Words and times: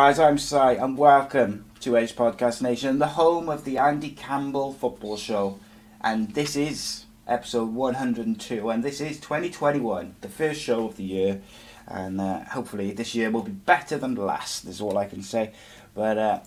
Guys, 0.00 0.20
I'm 0.20 0.38
Si, 0.38 0.56
and 0.56 0.96
welcome 0.96 1.64
to 1.80 1.96
Ace 1.96 2.12
Podcast 2.12 2.62
Nation, 2.62 3.00
the 3.00 3.08
home 3.08 3.48
of 3.48 3.64
the 3.64 3.78
Andy 3.78 4.10
Campbell 4.10 4.72
Football 4.72 5.16
Show. 5.16 5.58
And 6.00 6.32
this 6.34 6.54
is 6.54 7.06
episode 7.26 7.74
102, 7.74 8.70
and 8.70 8.84
this 8.84 9.00
is 9.00 9.18
2021, 9.18 10.14
the 10.20 10.28
first 10.28 10.60
show 10.60 10.86
of 10.86 10.96
the 10.98 11.02
year. 11.02 11.42
And 11.88 12.20
uh, 12.20 12.44
hopefully, 12.44 12.92
this 12.92 13.16
year 13.16 13.32
will 13.32 13.42
be 13.42 13.50
better 13.50 13.98
than 13.98 14.14
last, 14.14 14.66
is 14.66 14.80
all 14.80 14.96
I 14.96 15.06
can 15.06 15.20
say. 15.20 15.50
But 15.96 16.16
uh, 16.16 16.40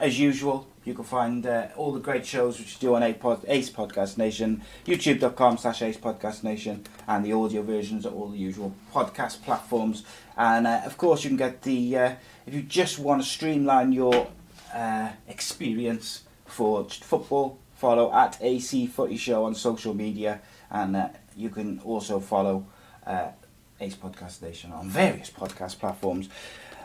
as 0.00 0.18
usual, 0.18 0.66
you 0.86 0.94
can 0.94 1.04
find 1.04 1.44
uh, 1.44 1.66
all 1.76 1.92
the 1.92 1.98
great 1.98 2.24
shows 2.24 2.60
which 2.60 2.74
you 2.74 2.88
do 2.88 2.94
on 2.94 3.02
Ace 3.02 3.16
Pod- 3.18 3.44
Ace 3.48 3.70
Podcast 3.70 4.16
Nation, 4.16 4.62
youtube.com 4.86 5.58
slash 5.58 5.82
Ace 5.82 5.96
Podcast 5.96 6.44
Nation, 6.44 6.84
and 7.08 7.24
the 7.24 7.32
audio 7.32 7.62
versions 7.62 8.06
at 8.06 8.12
all 8.12 8.28
the 8.28 8.38
usual 8.38 8.72
podcast 8.94 9.42
platforms. 9.42 10.04
And 10.36 10.64
uh, 10.66 10.82
of 10.86 10.96
course, 10.96 11.24
you 11.24 11.30
can 11.30 11.36
get 11.36 11.62
the, 11.62 11.96
uh, 11.96 12.12
if 12.46 12.54
you 12.54 12.62
just 12.62 13.00
want 13.00 13.20
to 13.20 13.28
streamline 13.28 13.90
your 13.90 14.28
uh, 14.72 15.10
experience 15.26 16.22
for 16.44 16.84
football, 16.84 17.58
follow 17.74 18.12
at 18.14 18.38
AC 18.40 18.86
Footy 18.86 19.16
Show 19.16 19.44
on 19.44 19.56
social 19.56 19.92
media, 19.92 20.40
and 20.70 20.94
uh, 20.94 21.08
you 21.36 21.50
can 21.50 21.80
also 21.80 22.20
follow 22.20 22.64
uh, 23.04 23.30
Ace 23.80 23.96
Podcast 23.96 24.40
Nation 24.40 24.70
on 24.70 24.88
various 24.88 25.30
podcast 25.30 25.80
platforms. 25.80 26.28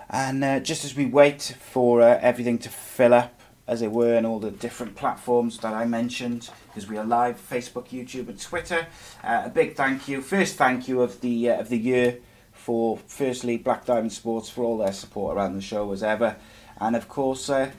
And 0.10 0.66
just 0.66 0.84
as 0.84 0.94
we 0.94 1.06
wait 1.06 1.56
for 1.72 2.02
everything 2.02 2.58
to 2.58 2.70
fill 2.70 3.14
up, 3.14 3.41
as 3.72 3.82
it 3.82 3.90
were, 3.90 4.16
and 4.16 4.28
all 4.28 4.38
the 4.38 4.52
different 4.52 4.98
platforms 4.98 5.58
that 5.60 5.74
I 5.74 5.86
mentioned, 5.86 6.50
because 6.68 6.90
we 6.90 6.98
are 6.98 7.06
live 7.06 7.38
Facebook, 7.50 7.88
YouTube, 7.88 8.28
and 8.28 8.40
Twitter. 8.40 8.86
Uh, 9.24 9.44
a 9.46 9.50
big 9.50 9.78
thank 9.78 10.10
you, 10.10 10.22
first 10.22 10.58
thank 10.58 10.90
you 10.90 11.02
of 11.02 11.22
the 11.22 11.50
uh, 11.50 11.62
of 11.62 11.70
the 11.70 11.78
year 11.78 12.20
for 12.52 12.98
firstly 13.08 13.56
Black 13.58 13.86
Diamond 13.86 14.12
Sports 14.12 14.50
for 14.50 14.66
all 14.66 14.78
their 14.78 14.92
support 14.92 15.38
around 15.38 15.56
the 15.56 15.62
show 15.62 15.90
as 15.94 16.04
ever, 16.04 16.36
and 16.82 16.98
of 16.98 17.08
course 17.08 17.50
uh, 17.50 17.72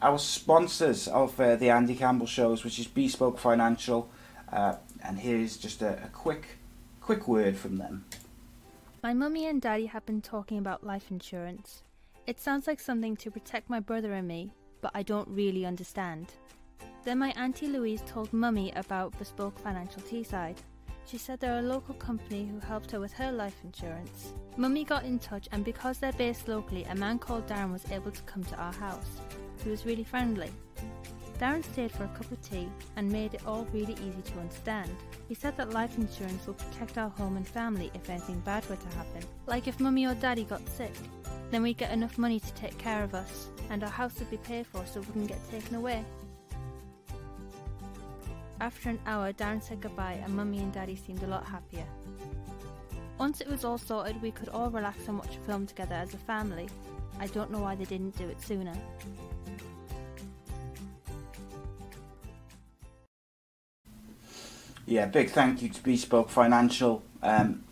our 0.00 0.18
sponsors 0.18 1.06
of 1.06 1.38
uh, 1.38 1.54
the 1.54 1.70
Andy 1.70 1.94
Campbell 1.94 2.26
shows, 2.26 2.64
which 2.64 2.80
is 2.80 2.88
Bespoke 2.88 3.38
Financial. 3.38 4.10
Uh, 4.52 4.74
and 5.04 5.20
here's 5.20 5.56
just 5.56 5.82
a, 5.82 6.02
a 6.04 6.08
quick 6.08 6.58
quick 7.00 7.28
word 7.28 7.56
from 7.56 7.76
them. 7.78 8.04
My 9.04 9.14
mummy 9.14 9.46
and 9.46 9.62
daddy 9.62 9.86
have 9.86 10.04
been 10.04 10.20
talking 10.20 10.58
about 10.58 10.84
life 10.84 11.12
insurance. 11.12 11.84
It 12.26 12.40
sounds 12.40 12.66
like 12.66 12.80
something 12.80 13.16
to 13.18 13.30
protect 13.30 13.70
my 13.70 13.78
brother 13.78 14.12
and 14.12 14.26
me, 14.26 14.52
but 14.82 14.90
I 14.94 15.02
don't 15.02 15.28
really 15.28 15.64
understand. 15.64 16.26
Then 17.04 17.18
my 17.18 17.30
auntie 17.30 17.68
Louise 17.68 18.02
told 18.06 18.32
mummy 18.32 18.72
about 18.76 19.18
Bespoke 19.18 19.58
Financial 19.58 20.02
Teesside. 20.02 20.58
She 21.06 21.18
said 21.18 21.40
they're 21.40 21.58
a 21.58 21.62
local 21.62 21.94
company 21.94 22.46
who 22.46 22.60
helped 22.60 22.90
her 22.90 23.00
with 23.00 23.12
her 23.14 23.32
life 23.32 23.56
insurance. 23.64 24.34
Mummy 24.56 24.84
got 24.84 25.04
in 25.04 25.18
touch, 25.18 25.48
and 25.50 25.64
because 25.64 25.98
they're 25.98 26.12
based 26.12 26.46
locally, 26.46 26.84
a 26.84 26.94
man 26.94 27.18
called 27.18 27.46
Darren 27.46 27.72
was 27.72 27.90
able 27.90 28.10
to 28.10 28.22
come 28.22 28.44
to 28.44 28.56
our 28.56 28.72
house. 28.72 29.20
He 29.64 29.70
was 29.70 29.86
really 29.86 30.04
friendly. 30.04 30.50
Darren 31.40 31.64
stayed 31.64 31.90
for 31.90 32.04
a 32.04 32.08
cup 32.08 32.30
of 32.30 32.40
tea 32.40 32.68
and 32.94 33.10
made 33.10 33.34
it 33.34 33.44
all 33.46 33.66
really 33.72 33.94
easy 33.94 34.22
to 34.22 34.38
understand. 34.38 34.94
He 35.28 35.34
said 35.34 35.56
that 35.56 35.72
life 35.72 35.98
insurance 35.98 36.46
will 36.46 36.54
protect 36.54 36.98
our 36.98 37.08
home 37.08 37.36
and 37.36 37.46
family 37.46 37.90
if 37.94 38.08
anything 38.08 38.38
bad 38.40 38.68
were 38.70 38.76
to 38.76 38.96
happen. 38.96 39.22
Like 39.46 39.66
if 39.66 39.80
mummy 39.80 40.06
or 40.06 40.14
daddy 40.14 40.44
got 40.44 40.66
sick, 40.68 40.92
then 41.52 41.62
we'd 41.62 41.76
get 41.76 41.92
enough 41.92 42.16
money 42.16 42.40
to 42.40 42.54
take 42.54 42.76
care 42.78 43.04
of 43.04 43.14
us, 43.14 43.48
and 43.68 43.84
our 43.84 43.90
house 43.90 44.18
would 44.18 44.30
be 44.30 44.38
paid 44.38 44.66
for 44.66 44.84
so 44.86 45.00
it 45.00 45.06
wouldn't 45.06 45.28
get 45.28 45.50
taken 45.50 45.76
away. 45.76 46.02
After 48.58 48.88
an 48.88 48.98
hour, 49.06 49.32
Darren 49.34 49.62
said 49.62 49.82
goodbye, 49.82 50.18
and 50.24 50.34
mummy 50.34 50.60
and 50.60 50.72
daddy 50.72 50.96
seemed 50.96 51.22
a 51.22 51.26
lot 51.26 51.44
happier. 51.44 51.84
Once 53.18 53.42
it 53.42 53.48
was 53.48 53.66
all 53.66 53.76
sorted, 53.76 54.20
we 54.22 54.30
could 54.30 54.48
all 54.48 54.70
relax 54.70 55.06
and 55.08 55.18
watch 55.18 55.36
a 55.36 55.46
film 55.46 55.66
together 55.66 55.94
as 55.94 56.14
a 56.14 56.16
family. 56.16 56.68
I 57.20 57.26
don't 57.26 57.50
know 57.50 57.60
why 57.60 57.74
they 57.74 57.84
didn't 57.84 58.16
do 58.16 58.26
it 58.28 58.40
sooner. 58.40 58.72
Yeah, 64.86 65.04
big 65.06 65.30
thank 65.30 65.60
you 65.60 65.68
to 65.68 65.82
Bespoke 65.82 66.30
Financial. 66.30 67.02
Um, 67.22 67.62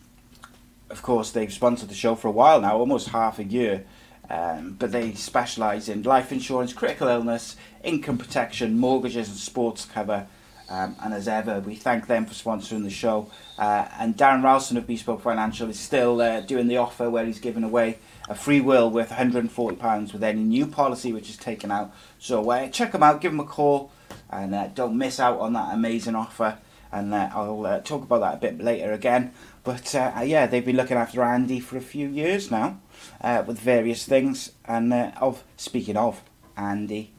of 0.91 1.03
course, 1.03 1.31
they've 1.31 1.53
sponsored 1.53 1.89
the 1.89 1.95
show 1.95 2.15
for 2.15 2.29
a 2.29 2.33
while 2.33 2.61
now, 2.61 2.77
almost 2.77 3.09
half 3.09 3.39
a 3.39 3.45
year. 3.45 3.85
Um, 4.29 4.77
but 4.79 4.93
they 4.93 5.15
specialise 5.15 5.89
in 5.89 6.03
life 6.05 6.31
insurance, 6.31 6.73
critical 6.73 7.09
illness, 7.09 7.57
income 7.83 8.17
protection, 8.17 8.79
mortgages, 8.79 9.29
and 9.29 9.37
sports 9.37 9.85
cover. 9.85 10.29
Um, 10.69 10.95
and 11.03 11.13
as 11.13 11.27
ever, 11.27 11.59
we 11.59 11.75
thank 11.75 12.07
them 12.07 12.27
for 12.27 12.35
sponsoring 12.35 12.85
the 12.85 12.91
show. 12.91 13.29
Uh, 13.59 13.89
and 13.99 14.17
Darren 14.17 14.43
Roulston 14.43 14.77
of 14.77 14.87
Bespoke 14.87 15.21
Financial 15.21 15.69
is 15.69 15.81
still 15.81 16.21
uh, 16.21 16.43
doing 16.43 16.69
the 16.69 16.77
offer 16.77 17.11
where 17.11 17.25
he's 17.27 17.41
giving 17.41 17.65
away 17.65 17.99
a 18.29 18.37
free 18.37 18.61
will 18.61 18.89
worth 18.89 19.11
£140 19.11 20.13
with 20.13 20.23
any 20.23 20.43
new 20.45 20.67
policy 20.69 21.13
which 21.13 21.29
is 21.29 21.37
taken 21.37 21.73
out. 21.73 21.93
So 22.21 22.49
uh, 22.51 22.69
check 22.69 22.93
them 22.93 23.03
out, 23.03 23.21
give 23.21 23.33
them 23.33 23.41
a 23.41 23.45
call, 23.45 23.91
and 24.31 24.55
uh, 24.55 24.69
don't 24.69 24.97
miss 24.97 25.19
out 25.19 25.41
on 25.41 25.55
that 25.55 25.75
amazing 25.75 26.15
offer 26.15 26.59
and 26.93 27.15
uh, 27.15 27.31
I'll 27.33 27.67
uh, 27.67 27.81
talk 27.81 28.03
about 28.03 28.21
that 28.21 28.35
a 28.35 28.37
bit 28.39 28.63
later 28.63 28.93
again. 28.93 29.33
But 29.63 29.95
uh, 29.95 30.23
yeah, 30.25 30.47
they've 30.47 30.65
been 30.65 30.77
looking 30.77 30.97
after 30.97 31.23
Andy 31.23 31.61
for 31.61 31.77
a 31.77 31.83
few 31.83 32.09
years 32.09 32.51
now 32.51 32.81
uh, 33.21 33.45
with 33.47 33.59
various 33.59 34.07
things. 34.07 34.53
And 34.65 34.93
uh, 34.93 35.13
of 35.21 35.45
speaking 35.57 35.97
of 35.97 36.23
Andy, 36.57 37.13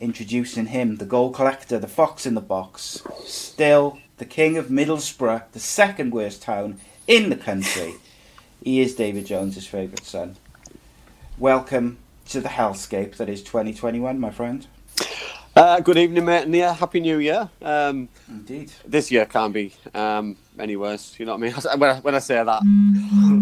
introducing 0.00 0.66
him, 0.66 0.96
the 0.96 1.06
goal 1.06 1.30
collector, 1.30 1.78
the 1.78 1.88
fox 1.88 2.26
in 2.26 2.34
the 2.34 2.40
box, 2.40 3.02
still 3.24 3.98
the 4.18 4.24
king 4.26 4.58
of 4.58 4.66
Middlesbrough, 4.66 5.44
the 5.52 5.60
second 5.60 6.12
worst 6.12 6.42
town 6.42 6.78
in 7.06 7.30
the 7.30 7.36
country. 7.36 7.94
he 8.62 8.80
is 8.80 8.94
David 8.94 9.26
Jones's 9.26 9.66
favourite 9.66 10.04
son. 10.04 10.36
Welcome 11.38 11.98
to 12.28 12.40
the 12.40 12.50
hellscape 12.50 13.16
that 13.16 13.28
is 13.28 13.42
2021, 13.42 14.20
my 14.20 14.30
friend. 14.30 14.66
Uh, 15.56 15.80
good 15.80 15.98
evening, 15.98 16.24
mate, 16.24 16.44
and 16.44 16.54
yeah, 16.54 16.72
happy 16.72 17.00
New 17.00 17.18
Year. 17.18 17.48
Um, 17.60 18.08
Indeed. 18.28 18.72
this 18.86 19.10
year 19.10 19.26
can't 19.26 19.52
be 19.52 19.74
um, 19.94 20.36
any 20.58 20.76
worse. 20.76 21.18
You 21.18 21.26
know 21.26 21.36
what 21.36 21.42
I 21.42 21.46
mean? 21.46 21.54
When 21.78 21.90
I, 21.90 22.00
when 22.00 22.14
I 22.14 22.18
say 22.18 22.42
that, 22.42 22.62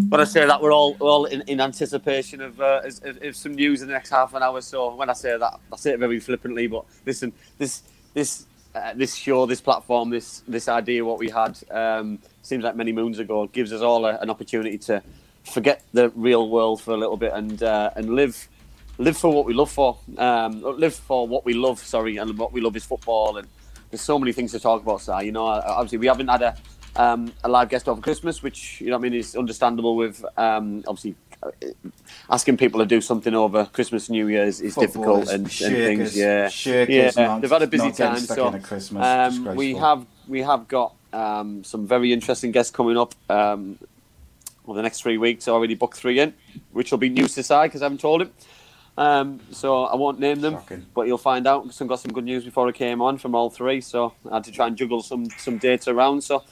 when 0.08 0.20
I 0.20 0.24
say 0.24 0.46
that, 0.46 0.62
we're 0.62 0.72
all 0.72 0.94
we're 0.94 1.10
all 1.10 1.24
in, 1.24 1.42
in 1.42 1.60
anticipation 1.60 2.40
of, 2.40 2.60
uh, 2.60 2.88
some 3.32 3.54
news 3.54 3.82
in 3.82 3.88
the 3.88 3.94
next 3.94 4.10
half 4.10 4.34
an 4.34 4.42
hour. 4.42 4.60
So 4.60 4.94
when 4.94 5.10
I 5.10 5.14
say 5.14 5.36
that, 5.36 5.60
I 5.72 5.76
say 5.76 5.92
it 5.92 5.98
very 5.98 6.20
flippantly. 6.20 6.66
But 6.66 6.84
listen, 7.06 7.32
this 7.58 7.82
this 8.14 8.46
uh, 8.74 8.92
this 8.94 9.14
show, 9.14 9.46
this 9.46 9.60
platform, 9.60 10.10
this 10.10 10.42
this 10.46 10.68
idea, 10.68 11.04
what 11.04 11.18
we 11.18 11.28
had 11.30 11.58
um, 11.70 12.18
seems 12.42 12.64
like 12.64 12.76
many 12.76 12.92
moons 12.92 13.18
ago, 13.18 13.46
gives 13.48 13.72
us 13.72 13.82
all 13.82 14.06
a, 14.06 14.16
an 14.18 14.30
opportunity 14.30 14.78
to 14.78 15.02
forget 15.44 15.82
the 15.92 16.10
real 16.10 16.48
world 16.48 16.80
for 16.80 16.92
a 16.92 16.96
little 16.96 17.16
bit 17.16 17.32
and 17.32 17.62
uh, 17.62 17.90
and 17.96 18.14
live 18.14 18.48
live 18.98 19.16
for 19.16 19.32
what 19.32 19.46
we 19.46 19.54
love 19.54 19.70
for, 19.70 19.96
um, 20.18 20.60
live 20.62 20.94
for 20.94 21.26
what 21.26 21.44
we 21.44 21.54
love. 21.54 21.78
Sorry, 21.80 22.18
and 22.18 22.38
what 22.38 22.52
we 22.52 22.60
love 22.60 22.76
is 22.76 22.84
football. 22.84 23.38
And 23.38 23.48
there's 23.90 24.02
so 24.02 24.18
many 24.18 24.32
things 24.32 24.52
to 24.52 24.60
talk 24.60 24.82
about. 24.82 25.00
So 25.00 25.18
you 25.18 25.32
know, 25.32 25.46
obviously 25.46 25.98
we 25.98 26.06
haven't 26.06 26.28
had 26.28 26.42
a 26.42 26.56
um, 26.96 27.32
a 27.44 27.48
live 27.48 27.68
guest 27.68 27.88
over 27.88 28.00
Christmas, 28.00 28.42
which 28.42 28.80
you 28.80 28.90
know 28.90 28.96
I 28.96 28.98
mean 28.98 29.14
is 29.14 29.36
understandable. 29.36 29.96
With 29.96 30.24
um, 30.36 30.84
obviously 30.86 31.14
uh, 31.42 31.50
asking 32.30 32.56
people 32.56 32.80
to 32.80 32.86
do 32.86 33.00
something 33.00 33.34
over 33.34 33.66
Christmas, 33.66 34.10
New 34.10 34.28
Year's 34.28 34.60
is 34.60 34.74
difficult 34.74 35.28
and, 35.28 35.42
and 35.44 35.46
shirkers- 35.46 35.86
things. 35.86 36.16
Yeah, 36.16 36.46
shirkers 36.48 37.16
yeah. 37.16 37.26
not- 37.26 37.40
They've 37.40 37.50
had 37.50 37.62
a 37.62 37.66
busy 37.66 37.92
time. 37.92 38.18
So 38.18 38.54
um, 38.96 39.56
we 39.56 39.74
have 39.74 40.06
we 40.28 40.42
have 40.42 40.68
got 40.68 40.94
um, 41.12 41.64
some 41.64 41.86
very 41.86 42.12
interesting 42.12 42.50
guests 42.52 42.70
coming 42.72 42.96
up. 42.96 43.14
Um, 43.28 43.78
over 44.66 44.76
the 44.76 44.82
next 44.82 45.00
three 45.02 45.18
weeks, 45.18 45.48
I 45.48 45.52
already 45.52 45.74
booked 45.74 45.96
three 45.96 46.20
in, 46.20 46.32
which 46.72 46.90
will 46.92 46.98
be 46.98 47.08
news 47.08 47.34
to 47.34 47.42
side 47.42 47.68
because 47.68 47.82
I 47.82 47.86
haven't 47.86 48.00
told 48.00 48.22
him. 48.22 48.30
Um, 48.98 49.40
so 49.50 49.84
I 49.84 49.96
won't 49.96 50.20
name 50.20 50.40
them, 50.42 50.54
Shocking. 50.54 50.86
but 50.94 51.06
you'll 51.06 51.18
find 51.18 51.46
out. 51.46 51.62
Because 51.62 51.80
I 51.80 51.86
got 51.86 52.00
some 52.00 52.12
good 52.12 52.24
news 52.24 52.44
before 52.44 52.68
I 52.68 52.72
came 52.72 53.00
on 53.00 53.18
from 53.18 53.34
all 53.34 53.48
three, 53.50 53.80
so 53.80 54.12
I 54.30 54.34
had 54.34 54.44
to 54.44 54.52
try 54.52 54.66
and 54.66 54.76
juggle 54.76 55.02
some 55.02 55.26
some 55.38 55.58
dates 55.58 55.88
around. 55.88 56.22
So 56.22 56.44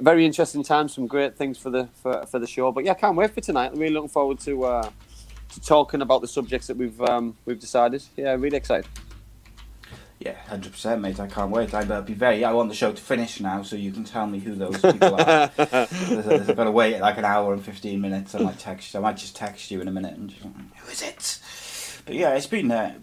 very 0.00 0.24
interesting 0.24 0.62
time, 0.62 0.88
some 0.88 1.06
great 1.06 1.36
things 1.36 1.58
for 1.58 1.70
the 1.70 1.88
for, 2.02 2.24
for 2.26 2.38
the 2.38 2.46
show. 2.46 2.72
But 2.72 2.84
yeah, 2.84 2.92
I 2.92 2.94
can't 2.94 3.16
wait 3.16 3.34
for 3.34 3.40
tonight. 3.40 3.72
Really 3.76 3.94
looking 3.94 4.08
forward 4.08 4.38
to 4.40 4.64
uh, 4.64 4.90
talking 5.64 6.00
about 6.00 6.20
the 6.20 6.28
subjects 6.28 6.68
that 6.68 6.76
we've 6.76 7.00
um, 7.02 7.36
we've 7.44 7.58
decided. 7.58 8.02
Yeah, 8.16 8.34
really 8.34 8.56
excited. 8.56 8.86
Yeah, 10.20 10.34
hundred 10.34 10.72
percent, 10.72 11.00
mate. 11.00 11.18
I 11.18 11.26
can't 11.26 11.50
wait. 11.50 11.72
I'll 11.72 12.02
be 12.02 12.12
very. 12.12 12.44
I 12.44 12.52
want 12.52 12.68
the 12.68 12.74
show 12.74 12.92
to 12.92 13.02
finish 13.02 13.40
now, 13.40 13.62
so 13.62 13.74
you 13.74 13.90
can 13.90 14.04
tell 14.04 14.26
me 14.26 14.38
who 14.38 14.54
those 14.54 14.78
people 14.78 15.14
are. 15.14 15.50
I've 15.56 16.56
got 16.56 16.64
to 16.64 16.70
wait 16.70 17.00
like 17.00 17.16
an 17.16 17.24
hour 17.24 17.54
and 17.54 17.64
fifteen 17.64 18.02
minutes. 18.02 18.34
I 18.34 18.40
might 18.40 18.58
text. 18.58 18.94
I 18.94 18.98
might 18.98 19.16
just 19.16 19.34
text 19.34 19.70
you 19.70 19.80
in 19.80 19.88
a 19.88 19.90
minute 19.90 20.18
and 20.18 20.28
just, 20.28 20.42
who 20.42 20.90
is 20.90 21.00
it? 21.00 22.02
But 22.04 22.16
yeah, 22.16 22.34
it's 22.34 22.46
been 22.46 22.70
uh, 22.70 22.96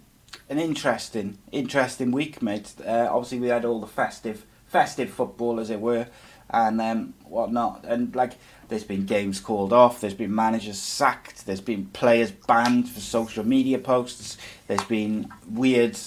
an 0.47 0.59
interesting, 0.59 1.39
interesting 1.51 2.11
week, 2.11 2.43
mate. 2.43 2.75
Uh, 2.85 3.07
obviously, 3.09 3.39
we 3.39 3.47
had 3.47 3.65
all 3.65 3.79
the 3.79 3.87
festive, 3.87 4.45
festive 4.67 5.09
football, 5.09 5.59
as 5.59 5.71
it 5.71 5.81
were, 5.81 6.05
and 6.49 6.79
um, 6.81 7.13
whatnot. 7.25 7.85
And 7.85 8.15
like, 8.15 8.33
there's 8.69 8.83
been 8.83 9.05
games 9.05 9.39
called 9.39 9.73
off. 9.73 10.01
There's 10.01 10.13
been 10.13 10.33
managers 10.33 10.79
sacked. 10.79 11.45
There's 11.45 11.61
been 11.61 11.85
players 11.87 12.31
banned 12.31 12.89
for 12.89 12.99
social 12.99 13.45
media 13.45 13.79
posts. 13.79 14.37
There's 14.67 14.83
been 14.83 15.31
weird 15.49 15.97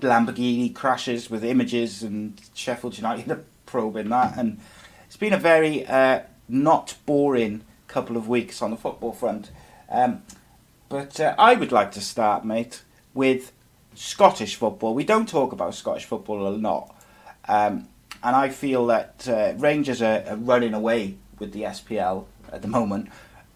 Lamborghini 0.00 0.74
crashes 0.74 1.30
with 1.30 1.44
images 1.44 2.02
and 2.02 2.40
Sheffield 2.54 2.96
United 2.96 3.30
are 3.30 3.44
probing 3.66 4.08
that. 4.08 4.36
And 4.38 4.60
it's 5.06 5.16
been 5.16 5.32
a 5.32 5.38
very 5.38 5.86
uh, 5.86 6.20
not 6.48 6.96
boring 7.06 7.62
couple 7.86 8.16
of 8.16 8.28
weeks 8.28 8.62
on 8.62 8.70
the 8.70 8.76
football 8.76 9.12
front. 9.12 9.50
Um, 9.88 10.22
but 10.88 11.20
uh, 11.20 11.34
I 11.38 11.54
would 11.54 11.72
like 11.72 11.92
to 11.92 12.00
start, 12.00 12.44
mate, 12.44 12.82
with 13.14 13.52
Scottish 13.94 14.56
football. 14.56 14.94
We 14.94 15.04
don't 15.04 15.28
talk 15.28 15.52
about 15.52 15.74
Scottish 15.74 16.04
football 16.04 16.46
a 16.46 16.50
lot. 16.50 16.94
Um, 17.48 17.88
and 18.22 18.36
I 18.36 18.48
feel 18.48 18.86
that 18.86 19.26
uh, 19.28 19.54
Rangers 19.56 20.02
are, 20.02 20.24
are, 20.28 20.36
running 20.36 20.74
away 20.74 21.16
with 21.38 21.52
the 21.52 21.62
SPL 21.62 22.26
at 22.52 22.62
the 22.62 22.68
moment. 22.68 23.08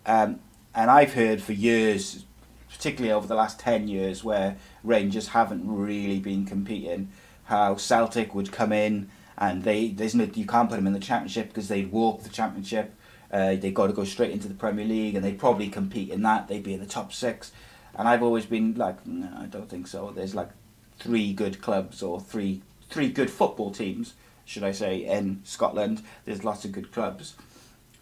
Um, 0.06 0.40
and 0.74 0.90
I've 0.90 1.14
heard 1.14 1.42
for 1.42 1.52
years, 1.52 2.24
particularly 2.70 3.12
over 3.12 3.26
the 3.26 3.34
last 3.34 3.60
10 3.60 3.88
years, 3.88 4.24
where 4.24 4.56
Rangers 4.82 5.28
haven't 5.28 5.62
really 5.66 6.18
been 6.18 6.46
competing. 6.46 7.10
How 7.44 7.76
Celtic 7.76 8.34
would 8.34 8.52
come 8.52 8.72
in 8.72 9.10
and 9.36 9.64
they 9.64 9.88
there's 9.88 10.14
no 10.14 10.24
you 10.32 10.46
can't 10.46 10.68
put 10.68 10.76
them 10.76 10.86
in 10.86 10.92
the 10.92 11.00
championship 11.00 11.48
because 11.48 11.68
they'd 11.68 11.90
walk 11.92 12.22
the 12.22 12.28
championship. 12.28 12.94
Uh, 13.30 13.56
they 13.56 13.70
got 13.70 13.88
to 13.88 13.92
go 13.92 14.04
straight 14.04 14.30
into 14.30 14.48
the 14.48 14.54
Premier 14.54 14.84
League 14.84 15.14
and 15.14 15.24
they'd 15.24 15.38
probably 15.38 15.68
compete 15.68 16.10
in 16.10 16.22
that. 16.22 16.48
They'd 16.48 16.62
be 16.62 16.74
in 16.74 16.80
the 16.80 16.86
top 16.86 17.12
six. 17.12 17.52
And 17.96 18.08
I've 18.08 18.22
always 18.22 18.46
been 18.46 18.74
like, 18.74 19.04
no, 19.06 19.28
I 19.36 19.46
don't 19.46 19.68
think 19.68 19.86
so. 19.86 20.12
There's 20.14 20.34
like 20.34 20.50
three 20.98 21.32
good 21.32 21.60
clubs 21.60 22.02
or 22.02 22.20
three 22.20 22.62
three 22.88 23.08
good 23.08 23.30
football 23.30 23.70
teams, 23.70 24.14
should 24.44 24.64
I 24.64 24.72
say, 24.72 25.04
in 25.04 25.40
Scotland. 25.44 26.02
There's 26.24 26.44
lots 26.44 26.64
of 26.64 26.72
good 26.72 26.92
clubs. 26.92 27.34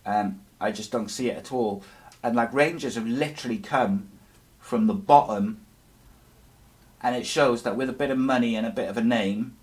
Um, 0.04 0.40
I 0.60 0.72
just 0.72 0.90
don't 0.90 1.08
see 1.08 1.30
it 1.30 1.36
at 1.36 1.52
all. 1.52 1.82
And 2.22 2.36
like 2.36 2.52
Rangers 2.52 2.94
have 2.94 3.06
literally 3.06 3.58
come 3.58 4.08
from 4.58 4.86
the 4.86 4.94
bottom 4.94 5.60
and 7.02 7.16
it 7.16 7.26
shows 7.26 7.62
that 7.64 7.76
with 7.76 7.88
a 7.88 7.92
bit 7.92 8.10
of 8.10 8.18
money 8.18 8.54
and 8.54 8.66
a 8.66 8.70
bit 8.70 8.88
of 8.88 8.96
a 8.96 9.02
name, 9.02 9.56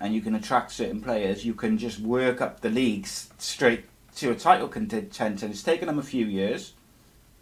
and 0.00 0.14
you 0.14 0.20
can 0.20 0.34
attract 0.34 0.72
certain 0.72 1.00
players, 1.00 1.44
you 1.44 1.54
can 1.54 1.78
just 1.78 2.00
work 2.00 2.40
up 2.40 2.60
the 2.60 2.70
leagues 2.70 3.30
straight 3.38 3.84
to 4.16 4.30
a 4.30 4.34
title 4.34 4.66
contender. 4.66 5.46
It's 5.46 5.62
taken 5.62 5.86
them 5.86 5.98
a 5.98 6.02
few 6.02 6.26
years, 6.26 6.72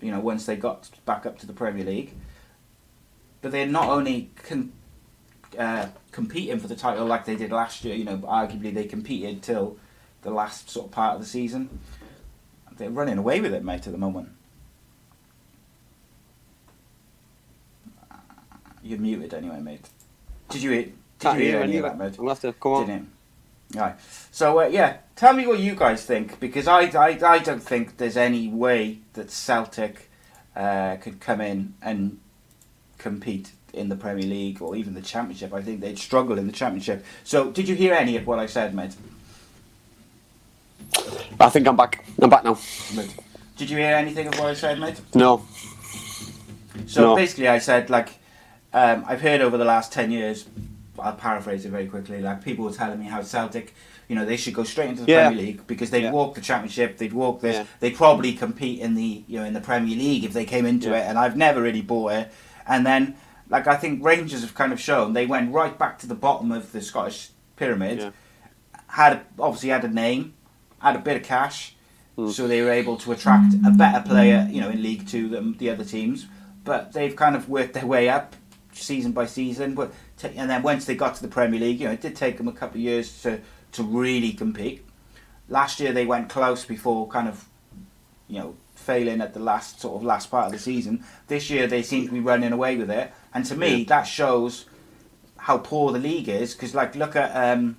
you 0.02 0.10
know, 0.10 0.20
once 0.20 0.44
they 0.44 0.56
got 0.56 0.90
back 1.06 1.24
up 1.24 1.38
to 1.38 1.46
the 1.46 1.52
Premier 1.52 1.84
League, 1.84 2.12
but 3.40 3.52
they're 3.52 3.66
not 3.66 3.88
only 3.88 4.30
con- 4.44 4.72
uh, 5.58 5.86
competing 6.12 6.58
for 6.58 6.68
the 6.68 6.76
title 6.76 7.06
like 7.06 7.24
they 7.24 7.36
did 7.36 7.52
last 7.52 7.84
year. 7.84 7.94
You 7.94 8.04
know, 8.04 8.18
arguably 8.18 8.72
they 8.72 8.84
competed 8.84 9.42
till 9.42 9.76
the 10.22 10.30
last 10.30 10.70
sort 10.70 10.86
of 10.86 10.92
part 10.92 11.14
of 11.14 11.20
the 11.20 11.26
season. 11.26 11.80
They're 12.76 12.90
running 12.90 13.18
away 13.18 13.40
with 13.40 13.52
it, 13.52 13.64
mate, 13.64 13.86
at 13.86 13.92
the 13.92 13.98
moment. 13.98 14.30
You're 18.82 18.98
muted 18.98 19.34
anyway, 19.34 19.60
mate. 19.60 19.88
Did 20.48 20.62
you 20.62 20.70
hear? 20.70 20.82
Did 20.82 20.94
Can't 21.18 21.38
you 21.38 21.44
hear 21.44 21.52
hear 21.54 21.62
any 21.62 21.76
of 21.78 21.82
that, 21.82 21.98
mate? 21.98 22.16
Gonna 22.16 22.28
have 22.30 22.40
to 22.40 22.52
come 22.52 22.72
on. 22.72 22.86
Didn't 22.86 23.02
you? 23.02 23.80
Right. 23.80 23.96
So 24.30 24.60
uh, 24.60 24.66
yeah, 24.66 24.98
tell 25.14 25.34
me 25.34 25.46
what 25.46 25.58
you 25.58 25.74
guys 25.74 26.04
think 26.04 26.40
because 26.40 26.66
I, 26.66 26.84
I, 26.84 27.18
I 27.22 27.38
don't 27.38 27.62
think 27.62 27.98
there's 27.98 28.16
any 28.16 28.48
way 28.48 29.00
that 29.12 29.30
Celtic 29.30 30.08
uh, 30.56 30.96
could 30.96 31.20
come 31.20 31.40
in 31.40 31.74
and 31.82 32.18
compete 32.96 33.52
in 33.72 33.88
the 33.88 33.96
Premier 33.96 34.26
League 34.26 34.60
or 34.62 34.76
even 34.76 34.94
the 34.94 35.00
Championship. 35.02 35.52
I 35.52 35.62
think 35.62 35.80
they'd 35.80 35.98
struggle 35.98 36.38
in 36.38 36.46
the 36.46 36.52
Championship. 36.52 37.04
So 37.24 37.50
did 37.50 37.68
you 37.68 37.74
hear 37.74 37.94
any 37.94 38.16
of 38.16 38.26
what 38.26 38.38
I 38.38 38.46
said, 38.46 38.74
mate? 38.74 38.94
I 41.40 41.48
think 41.50 41.66
I'm 41.68 41.76
back. 41.76 42.04
I'm 42.20 42.30
back 42.30 42.44
now. 42.44 42.58
Mate, 42.96 43.14
Did 43.56 43.70
you 43.70 43.76
hear 43.78 43.94
anything 43.94 44.26
of 44.28 44.38
what 44.38 44.48
I 44.48 44.54
said, 44.54 44.78
mate? 44.80 45.00
No. 45.14 45.44
So 46.86 47.02
No. 47.02 47.16
basically, 47.16 47.48
I 47.48 47.58
said 47.58 47.90
like 47.90 48.18
um, 48.72 49.04
I've 49.06 49.20
heard 49.20 49.40
over 49.40 49.56
the 49.56 49.64
last 49.64 49.92
ten 49.92 50.10
years. 50.10 50.46
I'll 50.98 51.12
paraphrase 51.14 51.64
it 51.64 51.70
very 51.70 51.86
quickly. 51.86 52.20
Like 52.20 52.42
people 52.44 52.64
were 52.64 52.72
telling 52.72 52.98
me 52.98 53.06
how 53.06 53.22
Celtic, 53.22 53.72
you 54.08 54.16
know, 54.16 54.24
they 54.24 54.36
should 54.36 54.54
go 54.54 54.64
straight 54.64 54.90
into 54.90 55.04
the 55.04 55.12
Yeah. 55.12 55.28
Premier 55.28 55.44
League 55.46 55.66
because 55.66 55.90
they'd 55.90 56.02
Yeah. 56.04 56.10
walk 56.10 56.34
the 56.34 56.40
Championship, 56.40 56.98
they'd 56.98 57.12
walk 57.12 57.40
this, 57.40 57.54
Yeah. 57.56 57.64
they'd 57.80 57.94
probably 57.94 58.32
compete 58.32 58.80
in 58.80 58.94
the 58.94 59.22
you 59.28 59.38
know 59.38 59.44
in 59.44 59.52
the 59.54 59.60
Premier 59.60 59.96
League 59.96 60.24
if 60.24 60.32
they 60.32 60.44
came 60.44 60.66
into 60.66 60.94
it. 60.94 61.02
And 61.06 61.18
I've 61.18 61.36
never 61.36 61.60
really 61.62 61.82
bought 61.82 62.12
it. 62.12 62.32
And 62.66 62.84
then, 62.84 63.14
like 63.50 63.66
I 63.66 63.76
think 63.76 64.04
Rangers 64.04 64.42
have 64.42 64.54
kind 64.54 64.72
of 64.72 64.80
shown 64.80 65.12
they 65.12 65.26
went 65.26 65.52
right 65.52 65.76
back 65.78 65.98
to 66.00 66.06
the 66.06 66.14
bottom 66.14 66.52
of 66.52 66.72
the 66.72 66.80
Scottish 66.80 67.30
pyramid. 67.56 67.98
Yeah. 67.98 68.10
Had 68.88 69.22
obviously 69.38 69.68
had 69.70 69.84
a 69.84 69.88
name, 69.88 70.34
had 70.80 70.96
a 70.96 71.00
bit 71.00 71.16
of 71.16 71.22
cash, 71.22 71.74
Hmm. 72.16 72.30
so 72.30 72.48
they 72.48 72.62
were 72.62 72.72
able 72.72 72.96
to 72.98 73.12
attract 73.12 73.54
a 73.64 73.70
better 73.70 74.06
player, 74.06 74.48
you 74.50 74.60
know, 74.60 74.70
in 74.70 74.82
League 74.82 75.06
Two 75.06 75.28
than 75.28 75.56
the 75.58 75.70
other 75.70 75.84
teams. 75.84 76.26
But 76.64 76.92
they've 76.92 77.14
kind 77.14 77.36
of 77.36 77.48
worked 77.48 77.74
their 77.74 77.86
way 77.86 78.08
up 78.08 78.34
season 78.72 79.12
by 79.12 79.26
season. 79.26 79.74
But 79.74 79.92
and 80.22 80.50
then 80.50 80.62
once 80.62 80.84
they 80.84 80.96
got 80.96 81.14
to 81.16 81.22
the 81.22 81.28
Premier 81.28 81.60
League, 81.60 81.80
you 81.80 81.86
know, 81.86 81.92
it 81.92 82.00
did 82.00 82.16
take 82.16 82.36
them 82.36 82.48
a 82.48 82.52
couple 82.52 82.78
of 82.78 82.82
years 82.82 83.22
to 83.22 83.40
to 83.72 83.82
really 83.82 84.32
compete. 84.32 84.84
Last 85.48 85.78
year 85.80 85.92
they 85.92 86.06
went 86.06 86.28
close 86.28 86.64
before 86.64 87.06
kind 87.08 87.28
of, 87.28 87.44
you 88.26 88.38
know, 88.40 88.56
failing 88.74 89.20
at 89.20 89.32
the 89.34 89.40
last 89.40 89.80
sort 89.80 89.96
of 89.96 90.02
last 90.02 90.30
part 90.30 90.46
of 90.46 90.52
the 90.52 90.58
season. 90.58 91.04
This 91.28 91.50
year 91.50 91.66
they 91.66 91.82
seem 91.82 92.06
to 92.06 92.12
be 92.12 92.20
running 92.20 92.52
away 92.52 92.76
with 92.76 92.90
it, 92.90 93.12
and 93.34 93.44
to 93.46 93.56
me 93.56 93.76
Yeah. 93.78 93.84
that 93.88 94.02
shows 94.04 94.66
how 95.36 95.58
poor 95.58 95.92
the 95.92 95.98
league 95.98 96.28
is. 96.28 96.54
Because 96.54 96.74
like 96.74 96.94
look 96.94 97.16
at 97.16 97.30
um, 97.34 97.76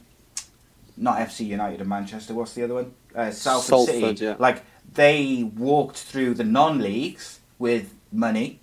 not 0.98 1.18
FC 1.20 1.46
United 1.46 1.80
and 1.82 1.90
Manchester. 1.90 2.34
What's 2.34 2.54
the 2.54 2.64
other 2.64 2.76
one? 2.76 2.94
Uh, 3.16 3.32
Salford, 3.32 3.86
City. 3.88 4.26
Yeah. 4.26 4.36
Like 4.40 4.64
they 4.94 5.44
walked 5.56 5.98
through 5.98 6.36
the 6.36 6.44
non-leagues 6.44 7.40
with 7.58 7.94
money, 8.12 8.60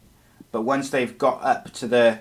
but 0.52 0.62
once 0.62 0.90
they've 0.90 1.16
got 1.18 1.42
up 1.42 1.72
to 1.74 1.86
the, 1.86 2.18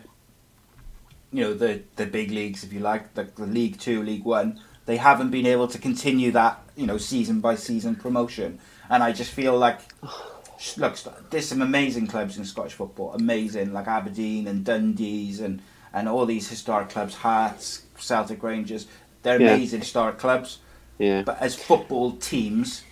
you 1.31 1.42
know, 1.44 1.54
the 1.54 1.81
the 1.95 2.06
big 2.06 2.31
leagues, 2.31 2.64
if 2.64 2.72
you 2.74 2.80
like, 2.80 3.14
the, 3.14 3.24
the 3.36 3.45
League 3.45 3.80
Two, 3.80 4.04
League 4.04 4.24
One, 4.26 4.60
they 4.86 4.98
haven't 4.98 5.30
been 5.31 5.45
able 5.45 5.68
to 5.68 5.78
continue 5.78 6.31
that, 6.31 6.60
you 6.76 6.86
know, 6.86 6.98
season 6.98 7.40
by 7.40 7.56
season 7.56 7.95
promotion. 7.95 8.60
And 8.90 9.02
I 9.04 9.12
just 9.12 9.31
feel 9.31 9.57
like, 9.57 9.80
look, 10.78 10.95
there's 11.30 11.47
some 11.47 11.62
amazing 11.62 12.07
clubs 12.07 12.38
in 12.38 12.45
Scottish 12.45 12.74
football, 12.74 13.14
amazing, 13.14 13.74
like 13.74 13.88
Aberdeen 13.88 14.47
and 14.47 14.64
Dundee's 14.64 15.40
and 15.40 15.62
and 15.94 16.09
all 16.09 16.26
these 16.26 16.50
historic 16.50 16.90
clubs, 16.90 17.16
Hearts, 17.16 17.83
Celtic 17.97 18.44
Rangers. 18.44 18.85
They're 19.24 19.42
Yeah. 19.42 19.54
amazing 19.54 19.80
historic 19.80 20.18
clubs. 20.18 20.59
Yeah. 20.97 21.21
But 21.21 21.42
as 21.42 21.56
football 21.56 22.12
teams, 22.14 22.83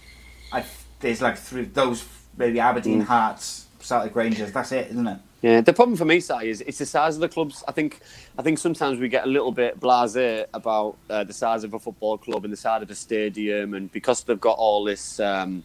I 0.52 0.64
there's 1.00 1.22
like 1.22 1.38
three 1.38 1.66
those 1.66 2.06
maybe 2.38 2.60
Aberdeen 2.60 3.02
Mm. 3.02 3.06
Hearts, 3.06 3.66
Celtic 3.80 4.16
Rangers. 4.16 4.52
That's 4.52 4.72
it, 4.72 4.88
isn't 4.92 5.08
it? 5.08 5.18
Yeah, 5.42 5.60
the 5.60 5.74
problem 5.74 5.98
for 5.98 6.06
me, 6.06 6.22
Si, 6.22 6.34
is 6.50 6.62
it's 6.62 6.78
the 6.78 6.86
size 6.86 7.16
of 7.16 7.22
the 7.22 7.28
clubs. 7.28 7.66
I 7.68 7.74
think, 7.74 8.00
I 8.40 8.42
think 8.42 8.58
sometimes 8.58 8.98
we 8.98 9.10
get 9.10 9.26
a 9.26 9.28
little 9.28 9.52
bit 9.52 9.78
blasé 9.78 10.46
about 10.54 10.96
uh, 11.10 11.26
the 11.26 11.34
size 11.34 11.66
of 11.66 11.74
a 11.74 11.80
football 11.80 12.18
club 12.18 12.46
and 12.46 12.54
the 12.54 12.58
size 12.58 12.82
of 12.82 12.90
a 12.90 12.96
stadium, 12.96 13.74
and 13.74 13.92
because 13.92 14.24
they've 14.24 14.40
got 14.40 14.58
all 14.58 14.86
this 14.86 15.20
um, 15.20 15.62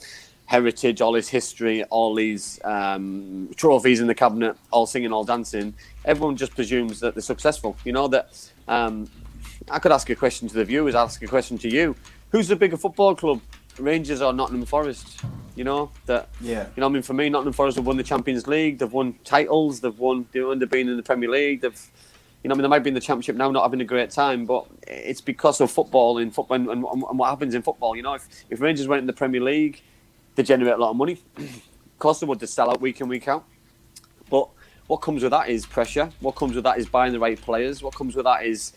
heritage, 0.49 1.03
all 1.03 1.13
this 1.13 1.29
history, 1.29 1.85
all 1.85 2.15
these 2.15 2.59
um, 2.65 3.51
trophies 3.55 4.01
in 4.01 4.07
the 4.07 4.15
cabinet, 4.15 4.57
all 4.71 4.87
singing, 4.87 5.13
all 5.13 5.23
dancing, 5.23 5.75
everyone 6.07 6.37
just 6.37 6.55
presumes 6.55 7.01
that 7.01 7.15
they're 7.15 7.23
successful. 7.23 7.77
You 7.85 7.93
know 7.93 8.09
that. 8.09 8.51
Um, 8.67 9.11
I 9.71 9.79
could 9.79 9.93
ask 9.93 10.09
a 10.09 10.15
question 10.15 10.49
to 10.49 10.55
the 10.55 10.65
viewers. 10.65 10.95
Ask 10.95 11.23
a 11.23 11.27
question 11.27 11.59
to 11.59 11.69
you. 11.69 11.95
Who's 12.33 12.49
the 12.49 12.57
bigger 12.57 12.79
football 12.79 13.15
club, 13.15 13.43
Rangers 13.79 14.23
or 14.23 14.33
Nottingham 14.33 14.65
Forest? 14.65 15.21
You 15.55 15.65
know 15.65 15.91
that. 16.07 16.31
Yeah. 16.41 16.67
You 16.75 16.81
know, 16.81 16.87
I 16.87 16.89
mean, 16.89 17.03
for 17.03 17.13
me, 17.13 17.29
Nottingham 17.29 17.53
Forest 17.53 17.77
have 17.77 17.87
won 17.87 17.99
the 17.99 18.03
Champions 18.03 18.47
League. 18.47 18.79
They've 18.79 18.91
won 18.91 19.17
titles. 19.25 19.81
They've 19.81 19.99
won. 19.99 20.27
They've 20.33 20.71
been 20.71 20.89
in 20.89 20.97
the 20.97 21.03
Premier 21.03 21.29
League. 21.29 21.61
They've, 21.61 21.91
you 22.43 22.49
know, 22.49 22.55
I 22.55 22.57
mean, 22.57 22.63
they 22.63 22.69
might 22.69 22.83
be 22.85 22.89
in 22.89 22.95
the 22.95 23.01
Championship 23.01 23.37
now, 23.37 23.51
not 23.51 23.65
having 23.65 23.83
a 23.83 23.85
great 23.85 24.11
time, 24.11 24.47
but 24.47 24.67
it's 24.87 25.21
because 25.21 25.61
of 25.61 25.71
football 25.71 26.17
in 26.17 26.31
football 26.31 26.55
and, 26.55 26.71
and, 26.71 26.85
and 26.85 27.19
what 27.19 27.29
happens 27.29 27.55
in 27.55 27.61
football. 27.61 27.95
You 27.95 28.03
know, 28.03 28.15
if, 28.15 28.27
if 28.49 28.63
Rangers 28.63 28.89
went 28.89 29.01
in 29.01 29.07
the 29.07 29.13
Premier 29.13 29.43
League, 29.43 29.83
they 30.39 30.45
generate 30.45 30.75
a 30.75 30.77
lot 30.77 30.91
of 30.91 30.97
money. 30.97 31.21
of 31.37 31.99
course, 31.99 32.21
they 32.21 32.27
would. 32.27 32.39
They 32.39 32.47
sell 32.47 32.71
out 32.71 32.81
week 32.81 33.01
in 33.01 33.09
week 33.09 33.27
out. 33.27 33.45
But 34.31 34.49
what 34.87 34.99
comes 34.99 35.25
with 35.25 35.33
that 35.33 35.49
is 35.49 35.67
pressure. 35.67 36.11
What 36.21 36.37
comes 36.37 36.55
with 36.55 36.63
that 36.63 36.79
is 36.79 36.89
buying 36.89 37.13
the 37.13 37.19
right 37.19 37.41
players. 37.41 37.83
What 37.83 37.97
comes 37.97 38.15
with 38.15 38.25
that 38.25 38.47
is 38.47 38.73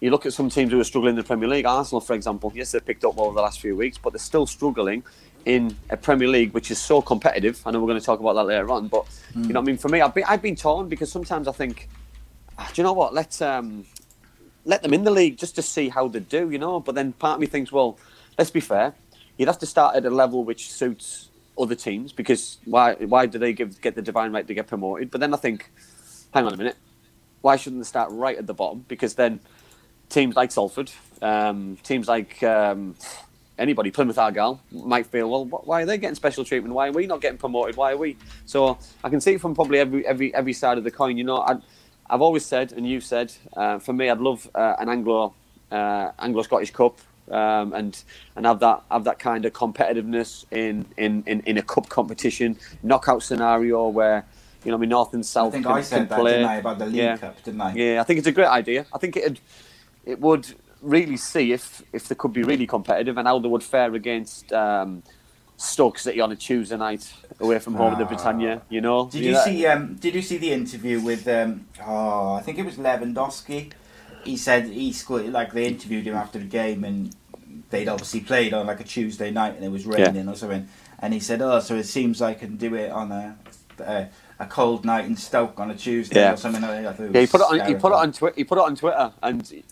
you 0.00 0.10
look 0.10 0.26
at 0.26 0.32
some 0.32 0.50
teams 0.50 0.72
who 0.72 0.80
are 0.80 0.84
struggling 0.84 1.10
in 1.10 1.16
the 1.16 1.22
Premier 1.22 1.48
League. 1.48 1.64
Arsenal, 1.64 2.00
for 2.00 2.14
example, 2.14 2.50
yes, 2.56 2.72
they've 2.72 2.84
picked 2.84 3.04
up 3.04 3.16
over 3.20 3.36
the 3.36 3.40
last 3.40 3.60
few 3.60 3.76
weeks, 3.76 3.98
but 3.98 4.14
they're 4.14 4.18
still 4.18 4.46
struggling 4.46 5.04
in 5.44 5.76
a 5.90 5.96
Premier 5.96 6.26
League 6.26 6.52
which 6.52 6.72
is 6.72 6.78
so 6.80 7.00
competitive. 7.00 7.62
I 7.64 7.70
know 7.70 7.78
we're 7.78 7.86
going 7.86 8.00
to 8.00 8.04
talk 8.04 8.18
about 8.18 8.32
that 8.32 8.46
later 8.46 8.68
on, 8.72 8.88
but 8.88 9.06
you 9.36 9.42
know, 9.52 9.60
what 9.60 9.64
I 9.64 9.66
mean, 9.66 9.78
for 9.78 9.88
me, 9.88 10.00
I've 10.00 10.12
been 10.12 10.24
I've 10.24 10.42
been 10.42 10.56
torn 10.56 10.88
because 10.88 11.12
sometimes 11.12 11.46
I 11.46 11.52
think, 11.52 11.88
ah, 12.58 12.68
do 12.74 12.82
you 12.82 12.84
know 12.84 12.94
what? 12.94 13.14
Let's 13.14 13.40
um, 13.40 13.84
let 14.64 14.82
them 14.82 14.92
in 14.92 15.04
the 15.04 15.12
league 15.12 15.38
just 15.38 15.54
to 15.54 15.62
see 15.62 15.88
how 15.88 16.08
they 16.08 16.18
do, 16.18 16.50
you 16.50 16.58
know. 16.58 16.80
But 16.80 16.96
then 16.96 17.12
part 17.12 17.36
of 17.36 17.40
me 17.40 17.46
thinks, 17.46 17.70
well, 17.70 17.96
let's 18.36 18.50
be 18.50 18.58
fair. 18.58 18.92
You'd 19.36 19.48
have 19.48 19.58
to 19.58 19.66
start 19.66 19.96
at 19.96 20.04
a 20.04 20.10
level 20.10 20.44
which 20.44 20.70
suits 20.70 21.30
other 21.58 21.74
teams 21.74 22.12
because 22.12 22.58
why 22.64 22.94
why 22.94 23.26
do 23.26 23.38
they 23.38 23.52
give 23.52 23.80
get 23.80 23.94
the 23.94 24.02
divine 24.02 24.32
right 24.32 24.46
to 24.46 24.54
get 24.54 24.66
promoted? 24.66 25.10
But 25.10 25.20
then 25.20 25.34
I 25.34 25.36
think, 25.36 25.70
hang 26.32 26.46
on 26.46 26.54
a 26.54 26.56
minute, 26.56 26.76
why 27.42 27.56
shouldn't 27.56 27.82
they 27.82 27.86
start 27.86 28.10
right 28.12 28.36
at 28.36 28.46
the 28.46 28.54
bottom? 28.54 28.84
Because 28.88 29.14
then 29.14 29.40
teams 30.08 30.36
like 30.36 30.52
Salford, 30.52 30.90
um, 31.22 31.76
teams 31.82 32.08
like 32.08 32.42
um, 32.42 32.94
anybody, 33.58 33.90
Plymouth 33.90 34.18
Argyle, 34.18 34.60
might 34.70 35.06
feel, 35.06 35.30
well, 35.30 35.44
why 35.44 35.82
are 35.82 35.86
they 35.86 35.98
getting 35.98 36.14
special 36.14 36.44
treatment? 36.44 36.74
Why 36.74 36.88
are 36.88 36.92
we 36.92 37.06
not 37.06 37.20
getting 37.20 37.38
promoted? 37.38 37.76
Why 37.76 37.92
are 37.92 37.96
we? 37.96 38.16
So 38.46 38.78
I 39.02 39.08
can 39.08 39.20
see 39.20 39.34
it 39.34 39.40
from 39.40 39.54
probably 39.54 39.78
every 39.78 40.06
every 40.06 40.34
every 40.34 40.52
side 40.52 40.78
of 40.78 40.84
the 40.84 40.90
coin. 40.90 41.16
You 41.16 41.24
know, 41.24 41.38
I, 41.38 41.56
I've 42.08 42.22
always 42.22 42.44
said, 42.44 42.72
and 42.72 42.88
you've 42.88 43.04
said, 43.04 43.32
uh, 43.56 43.78
for 43.78 43.92
me, 43.92 44.08
I'd 44.08 44.20
love 44.20 44.48
uh, 44.54 44.76
an 44.78 44.88
Anglo 44.88 45.34
uh, 45.70 46.12
Anglo 46.18 46.42
Scottish 46.42 46.70
Cup. 46.70 46.98
Um, 47.30 47.72
and 47.72 48.02
and 48.36 48.46
have 48.46 48.60
that 48.60 48.82
have 48.90 49.04
that 49.04 49.18
kind 49.18 49.44
of 49.44 49.52
competitiveness 49.52 50.44
in, 50.52 50.86
in, 50.96 51.24
in, 51.26 51.40
in 51.40 51.58
a 51.58 51.62
cup 51.62 51.88
competition 51.88 52.56
knockout 52.84 53.22
scenario 53.22 53.88
where 53.88 54.24
you 54.64 54.70
know 54.70 54.76
I 54.76 54.80
mean 54.80 54.90
North 54.90 55.12
and 55.12 55.26
South. 55.26 55.48
I 55.48 55.50
think 55.52 55.66
can, 55.66 55.74
I 55.74 55.80
said 55.80 56.08
that, 56.08 56.18
play. 56.20 56.32
didn't 56.32 56.46
I, 56.48 56.56
about 56.56 56.78
the 56.78 56.86
League 56.86 56.94
Yeah. 56.94 57.16
Cup, 57.16 57.42
didn't 57.42 57.60
I? 57.60 57.74
Yeah, 57.74 58.00
I 58.00 58.04
think 58.04 58.18
it's 58.18 58.28
a 58.28 58.32
great 58.32 58.46
idea. 58.48 58.86
I 58.94 58.98
think 58.98 59.16
it'd 59.16 59.40
it 60.04 60.20
would 60.20 60.54
really 60.82 61.16
see 61.16 61.52
if 61.52 61.82
if 61.92 62.06
they 62.08 62.14
could 62.14 62.32
be 62.32 62.42
really 62.44 62.66
competitive 62.66 63.18
and 63.18 63.26
how 63.26 63.38
they 63.40 63.48
would 63.48 63.64
fare 63.64 63.92
against 63.94 64.52
um, 64.52 65.02
Stoke 65.56 65.98
City 65.98 66.20
on 66.20 66.30
a 66.32 66.36
Tuesday 66.36 66.76
night 66.76 67.12
away 67.40 67.58
from 67.58 67.74
home 67.74 67.92
at 67.94 67.98
the 67.98 68.04
Britannia. 68.04 68.62
You 68.68 68.80
know, 68.82 69.08
Did 69.08 69.24
you 69.24 69.32
know, 69.32 69.44
see? 69.44 69.66
Um, 69.66 69.94
did 69.96 70.14
you 70.14 70.22
see 70.22 70.36
the 70.36 70.52
interview 70.52 71.00
with? 71.00 71.26
Um, 71.26 71.66
oh, 71.84 72.34
I 72.34 72.42
think 72.42 72.58
it 72.58 72.64
was 72.64 72.76
Lewandowski. 72.76 73.72
He 74.26 74.36
said 74.36 74.66
he 74.66 74.92
scored 74.92 75.32
like 75.32 75.52
they 75.52 75.66
interviewed 75.66 76.06
him 76.06 76.14
after 76.16 76.38
the 76.38 76.44
game, 76.44 76.84
and 76.84 77.14
they'd 77.70 77.88
obviously 77.88 78.20
played 78.20 78.52
on 78.52 78.66
like 78.66 78.80
a 78.80 78.84
Tuesday 78.84 79.30
night, 79.30 79.54
and 79.56 79.64
it 79.64 79.70
was 79.70 79.86
raining 79.86 80.28
or 80.28 80.34
something. 80.34 80.68
And 80.98 81.14
he 81.14 81.20
said, 81.20 81.40
"Oh, 81.42 81.60
so 81.60 81.76
it 81.76 81.84
seems 81.84 82.20
I 82.20 82.34
can 82.34 82.56
do 82.56 82.74
it 82.74 82.90
on 82.90 83.12
a 83.12 83.36
a, 83.78 84.08
a 84.40 84.46
cold 84.46 84.84
night 84.84 85.04
in 85.04 85.16
Stoke 85.16 85.60
on 85.60 85.70
a 85.70 85.74
Tuesday 85.76 86.20
Yeah. 86.20 86.32
or 86.34 86.36
something." 86.36 86.62
Thought 86.62 87.00
it 87.00 87.14
Yeah, 87.14 87.20
he 87.20 87.26
put 87.26 87.40
it 87.40 87.44
on. 87.44 87.68
He 87.68 87.74
put 87.74 87.92
it 87.92 87.98
on 87.98 88.12
Twitter. 88.12 88.34
He 88.36 88.44
put 88.44 88.58
it 88.58 88.64
on 88.64 88.76
Twitter, 88.76 89.12
and 89.22 89.62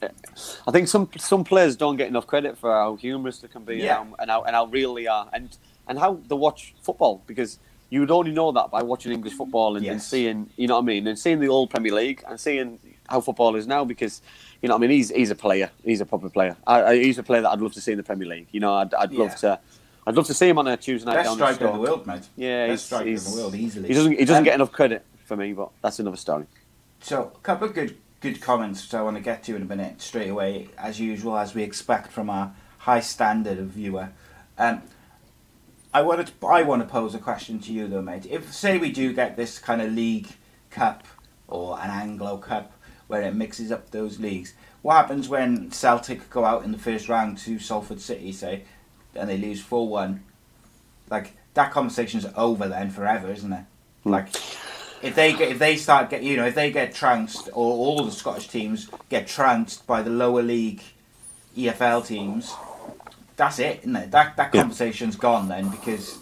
I 0.66 0.70
think 0.70 0.88
some 0.88 1.08
some 1.18 1.44
players 1.44 1.76
don't 1.76 1.96
get 1.96 2.08
enough 2.08 2.26
credit 2.26 2.56
for 2.58 2.70
how 2.70 2.96
humorous 2.96 3.38
they 3.38 3.48
can 3.48 3.64
be 3.64 3.76
Yeah. 3.76 4.02
and, 4.02 4.10
how, 4.10 4.14
and 4.20 4.30
how 4.30 4.42
and 4.44 4.54
how 4.56 4.64
real 4.66 4.94
they 4.94 5.06
are, 5.06 5.28
and 5.32 5.56
and 5.88 5.98
how 5.98 6.20
they 6.28 6.34
watch 6.36 6.74
football 6.82 7.22
because 7.26 7.58
you 7.90 8.00
would 8.00 8.10
only 8.10 8.32
know 8.32 8.50
that 8.52 8.70
by 8.70 8.82
watching 8.82 9.12
English 9.12 9.34
football 9.34 9.76
and, 9.76 9.86
and 9.86 10.02
seeing, 10.02 10.50
you 10.56 10.66
know 10.66 10.74
what 10.76 10.82
I 10.82 10.86
mean, 10.86 11.06
and 11.06 11.18
seeing 11.18 11.38
the 11.38 11.48
old 11.48 11.70
Premier 11.70 11.92
League 11.92 12.24
and 12.26 12.40
seeing 12.40 12.78
how 13.08 13.20
football 13.20 13.56
is 13.56 13.66
now 13.66 13.84
because. 13.84 14.22
You 14.62 14.68
know, 14.70 14.76
I 14.76 14.78
mean, 14.78 14.88
he's 14.88 15.10
he's 15.10 15.30
a 15.30 15.34
player. 15.34 15.70
He's 15.84 16.00
a 16.00 16.06
proper 16.06 16.30
player. 16.30 16.56
I, 16.66 16.82
I, 16.82 16.96
he's 16.96 17.18
a 17.18 17.22
player 17.22 17.42
that 17.42 17.50
I'd 17.50 17.60
love 17.60 17.74
to 17.74 17.80
see 17.82 17.92
in 17.92 17.98
the 17.98 18.02
Premier 18.02 18.26
League. 18.26 18.46
You 18.50 18.60
know, 18.60 18.72
I'd, 18.72 18.94
I'd 18.94 19.12
Yeah. 19.12 19.18
love 19.24 19.36
to, 19.36 19.60
I'd 20.06 20.14
love 20.16 20.26
to 20.28 20.32
see 20.32 20.48
him 20.48 20.56
on 20.56 20.66
a 20.66 20.76
Tuesday 20.78 21.04
night 21.04 21.16
Best 21.16 21.24
down 21.26 21.32
in 21.32 21.54
striker 21.54 21.66
in 21.66 21.72
the 21.74 21.86
world, 21.86 22.06
mate. 22.06 22.22
Yeah, 22.34 22.68
Best 22.68 22.70
he's, 22.70 22.82
striker 22.86 23.04
he's, 23.10 23.26
in 23.26 23.32
the 23.32 23.42
world 23.42 23.54
easily. 23.56 23.88
He 23.88 23.94
doesn't 23.94 24.12
he 24.12 24.24
doesn't 24.24 24.36
Um, 24.38 24.44
get 24.44 24.54
enough 24.54 24.72
credit 24.72 25.04
for 25.26 25.36
me, 25.36 25.52
but 25.52 25.68
that's 25.82 25.98
another 25.98 26.16
story. 26.16 26.46
So, 27.00 27.32
a 27.34 27.38
couple 27.40 27.68
of 27.68 27.74
good 27.74 27.98
good 28.22 28.40
comments 28.40 28.82
so 28.84 29.00
I 29.00 29.02
want 29.02 29.18
to 29.18 29.22
get 29.22 29.42
to 29.44 29.56
in 29.56 29.60
a 29.60 29.66
minute 29.66 30.00
straight 30.00 30.30
away, 30.30 30.68
as 30.78 30.98
usual, 30.98 31.36
as 31.36 31.54
we 31.54 31.62
expect 31.62 32.10
from 32.10 32.30
our 32.30 32.54
high 32.78 33.00
standard 33.00 33.58
of 33.58 33.66
viewer. 33.66 34.10
Um, 34.56 34.80
I 35.92 36.00
wanted 36.00 36.28
to, 36.28 36.46
I 36.46 36.62
want 36.62 36.80
to 36.80 36.88
pose 36.88 37.14
a 37.14 37.18
question 37.18 37.58
to 37.60 37.72
you 37.72 37.86
though, 37.86 38.00
mate. 38.00 38.24
If 38.30 38.54
say 38.54 38.78
we 38.78 38.90
do 38.90 39.12
get 39.12 39.36
this 39.36 39.58
kind 39.58 39.82
of 39.82 39.92
league 39.92 40.28
cup 40.70 41.04
or 41.48 41.78
an 41.78 41.90
Anglo 41.90 42.38
Cup 42.38 42.72
where 43.06 43.22
it 43.22 43.34
mixes 43.34 43.70
up 43.70 43.90
those 43.90 44.18
leagues, 44.18 44.54
what 44.82 44.96
happens 44.96 45.28
when 45.28 45.70
Celtic 45.70 46.28
go 46.30 46.44
out 46.44 46.64
in 46.64 46.72
the 46.72 46.78
first 46.78 47.08
round 47.08 47.38
to 47.38 47.58
Salford 47.58 48.00
City, 48.00 48.32
say, 48.32 48.62
and 49.14 49.28
they 49.28 49.38
lose 49.38 49.60
four 49.60 49.88
one? 49.88 50.24
Like 51.10 51.32
that 51.54 51.70
conversation's 51.70 52.26
over 52.36 52.68
then 52.68 52.90
forever, 52.90 53.30
isn't 53.30 53.52
it? 53.52 53.64
Like 54.04 54.28
if 55.02 55.14
they 55.14 55.32
get 55.34 55.50
if 55.52 55.58
they 55.58 55.76
start 55.76 56.10
get 56.10 56.22
you 56.22 56.36
know 56.36 56.46
if 56.46 56.54
they 56.54 56.70
get 56.70 56.94
trounced 56.94 57.48
or 57.52 57.72
all 57.72 58.04
the 58.04 58.10
Scottish 58.12 58.48
teams 58.48 58.88
get 59.10 59.26
trounced 59.26 59.86
by 59.86 60.02
the 60.02 60.10
lower 60.10 60.42
league 60.42 60.82
EFL 61.56 62.06
teams, 62.06 62.52
that's 63.36 63.58
it, 63.58 63.80
isn't 63.80 63.96
it? 63.96 64.10
That 64.10 64.36
that 64.36 64.54
Yeah. 64.54 64.62
conversation's 64.62 65.16
gone 65.16 65.48
then 65.48 65.68
because 65.68 66.18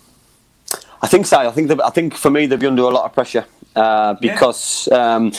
I 1.01 1.09
think 1.09 1.27
so. 1.27 1.39
I 1.39 1.51
think 1.51 1.69
that, 1.69 1.85
I 1.85 1.91
think 1.91 2.15
for 2.15 2.31
me 2.31 2.47
they'd 2.47 2.61
be 2.61 2.67
under 2.67 2.83
a 2.83 2.91
lot 2.91 3.05
of 3.05 3.13
pressure 3.13 3.45
uh, 3.75 4.15
Yeah. 4.21 4.33
because 4.35 4.89
um, 4.93 5.33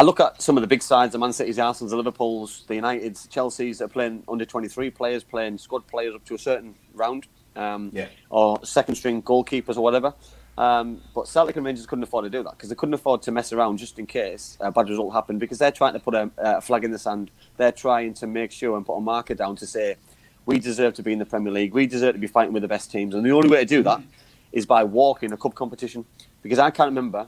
I 0.00 0.02
look 0.02 0.18
at 0.18 0.40
some 0.40 0.56
of 0.56 0.62
the 0.62 0.66
big 0.66 0.82
sides: 0.82 1.12
the 1.12 1.18
Man 1.18 1.30
City's, 1.34 1.56
the 1.56 1.62
Arsenal's, 1.62 1.90
the 1.90 1.96
Liverpool's, 1.98 2.64
the 2.66 2.76
United's, 2.76 3.26
Chelsea's 3.26 3.80
that 3.80 3.84
are 3.84 3.88
playing 3.88 4.24
under 4.28 4.46
twenty 4.46 4.66
three 4.66 4.88
players, 4.88 5.22
playing 5.22 5.58
squad 5.58 5.86
players 5.86 6.14
up 6.14 6.24
to 6.24 6.34
a 6.34 6.38
certain 6.38 6.74
round, 6.94 7.26
um, 7.54 7.90
Yeah. 7.92 8.06
or 8.30 8.64
second 8.64 8.94
string 8.94 9.20
goalkeepers 9.22 9.76
or 9.76 9.82
whatever. 9.82 10.14
Um, 10.56 11.02
but 11.14 11.28
Celtic 11.28 11.56
and 11.56 11.66
Rangers 11.66 11.84
couldn't 11.84 12.04
afford 12.04 12.24
to 12.24 12.30
do 12.30 12.42
that 12.44 12.52
because 12.52 12.70
they 12.70 12.74
couldn't 12.76 12.94
afford 12.94 13.20
to 13.24 13.30
mess 13.30 13.52
around 13.52 13.76
just 13.76 13.98
in 13.98 14.06
case 14.06 14.56
a 14.62 14.72
bad 14.72 14.88
result 14.88 15.12
happened 15.12 15.38
because 15.38 15.58
they're 15.58 15.70
trying 15.70 15.92
to 15.92 16.00
put 16.00 16.14
a, 16.14 16.30
a 16.38 16.62
flag 16.62 16.82
in 16.82 16.92
the 16.92 16.98
sand. 16.98 17.30
They're 17.58 17.70
trying 17.70 18.14
to 18.14 18.26
make 18.26 18.52
sure 18.52 18.78
and 18.78 18.86
put 18.86 18.94
a 18.94 19.02
marker 19.02 19.34
down 19.34 19.56
to 19.56 19.66
say 19.66 19.96
we 20.46 20.58
deserve 20.58 20.94
to 20.94 21.02
be 21.02 21.12
in 21.12 21.18
the 21.18 21.26
Premier 21.26 21.52
League. 21.52 21.74
We 21.74 21.86
deserve 21.86 22.14
to 22.14 22.18
be 22.18 22.26
fighting 22.26 22.54
with 22.54 22.62
the 22.62 22.68
best 22.68 22.90
teams, 22.90 23.14
and 23.14 23.22
the 23.22 23.32
only 23.32 23.50
way 23.50 23.60
to 23.60 23.66
do 23.66 23.82
that 23.82 24.00
is 24.50 24.64
by 24.64 24.82
walking 24.82 25.30
a 25.32 25.36
cup 25.36 25.54
competition. 25.54 26.06
Because 26.40 26.58
I 26.58 26.70
can't 26.70 26.88
remember. 26.88 27.26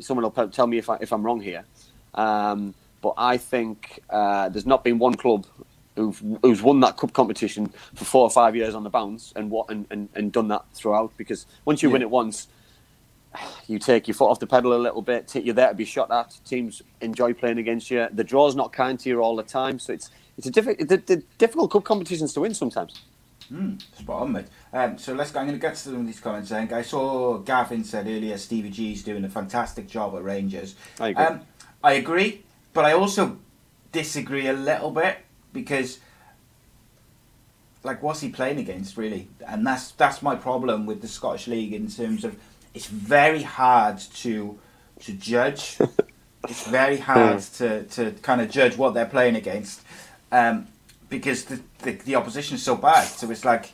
Someone 0.00 0.24
will 0.24 0.48
tell 0.48 0.66
me 0.66 0.78
if, 0.78 0.88
I, 0.88 0.96
if 1.02 1.12
I'm 1.12 1.22
wrong 1.22 1.42
here. 1.42 1.66
Um, 2.14 2.74
but 3.00 3.14
I 3.16 3.36
think 3.36 4.00
uh, 4.08 4.48
there's 4.48 4.66
not 4.66 4.82
been 4.82 4.98
one 4.98 5.14
club 5.14 5.46
who've, 5.96 6.22
who's 6.42 6.62
won 6.62 6.80
that 6.80 6.96
cup 6.96 7.12
competition 7.12 7.72
for 7.94 8.04
four 8.04 8.22
or 8.22 8.30
five 8.30 8.56
years 8.56 8.74
on 8.74 8.82
the 8.82 8.90
bounce 8.90 9.32
and 9.36 9.50
what 9.50 9.68
and, 9.70 9.86
and, 9.90 10.08
and 10.14 10.32
done 10.32 10.48
that 10.48 10.64
throughout. 10.72 11.12
Because 11.16 11.46
once 11.64 11.82
you 11.82 11.90
win 11.90 12.02
it 12.02 12.10
once, 12.10 12.48
you 13.66 13.78
take 13.78 14.08
your 14.08 14.14
foot 14.14 14.30
off 14.30 14.40
the 14.40 14.46
pedal 14.46 14.74
a 14.74 14.78
little 14.78 15.02
bit. 15.02 15.34
You're 15.34 15.54
there 15.54 15.68
to 15.68 15.74
be 15.74 15.84
shot 15.84 16.10
at. 16.10 16.38
Teams 16.44 16.82
enjoy 17.00 17.34
playing 17.34 17.58
against 17.58 17.90
you. 17.90 18.08
The 18.12 18.24
draw's 18.24 18.56
not 18.56 18.72
kind 18.72 18.98
to 19.00 19.08
you 19.08 19.20
all 19.20 19.36
the 19.36 19.42
time, 19.42 19.78
so 19.78 19.92
it's 19.92 20.10
it's 20.36 20.46
a 20.46 20.50
difficult, 20.50 20.88
the, 20.88 20.96
the 20.96 21.22
difficult 21.38 21.70
cup 21.70 21.84
competitions 21.84 22.32
to 22.34 22.40
win 22.40 22.54
sometimes. 22.54 23.00
spot 23.98 24.22
on, 24.22 24.32
mate. 24.32 24.46
Um, 24.72 24.98
so 24.98 25.12
let's 25.12 25.30
go. 25.30 25.40
I'm 25.40 25.46
going 25.46 25.58
to 25.58 25.62
get 25.62 25.74
to 25.74 25.80
some 25.80 25.96
of 25.96 26.06
these 26.06 26.20
comments. 26.20 26.50
I 26.50 26.60
think 26.60 26.72
I 26.72 26.82
saw 26.82 27.38
Gavin 27.38 27.84
said 27.84 28.06
earlier 28.06 28.38
Stevie 28.38 28.70
G's 28.70 29.02
doing 29.02 29.24
a 29.24 29.28
fantastic 29.28 29.86
job 29.86 30.14
at 30.16 30.22
Rangers. 30.22 30.74
I 30.98 31.08
agree. 31.08 31.24
Um, 31.24 31.40
I 31.84 31.92
agree, 31.92 32.42
but 32.72 32.84
I 32.86 32.92
also 32.92 33.36
disagree 33.92 34.46
a 34.48 34.52
little 34.54 34.90
bit 34.90 35.18
because, 35.52 35.98
like, 37.82 38.02
what's 38.02 38.20
he 38.20 38.30
playing 38.30 38.58
against 38.58 38.96
really? 38.96 39.28
And 39.46 39.66
that's 39.66 39.90
that's 39.92 40.22
my 40.22 40.34
problem 40.34 40.86
with 40.86 41.02
the 41.02 41.08
Scottish 41.08 41.46
League 41.46 41.72
in 41.74 41.88
terms 41.88 42.24
of 42.24 42.36
it's 42.72 42.86
very 42.86 43.42
hard 43.42 43.98
to 44.22 44.58
to 45.00 45.12
judge. 45.12 45.76
it's 46.48 46.66
very 46.66 46.98
hard 46.98 47.40
to, 47.58 47.84
to 47.84 48.10
kind 48.22 48.40
of 48.40 48.50
judge 48.50 48.76
what 48.76 48.94
they're 48.94 49.06
playing 49.06 49.34
against 49.36 49.82
um, 50.32 50.66
because 51.10 51.44
the, 51.44 51.60
the 51.82 51.92
the 51.92 52.14
opposition 52.16 52.54
is 52.56 52.62
so 52.62 52.76
bad. 52.76 53.04
So 53.04 53.30
it's 53.30 53.44
like. 53.44 53.72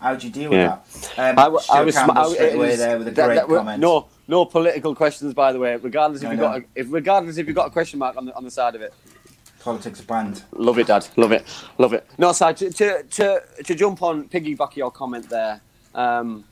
How 0.00 0.14
do 0.14 0.28
you 0.28 0.32
deal 0.32 0.50
with 0.50 0.60
Hmm. 0.60 1.00
That? 1.16 1.30
Um, 1.32 1.38
I, 1.40 1.42
w- 1.50 1.64
I 1.72 1.82
was 1.82 1.96
Campbell 1.96 2.18
I- 2.18 2.32
straight 2.32 2.52
it 2.52 2.54
away 2.54 2.68
was- 2.68 2.78
there 2.78 2.98
with 2.98 3.08
a 3.08 3.10
that- 3.10 3.26
great 3.26 3.34
that 3.34 3.48
comment. 3.48 3.80
No, 3.80 4.06
no 4.28 4.44
political 4.44 4.94
questions, 4.94 5.34
by 5.34 5.52
the 5.52 5.58
way. 5.58 5.76
Regardless 5.76 6.22
if 6.22 6.28
I 6.28 6.32
you 6.32 6.36
know. 6.36 6.42
got 6.44 6.58
a, 6.58 6.64
if 6.74 6.86
regardless 6.90 7.38
if 7.38 7.48
you 7.48 7.54
got 7.54 7.66
a 7.66 7.70
question 7.70 7.98
mark 7.98 8.16
on 8.16 8.26
the 8.26 8.34
on 8.36 8.44
the 8.44 8.50
side 8.50 8.74
of 8.74 8.82
it. 8.82 8.94
Politics 9.60 10.00
banned. 10.02 10.44
Love 10.52 10.78
it, 10.78 10.86
Dad. 10.86 11.06
Love 11.16 11.32
it. 11.32 11.44
Love 11.78 11.92
it. 11.92 12.06
No, 12.16 12.32
sorry, 12.32 12.54
to, 12.54 12.70
to, 12.70 13.02
to, 13.02 13.42
to 13.64 13.74
jump 13.74 14.02
on, 14.02 14.28
piggyback 14.28 14.76
your 14.76 14.90
comment 14.92 15.28
there. 15.28 15.60
Um, 15.94 16.44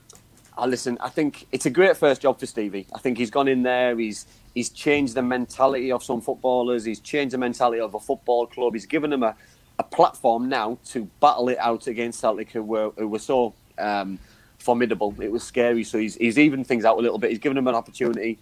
I 0.57 0.65
listen, 0.65 0.97
I 0.99 1.09
think 1.09 1.47
it's 1.51 1.65
a 1.65 1.69
great 1.69 1.95
first 1.95 2.21
job 2.21 2.39
for 2.39 2.45
Stevie. 2.45 2.85
I 2.93 2.99
think 2.99 3.17
he's 3.17 3.29
gone 3.31 3.47
in 3.47 3.63
there, 3.63 3.97
he's 3.97 4.25
he's 4.53 4.69
changed 4.69 5.13
the 5.13 5.21
mentality 5.21 5.91
of 5.91 6.03
some 6.03 6.19
footballers, 6.19 6.83
he's 6.83 6.99
changed 6.99 7.33
the 7.33 7.37
mentality 7.37 7.79
of 7.79 7.93
a 7.93 7.99
football 7.99 8.47
club, 8.47 8.73
he's 8.73 8.87
given 8.87 9.11
them 9.11 9.23
a, 9.23 9.35
a 9.79 9.83
platform 9.83 10.49
now 10.49 10.77
to 10.87 11.05
battle 11.21 11.47
it 11.49 11.59
out 11.59 11.87
against 11.87 12.19
Celtic, 12.19 12.51
who 12.51 12.63
were, 12.63 12.89
who 12.97 13.07
were 13.07 13.19
so 13.19 13.53
um, 13.77 14.19
formidable. 14.67 15.11
It 15.27 15.31
was 15.31 15.43
scary, 15.43 15.83
so 15.83 15.97
he's, 15.97 16.15
he's 16.23 16.37
evened 16.37 16.67
things 16.67 16.83
out 16.85 16.97
a 16.97 17.01
little 17.05 17.19
bit, 17.19 17.29
he's 17.31 17.43
given 17.45 17.55
them 17.55 17.67
an 17.67 17.75
opportunity. 17.75 18.37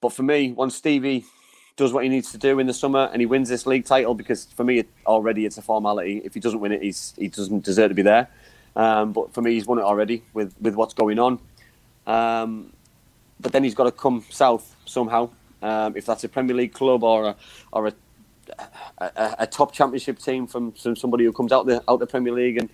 But 0.00 0.12
for 0.12 0.24
me, 0.24 0.52
once 0.52 0.74
Stevie 0.74 1.24
does 1.76 1.92
what 1.92 2.04
he 2.04 2.10
needs 2.10 2.32
to 2.32 2.38
do 2.38 2.58
in 2.58 2.66
the 2.66 2.74
summer 2.74 3.04
and 3.12 3.20
he 3.20 3.26
wins 3.26 3.48
this 3.48 3.66
league 3.66 3.84
title, 3.84 4.14
because 4.14 4.40
for 4.56 4.64
me 4.64 4.74
it, 4.80 4.88
already 5.06 5.46
it's 5.46 5.58
a 5.58 5.62
formality. 5.62 6.22
If 6.24 6.34
he 6.34 6.40
doesn't 6.40 6.60
win 6.60 6.72
it, 6.72 6.82
he's 6.82 7.14
he 7.16 7.28
doesn't 7.28 7.64
deserve 7.64 7.90
to 7.90 7.94
be 7.94 8.02
there. 8.02 8.26
Um, 8.74 9.12
but 9.12 9.32
for 9.34 9.42
me, 9.42 9.50
he's 9.52 9.66
won 9.66 9.78
it 9.78 9.84
already 9.84 10.22
with 10.32 10.54
with 10.60 10.74
what's 10.74 10.94
going 10.94 11.18
on. 11.18 11.38
Um, 12.06 12.72
but 13.38 13.52
then 13.52 13.64
he's 13.64 13.74
got 13.74 13.84
to 13.84 13.92
come 13.92 14.24
south 14.30 14.76
somehow. 14.84 15.30
Um, 15.62 15.96
if 15.96 16.04
that's 16.06 16.24
a 16.24 16.28
Premier 16.28 16.56
League 16.56 16.72
club 16.72 17.04
or 17.04 17.20
a 17.30 17.36
or 17.72 17.86
a, 17.88 17.92
a, 18.98 19.04
a, 19.04 19.34
a 19.40 19.46
top 19.46 19.72
Championship 19.72 20.18
team 20.18 20.46
from, 20.46 20.72
from 20.72 20.96
somebody 20.96 21.24
who 21.24 21.32
comes 21.32 21.52
out 21.52 21.66
the 21.66 21.82
out 21.88 22.00
the 22.00 22.06
Premier 22.06 22.32
League 22.32 22.58
and 22.58 22.68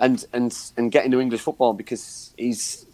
and 0.00 0.24
and 0.32 0.56
and 0.76 0.90
get 0.90 1.04
into 1.04 1.20
English 1.20 1.40
football 1.42 1.72
because 1.74 2.34
he's 2.36 2.86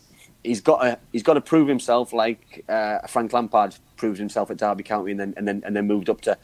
he's 0.45 0.61
got 0.61 0.83
to 0.83 0.99
he's 1.13 1.23
got 1.23 1.35
to 1.35 1.41
prove 1.41 1.69
himself 1.69 2.13
like 2.13 2.65
uh, 2.69 2.99
Frank 3.07 3.33
Lampard 3.33 3.75
proved 3.97 4.19
himself 4.19 4.51
at 4.51 4.59
Derby 4.59 4.83
County 4.83 5.13
and 5.13 5.21
then 5.21 5.35
and 5.37 5.47
then 5.49 5.63
and 5.65 5.75
then 5.77 5.87
moved 5.87 6.11
up 6.11 6.21
to 6.23 6.37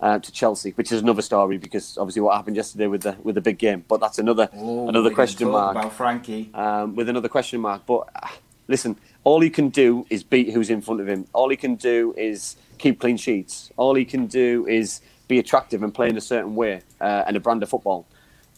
uh, 0.00 0.18
to 0.18 0.32
Chelsea, 0.32 0.70
which 0.72 0.92
is 0.92 1.00
another 1.00 1.22
story 1.22 1.56
because 1.56 1.96
obviously 1.98 2.20
what 2.22 2.36
happened 2.36 2.56
yesterday 2.56 2.86
with 2.86 3.02
the 3.02 3.16
with 3.22 3.34
the 3.34 3.40
big 3.40 3.58
game. 3.58 3.84
But 3.88 4.00
that's 4.00 4.18
another 4.18 4.48
Oh, 4.54 4.88
another 4.88 5.10
question 5.10 5.50
mark 5.50 5.76
about 5.76 5.92
Frankie. 5.92 6.50
um, 6.54 6.94
with 6.94 7.08
another 7.08 7.28
question 7.28 7.60
mark. 7.60 7.86
But 7.86 8.08
uh, 8.14 8.28
listen, 8.68 8.96
all 9.24 9.40
he 9.40 9.50
can 9.50 9.70
do 9.70 10.06
is 10.10 10.22
beat 10.22 10.50
who's 10.52 10.68
in 10.70 10.82
front 10.82 11.00
of 11.00 11.08
him. 11.08 11.26
All 11.32 11.48
he 11.48 11.56
can 11.56 11.76
do 11.76 12.14
is 12.18 12.56
keep 12.78 13.00
clean 13.00 13.16
sheets. 13.16 13.70
All 13.76 13.94
he 13.94 14.04
can 14.04 14.26
do 14.26 14.66
is 14.66 15.00
be 15.28 15.38
attractive 15.38 15.82
and 15.82 15.94
play 15.94 16.08
in 16.10 16.16
a 16.18 16.20
certain 16.20 16.54
way 16.54 16.82
uh, 17.00 17.24
and 17.26 17.36
a 17.36 17.40
brand 17.40 17.62
of 17.62 17.70
football. 17.70 18.06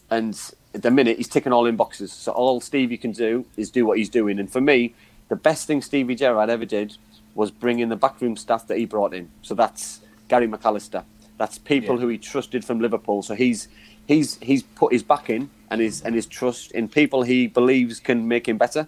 And 0.09 0.37
at 0.73 0.81
the 0.81 0.91
minute, 0.91 1.17
he's 1.17 1.27
ticking 1.27 1.53
all 1.53 1.65
in 1.65 1.75
boxes. 1.75 2.11
So 2.11 2.31
all 2.31 2.61
Stevie 2.61 2.97
can 2.97 3.11
do 3.11 3.45
is 3.55 3.71
do 3.71 3.85
what 3.85 3.97
he's 3.97 4.09
doing. 4.09 4.39
And 4.39 4.51
for 4.51 4.61
me, 4.61 4.93
the 5.29 5.35
best 5.35 5.67
thing 5.67 5.81
Stevie 5.81 6.15
Gerrard 6.15 6.49
ever 6.49 6.65
did 6.65 6.97
was 7.35 7.51
bring 7.51 7.79
in 7.79 7.89
the 7.89 7.95
backroom 7.95 8.35
staff 8.37 8.67
that 8.67 8.77
he 8.77 8.85
brought 8.85 9.13
in. 9.13 9.29
So 9.41 9.53
that's 9.55 10.01
Gary 10.27 10.47
McAllister. 10.47 11.03
That's 11.37 11.57
people 11.57 11.95
Yeah. 11.95 12.01
who 12.01 12.07
he 12.09 12.17
trusted 12.17 12.65
from 12.65 12.79
Liverpool. 12.79 13.21
So 13.21 13.35
he's 13.35 13.67
he's 14.07 14.37
he's 14.41 14.63
put 14.63 14.91
his 14.93 15.03
back 15.03 15.29
in 15.29 15.49
and 15.69 15.81
his 15.81 16.01
and 16.01 16.15
his 16.15 16.25
trust 16.25 16.71
in 16.71 16.87
people 16.87 17.23
he 17.23 17.47
believes 17.47 17.99
can 17.99 18.27
make 18.27 18.47
him 18.47 18.57
better. 18.57 18.87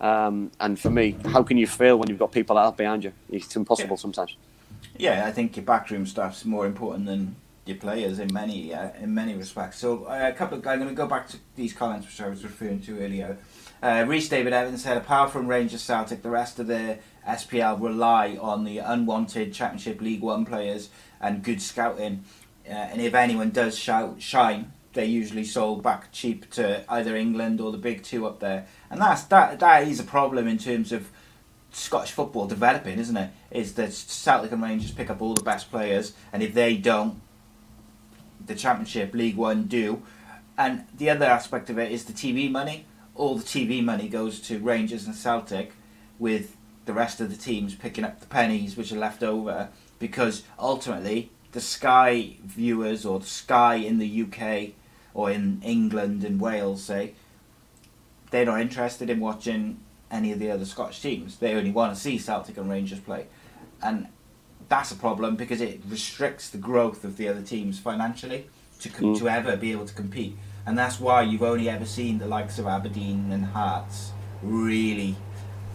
Um, 0.00 0.50
and 0.60 0.78
for 0.78 0.90
me, 0.90 1.16
how 1.26 1.42
can 1.42 1.58
you 1.58 1.66
fail 1.66 1.98
when 1.98 2.08
you've 2.08 2.18
got 2.18 2.32
people 2.32 2.56
out 2.56 2.76
behind 2.76 3.04
you? 3.04 3.12
It's 3.30 3.54
impossible 3.56 3.96
Yeah. 3.96 4.00
sometimes. 4.00 4.36
Yeah, 4.98 5.26
I 5.26 5.32
think 5.32 5.56
your 5.56 5.64
backroom 5.64 6.06
staff's 6.06 6.44
more 6.44 6.66
important 6.66 7.06
than 7.06 7.36
your 7.66 7.76
players 7.76 8.18
in 8.18 8.32
many 8.32 8.74
uh, 8.74 8.90
in 9.00 9.14
many 9.14 9.34
respects. 9.34 9.78
So 9.78 10.04
uh, 10.04 10.30
a 10.32 10.36
couple. 10.36 10.58
Of, 10.58 10.66
I'm 10.66 10.78
going 10.78 10.90
to 10.90 10.94
go 10.94 11.06
back 11.06 11.28
to 11.28 11.38
these 11.56 11.72
comments 11.72 12.06
which 12.06 12.20
I 12.20 12.28
was 12.28 12.42
referring 12.42 12.80
to 12.82 13.00
earlier. 13.00 13.38
Uh, 13.82 14.04
Reese 14.06 14.28
David 14.28 14.52
Evans 14.52 14.82
said, 14.82 14.98
apart 14.98 15.30
from 15.30 15.46
Rangers 15.46 15.82
Celtic, 15.82 16.22
the 16.22 16.30
rest 16.30 16.58
of 16.58 16.66
the 16.66 16.98
SPL 17.26 17.80
rely 17.80 18.36
on 18.38 18.64
the 18.64 18.78
unwanted 18.78 19.54
Championship 19.54 20.00
League 20.02 20.20
One 20.20 20.44
players 20.44 20.90
and 21.20 21.42
good 21.42 21.62
scouting. 21.62 22.24
Uh, 22.68 22.72
and 22.72 23.00
if 23.00 23.14
anyone 23.14 23.50
does 23.50 23.78
shout, 23.78 24.20
shine, 24.20 24.72
they're 24.92 25.04
usually 25.04 25.44
sold 25.44 25.82
back 25.82 26.12
cheap 26.12 26.50
to 26.50 26.84
either 26.92 27.16
England 27.16 27.60
or 27.60 27.72
the 27.72 27.78
big 27.78 28.02
two 28.02 28.26
up 28.26 28.40
there. 28.40 28.66
And 28.90 29.00
that's 29.00 29.22
that. 29.24 29.60
That 29.60 29.86
is 29.86 30.00
a 30.00 30.04
problem 30.04 30.46
in 30.46 30.58
terms 30.58 30.92
of 30.92 31.10
Scottish 31.72 32.10
football 32.10 32.46
developing, 32.46 32.98
isn't 32.98 33.16
it? 33.16 33.30
Is 33.50 33.74
that 33.74 33.92
Celtic 33.92 34.52
and 34.52 34.62
Rangers 34.62 34.90
pick 34.90 35.08
up 35.08 35.22
all 35.22 35.34
the 35.34 35.42
best 35.42 35.70
players, 35.70 36.12
and 36.32 36.42
if 36.42 36.52
they 36.52 36.76
don't, 36.76 37.20
the 38.50 38.56
Championship, 38.56 39.14
League 39.14 39.36
One 39.36 39.64
do. 39.64 40.02
And 40.58 40.84
the 40.94 41.08
other 41.08 41.24
aspect 41.24 41.70
of 41.70 41.78
it 41.78 41.90
is 41.90 42.04
the 42.04 42.12
TV 42.12 42.50
money. 42.50 42.84
All 43.14 43.36
the 43.36 43.44
TV 43.44 43.82
money 43.82 44.08
goes 44.08 44.40
to 44.40 44.58
Rangers 44.58 45.06
and 45.06 45.14
Celtic, 45.14 45.72
with 46.18 46.56
the 46.84 46.92
rest 46.92 47.20
of 47.20 47.30
the 47.30 47.36
teams 47.36 47.74
picking 47.74 48.04
up 48.04 48.20
the 48.20 48.26
pennies 48.26 48.76
which 48.76 48.92
are 48.92 48.98
left 48.98 49.22
over, 49.22 49.68
because 49.98 50.42
ultimately 50.58 51.30
the 51.52 51.60
Sky 51.60 52.36
viewers 52.44 53.06
or 53.06 53.20
the 53.20 53.26
Sky 53.26 53.76
in 53.76 53.98
the 53.98 54.22
UK 54.22 54.74
or 55.14 55.30
in 55.30 55.60
England 55.62 56.24
and 56.24 56.40
Wales 56.40 56.82
say 56.82 57.14
they're 58.30 58.46
not 58.46 58.60
interested 58.60 59.10
in 59.10 59.20
watching 59.20 59.78
any 60.10 60.32
of 60.32 60.38
the 60.38 60.50
other 60.50 60.64
Scottish 60.64 61.00
teams. 61.00 61.36
They 61.36 61.54
only 61.54 61.70
want 61.70 61.94
to 61.94 62.00
see 62.00 62.18
Celtic 62.18 62.56
and 62.56 62.68
Rangers 62.68 63.00
play, 63.00 63.26
and 63.82 64.08
that's 64.70 64.90
a 64.90 64.94
problem 64.96 65.36
because 65.36 65.60
it 65.60 65.80
restricts 65.88 66.48
the 66.48 66.56
growth 66.58 67.04
of 67.04 67.18
the 67.18 67.28
other 67.28 67.42
teams 67.42 67.78
financially 67.78 68.46
to 68.80 68.88
com- 68.88 69.14
Mm. 69.14 69.18
to 69.18 69.28
ever 69.28 69.56
be 69.56 69.72
able 69.72 69.84
to 69.84 69.92
compete, 69.92 70.38
and 70.64 70.78
that's 70.78 70.98
why 70.98 71.20
you've 71.20 71.42
only 71.42 71.68
ever 71.68 71.84
seen 71.84 72.18
the 72.18 72.26
likes 72.26 72.58
of 72.58 72.66
Aberdeen 72.66 73.30
and 73.30 73.44
Hearts 73.44 74.12
really, 74.42 75.16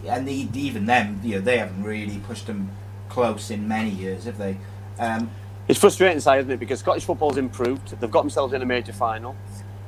and 0.08 0.28
even 0.28 0.86
them, 0.86 1.20
you 1.22 1.36
know, 1.36 1.40
they 1.40 1.58
haven't 1.58 1.84
really 1.84 2.18
pushed 2.26 2.46
them 2.48 2.70
close 3.08 3.50
in 3.52 3.68
many 3.68 3.90
years, 3.90 4.24
have 4.24 4.38
they? 4.38 4.56
Um, 4.98 5.30
It's 5.68 5.78
frustrating, 5.78 6.18
Si, 6.20 6.30
isn't 6.38 6.50
it? 6.50 6.58
Because 6.58 6.80
Scottish 6.80 7.04
football's 7.04 7.36
improved. 7.36 8.00
They've 8.00 8.10
got 8.10 8.22
themselves 8.22 8.52
in 8.54 8.62
a 8.62 8.66
major 8.66 8.92
final. 8.92 9.36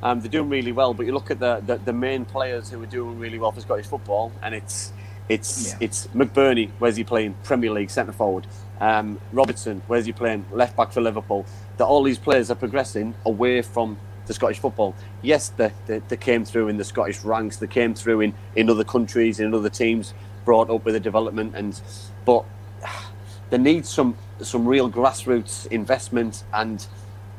Um, 0.02 0.20
they're 0.20 0.30
doing 0.30 0.48
really 0.48 0.70
well, 0.72 0.92
but 0.94 1.06
you 1.06 1.12
look 1.12 1.30
at 1.30 1.40
the, 1.40 1.60
the, 1.66 1.76
the 1.78 1.92
main 1.92 2.24
players 2.24 2.68
who 2.70 2.80
are 2.82 2.86
doing 2.86 3.18
really 3.18 3.38
well 3.38 3.50
for 3.52 3.60
Scottish 3.60 3.86
football, 3.86 4.30
and 4.42 4.54
it's 4.54 4.92
it's 5.28 5.70
Yeah. 5.72 5.76
it's 5.80 6.06
McBurnie. 6.14 6.70
Where's 6.78 6.96
he 6.96 7.04
playing? 7.04 7.34
Premier 7.42 7.70
League 7.72 7.90
centre 7.90 8.12
forward. 8.12 8.46
Um, 8.80 9.20
Robertson. 9.32 9.82
Where's 9.86 10.06
he 10.06 10.12
playing? 10.12 10.46
Left 10.52 10.76
back 10.76 10.92
for 10.92 11.00
Liverpool. 11.00 11.46
That 11.78 11.86
all 11.86 12.02
these 12.02 12.18
players 12.18 12.50
are 12.50 12.54
progressing 12.54 13.14
away 13.24 13.62
from 13.62 13.98
the 14.26 14.34
Scottish 14.34 14.58
football. 14.58 14.94
Yes, 15.22 15.48
they, 15.48 15.72
they, 15.86 15.98
they 16.00 16.16
came 16.16 16.44
through 16.44 16.68
in 16.68 16.76
the 16.76 16.84
Scottish 16.84 17.24
ranks. 17.24 17.56
They 17.56 17.66
came 17.66 17.94
through 17.94 18.20
in, 18.20 18.34
in 18.54 18.70
other 18.70 18.84
countries, 18.84 19.40
in 19.40 19.52
other 19.54 19.70
teams, 19.70 20.14
brought 20.44 20.70
up 20.70 20.84
with 20.84 20.94
the 20.94 21.00
development, 21.00 21.54
and 21.56 21.80
but 22.24 22.44
there 23.50 23.58
needs 23.58 23.88
some 23.88 24.16
some 24.40 24.66
real 24.66 24.88
grassroots 24.88 25.66
investment 25.66 26.44
and 26.52 26.86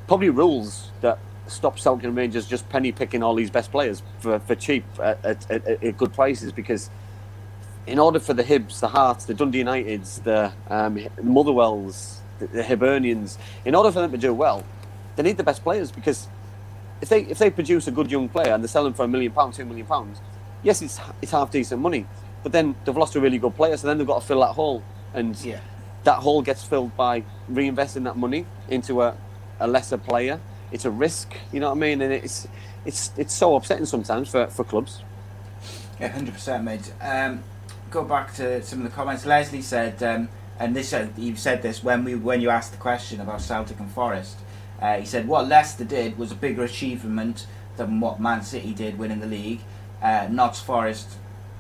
probably 0.07 0.29
rules 0.29 0.91
that 0.99 1.17
stop 1.47 1.79
Celtic 1.79 2.13
Rangers 2.13 2.45
just 2.45 2.67
penny 2.69 2.91
picking 2.91 3.23
all 3.23 3.35
these 3.35 3.49
best 3.49 3.71
players 3.71 4.03
for, 4.19 4.39
for 4.39 4.55
cheap 4.55 4.83
at, 5.01 5.23
at, 5.23 5.49
at, 5.49 5.83
at 5.83 5.97
good 5.97 6.13
prices 6.13 6.51
because 6.51 6.89
in 7.89 7.97
order 7.99 8.19
for 8.19 8.33
the 8.33 8.43
Hibs, 8.43 8.79
the 8.79 8.87
Hearts, 8.87 9.25
the 9.25 9.33
Dundee 9.33 9.63
Uniteds, 9.63 10.23
the 10.23 10.53
um, 10.69 10.99
Motherwells, 11.23 12.21
the, 12.37 12.47
the 12.47 12.63
Hibernians, 12.63 13.37
in 13.65 13.73
order 13.75 13.91
for 13.91 14.01
them 14.01 14.11
to 14.11 14.17
do 14.17 14.33
well, 14.33 14.63
they 15.15 15.23
need 15.23 15.37
the 15.37 15.43
best 15.43 15.63
players 15.63 15.91
because 15.91 16.27
if 17.01 17.09
they 17.09 17.21
if 17.23 17.39
they 17.39 17.49
produce 17.49 17.87
a 17.87 17.91
good 17.91 18.11
young 18.11 18.29
player 18.29 18.53
and 18.53 18.63
they 18.63 18.67
sell 18.67 18.83
them 18.83 18.93
for 18.93 19.03
a 19.05 19.07
million 19.07 19.31
pounds, 19.31 19.57
two 19.57 19.65
million 19.65 19.87
pounds, 19.87 20.21
yes, 20.63 20.81
it's 20.81 20.99
it's 21.21 21.31
half 21.31 21.49
decent 21.51 21.81
money, 21.81 22.05
but 22.43 22.51
then 22.51 22.75
they've 22.85 22.95
lost 22.97 23.15
a 23.15 23.19
really 23.19 23.39
good 23.39 23.55
player, 23.55 23.75
so 23.75 23.87
then 23.87 23.97
they've 23.97 24.07
got 24.07 24.21
to 24.21 24.27
fill 24.27 24.41
that 24.41 24.53
hole, 24.53 24.83
and 25.13 25.35
Yeah. 25.43 25.59
that 26.03 26.19
hole 26.19 26.41
gets 26.41 26.63
filled 26.63 26.95
by 26.95 27.23
reinvesting 27.51 28.03
that 28.03 28.17
money 28.17 28.45
into 28.67 29.01
a, 29.01 29.17
a 29.59 29.67
lesser 29.67 29.97
player. 29.97 30.39
It's 30.71 30.85
a 30.85 30.91
risk, 30.91 31.33
you 31.51 31.59
know 31.59 31.69
what 31.69 31.77
I 31.77 31.79
mean, 31.79 32.01
and 32.01 32.13
it's 32.13 32.47
it's 32.85 33.11
it's 33.17 33.33
so 33.33 33.55
upsetting 33.55 33.85
sometimes 33.87 34.29
for, 34.29 34.47
for 34.47 34.63
clubs. 34.63 35.03
Yeah, 35.99 36.09
hundred 36.09 36.33
percent, 36.35 36.63
mate. 36.63 36.93
Um, 37.01 37.43
go 37.89 38.03
back 38.03 38.33
to 38.35 38.61
some 38.63 38.79
of 38.79 38.85
the 38.89 38.95
comments. 38.95 39.25
Leslie 39.25 39.61
said, 39.61 40.01
um, 40.03 40.29
and 40.59 40.75
this 40.75 40.93
uh, 40.93 41.07
you 41.17 41.35
said 41.35 41.61
this 41.61 41.83
when 41.83 42.03
we 42.03 42.15
when 42.15 42.41
you 42.41 42.49
asked 42.49 42.71
the 42.71 42.77
question 42.77 43.19
about 43.21 43.41
Celtic 43.41 43.79
and 43.79 43.91
Forest. 43.91 44.37
Uh, 44.81 44.97
he 44.97 45.05
said 45.05 45.27
what 45.27 45.47
Leicester 45.47 45.83
did 45.83 46.17
was 46.17 46.31
a 46.31 46.35
bigger 46.35 46.63
achievement 46.63 47.45
than 47.77 47.99
what 47.99 48.19
Man 48.19 48.41
City 48.41 48.73
did 48.73 48.97
winning 48.97 49.19
the 49.19 49.27
league. 49.27 49.59
Uh, 50.01 50.27
Notts 50.31 50.61
Forest, 50.61 51.17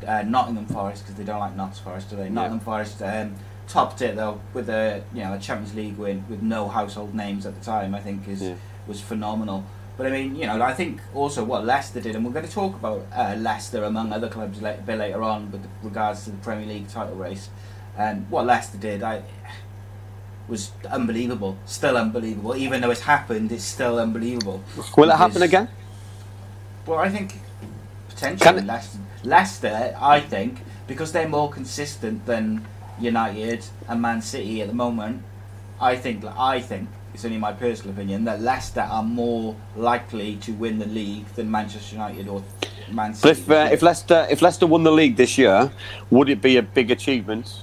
uh, 0.07 0.21
Nottingham 0.23 0.65
Forest, 0.67 1.03
because 1.03 1.15
they 1.15 1.25
don't 1.25 1.39
like 1.39 1.55
Notts 1.55 1.79
Forest, 1.79 2.09
do 2.09 2.15
they? 2.15 2.29
Nottingham 2.29 2.61
Forest 2.61 3.01
um, 3.01 3.35
topped 3.67 4.01
it 4.01 4.15
though 4.15 4.39
with 4.53 4.69
a 4.69 5.03
you 5.13 5.21
know 5.21 5.33
a 5.33 5.39
Champions 5.39 5.75
League 5.75 5.97
win 5.97 6.23
with 6.29 6.41
no 6.41 6.67
household 6.67 7.13
names 7.13 7.45
at 7.45 7.57
the 7.57 7.63
time. 7.65 7.93
I 7.95 7.99
think 7.99 8.27
is 8.27 8.41
Yeah. 8.41 8.55
was 8.87 9.01
phenomenal. 9.01 9.65
But 9.99 10.07
I 10.07 10.11
mean, 10.11 10.37
you 10.37 10.47
know, 10.47 10.61
I 10.61 10.73
think 10.73 11.01
also 11.13 11.43
what 11.43 11.65
Leicester 11.65 11.99
did, 11.99 12.15
and 12.15 12.23
we're 12.23 12.31
going 12.31 12.47
to 12.47 12.51
talk 12.51 12.73
about 12.73 13.05
uh, 13.13 13.35
Leicester 13.37 13.83
among 13.83 14.13
other 14.13 14.29
clubs 14.29 14.59
a 14.59 14.81
bit 14.85 14.97
later 14.97 15.21
on 15.21 15.51
with 15.51 15.67
regards 15.83 16.23
to 16.23 16.31
the 16.31 16.37
Premier 16.37 16.65
League 16.65 16.87
title 16.87 17.15
race. 17.15 17.49
And 17.97 18.25
what 18.29 18.45
Leicester 18.45 18.77
did, 18.77 19.03
I 19.03 19.23
was 20.47 20.71
unbelievable. 20.89 21.57
Still 21.65 21.97
unbelievable, 21.97 22.55
even 22.55 22.79
though 22.79 22.91
it's 22.91 23.01
happened. 23.01 23.51
It's 23.51 23.65
still 23.65 23.99
unbelievable. 23.99 24.63
Will 24.95 25.09
it 25.09 25.17
happen 25.17 25.41
again? 25.41 25.67
Well, 26.85 26.99
I 26.99 27.09
think 27.09 27.33
potentially 28.07 28.61
Leicester, 28.61 28.99
Leicester, 29.25 29.97
I 29.99 30.21
think, 30.21 30.59
because 30.87 31.11
they're 31.11 31.27
more 31.27 31.51
consistent 31.51 32.25
than 32.25 32.65
United 33.01 33.65
and 33.89 34.01
Man 34.01 34.21
City 34.21 34.61
at 34.61 34.69
the 34.69 34.73
moment. 34.73 35.23
I 35.81 35.97
think, 35.97 36.23
I 36.23 36.61
think 36.61 36.87
it's 37.13 37.25
only 37.25 37.37
my 37.37 37.51
personal 37.53 37.93
opinion 37.93 38.23
that 38.25 38.41
Leicester 38.41 38.81
are 38.81 39.03
more 39.03 39.55
likely 39.75 40.35
to 40.37 40.51
win 40.53 40.79
the 40.79 40.85
league 40.85 41.25
than 41.35 41.49
Manchester 41.49 41.95
United 41.95 42.27
or 42.27 42.43
Man 42.91 43.13
City. 43.13 43.41
But 43.45 43.55
if 43.55 43.69
uh, 43.69 43.73
if 43.73 43.81
Leicester 43.81 44.27
if 44.29 44.41
Leicester 44.41 44.67
won 44.67 44.83
the 44.83 44.91
league 44.91 45.15
this 45.15 45.37
year, 45.37 45.71
would 46.09 46.29
it 46.29 46.41
be 46.41 46.57
a 46.57 46.61
big 46.63 46.91
achievement 46.91 47.61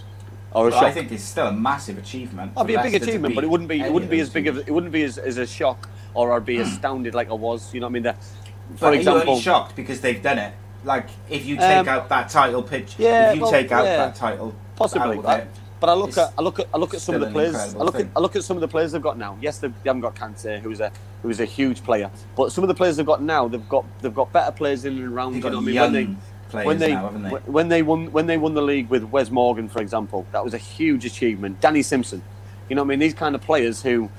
or 0.53 0.69
a 0.69 0.71
Well, 0.71 0.81
shock? 0.81 0.89
I 0.89 0.93
think 0.93 1.13
it's 1.13 1.23
still 1.25 1.47
a 1.49 1.53
massive 1.53 1.99
achievement. 1.99 2.53
It'd 2.57 2.67
be 2.67 2.75
a 2.75 2.83
big 2.83 2.93
Leicester 2.93 3.09
achievement, 3.09 3.35
but 3.35 3.45
it 3.45 3.51
wouldn't 3.51 3.69
be 3.69 3.81
it 3.81 3.93
wouldn't 3.93 4.11
be 4.11 4.21
as 4.21 4.31
big 4.31 4.47
of 4.47 4.59
it 4.59 4.71
wouldn't 4.71 4.93
be 4.93 5.03
as, 5.05 5.19
as 5.19 5.39
a 5.39 5.47
shock 5.47 5.89
or 6.15 6.33
I'd 6.33 6.47
be 6.47 6.59
astounded 6.59 7.15
like 7.15 7.31
I 7.31 7.35
was. 7.35 7.73
You 7.75 7.81
know 7.81 7.87
what 7.87 7.91
I 7.91 7.95
mean? 7.95 8.03
That, 8.05 8.23
for 8.23 8.33
But 8.81 8.87
are 8.87 8.93
you 8.95 8.99
example, 9.01 9.31
only 9.31 9.43
shocked 9.43 9.77
because 9.77 10.01
they've 10.01 10.23
done 10.23 10.39
it? 10.39 10.55
Like, 10.85 11.09
if 11.29 11.45
you 11.45 11.57
take 11.57 11.79
Um, 11.79 11.89
out 11.89 12.09
that 12.11 12.29
title 12.29 12.63
pitch, 12.63 12.95
yeah, 12.97 13.31
if 13.31 13.37
you 13.37 13.43
well, 13.43 13.51
take 13.51 13.73
out 13.73 13.85
yeah, 13.85 13.97
that 13.97 14.15
title, 14.15 14.55
possibly. 14.77 15.19
out 15.19 15.19
of 15.19 15.27
I- 15.27 15.37
it, 15.39 15.49
but 15.87 15.93
I 15.93 15.95
look 15.95 16.09
it's 16.09 16.19
at 16.19 16.33
I 16.37 16.43
look 16.43 16.59
at 16.59 16.67
I 16.75 16.79
look 16.79 16.95
at 16.95 17.01
some 17.01 17.15
of 17.15 17.21
the 17.21 17.31
players. 17.31 17.55
I 17.55 17.79
look 17.79 17.95
at. 17.95 18.09
I 18.17 18.19
look 18.19 18.35
at 18.35 18.43
some 18.43 18.57
of 18.57 18.61
the 18.61 18.67
players 18.69 18.91
they've 18.91 19.01
got 19.01 19.17
now. 19.19 19.39
Yes, 19.41 19.59
they, 19.59 19.73
haven't 19.85 20.03
got 20.03 20.17
Kante, 20.17 20.61
who's 20.61 20.81
a 20.81 20.91
who's 21.23 21.39
a 21.39 21.45
huge 21.45 21.85
player. 21.85 22.11
But 22.37 22.51
some 22.51 22.65
of 22.65 22.69
the 22.69 22.75
players 22.75 22.97
they've 22.97 23.07
got 23.07 23.23
now, 23.23 23.47
they've 23.47 23.69
got 23.69 23.85
they've 24.01 24.15
got 24.15 24.33
better 24.33 24.51
players 24.51 24.85
in 24.85 24.99
and 24.99 25.13
around. 25.13 25.33
They've 25.35 25.37
you 25.39 25.43
got 25.45 25.53
know 25.53 25.59
what 25.59 25.63
I 25.63 25.67
mean? 25.67 25.75
young 25.75 25.93
When 25.93 25.93
they, 25.93 26.17
players 26.51 26.67
when 26.67 26.79
they, 26.79 26.91
now, 26.93 27.09
they? 27.11 27.29
wh- 27.29 27.49
when 27.49 27.69
they 27.69 27.83
won 27.83 28.11
when 28.11 28.27
they 28.27 28.37
won 28.37 28.55
the 28.55 28.63
league 28.63 28.89
with 28.89 29.05
Wes 29.05 29.31
Morgan, 29.31 29.69
for 29.69 29.81
example, 29.81 30.27
that 30.33 30.43
was 30.45 30.55
a 30.55 30.59
huge 30.59 31.05
achievement. 31.05 31.61
Danny 31.61 31.83
Simpson, 31.83 32.21
you 32.69 32.75
know 32.75 32.83
what 32.83 32.87
I 32.87 32.91
mean? 32.91 32.99
These 32.99 33.15
kind 33.15 33.37
of 33.37 33.41
players 33.43 33.81
who 33.81 34.11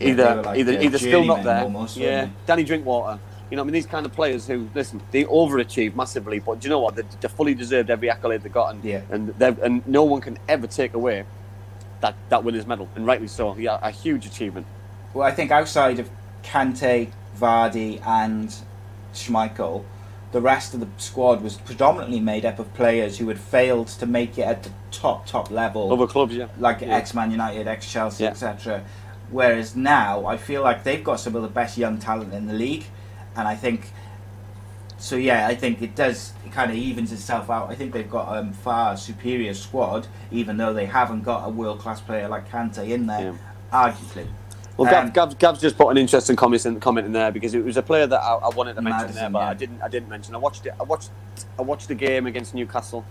either 0.00 0.42
like 0.42 0.58
either 0.58 0.72
the 0.72 0.84
either 0.84 0.98
still 0.98 1.24
not 1.24 1.44
there. 1.44 1.62
almost, 1.62 1.96
yeah, 1.96 2.28
Danny 2.44 2.64
Drinkwater. 2.64 3.20
You 3.50 3.56
know, 3.56 3.62
I 3.62 3.64
mean, 3.64 3.72
these 3.72 3.86
kind 3.86 4.04
of 4.04 4.12
players 4.12 4.46
who 4.46 4.68
listen, 4.74 5.00
they 5.10 5.24
overachieve 5.24 5.94
massively, 5.96 6.38
but 6.38 6.60
do 6.60 6.66
you 6.66 6.70
know 6.70 6.80
what? 6.80 6.96
They, 6.96 7.02
they 7.20 7.28
fully 7.28 7.54
deserved 7.54 7.88
every 7.90 8.10
accolade 8.10 8.42
they 8.42 8.50
got, 8.50 8.74
and 8.74 8.84
Yeah. 8.84 9.00
and 9.10 9.34
and 9.40 9.86
no 9.86 10.04
one 10.04 10.20
can 10.20 10.38
ever 10.48 10.66
take 10.66 10.94
away 10.94 11.24
that 12.00 12.14
that 12.28 12.44
winner's 12.44 12.66
medal, 12.66 12.88
and 12.94 13.06
rightly 13.06 13.28
so. 13.28 13.56
Yeah, 13.56 13.78
a 13.82 13.90
huge 13.90 14.26
achievement. 14.26 14.66
Well, 15.14 15.26
I 15.26 15.30
think 15.32 15.50
outside 15.50 15.98
of 15.98 16.10
Kante, 16.42 17.08
Vardy, 17.38 18.06
and 18.06 18.54
Schmeichel, 19.14 19.84
the 20.32 20.40
rest 20.42 20.74
of 20.74 20.80
the 20.80 20.88
squad 20.98 21.42
was 21.42 21.56
predominantly 21.56 22.20
made 22.20 22.44
up 22.44 22.58
of 22.58 22.72
players 22.74 23.16
who 23.18 23.28
had 23.28 23.38
failed 23.38 23.88
to 23.88 24.04
make 24.06 24.36
it 24.38 24.42
at 24.42 24.62
the 24.62 24.70
top 24.90 25.26
top 25.26 25.50
level. 25.50 25.90
Other 25.90 26.06
clubs, 26.06 26.34
yeah, 26.34 26.48
like 26.58 26.82
Yeah. 26.82 26.94
ex 26.96 27.14
Man 27.14 27.30
United, 27.30 27.66
ex 27.66 27.90
Chelsea, 27.90 28.24
Yeah. 28.24 28.30
etc. 28.30 28.82
Whereas 29.30 29.74
now, 29.74 30.26
I 30.26 30.36
feel 30.36 30.62
like 30.62 30.84
they've 30.84 31.02
got 31.04 31.20
some 31.20 31.34
of 31.34 31.42
the 31.42 31.48
best 31.48 31.76
young 31.78 31.98
talent 31.98 32.32
in 32.34 32.46
the 32.46 32.54
league, 32.54 32.84
and 33.38 33.48
I 33.48 33.54
think. 33.56 33.92
So 35.00 35.14
yeah, 35.14 35.46
I 35.46 35.54
think 35.54 35.80
it 35.80 35.94
does. 35.94 36.32
It 36.44 36.50
kind 36.52 36.70
of 36.72 36.76
evens 36.76 37.12
itself 37.12 37.48
out. 37.50 37.70
I 37.70 37.76
think 37.76 37.92
they've 37.92 38.10
got 38.10 38.34
a 38.34 38.40
um, 38.40 38.52
far 38.52 38.96
superior 38.96 39.54
squad, 39.54 40.08
even 40.32 40.56
though 40.56 40.72
they 40.74 40.86
haven't 40.86 41.22
got 41.22 41.46
a 41.46 41.50
world 41.50 41.78
class 41.78 42.00
player 42.00 42.28
like 42.28 42.50
Kante 42.50 42.88
in 42.90 43.06
there, 43.06 43.38
arguably. 43.72 44.26
Well, 44.76 44.94
Um, 44.94 45.10
Gav, 45.10 45.14
Gav, 45.14 45.38
Gav's 45.38 45.60
just 45.60 45.76
put 45.76 45.88
an 45.88 45.98
interesting 45.98 46.36
comment 46.36 46.64
in, 46.64 46.78
comment 46.80 47.06
in 47.06 47.12
there 47.12 47.32
because 47.32 47.54
it 47.54 47.64
was 47.64 47.76
a 47.76 47.82
player 47.82 48.06
that 48.06 48.20
I, 48.20 48.34
I 48.34 48.48
wanted 48.50 48.74
to 48.74 48.82
mention 48.82 49.00
Maddison, 49.02 49.14
there, 49.22 49.30
but 49.30 49.38
yeah. 49.40 49.50
I 49.50 49.54
didn't. 49.54 49.82
I 49.82 49.88
didn't 49.88 50.08
mention. 50.08 50.34
I 50.34 50.38
watched 50.38 50.66
it. 50.66 50.74
I 50.80 50.82
watched. 50.82 51.10
I 51.58 51.62
watched 51.62 51.88
the 51.88 51.94
game 51.94 52.26
against 52.26 52.54
Newcastle 52.54 53.04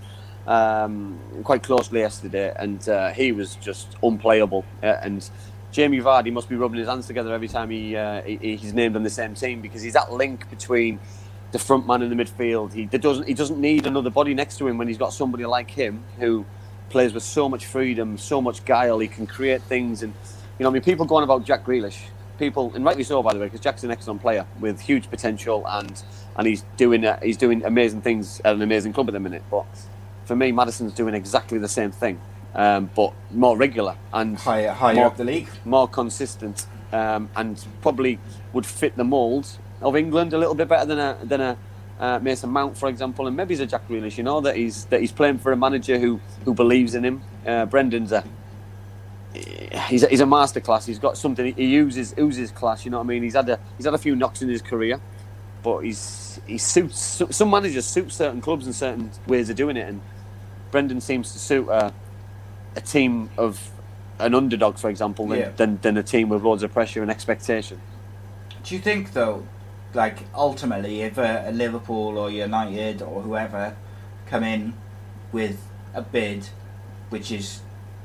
um, 0.45 1.19
quite 1.43 1.63
closely 1.63 1.99
yesterday, 1.99 2.53
and 2.57 2.87
uh, 2.89 3.11
he 3.11 3.31
was 3.31 3.55
just 3.55 3.95
unplayable. 4.01 4.65
Uh, 4.81 4.87
and 5.01 5.29
Jamie 5.71 5.99
Vardy 5.99 6.31
must 6.31 6.49
be 6.49 6.55
rubbing 6.55 6.79
his 6.79 6.87
hands 6.87 7.07
together 7.07 7.33
every 7.33 7.47
time 7.47 7.69
he, 7.69 7.95
uh, 7.95 8.21
he 8.21 8.55
he's 8.55 8.73
named 8.73 8.95
on 8.95 9.03
the 9.03 9.09
same 9.09 9.33
team 9.35 9.61
because 9.61 9.81
he's 9.81 9.93
that 9.93 10.11
link 10.11 10.49
between 10.49 10.99
the 11.51 11.59
front 11.59 11.87
man 11.87 12.01
in 12.01 12.15
the 12.15 12.23
midfield. 12.23 12.73
He 12.73 12.85
doesn't 12.85 13.27
he 13.27 13.33
doesn't 13.33 13.59
need 13.59 13.85
another 13.85 14.09
body 14.09 14.33
next 14.33 14.57
to 14.57 14.67
him 14.67 14.77
when 14.77 14.87
he's 14.87 14.97
got 14.97 15.13
somebody 15.13 15.45
like 15.45 15.69
him 15.69 16.03
who 16.19 16.45
plays 16.89 17.13
with 17.13 17.23
so 17.23 17.49
much 17.49 17.65
freedom, 17.65 18.17
so 18.17 18.41
much 18.41 18.63
guile. 18.65 18.99
He 18.99 19.07
can 19.07 19.27
create 19.27 19.61
things, 19.63 20.03
and 20.03 20.13
you 20.57 20.63
know, 20.63 20.69
I 20.69 20.73
mean, 20.73 20.81
people 20.81 21.05
going 21.05 21.23
about 21.23 21.43
Jack 21.45 21.65
Grealish, 21.65 21.97
people, 22.39 22.71
and 22.73 22.83
rightly 22.83 23.03
so, 23.03 23.21
by 23.21 23.33
the 23.33 23.39
way, 23.39 23.45
because 23.45 23.59
Jack's 23.59 23.83
an 23.83 23.91
excellent 23.91 24.21
player 24.21 24.45
with 24.59 24.79
huge 24.79 25.09
potential, 25.09 25.65
and 25.67 26.01
and 26.37 26.47
he's 26.47 26.63
doing 26.77 27.05
uh, 27.05 27.19
he's 27.21 27.37
doing 27.37 27.63
amazing 27.65 28.01
things 28.01 28.41
at 28.45 28.55
an 28.55 28.61
amazing 28.61 28.93
club 28.93 29.07
at 29.09 29.13
the 29.13 29.19
minute. 29.19 29.43
But 29.49 29.65
for 30.25 30.35
me, 30.35 30.51
Madison's 30.51 30.93
doing 30.93 31.13
exactly 31.13 31.57
the 31.57 31.67
same 31.67 31.91
thing, 31.91 32.19
um, 32.57 32.89
but 32.95 33.13
more 33.31 33.55
regular 33.55 33.95
and 34.11 34.37
higher 34.37 34.71
higher 34.71 34.95
more, 34.95 35.05
up 35.05 35.17
the 35.17 35.23
league. 35.23 35.47
more 35.63 35.87
consistent, 35.87 36.65
um, 36.91 37.29
and 37.35 37.63
probably 37.81 38.19
would 38.51 38.65
fit 38.65 38.97
the 38.97 39.03
mould 39.03 39.47
of 39.81 39.95
England 39.95 40.33
a 40.33 40.37
little 40.37 40.55
bit 40.55 40.67
better 40.67 40.85
than 40.85 40.99
a 40.99 41.17
than 41.23 41.41
a 41.41 41.57
uh, 41.99 42.19
Mason 42.19 42.49
Mount, 42.49 42.77
for 42.77 42.89
example, 42.89 43.27
and 43.27 43.35
maybe 43.35 43.53
he's 43.53 43.59
a 43.59 43.65
Jack 43.65 43.87
Grealish. 43.87 44.17
You 44.17 44.23
know 44.23 44.41
that 44.41 44.55
he's 44.55 44.85
that 44.85 45.01
he's 45.01 45.11
playing 45.11 45.39
for 45.39 45.51
a 45.51 45.57
manager 45.57 45.97
who 45.97 46.19
who 46.45 46.53
believes 46.53 46.95
in 46.95 47.05
him. 47.05 47.21
Uh, 47.45 47.65
Brendan's 47.65 48.11
a 48.11 48.23
he's 49.87 50.03
a, 50.03 50.07
he's 50.07 50.21
a 50.21 50.25
masterclass. 50.25 50.85
He's 50.85 50.99
got 50.99 51.17
something. 51.17 51.53
He 51.55 51.65
uses 51.65 52.13
oozes 52.17 52.51
class. 52.51 52.85
You 52.85 52.91
know 52.91 52.97
what 52.97 53.05
I 53.05 53.07
mean? 53.07 53.23
He's 53.23 53.35
had 53.35 53.49
a 53.49 53.59
he's 53.77 53.85
had 53.85 53.93
a 53.93 53.99
few 53.99 54.15
knocks 54.15 54.41
in 54.41 54.49
his 54.49 54.61
career, 54.61 54.99
but 55.63 55.79
he's 55.79 56.39
he 56.47 56.57
suits 56.57 57.21
some 57.31 57.49
managers 57.49 57.85
suit 57.85 58.11
certain 58.11 58.41
clubs 58.41 58.65
and 58.65 58.75
certain 58.75 59.11
ways 59.27 59.49
of 59.49 59.55
doing 59.55 59.77
it, 59.77 59.87
and 59.87 60.01
Brendan 60.71 61.01
seems 61.01 61.31
to 61.33 61.39
suit 61.39 61.67
a, 61.69 61.93
a 62.77 62.81
team 62.81 63.29
of 63.37 63.71
an 64.19 64.33
underdog, 64.33 64.77
for 64.77 64.89
example, 64.89 65.27
than, 65.27 65.39
Yeah. 65.39 65.49
than, 65.57 65.79
than 65.81 65.97
a 65.97 66.03
team 66.03 66.29
with 66.29 66.43
loads 66.43 66.63
of 66.63 66.71
pressure 66.71 67.01
and 67.01 67.11
expectation. 67.11 67.81
Do 68.63 68.75
you 68.75 68.81
think 68.81 69.13
though, 69.13 69.45
like 69.93 70.19
ultimately, 70.35 71.01
if 71.01 71.17
a, 71.17 71.45
a 71.47 71.51
Liverpool 71.51 72.17
or 72.17 72.29
United 72.29 73.01
or 73.01 73.21
whoever 73.21 73.75
come 74.27 74.43
in 74.43 74.73
with 75.31 75.57
a 75.93 76.01
bid, 76.01 76.49
which 77.09 77.31
is 77.31 77.61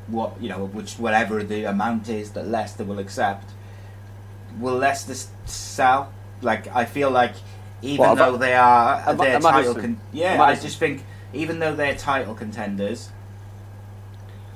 what 0.06 0.40
you 0.40 0.48
know, 0.48 0.64
which 0.66 0.94
whatever 0.94 1.42
the 1.42 1.64
amount 1.64 2.08
is 2.08 2.30
that 2.32 2.46
Leicester 2.48 2.84
will 2.84 2.98
accept, 2.98 3.50
will 4.58 4.76
Leicester 4.76 5.14
sell? 5.46 6.12
Like 6.40 6.68
I 6.74 6.84
feel 6.84 7.10
like 7.10 7.34
even 7.82 7.98
What, 7.98 8.14
though 8.16 8.28
about- 8.34 8.40
they 8.40 8.54
are 8.54 9.14
their 9.14 9.40
title, 9.40 9.74
con- 9.74 10.00
yeah, 10.12 10.36
Maddison. 10.36 10.58
I 10.58 10.62
just 10.68 10.78
think 10.78 11.04
even 11.32 11.58
though 11.58 11.74
they're 11.74 11.96
title 11.96 12.34
contenders, 12.34 13.10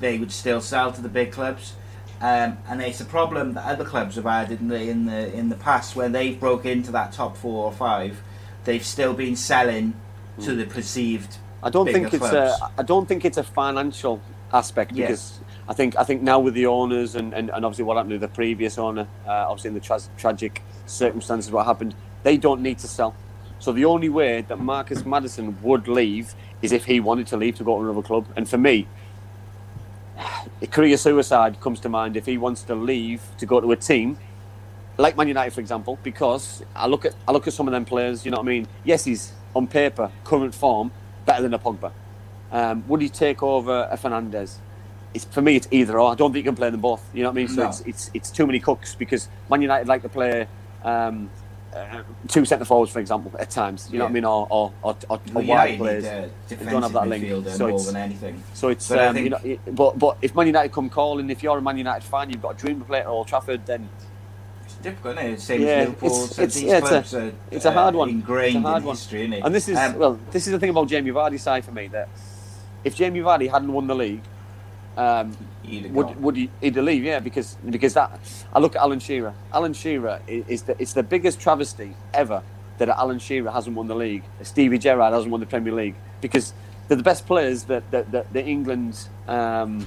they 0.01 0.19
would 0.19 0.33
still 0.33 0.61
sell 0.61 0.93
to 0.93 1.01
the 1.01 1.09
big 1.09 1.33
clubs. 1.33 1.75
Um, 2.21 2.59
and 2.69 2.81
it's 2.81 3.01
a 3.01 3.05
problem 3.05 3.53
that 3.55 3.67
other 3.67 3.85
clubs 3.85 4.17
have 4.17 4.25
had 4.25 4.51
in 4.51 4.69
the 4.69 4.81
in 4.81 5.05
the 5.07 5.33
in 5.35 5.49
the 5.51 5.57
past 5.57 5.97
when 5.97 6.13
they've 6.13 6.39
broke 6.39 6.65
into 6.65 6.91
that 6.93 7.13
top 7.13 7.37
four 7.37 7.65
or 7.65 7.73
five. 7.73 8.23
They've 8.65 8.85
still 8.85 9.13
been 9.13 9.37
selling 9.37 9.95
to 10.41 10.55
the 10.55 10.65
perceived. 10.65 11.37
I 11.63 11.71
don't 11.71 11.87
think 11.87 12.13
it's 12.13 12.19
clubs. 12.19 12.61
a. 12.61 12.71
I 12.79 12.83
don't 12.83 13.07
think 13.07 13.25
it's 13.25 13.37
a 13.37 13.43
financial 13.43 14.23
aspect 14.53 14.95
because 14.95 15.41
I 15.69 15.75
think 15.75 15.97
I 15.97 16.05
think 16.05 16.23
now 16.23 16.39
with 16.39 16.55
the 16.55 16.67
owners 16.67 17.17
and, 17.17 17.35
and, 17.35 17.51
and 17.51 17.65
obviously 17.65 17.85
what 17.85 17.97
happened 17.97 18.13
to 18.13 18.19
the 18.19 18.29
previous 18.29 18.79
owner, 18.79 19.09
uh, 19.27 19.31
obviously 19.49 19.69
in 19.69 19.75
the 19.75 19.81
tra- 19.81 20.01
tragic 20.17 20.63
circumstances 20.87 21.51
what 21.51 21.67
happened, 21.67 21.95
they 22.23 22.37
don't 22.37 22.63
need 22.63 22.79
to 22.79 22.89
sell. 22.89 23.15
So 23.59 23.73
the 23.73 23.85
only 23.85 24.09
way 24.09 24.43
that 24.43 24.59
Marcus 24.59 25.05
Maddison 25.05 25.61
would 25.63 25.89
leave 25.89 26.35
is 26.63 26.73
if 26.73 26.85
he 26.85 27.01
wanted 27.01 27.27
to 27.29 27.37
leave 27.37 27.57
to 27.57 27.65
go 27.65 27.79
to 27.79 27.85
another 27.85 28.03
club. 28.03 28.27
And 28.37 28.49
for 28.49 28.59
me, 28.59 28.87
career 30.71 30.97
suicide 30.97 31.61
comes 31.61 31.81
to 31.81 31.89
mind 31.89 32.17
if 32.17 32.27
he 32.27 32.39
wants 32.39 32.63
to 32.63 32.75
leave 32.75 33.23
to 33.39 33.47
go 33.47 33.61
to 33.61 33.73
a 33.73 33.77
team 33.77 34.19
like 34.99 35.17
Man 35.17 35.29
United, 35.29 35.53
for 35.53 35.61
example, 35.61 35.99
because 36.03 36.63
I 36.75 36.87
look 36.87 37.05
at 37.05 37.15
I 37.29 37.33
look 37.33 37.47
at 37.47 37.53
some 37.53 37.69
of 37.69 37.73
them 37.73 37.85
players. 37.85 38.25
You 38.25 38.31
know 38.31 38.39
what 38.39 38.45
I 38.45 38.47
mean? 38.47 38.69
Yes, 38.85 39.05
he's 39.05 39.33
on 39.55 39.67
paper 39.67 40.11
current 40.25 40.55
form 40.55 40.91
better 41.25 41.43
than 41.43 41.55
a 41.55 41.59
Pogba. 41.59 41.93
Um, 42.51 42.85
would 42.89 43.03
he 43.03 43.09
take 43.09 43.43
over 43.43 43.89
a 43.91 43.97
Fernandes? 43.97 44.57
It's, 45.13 45.25
for 45.25 45.41
me, 45.43 45.57
it's 45.57 45.69
either 45.71 45.99
or. 45.99 46.13
I 46.13 46.15
don't 46.15 46.33
think 46.33 46.45
you 46.45 46.51
can 46.51 46.57
play 46.57 46.71
them 46.71 46.81
both. 46.81 47.03
You 47.15 47.23
know 47.23 47.31
what 47.31 47.35
I 47.35 47.37
mean? 47.37 47.49
So 47.49 47.63
No. 47.63 47.69
it's, 47.69 47.81
it's 47.81 48.11
it's 48.15 48.31
too 48.31 48.47
many 48.47 48.61
cooks 48.61 48.95
because 48.95 49.29
Man 49.51 49.63
United 49.63 49.89
like 49.89 50.03
to 50.03 50.09
play 50.09 50.47
um, 50.85 51.31
uh, 51.77 52.03
two 52.29 52.45
centre 52.45 52.65
forwards, 52.65 52.91
for 52.93 53.01
example, 53.01 53.31
at 53.39 53.51
times. 53.51 53.89
You 53.93 53.99
know 53.99 54.05
what 54.05 54.11
I 54.11 54.15
mean? 54.15 54.25
Or 54.25 54.47
or, 54.51 54.73
or, 54.83 54.97
or, 55.11 55.21
wide 55.35 55.79
players. 55.79 56.05
need 56.51 56.59
don't 56.71 56.83
have 56.83 56.93
that 56.93 57.09
link. 57.09 57.25
So 57.51 57.59
more 57.59 57.69
it's- 57.71 57.87
than 57.87 57.97
anything. 57.97 58.43
So 58.55 58.69
it's 58.69 58.89
But 58.89 58.99
um, 58.99 59.17
you 59.17 59.31
know, 59.31 59.41
it- 59.45 59.75
but 59.75 59.99
but 59.99 60.17
if 60.23 60.35
Man 60.35 60.47
United 60.47 60.73
come 60.73 60.89
calling, 60.89 61.29
if 61.31 61.43
you're 61.43 61.59
a 61.59 61.63
Man 61.63 61.79
United 61.79 62.05
fan, 62.07 62.31
you've 62.31 62.43
got 62.43 62.55
a 62.55 62.59
dream 62.59 62.79
to 62.81 62.85
play 62.85 63.01
at 63.01 63.07
Old 63.07 63.29
Trafford, 63.29 63.65
then 63.67 63.89
It's 64.65 64.75
difficult, 64.77 65.19
isn't 65.19 65.33
it? 65.33 65.41
Same 65.41 65.61
Yeah, 65.63 65.67
as 65.69 65.89
Liverpool. 65.89 66.09
it's- 66.09 66.37
so 66.37 66.43
it's- 66.43 66.63
yeah, 66.63 66.77
it's 66.79 66.87
a- 66.87 66.89
clubs 66.91 67.15
are 67.15 67.33
it's 67.51 67.65
a 67.65 67.73
hard 67.73 67.95
uh, 67.95 67.99
one. 67.99 68.09
Ingrained 68.11 68.57
It's 68.57 68.65
a 68.65 68.69
hard 68.69 68.83
in 68.83 68.87
one. 68.87 68.97
isn't 68.97 69.33
it? 69.35 69.43
And 69.45 69.55
this 69.55 69.69
is 69.69 69.79
Um, 69.79 69.99
well, 69.99 70.19
this 70.31 70.47
is 70.47 70.53
the 70.53 70.59
thing 70.59 70.71
about 70.71 70.89
Jamie 70.89 71.11
Vardy's 71.11 71.43
side 71.43 71.65
for 71.65 71.73
me 71.73 71.89
that 71.89 72.09
if 72.85 72.95
Jamie 72.95 73.21
Vardy 73.21 73.51
hadn't 73.51 73.73
won 73.73 73.87
the 73.87 73.95
league, 73.95 74.23
um, 74.97 75.37
would 75.91 76.21
would 76.23 76.37
he 76.37 76.51
he'd 76.61 76.77
leave? 76.77 77.05
Yeah, 77.05 77.21
because 77.21 77.57
because 77.69 77.95
that 77.95 78.19
I 78.53 78.59
look 78.59 78.77
at 78.77 78.83
Alan 78.83 78.99
Shearer. 79.01 79.35
Alan 79.53 79.75
Shearer 79.75 80.21
is, 80.27 80.45
is 80.49 80.63
the 80.63 80.81
it's 80.81 80.93
the 80.95 81.03
biggest 81.03 81.41
travesty 81.41 81.95
ever 82.15 82.43
that 82.79 82.89
Alan 82.89 83.19
Shearer 83.19 83.51
hasn't 83.51 83.77
won 83.77 83.87
the 83.89 83.95
league. 83.95 84.23
Stevie 84.43 84.79
Gerrard 84.79 85.13
hasn't 85.13 85.31
won 85.31 85.41
the 85.41 85.47
Premier 85.47 85.73
League 85.73 85.95
because 86.21 86.53
they're 86.89 86.97
the 86.97 87.03
best 87.03 87.27
players 87.27 87.65
that 87.65 87.91
that, 87.91 88.11
that, 88.13 88.33
that 88.33 88.47
England. 88.47 89.09
Um, 89.29 89.87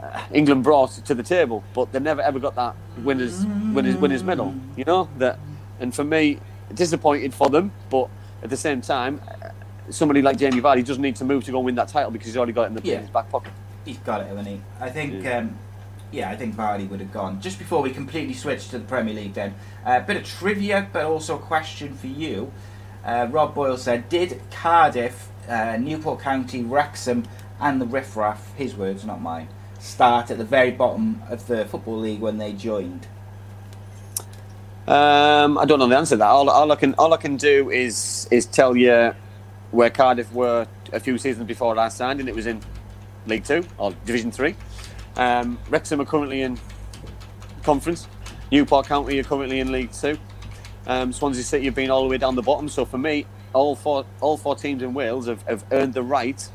uh, 0.00 0.22
England 0.30 0.62
brought 0.62 0.90
to 0.92 1.14
the 1.14 1.22
table, 1.22 1.64
but 1.74 1.90
they 1.90 1.98
never 1.98 2.20
ever 2.20 2.38
got 2.38 2.54
that 2.54 2.76
winners 2.98 3.44
winners 3.72 3.96
winners 3.96 4.22
medal. 4.22 4.54
You 4.76 4.84
know 4.84 5.08
that, 5.18 5.38
and 5.80 5.94
for 5.94 6.04
me, 6.04 6.38
disappointed 6.74 7.32
for 7.32 7.48
them. 7.48 7.72
But 7.90 8.08
at 8.42 8.50
the 8.50 8.58
same 8.58 8.82
time, 8.82 9.20
uh, 9.42 9.48
somebody 9.90 10.20
like 10.22 10.36
Jamie 10.36 10.60
Vardy 10.60 10.84
doesn't 10.84 11.02
need 11.02 11.16
to 11.16 11.24
move 11.24 11.44
to 11.44 11.50
go 11.50 11.58
and 11.58 11.64
win 11.66 11.74
that 11.76 11.88
title 11.88 12.10
because 12.10 12.26
he's 12.26 12.36
already 12.36 12.52
got 12.52 12.64
it 12.64 12.66
in, 12.66 12.74
the, 12.74 12.82
Yeah. 12.84 12.94
in 12.96 13.00
his 13.02 13.10
back 13.10 13.30
pocket. 13.30 13.52
He's 13.86 13.96
got 13.98 14.20
it, 14.20 14.26
hasn't 14.26 14.48
he? 14.48 14.60
I 14.80 14.90
think, 14.90 15.24
Yeah. 15.24 15.38
um, 15.38 15.58
yeah, 16.12 16.28
I 16.28 16.36
think 16.36 16.54
Vardy 16.54 16.88
would 16.90 17.00
have 17.00 17.12
gone. 17.12 17.40
Just 17.40 17.58
before 17.58 17.80
we 17.80 17.90
completely 17.90 18.34
switch 18.34 18.68
to 18.68 18.78
the 18.78 18.84
Premier 18.84 19.14
League, 19.14 19.32
then 19.32 19.54
a 19.86 20.00
bit 20.00 20.18
of 20.18 20.24
trivia, 20.24 20.88
but 20.92 21.04
also 21.04 21.36
a 21.36 21.38
question 21.38 21.94
for 21.94 22.08
you. 22.08 22.52
Uh, 23.04 23.28
Rob 23.30 23.54
Boyle 23.54 23.76
said, 23.78 24.08
"Did 24.08 24.40
Cardiff, 24.50 25.28
uh, 25.48 25.76
Newport 25.78 26.20
County, 26.20 26.62
Wrexham, 26.62 27.24
and 27.60 27.80
the 27.80 27.86
Riff 27.86 28.16
Raff, 28.16 28.52
his 28.56 28.74
words, 28.74 29.04
not 29.04 29.22
mine, 29.22 29.48
start 29.78 30.30
at 30.30 30.38
the 30.38 30.44
very 30.44 30.72
bottom 30.72 31.22
of 31.30 31.46
the 31.46 31.64
football 31.66 31.98
league 31.98 32.20
when 32.20 32.38
they 32.38 32.52
joined?" 32.52 33.06
Um, 34.88 35.58
I 35.58 35.64
don't 35.64 35.78
know 35.78 35.88
the 35.88 35.96
answer 35.96 36.14
to 36.14 36.18
that. 36.18 36.26
All, 36.28 36.48
all 36.48 36.70
I 36.70 36.76
can 36.76 36.94
all 36.94 37.12
I 37.12 37.16
can 37.16 37.36
do 37.36 37.70
is 37.70 38.28
is 38.30 38.46
tell 38.46 38.76
you 38.76 39.14
where 39.72 39.90
Cardiff 39.90 40.32
were 40.32 40.66
a 40.92 41.00
few 41.00 41.18
seasons 41.18 41.46
before 41.46 41.76
I 41.78 41.88
signed, 41.88 42.20
and 42.20 42.28
it 42.28 42.34
was 42.34 42.46
in 42.46 42.60
League 43.26 43.44
Two 43.44 43.64
or 43.78 43.92
Division 44.04 44.30
Three. 44.30 44.54
Um, 45.16 45.58
Wrexham 45.70 46.00
are 46.00 46.04
currently 46.04 46.42
in 46.42 46.58
Conference. 47.62 48.06
Newport 48.52 48.86
County 48.86 49.18
are 49.18 49.24
currently 49.24 49.60
in 49.60 49.72
League 49.72 49.92
Two. 49.92 50.18
Um, 50.86 51.12
Swansea 51.12 51.42
City 51.42 51.64
have 51.64 51.74
been 51.74 51.90
all 51.90 52.02
the 52.02 52.08
way 52.08 52.18
down 52.18 52.36
the 52.36 52.42
bottom. 52.42 52.68
So 52.68 52.84
for 52.84 52.98
me, 52.98 53.26
all 53.52 53.74
four 53.74 54.04
all 54.20 54.36
four 54.36 54.54
teams 54.54 54.82
in 54.82 54.94
Wales 54.94 55.26
have, 55.26 55.42
have 55.42 55.64
earned 55.72 55.94
the 55.94 56.02
right 56.02 56.48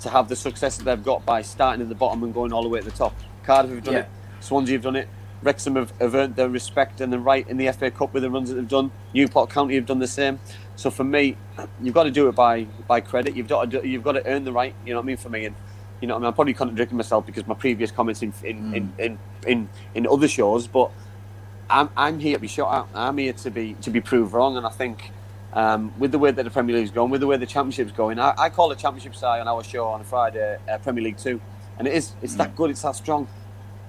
to 0.00 0.10
have 0.10 0.28
the 0.28 0.36
success 0.36 0.76
that 0.78 0.84
they've 0.84 1.04
got 1.04 1.24
by 1.24 1.42
starting 1.42 1.82
at 1.82 1.88
the 1.88 1.94
bottom 1.94 2.22
and 2.22 2.32
going 2.34 2.52
all 2.52 2.62
the 2.62 2.68
way 2.68 2.80
to 2.80 2.84
the 2.84 2.90
top. 2.90 3.14
Cardiff 3.42 3.72
have 3.74 3.84
done 3.84 3.94
Yeah. 3.94 4.00
it. 4.00 4.08
Swansea 4.40 4.74
have 4.76 4.82
done 4.82 4.96
it. 4.96 5.08
Wrexham 5.42 5.76
have, 5.76 5.92
have 6.00 6.14
earned 6.14 6.36
their 6.36 6.50
respect 6.50 7.00
and 7.00 7.10
the 7.10 7.18
right 7.18 7.48
in 7.48 7.56
the 7.56 7.70
FA 7.72 7.90
Cup 7.90 8.12
with 8.12 8.22
the 8.22 8.30
runs 8.30 8.50
that 8.50 8.56
they've 8.56 8.68
done. 8.68 8.90
Newport 9.14 9.48
County 9.50 9.74
have 9.76 9.86
done 9.86 9.98
the 9.98 10.06
same. 10.06 10.38
So 10.76 10.90
for 10.90 11.04
me, 11.04 11.36
you've 11.80 11.94
got 11.94 12.04
to 12.04 12.10
do 12.10 12.28
it 12.28 12.32
by 12.34 12.64
by 12.86 13.00
credit. 13.00 13.34
You've 13.34 13.48
got 13.48 13.70
to 13.70 13.80
do, 13.80 13.88
you've 13.88 14.02
got 14.02 14.12
to 14.12 14.26
earn 14.26 14.44
the 14.44 14.52
right. 14.52 14.74
You 14.84 14.92
know 14.92 15.00
what 15.00 15.04
I 15.04 15.06
mean? 15.06 15.16
For 15.16 15.30
me, 15.30 15.46
and 15.46 15.56
you 16.00 16.08
know 16.08 16.16
I 16.16 16.18
mean. 16.18 16.26
I'm 16.26 16.34
probably 16.34 16.54
contradicting 16.54 16.96
myself 16.96 17.26
because 17.26 17.46
my 17.46 17.54
previous 17.54 17.90
comments 17.90 18.22
in 18.22 18.32
in, 18.42 18.74
in, 18.74 18.92
in, 18.98 19.18
in, 19.46 19.68
in 19.94 20.06
other 20.06 20.28
shows, 20.28 20.66
but 20.66 20.90
I'm, 21.68 21.88
I'm 21.96 22.18
here 22.18 22.34
to 22.34 22.40
be 22.40 22.48
shot 22.48 22.88
at. 22.92 22.96
I'm 22.96 23.18
here 23.18 23.32
to 23.32 23.50
be 23.50 23.74
to 23.82 23.90
be 23.90 24.00
proved 24.00 24.32
wrong, 24.32 24.56
and 24.56 24.66
I 24.66 24.70
think 24.70 25.12
um, 25.52 25.92
with 25.98 26.12
the 26.12 26.18
way 26.18 26.30
that 26.30 26.42
the 26.42 26.50
Premier 26.50 26.76
League's 26.76 26.90
going, 26.90 27.10
with 27.10 27.20
the 27.20 27.26
way 27.26 27.36
the 27.36 27.46
Championship's 27.46 27.92
going, 27.92 28.18
I, 28.18 28.34
I 28.36 28.50
call 28.50 28.68
the 28.68 28.74
Championship 28.74 29.14
side 29.14 29.40
on 29.40 29.48
our 29.48 29.62
show 29.62 29.86
on 29.86 30.00
a 30.00 30.04
Friday 30.04 30.58
uh, 30.68 30.78
Premier 30.78 31.04
League 31.04 31.18
Two, 31.18 31.40
and 31.78 31.86
it 31.86 31.94
is 31.94 32.12
it's 32.22 32.34
that 32.36 32.56
good, 32.56 32.70
it's 32.70 32.82
that 32.82 32.96
strong. 32.96 33.28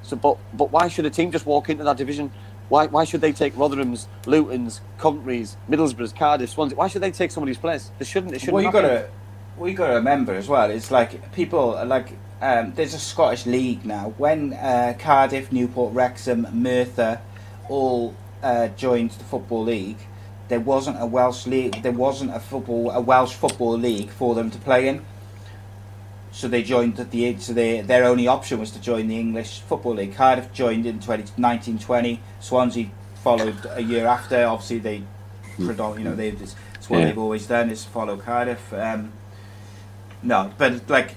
So, 0.04 0.16
but 0.16 0.38
but 0.54 0.72
why 0.72 0.88
should 0.88 1.06
a 1.06 1.10
team 1.10 1.32
just 1.32 1.46
walk 1.46 1.70
into 1.70 1.84
that 1.84 1.98
division? 1.98 2.32
Why 2.70 2.88
why 2.88 3.04
should 3.04 3.22
they 3.22 3.32
take 3.32 3.58
Rotherham's, 3.58 4.08
Luton's, 4.26 4.82
Coventry's, 4.98 5.58
Middlesbrough's, 5.68 6.14
Cardiff, 6.14 6.50
Swansea? 6.52 6.78
Why 6.78 6.88
should 6.88 7.02
they 7.02 7.12
take 7.12 7.32
somebody's 7.32 7.58
place? 7.58 7.92
They 8.00 8.06
shouldn't. 8.06 8.32
They 8.32 8.40
shouldn't. 8.40 8.54
Well, 8.54 8.64
you 8.64 8.72
have 8.72 8.74
got 8.74 8.82
to. 8.82 9.10
What 9.58 9.76
got 9.76 9.88
to 9.88 9.94
remember 9.96 10.34
as 10.34 10.48
well 10.48 10.70
It's 10.72 10.92
like 10.92 11.32
people 11.34 11.82
like 11.86 12.14
um, 12.42 12.74
there's 12.76 12.94
a 12.96 13.00
Scottish 13.00 13.46
league 13.46 13.86
now. 13.86 14.14
When 14.18 14.54
uh, 14.54 14.96
Cardiff, 14.98 15.52
Newport, 15.52 15.94
Wrexham, 15.94 16.48
Merthyr 16.52 17.22
all 17.70 18.16
uh, 18.42 18.70
joined 18.70 19.12
the 19.12 19.24
football 19.26 19.64
league, 19.64 19.98
there 20.48 20.60
wasn't 20.60 21.00
a 21.00 21.06
Welsh 21.06 21.46
league. 21.46 21.84
There 21.84 21.92
wasn't 21.92 22.36
a 22.36 22.40
football 22.40 22.90
a 22.92 23.00
Welsh 23.00 23.34
football 23.34 23.78
league 23.78 24.10
for 24.10 24.34
them 24.34 24.50
to 24.50 24.58
play 24.58 24.88
in. 24.88 25.06
So 26.32 26.48
they 26.48 26.64
joined 26.64 27.00
at 27.00 27.12
the- 27.12 27.38
so 27.38 27.54
they, 27.54 27.82
their 27.82 28.06
only 28.06 28.28
option 28.28 28.58
was 28.60 28.72
to 28.72 28.82
join 28.82 29.08
the 29.08 29.20
English 29.20 29.60
football 29.60 29.96
league. 29.96 30.16
Cardiff 30.16 30.52
joined 30.54 30.86
in 30.86 31.00
20, 31.00 31.24
1920. 31.40 32.20
Swansea 32.40 32.90
followed 33.22 33.58
a 33.72 33.84
year 33.84 34.08
after. 34.08 34.46
Obviously 34.46 34.80
they 34.80 35.04
predom- 35.58 35.98
you 36.00 36.04
know 36.06 36.16
they 36.16 36.30
it's 36.30 36.56
it's 36.74 36.90
what 36.90 37.00
Yeah. 37.00 37.06
they've 37.06 37.18
always 37.20 37.46
done 37.46 37.70
is 37.70 37.84
follow 37.86 38.18
Cardiff. 38.18 38.74
Um, 38.74 39.12
no, 40.24 40.52
but 40.58 40.90
like 40.90 41.16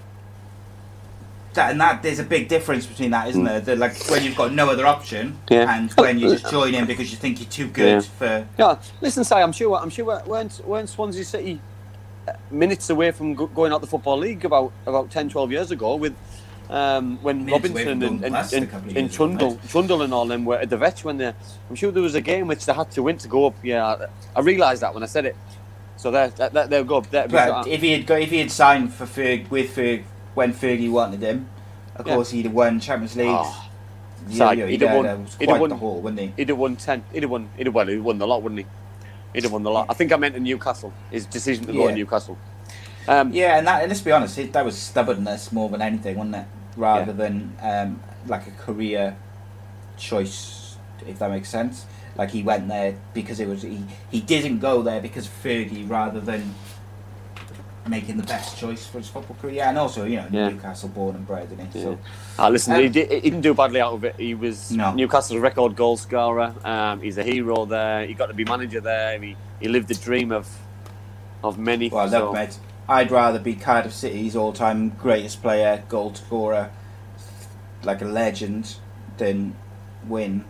that 1.55 1.71
and 1.71 1.81
that 1.81 2.03
there's 2.03 2.19
a 2.19 2.25
big 2.25 2.49
difference 2.49 2.85
between 2.85 3.11
that, 3.13 3.29
isn't 3.29 3.45
there? 3.45 3.61
That 3.61 3.79
like 3.79 3.97
when 4.11 4.25
you've 4.25 4.37
got 4.37 4.53
no 4.53 4.71
other 4.71 4.87
option 4.87 5.39
Yeah. 5.49 5.73
and 5.77 5.93
when 5.93 6.19
you 6.19 6.31
just 6.31 6.51
join 6.51 6.75
in 6.75 6.85
because 6.87 7.13
you 7.13 7.17
think 7.17 7.39
you're 7.41 7.49
too 7.49 7.69
good 7.69 8.03
Yeah. 8.03 8.11
for 8.19 8.49
Yeah, 8.59 8.79
listen, 9.01 9.23
say 9.25 9.41
I'm 9.41 9.53
sure. 9.53 9.77
I'm 9.77 9.91
sure. 9.91 10.05
weren't 10.27 10.61
weren't 10.67 10.89
Swansea 10.89 11.25
City 11.25 11.61
uh, 12.27 12.33
minutes 12.51 12.91
away 12.91 13.13
from 13.13 13.35
go- 13.35 13.47
going 13.47 13.73
out 13.73 13.81
the 13.83 13.87
football 13.87 14.19
league 14.19 14.45
about 14.45 14.73
about 14.87 15.11
10, 15.11 15.29
12 15.29 15.53
years 15.53 15.71
ago 15.71 15.95
with. 15.97 16.15
Um, 16.71 17.19
when 17.23 17.45
Minutes 17.45 17.69
Robinson 17.69 18.03
and, 18.03 18.25
and, 18.25 18.35
and, 18.55 18.97
and 18.97 19.13
Trundle. 19.13 19.59
Trundle 19.69 20.01
and 20.01 20.15
all 20.15 20.25
them 20.27 20.47
were 20.47 20.57
at 20.57 20.71
the 20.71 20.79
Vetch 20.79 21.05
when 21.05 21.19
they, 21.19 21.27
I'm 21.69 21.77
sure 21.77 21.93
there 21.93 22.03
was 22.03 22.15
a 22.15 22.23
game 22.23 22.47
which 22.47 22.65
they 22.65 22.73
had 22.73 22.91
to 22.93 23.03
win 23.03 23.19
to 23.19 23.29
go 23.29 23.47
up. 23.49 23.55
Yeah, 23.63 23.85
I, 23.85 24.07
I 24.35 24.41
realised 24.41 24.81
that 24.81 24.95
when 24.95 25.03
I 25.03 25.07
said 25.07 25.27
it. 25.27 25.37
So 25.97 26.11
there, 26.11 26.29
that, 26.29 26.53
that, 26.53 26.71
they'll 26.71 26.85
go. 26.85 27.01
There, 27.01 27.29
But 27.29 27.67
if 27.69 27.81
he 27.81 27.93
had 27.93 28.11
if 28.11 28.31
he 28.31 28.39
had 28.39 28.51
signed 28.51 28.93
for 28.93 29.07
Ferg 29.07 29.49
with 29.51 29.75
Ferg 29.75 30.05
when 30.35 30.53
Fergie 30.53 30.91
wanted 30.91 31.23
him, 31.23 31.49
of 31.97 32.07
Yeah. 32.07 32.15
course 32.15 32.31
he'd 32.31 32.45
have 32.47 32.55
won 32.55 32.81
Champions 32.81 33.17
League. 33.17 33.29
Oh, 33.31 33.69
Yeah, 34.29 34.53
yeah, 34.53 34.67
he'd 34.67 34.81
have 34.83 34.97
won- 34.97 35.05
that 35.05 35.17
he'd 35.39 35.49
have 35.49 35.49
quite 35.49 35.61
won- 35.61 35.71
the 35.71 35.77
haul, 35.77 36.01
wouldn't 36.01 36.21
he? 36.21 36.33
he'd 36.37 36.49
have 36.49 36.59
won 36.59 36.77
ten. 36.77 37.05
He'd 37.13 37.23
have 37.23 37.31
won. 37.31 37.49
He'd 37.57 37.67
have 37.67 37.75
won. 37.75 37.89
He'd 37.89 37.99
won 37.99 38.19
the 38.19 38.27
lot, 38.27 38.43
wouldn't 38.43 38.61
he? 38.61 38.67
He'd 39.35 39.43
have 39.45 39.53
won 39.53 39.63
the 39.63 39.71
lot. 39.71 39.87
I 39.89 39.95
think 39.95 40.13
I 40.13 40.17
meant 40.17 40.35
in 40.37 40.43
Newcastle. 40.45 40.93
His 41.11 41.27
decision 41.27 41.67
to 41.67 41.73
go 41.73 41.89
to 41.89 41.95
Newcastle. 41.95 42.39
Um, 43.07 43.33
Yeah, 43.33 43.59
and 43.59 43.67
that 43.67 43.83
and 43.83 43.91
let's 43.91 44.01
be 44.01 44.13
honest, 44.13 44.39
it, 44.39 44.53
that 44.55 44.65
was 44.65 44.77
stubbornness 44.79 45.53
more 45.53 45.69
than 45.69 45.83
anything, 45.83 46.17
wasn't 46.17 46.37
it? 46.37 46.45
Rather 46.77 47.13
than 47.13 47.55
um, 47.63 48.01
like 48.27 48.47
a 48.47 48.51
career 48.53 49.17
choice, 49.99 50.64
if 51.07 51.19
that 51.19 51.31
makes 51.31 51.49
sense. 51.49 51.87
Like 52.17 52.31
he 52.31 52.43
went 52.43 52.69
there 52.69 52.95
because 53.13 53.41
it 53.41 53.49
was 53.49 53.63
he, 53.63 53.85
he 54.11 54.21
didn't 54.21 54.61
go 54.61 54.83
there 54.83 55.01
because 55.01 55.27
of 55.27 55.33
Fergie 55.43 55.89
rather 55.89 56.21
than 56.21 56.55
making 57.87 58.17
the 58.17 58.23
best 58.23 58.57
choice 58.57 58.87
for 58.87 58.99
his 58.99 59.09
football 59.09 59.37
career. 59.43 59.65
And 59.65 59.77
also, 59.77 60.05
you 60.05 60.17
know, 60.17 60.27
Yeah. 60.31 60.49
Newcastle 60.49 60.89
born 60.89 61.17
and 61.17 61.27
bred, 61.27 61.53
isn't 61.53 61.73
he? 61.73 61.83
So 61.83 61.99
Ah, 62.39 62.49
listen, 62.49 62.73
Um, 62.75 62.81
he, 62.83 62.89
did, 62.89 63.11
he 63.13 63.21
didn't 63.21 63.43
do 63.43 63.53
badly 63.53 63.81
out 63.81 63.93
of 63.93 64.05
it. 64.05 64.15
He 64.19 64.35
was 64.35 64.71
No. 64.73 64.95
Newcastle's 64.95 65.41
record 65.41 65.77
goal 65.77 65.97
scorer. 65.99 66.55
Um, 66.65 67.01
he's 67.03 67.19
a 67.19 67.23
hero 67.23 67.67
there. 67.67 68.07
He 68.07 68.15
got 68.15 68.27
to 68.27 68.35
be 68.35 68.45
manager 68.45 68.81
there. 68.81 69.21
He, 69.21 69.37
he 69.61 69.69
lived 69.69 69.89
the 69.89 69.95
dream 69.95 70.33
of 70.33 70.49
of 71.43 71.59
many. 71.59 71.91
Well, 71.91 72.09
so- 72.09 72.33
mate. 72.33 72.59
I'd 72.89 73.11
rather 73.11 73.39
be 73.39 73.55
Cardiff 73.55 73.95
City's 73.95 74.37
all-time 74.37 74.91
greatest 74.91 75.41
player, 75.41 75.83
goal 75.89 76.15
scorer, 76.15 76.71
like 77.83 78.03
a 78.03 78.05
legend, 78.07 78.77
than 79.17 79.57
win 80.07 80.45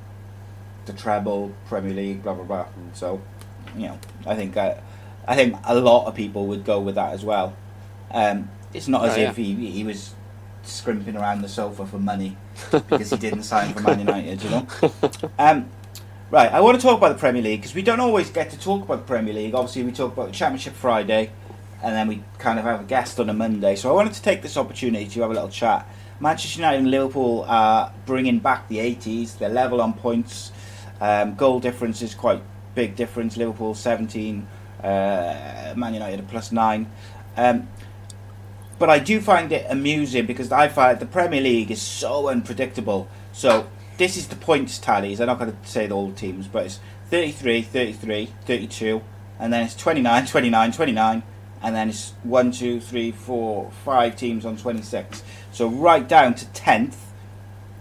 the 0.87 0.93
treble, 0.93 1.53
Premier 1.67 1.95
League, 1.95 2.23
blah 2.23 2.35
blah 2.35 2.45
blah. 2.45 2.67
So, 2.93 3.21
you 3.77 3.89
know, 3.89 3.99
I 4.27 4.35
think 4.35 4.57
uh, 4.57 4.75
I 5.27 5.35
think 5.37 5.57
a 5.65 5.75
lot 5.75 6.07
of 6.07 6.15
people 6.15 6.47
would 6.49 6.65
go 6.65 6.81
with 6.81 6.95
that 6.97 7.13
as 7.13 7.25
well. 7.25 7.57
Um, 8.11 8.51
it's 8.73 8.89
not 8.89 9.05
as 9.09 9.17
Oh, 9.17 9.21
yeah. 9.21 9.31
if 9.31 9.37
he 9.37 9.55
he 9.71 9.85
was 9.85 10.15
scrimping 10.63 11.17
around 11.17 11.43
the 11.43 11.49
sofa 11.49 11.85
for 11.87 11.99
money 11.99 12.37
because 12.71 13.11
he 13.11 13.17
didn't 13.19 13.43
sign 13.43 13.73
for 13.75 13.81
Man 13.81 13.99
United, 14.01 14.43
you 14.43 14.51
know. 14.51 14.67
Um, 15.39 15.69
right, 16.31 16.51
I 16.51 16.61
want 16.61 16.81
to 16.81 16.83
talk 16.87 16.97
about 16.97 17.13
the 17.13 17.19
Premier 17.19 17.43
League 17.43 17.61
because 17.61 17.75
we 17.75 17.83
don't 17.83 18.01
always 18.01 18.31
get 18.31 18.51
to 18.51 18.59
talk 18.59 18.83
about 18.85 19.01
the 19.01 19.05
Premier 19.07 19.35
League. 19.35 19.55
Obviously, 19.55 19.83
we 19.83 19.93
talk 19.93 20.13
about 20.13 20.27
the 20.29 20.33
Championship 20.33 20.75
Friday, 20.75 21.31
and 21.83 21.95
then 21.95 22.09
we 22.09 22.23
kind 22.39 22.59
of 22.59 22.65
have 22.65 22.81
a 22.81 22.85
guest 22.85 23.21
on 23.21 23.29
a 23.29 23.35
Monday. 23.35 23.77
So 23.77 23.91
I 23.91 23.93
wanted 23.93 24.15
to 24.15 24.23
take 24.23 24.43
this 24.43 24.57
opportunity 24.57 25.07
to 25.07 25.21
have 25.23 25.31
a 25.31 25.35
little 25.35 25.49
chat. 25.51 25.87
Manchester 26.21 26.61
United 26.61 26.79
and 26.79 26.91
Liverpool 26.91 27.45
are 27.49 27.93
bringing 28.07 28.39
back 28.39 28.69
the 28.69 28.79
80s. 28.79 29.37
They're 29.39 29.49
level 29.49 29.81
on 29.83 29.93
points. 29.93 30.53
Um, 31.05 31.35
goal 31.35 31.61
difference 31.61 32.01
is 32.01 32.15
quite 32.15 32.41
big 32.75 32.97
difference. 32.97 33.37
Liverpool 33.37 33.75
17, 33.75 34.49
uh, 34.83 35.75
Man 35.77 35.93
United 35.93 36.21
a 36.21 36.23
plus 36.23 36.51
nine. 36.51 36.91
Um, 37.37 37.69
but 38.79 38.89
I 38.89 39.01
do 39.01 39.21
find 39.21 39.53
it 39.53 39.67
amusing 39.69 40.25
because 40.25 40.51
I 40.51 40.69
find 40.69 40.99
the 40.99 41.05
Premier 41.05 41.43
League 41.43 41.71
is 41.71 41.83
so 41.83 42.31
unpredictable. 42.31 43.07
So 43.35 43.69
this 43.99 44.17
is 44.17 44.29
the 44.29 44.37
points 44.37 44.79
tallies. 44.79 45.21
I'm 45.21 45.27
not 45.27 45.39
going 45.39 45.55
to 45.55 45.69
say 45.69 45.91
all 45.91 46.09
the 46.09 46.15
teams, 46.15 46.49
but 46.49 46.65
it's 46.65 46.81
33, 47.11 47.61
33, 47.61 48.31
32, 48.47 49.03
and 49.39 49.53
then 49.53 49.63
it's 49.63 49.77
29, 49.77 50.25
29, 50.25 50.73
29, 50.73 51.23
and 51.63 51.77
then 51.77 51.91
it's 51.91 52.15
1, 52.23 52.51
2, 52.51 52.81
3, 52.81 53.13
4, 53.13 53.71
5 53.71 54.17
teams 54.17 54.47
on 54.47 54.57
26. 54.57 55.23
So 55.53 55.69
right 55.69 56.09
down 56.09 56.33
to 56.37 56.47
10th. 56.47 56.97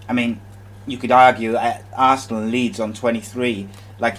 I 0.09 0.11
mean, 0.11 0.41
you 0.85 0.97
could 0.97 1.11
argue 1.11 1.57
Arsenal 1.95 2.43
and 2.43 2.51
Leeds 2.51 2.79
on 2.79 2.93
23. 2.93 3.67
Like, 3.99 4.17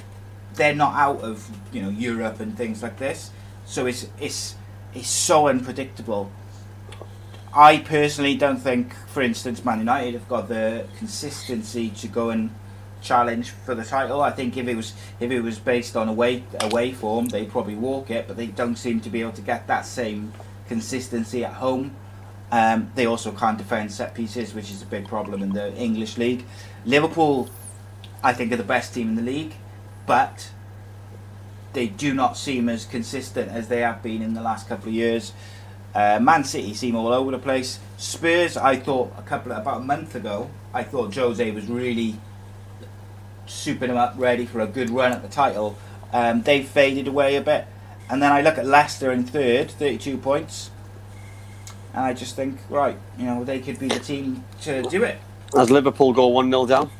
they're 0.54 0.74
not 0.74 0.94
out 0.94 1.20
of, 1.20 1.48
you 1.72 1.82
know, 1.82 1.90
Europe 1.90 2.40
and 2.40 2.56
things 2.56 2.82
like 2.82 2.98
this. 2.98 3.30
So 3.66 3.86
it's, 3.86 4.06
it's, 4.20 4.54
it's 4.94 5.08
so 5.08 5.48
unpredictable. 5.48 6.30
I 7.54 7.78
personally 7.78 8.36
don't 8.36 8.58
think, 8.58 8.94
for 9.08 9.22
instance, 9.22 9.64
Man 9.64 9.78
United 9.78 10.14
have 10.14 10.28
got 10.28 10.48
the 10.48 10.86
consistency 10.98 11.90
to 11.90 12.08
go 12.08 12.30
and 12.30 12.50
challenge 13.04 13.50
for 13.50 13.74
the 13.76 13.84
title. 13.84 14.20
I 14.22 14.32
think 14.32 14.56
if 14.56 14.66
it 14.66 14.74
was 14.74 14.94
if 15.20 15.30
it 15.30 15.40
was 15.40 15.58
based 15.58 15.96
on 15.96 16.08
away 16.08 16.42
away 16.60 16.92
form, 16.92 17.26
they'd 17.26 17.50
probably 17.50 17.76
walk 17.76 18.10
it, 18.10 18.26
but 18.26 18.36
they 18.36 18.46
don't 18.46 18.76
seem 18.76 19.00
to 19.02 19.10
be 19.10 19.20
able 19.20 19.32
to 19.32 19.42
get 19.42 19.68
that 19.68 19.86
same 19.86 20.32
consistency 20.66 21.44
at 21.44 21.52
home. 21.52 21.94
Um, 22.54 22.92
they 22.94 23.06
also 23.06 23.32
can't 23.32 23.58
defend 23.58 23.90
set 23.90 24.14
pieces, 24.14 24.54
which 24.54 24.70
is 24.70 24.80
a 24.80 24.86
big 24.86 25.08
problem 25.08 25.42
in 25.42 25.52
the 25.54 25.74
English 25.74 26.16
league. 26.18 26.44
Liverpool, 26.84 27.50
I 28.22 28.32
think, 28.32 28.52
are 28.52 28.56
the 28.56 28.62
best 28.62 28.94
team 28.94 29.08
in 29.08 29.16
the 29.16 29.22
league, 29.22 29.54
but 30.06 30.50
they 31.72 31.88
do 31.88 32.14
not 32.14 32.36
seem 32.36 32.68
as 32.68 32.84
consistent 32.84 33.50
as 33.50 33.66
they 33.66 33.80
have 33.80 34.04
been 34.04 34.22
in 34.22 34.34
the 34.34 34.40
last 34.40 34.68
couple 34.68 34.86
of 34.90 34.94
years. 34.94 35.32
Uh, 35.96 36.20
Man 36.20 36.44
City 36.44 36.74
seem 36.74 36.94
all 36.94 37.12
over 37.12 37.32
the 37.32 37.40
place. 37.40 37.80
Spurs, 37.96 38.56
I 38.56 38.76
thought 38.76 39.12
a 39.18 39.22
couple 39.22 39.50
of, 39.50 39.58
about 39.58 39.78
a 39.78 39.84
month 39.84 40.14
ago, 40.14 40.48
I 40.72 40.84
thought 40.84 41.12
Jose 41.12 41.50
was 41.50 41.66
really 41.66 42.20
souping 43.48 43.88
them 43.88 43.96
up, 43.96 44.14
ready 44.16 44.46
for 44.46 44.60
a 44.60 44.68
good 44.68 44.90
run 44.90 45.10
at 45.10 45.22
the 45.22 45.28
title. 45.28 45.76
Um, 46.12 46.42
they've 46.42 46.64
faded 46.64 47.08
away 47.08 47.34
a 47.34 47.40
bit, 47.40 47.66
and 48.08 48.22
then 48.22 48.30
I 48.30 48.42
look 48.42 48.58
at 48.58 48.64
Leicester 48.64 49.10
in 49.10 49.24
third, 49.24 49.72
thirty-two 49.72 50.18
points, 50.18 50.70
and 51.94 52.04
I 52.04 52.12
just 52.12 52.36
think, 52.36 52.58
right, 52.68 52.98
you 53.18 53.24
know, 53.26 53.44
they 53.44 53.60
could 53.60 53.78
be 53.78 53.88
the 53.88 53.98
team 54.00 54.44
to 54.62 54.82
do 54.82 55.02
it. 55.04 55.18
As 55.56 55.70
Liverpool 55.70 56.12
go 56.12 56.26
one 56.28 56.50
0 56.50 56.66
down, 56.66 56.90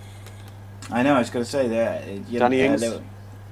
I 0.91 1.03
know. 1.03 1.15
I 1.15 1.19
was 1.19 1.31
going 1.31 1.45
to 1.45 1.51
say 1.51 1.67
that. 1.69 2.07
You 2.31 2.39
Danny 2.39 2.59
know, 2.59 2.69
uh, 2.69 2.73
Ings. 2.73 2.81
Liver- 2.83 3.05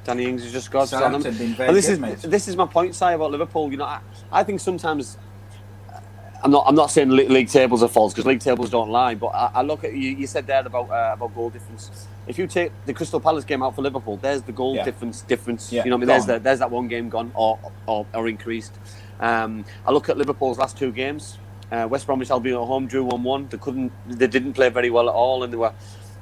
Danny 0.04 0.24
Ings 0.26 0.42
has 0.42 0.52
just 0.52 0.70
got 0.70 0.88
them. 0.90 1.00
Southampton 1.00 1.34
been 1.36 1.54
very 1.54 1.68
And 1.68 1.76
this 1.76 1.86
good, 1.86 1.92
is 1.94 1.98
mate. 2.00 2.18
this 2.22 2.48
is 2.48 2.56
my 2.56 2.66
point, 2.66 2.94
Si, 2.94 3.04
about 3.04 3.30
Liverpool. 3.30 3.70
You 3.70 3.78
know, 3.78 3.84
I, 3.84 4.00
I 4.30 4.42
think 4.44 4.60
sometimes 4.60 5.16
uh, 5.92 5.98
I'm 6.44 6.50
not 6.50 6.64
I'm 6.68 6.74
not 6.74 6.90
saying 6.90 7.10
le- 7.10 7.22
league 7.32 7.48
tables 7.48 7.82
are 7.82 7.88
false 7.88 8.12
because 8.12 8.26
league 8.26 8.40
tables 8.40 8.70
don't 8.70 8.90
lie. 8.90 9.14
But 9.14 9.28
I, 9.28 9.50
I 9.54 9.62
look 9.62 9.82
at 9.84 9.92
you. 9.94 10.10
You 10.10 10.26
said 10.26 10.46
there 10.46 10.64
about 10.66 10.90
uh, 10.90 11.12
about 11.14 11.34
goal 11.34 11.50
difference. 11.50 12.06
If 12.26 12.38
you 12.38 12.46
take 12.46 12.70
the 12.86 12.92
Crystal 12.94 13.18
Palace 13.20 13.44
game 13.44 13.62
out 13.62 13.74
for 13.74 13.82
Liverpool, 13.82 14.16
there's 14.18 14.42
the 14.42 14.52
goal 14.52 14.74
Yeah. 14.76 14.84
difference. 14.84 15.22
Difference. 15.22 15.72
Yeah, 15.72 15.84
you 15.84 15.90
know, 15.90 15.96
what 15.96 15.98
I 15.98 16.00
mean, 16.00 16.08
there's 16.08 16.26
the, 16.26 16.38
there's 16.38 16.58
that 16.60 16.70
one 16.70 16.86
game 16.88 17.08
gone 17.08 17.32
or 17.34 17.58
or, 17.86 18.06
or 18.14 18.28
increased. 18.28 18.72
Um, 19.22 19.64
I 19.86 19.92
look 19.92 20.08
at 20.08 20.18
Liverpool's 20.18 20.58
last 20.58 20.76
two 20.76 20.92
games. 20.92 21.38
Uh, 21.70 21.86
West 21.88 22.04
Bromwich 22.06 22.30
Albion 22.30 22.60
at 22.60 22.66
home 22.66 22.86
drew 22.86 23.04
one 23.04 23.22
one. 23.22 23.48
They 23.48 23.56
couldn't. 23.56 23.92
They 24.06 24.26
didn't 24.26 24.52
play 24.52 24.68
very 24.68 24.90
well 24.90 25.08
at 25.08 25.14
all, 25.14 25.42
and 25.44 25.52
they 25.52 25.56
were 25.56 25.72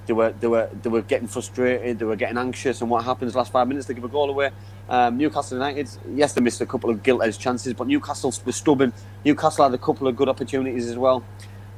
they 0.07 0.13
were 0.13 0.33
they 0.39 0.47
were 0.47 0.69
they 0.83 0.91
were 0.91 1.03
getting 1.03 1.27
frustrated, 1.27 1.99
they 1.99 2.05
were 2.05 2.17
getting 2.17 2.37
anxious, 2.37 2.81
and 2.81 2.91
what 2.91 3.05
happens 3.05 3.35
last 3.35 3.51
five 3.51 3.67
minutes 3.67 3.87
they 3.87 3.95
give 3.95 4.05
a 4.05 4.09
goal 4.09 4.31
away. 4.31 4.51
Um, 4.89 5.17
Newcastle 5.17 5.59
United, 5.59 5.89
yes, 6.15 6.35
they 6.35 6.41
missed 6.41 6.61
a 6.61 6.67
couple 6.67 6.91
of 6.91 7.03
gilt 7.03 7.23
edged 7.23 7.41
chances, 7.41 7.75
but 7.75 7.87
Newcastle 7.87 8.33
was 8.45 8.57
stubborn. 8.57 8.93
Newcastle 9.25 9.65
had 9.65 9.75
a 9.75 9.79
couple 9.79 10.07
of 10.07 10.17
good 10.17 10.29
opportunities 10.29 10.89
as 10.89 10.97
well, 10.97 11.25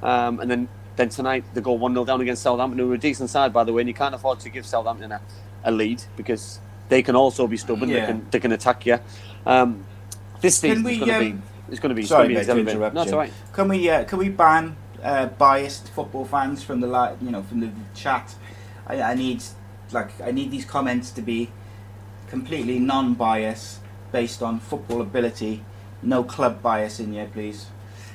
um, 0.02 0.40
and 0.40 0.50
then 0.50 0.68
then 0.96 1.08
tonight 1.08 1.44
they 1.54 1.60
go 1.60 1.72
one 1.72 1.92
0 1.92 2.04
down 2.04 2.20
against 2.20 2.42
Southampton, 2.42 2.78
who 2.78 2.90
are 2.90 2.94
a 2.94 2.98
decent 2.98 3.30
side 3.30 3.52
by 3.52 3.64
the 3.64 3.72
way, 3.72 3.82
and 3.82 3.88
you 3.88 3.94
can't 3.94 4.14
afford 4.14 4.40
to 4.40 4.50
give 4.50 4.66
Southampton 4.66 5.12
a, 5.12 5.20
a 5.64 5.70
lead 5.70 6.02
because 6.16 6.60
they 6.88 7.02
can 7.02 7.16
also 7.16 7.46
be 7.46 7.56
stubborn. 7.56 7.88
Yeah. 7.88 8.00
They 8.00 8.06
can 8.06 8.26
they 8.30 8.40
can 8.40 8.52
attack 8.52 8.86
you. 8.86 8.98
Um, 9.46 9.86
this 10.42 10.60
Can 10.60 10.70
season 10.70 10.84
we, 10.84 10.92
is 10.92 10.98
going 10.98 11.08
to 11.08 11.16
um, 11.16 11.36
be 11.38 11.42
it's 11.70 11.80
going 11.80 11.88
to 11.88 11.94
be. 11.94 12.04
Sorry, 12.04 12.34
it's 12.34 12.40
mate, 12.40 12.46
going 12.46 12.58
to 12.58 12.64
be 12.64 12.70
interrupt 12.72 12.94
No, 12.94 13.02
it's 13.02 13.12
all 13.12 13.18
right. 13.18 13.32
Can 13.54 13.68
we 13.68 13.88
uh, 13.88 14.04
can 14.04 14.18
we 14.18 14.28
ban 14.28 14.76
uh, 15.02 15.26
biased 15.26 15.88
football 15.88 16.26
fans 16.26 16.62
from 16.62 16.80
the 16.80 16.86
li- 16.86 17.16
you 17.22 17.30
know 17.30 17.42
from 17.42 17.60
the 17.60 17.70
chat? 17.94 18.34
I, 18.86 19.00
I 19.00 19.14
need 19.14 19.42
like 19.92 20.20
I 20.20 20.32
need 20.32 20.50
these 20.50 20.66
comments 20.66 21.10
to 21.12 21.22
be 21.22 21.50
completely 22.28 22.78
non-bias, 22.78 23.80
based 24.10 24.42
on 24.42 24.58
football 24.58 25.00
ability, 25.00 25.64
no 26.02 26.24
club 26.24 26.62
bias 26.62 26.98
in 26.98 27.12
here, 27.12 27.28
please. 27.32 27.66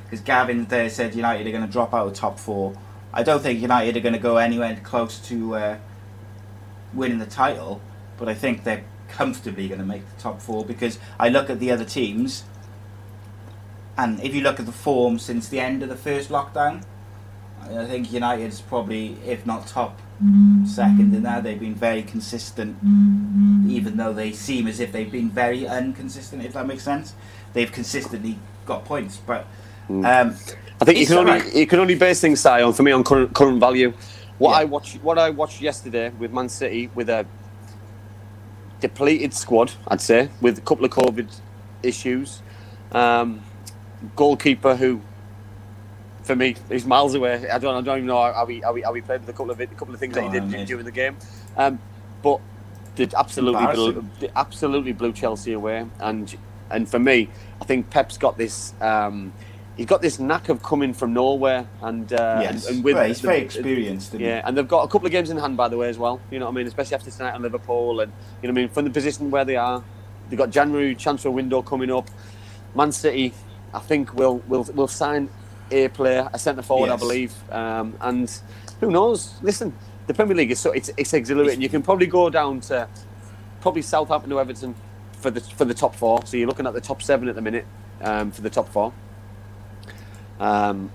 Because 0.03 0.21
Gavin 0.21 0.65
there 0.65 0.89
said 0.89 1.15
United 1.15 1.47
are 1.47 1.51
going 1.51 1.65
to 1.65 1.71
drop 1.71 1.93
out 1.93 2.07
of 2.07 2.13
top 2.13 2.39
four. 2.39 2.73
I 3.13 3.23
don't 3.23 3.41
think 3.41 3.59
United 3.59 3.97
are 3.97 3.99
going 3.99 4.13
to 4.13 4.19
go 4.19 4.37
anywhere 4.37 4.79
close 4.83 5.19
to 5.29 5.55
uh, 5.55 5.77
winning 6.93 7.19
the 7.19 7.25
title, 7.25 7.81
but 8.17 8.29
I 8.29 8.33
think 8.33 8.63
they're 8.63 8.83
comfortably 9.17 9.67
going 9.67 9.79
to 9.79 9.85
make 9.85 10.03
the 10.15 10.21
top 10.21 10.39
four 10.39 10.63
because 10.63 10.99
I 11.19 11.29
look 11.29 11.49
at 11.49 11.59
the 11.59 11.71
other 11.71 11.85
teams 11.85 12.43
and 13.97 14.21
if 14.21 14.35
you 14.35 14.41
look 14.41 14.59
at 14.59 14.67
the 14.67 14.71
form 14.71 15.17
since 15.17 15.49
the 15.49 15.59
end 15.59 15.81
of 15.81 15.89
the 15.89 15.95
first 15.95 16.29
lockdown, 16.29 16.83
I 17.63 17.85
think 17.85 18.11
United's 18.13 18.61
probably, 18.61 19.17
if 19.25 19.43
not 19.45 19.65
top, 19.65 19.99
mm-hmm. 20.23 20.65
second 20.65 21.15
in 21.15 21.23
that. 21.23 21.43
They've 21.43 21.59
been 21.59 21.73
very 21.73 22.03
consistent, 22.03 22.77
mm-hmm. 22.77 23.69
even 23.69 23.97
though 23.97 24.13
they 24.13 24.31
seem 24.31 24.67
as 24.67 24.79
if 24.79 24.91
they've 24.91 25.11
been 25.11 25.31
very 25.31 25.65
inconsistent, 25.65 26.45
if 26.45 26.53
that 26.53 26.67
makes 26.67 26.83
sense. 26.83 27.15
They've 27.53 27.71
consistently 27.71 28.37
got 28.65 28.85
points, 28.85 29.17
but. 29.17 29.47
Mm. 29.89 30.05
Um, 30.05 30.35
I 30.79 30.85
think 30.85 30.99
you 30.99 31.07
can 31.07 31.17
only 31.17 31.31
alright. 31.31 31.55
you 31.55 31.65
can 31.65 31.79
only 31.79 31.95
base 31.95 32.21
things 32.21 32.39
Si, 32.39 32.49
on 32.49 32.71
for 32.73 32.83
me 32.83 32.91
on 32.91 33.03
current 33.03 33.33
current 33.33 33.59
value. 33.59 33.93
What 34.37 34.51
Yeah. 34.51 34.57
I 34.57 34.63
watched 34.65 34.95
what 35.01 35.17
I 35.17 35.31
watched 35.31 35.59
yesterday 35.59 36.09
with 36.09 36.31
Man 36.31 36.49
City 36.49 36.91
with 36.93 37.09
a 37.09 37.25
depleted 38.79 39.33
squad, 39.33 39.71
I'd 39.87 40.01
say, 40.01 40.29
with 40.41 40.57
a 40.57 40.61
couple 40.61 40.85
of 40.85 40.91
COVID 40.91 41.27
issues, 41.83 42.41
um, 42.91 43.41
goalkeeper 44.15 44.75
who, 44.75 45.01
for 46.23 46.35
me, 46.35 46.55
is 46.69 46.85
miles 46.85 47.15
away. 47.15 47.49
I 47.49 47.57
don't 47.57 47.75
I 47.75 47.81
don't 47.81 47.97
even 47.97 48.07
know 48.07 48.31
how 48.33 48.45
we, 48.45 48.61
how 48.61 48.73
he, 48.75 48.81
how 48.81 48.93
he 48.93 49.01
played 49.01 49.21
with 49.21 49.29
a 49.29 49.33
couple 49.33 49.51
of 49.51 49.61
it, 49.61 49.71
a 49.71 49.75
couple 49.75 49.93
of 49.93 49.99
things 49.99 50.15
that 50.15 50.23
he 50.23 50.29
Oh, 50.29 50.31
did 50.47 50.67
during 50.67 50.85
the 50.85 50.91
game, 50.91 51.17
um, 51.57 51.79
but 52.21 52.39
did 52.95 53.13
absolutely 53.13 53.65
blew, 53.67 54.05
absolutely 54.35 54.91
blew 54.91 55.13
Chelsea 55.13 55.53
away 55.53 55.85
and 55.99 56.35
and 56.69 56.89
for 56.89 56.99
me, 56.99 57.29
I 57.61 57.65
think 57.65 57.89
Pep's 57.89 58.17
got 58.17 58.37
this. 58.37 58.73
Um, 58.81 59.31
he's 59.77 59.85
got 59.85 60.01
this 60.01 60.19
knack 60.19 60.49
of 60.49 60.61
coming 60.61 60.93
from 60.93 61.13
nowhere, 61.13 61.67
and 61.81 62.11
uh, 62.11 62.39
yes, 62.41 62.65
and, 62.65 62.75
and 62.75 62.83
with 62.83 62.95
well, 62.95 63.07
he's 63.07 63.21
the- 63.21 63.27
very 63.27 63.41
experienced. 63.41 64.13
yeah, 64.15 64.41
and 64.43 64.57
they've 64.57 64.67
got 64.67 64.83
a 64.83 64.87
couple 64.87 65.05
of 65.05 65.11
games 65.11 65.29
in 65.29 65.37
hand, 65.37 65.55
by 65.55 65.69
the 65.69 65.77
way, 65.77 65.87
as 65.87 65.97
well. 65.97 66.19
You 66.31 66.39
know 66.39 66.45
what 66.45 66.51
I 66.51 66.55
mean? 66.55 66.67
Especially 66.67 66.95
after 66.95 67.11
tonight 67.11 67.35
on 67.35 67.41
Liverpool, 67.43 68.01
and 68.01 68.11
you 68.41 68.47
know 68.47 68.53
what 68.53 68.59
I 68.59 68.61
mean 68.63 68.69
from 68.69 68.85
the 68.85 68.91
position 68.91 69.31
where 69.31 69.45
they 69.45 69.55
are, 69.55 69.83
they've 70.29 70.37
got 70.37 70.49
January 70.49 70.95
transfer 70.95 71.31
window 71.31 71.61
coming 71.61 71.91
up. 71.91 72.09
Man 72.75 72.91
City, 72.91 73.33
I 73.73 73.79
think 73.79 74.13
will 74.13 74.39
will 74.47 74.63
will 74.73 74.87
sign 74.87 75.29
a 75.71 75.87
player, 75.89 76.29
a 76.33 76.39
centre 76.39 76.61
forward, 76.61 76.89
I 76.89 76.95
believe, 76.95 77.33
um, 77.51 77.95
and 78.01 78.29
who 78.79 78.91
knows? 78.91 79.35
Listen, 79.41 79.73
the 80.07 80.13
Premier 80.13 80.35
League 80.35 80.51
is 80.51 80.59
so 80.59 80.71
it's 80.71 80.89
it's 80.97 81.13
exhilarating. 81.13 81.61
You 81.61 81.69
can 81.69 81.81
probably 81.83 82.07
go 82.07 82.29
down 82.29 82.61
to 82.61 82.87
probably 83.61 83.81
Southampton 83.81 84.29
to 84.31 84.39
Everton 84.39 84.75
for 85.13 85.29
the 85.31 85.41
for 85.41 85.65
the 85.65 85.73
top 85.73 85.95
four. 85.95 86.25
So 86.25 86.37
you're 86.37 86.47
looking 86.47 86.65
at 86.67 86.73
the 86.73 86.81
top 86.81 87.01
seven 87.01 87.27
at 87.27 87.35
the 87.35 87.41
minute 87.41 87.65
um, 88.01 88.31
for 88.31 88.41
the 88.41 88.49
top 88.49 88.69
four. 88.69 88.93
Um, 90.39 90.91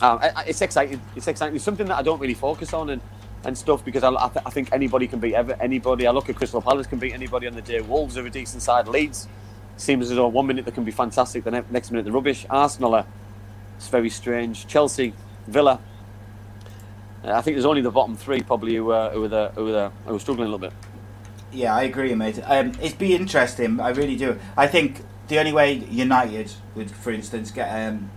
uh, 0.00 0.44
it's 0.46 0.62
exciting. 0.62 1.00
It's 1.14 1.28
exciting. 1.28 1.56
It's 1.56 1.64
something 1.64 1.86
that 1.88 1.98
I 1.98 2.02
don't 2.02 2.20
really 2.20 2.34
focus 2.34 2.72
on 2.74 2.90
and, 2.90 3.02
and 3.44 3.56
stuff 3.56 3.84
because 3.84 4.02
I, 4.04 4.10
I, 4.10 4.28
th- 4.28 4.44
I 4.46 4.50
think 4.50 4.72
anybody 4.72 5.06
can 5.08 5.20
beat 5.20 5.34
ever, 5.34 5.56
anybody. 5.60 6.06
I 6.06 6.10
look 6.10 6.28
at 6.28 6.36
Crystal 6.36 6.62
Palace 6.62 6.86
can 6.86 6.98
beat 6.98 7.14
anybody 7.14 7.46
on 7.46 7.54
the 7.54 7.62
day. 7.62 7.80
Wolves 7.80 8.16
are 8.18 8.26
a 8.26 8.30
decent 8.30 8.62
side. 8.62 8.88
Leeds 8.88 9.28
seems 9.76 10.10
as 10.10 10.16
though 10.16 10.28
one 10.28 10.46
minute 10.46 10.64
they 10.64 10.70
can 10.70 10.84
be 10.84 10.90
fantastic, 10.92 11.44
the 11.44 11.50
ne- 11.50 11.64
next 11.70 11.90
minute 11.90 12.04
they're 12.04 12.12
rubbish. 12.12 12.46
Arsenal 12.50 12.94
are 12.94 13.06
it's 13.76 13.88
very 13.88 14.10
strange. 14.10 14.66
Chelsea, 14.66 15.14
Villa. 15.46 15.80
uh, 17.24 17.32
I 17.32 17.42
think 17.42 17.56
there's 17.56 17.66
only 17.66 17.82
the 17.82 17.90
bottom 17.90 18.16
three 18.16 18.42
probably 18.42 18.76
who 18.76 18.90
are, 18.90 19.10
who 19.10 19.24
are, 19.24 19.28
the, 19.28 19.52
who 19.54 19.68
are, 19.68 19.72
the, 19.72 19.92
who 20.06 20.14
are 20.16 20.20
struggling 20.20 20.48
a 20.48 20.50
little 20.50 20.58
bit. 20.70 20.72
Yeah, 21.52 21.74
I 21.74 21.82
agree, 21.82 22.14
mate. 22.14 22.40
Um, 22.44 22.72
it'd 22.82 22.98
be 22.98 23.14
interesting. 23.14 23.80
I 23.80 23.90
really 23.90 24.16
do. 24.16 24.38
I 24.56 24.66
think 24.66 25.02
the 25.28 25.38
only 25.38 25.52
way 25.52 25.74
United 25.74 26.52
would, 26.74 26.90
for 26.90 27.12
instance, 27.12 27.50
get 27.50 27.68
um, 27.68 28.10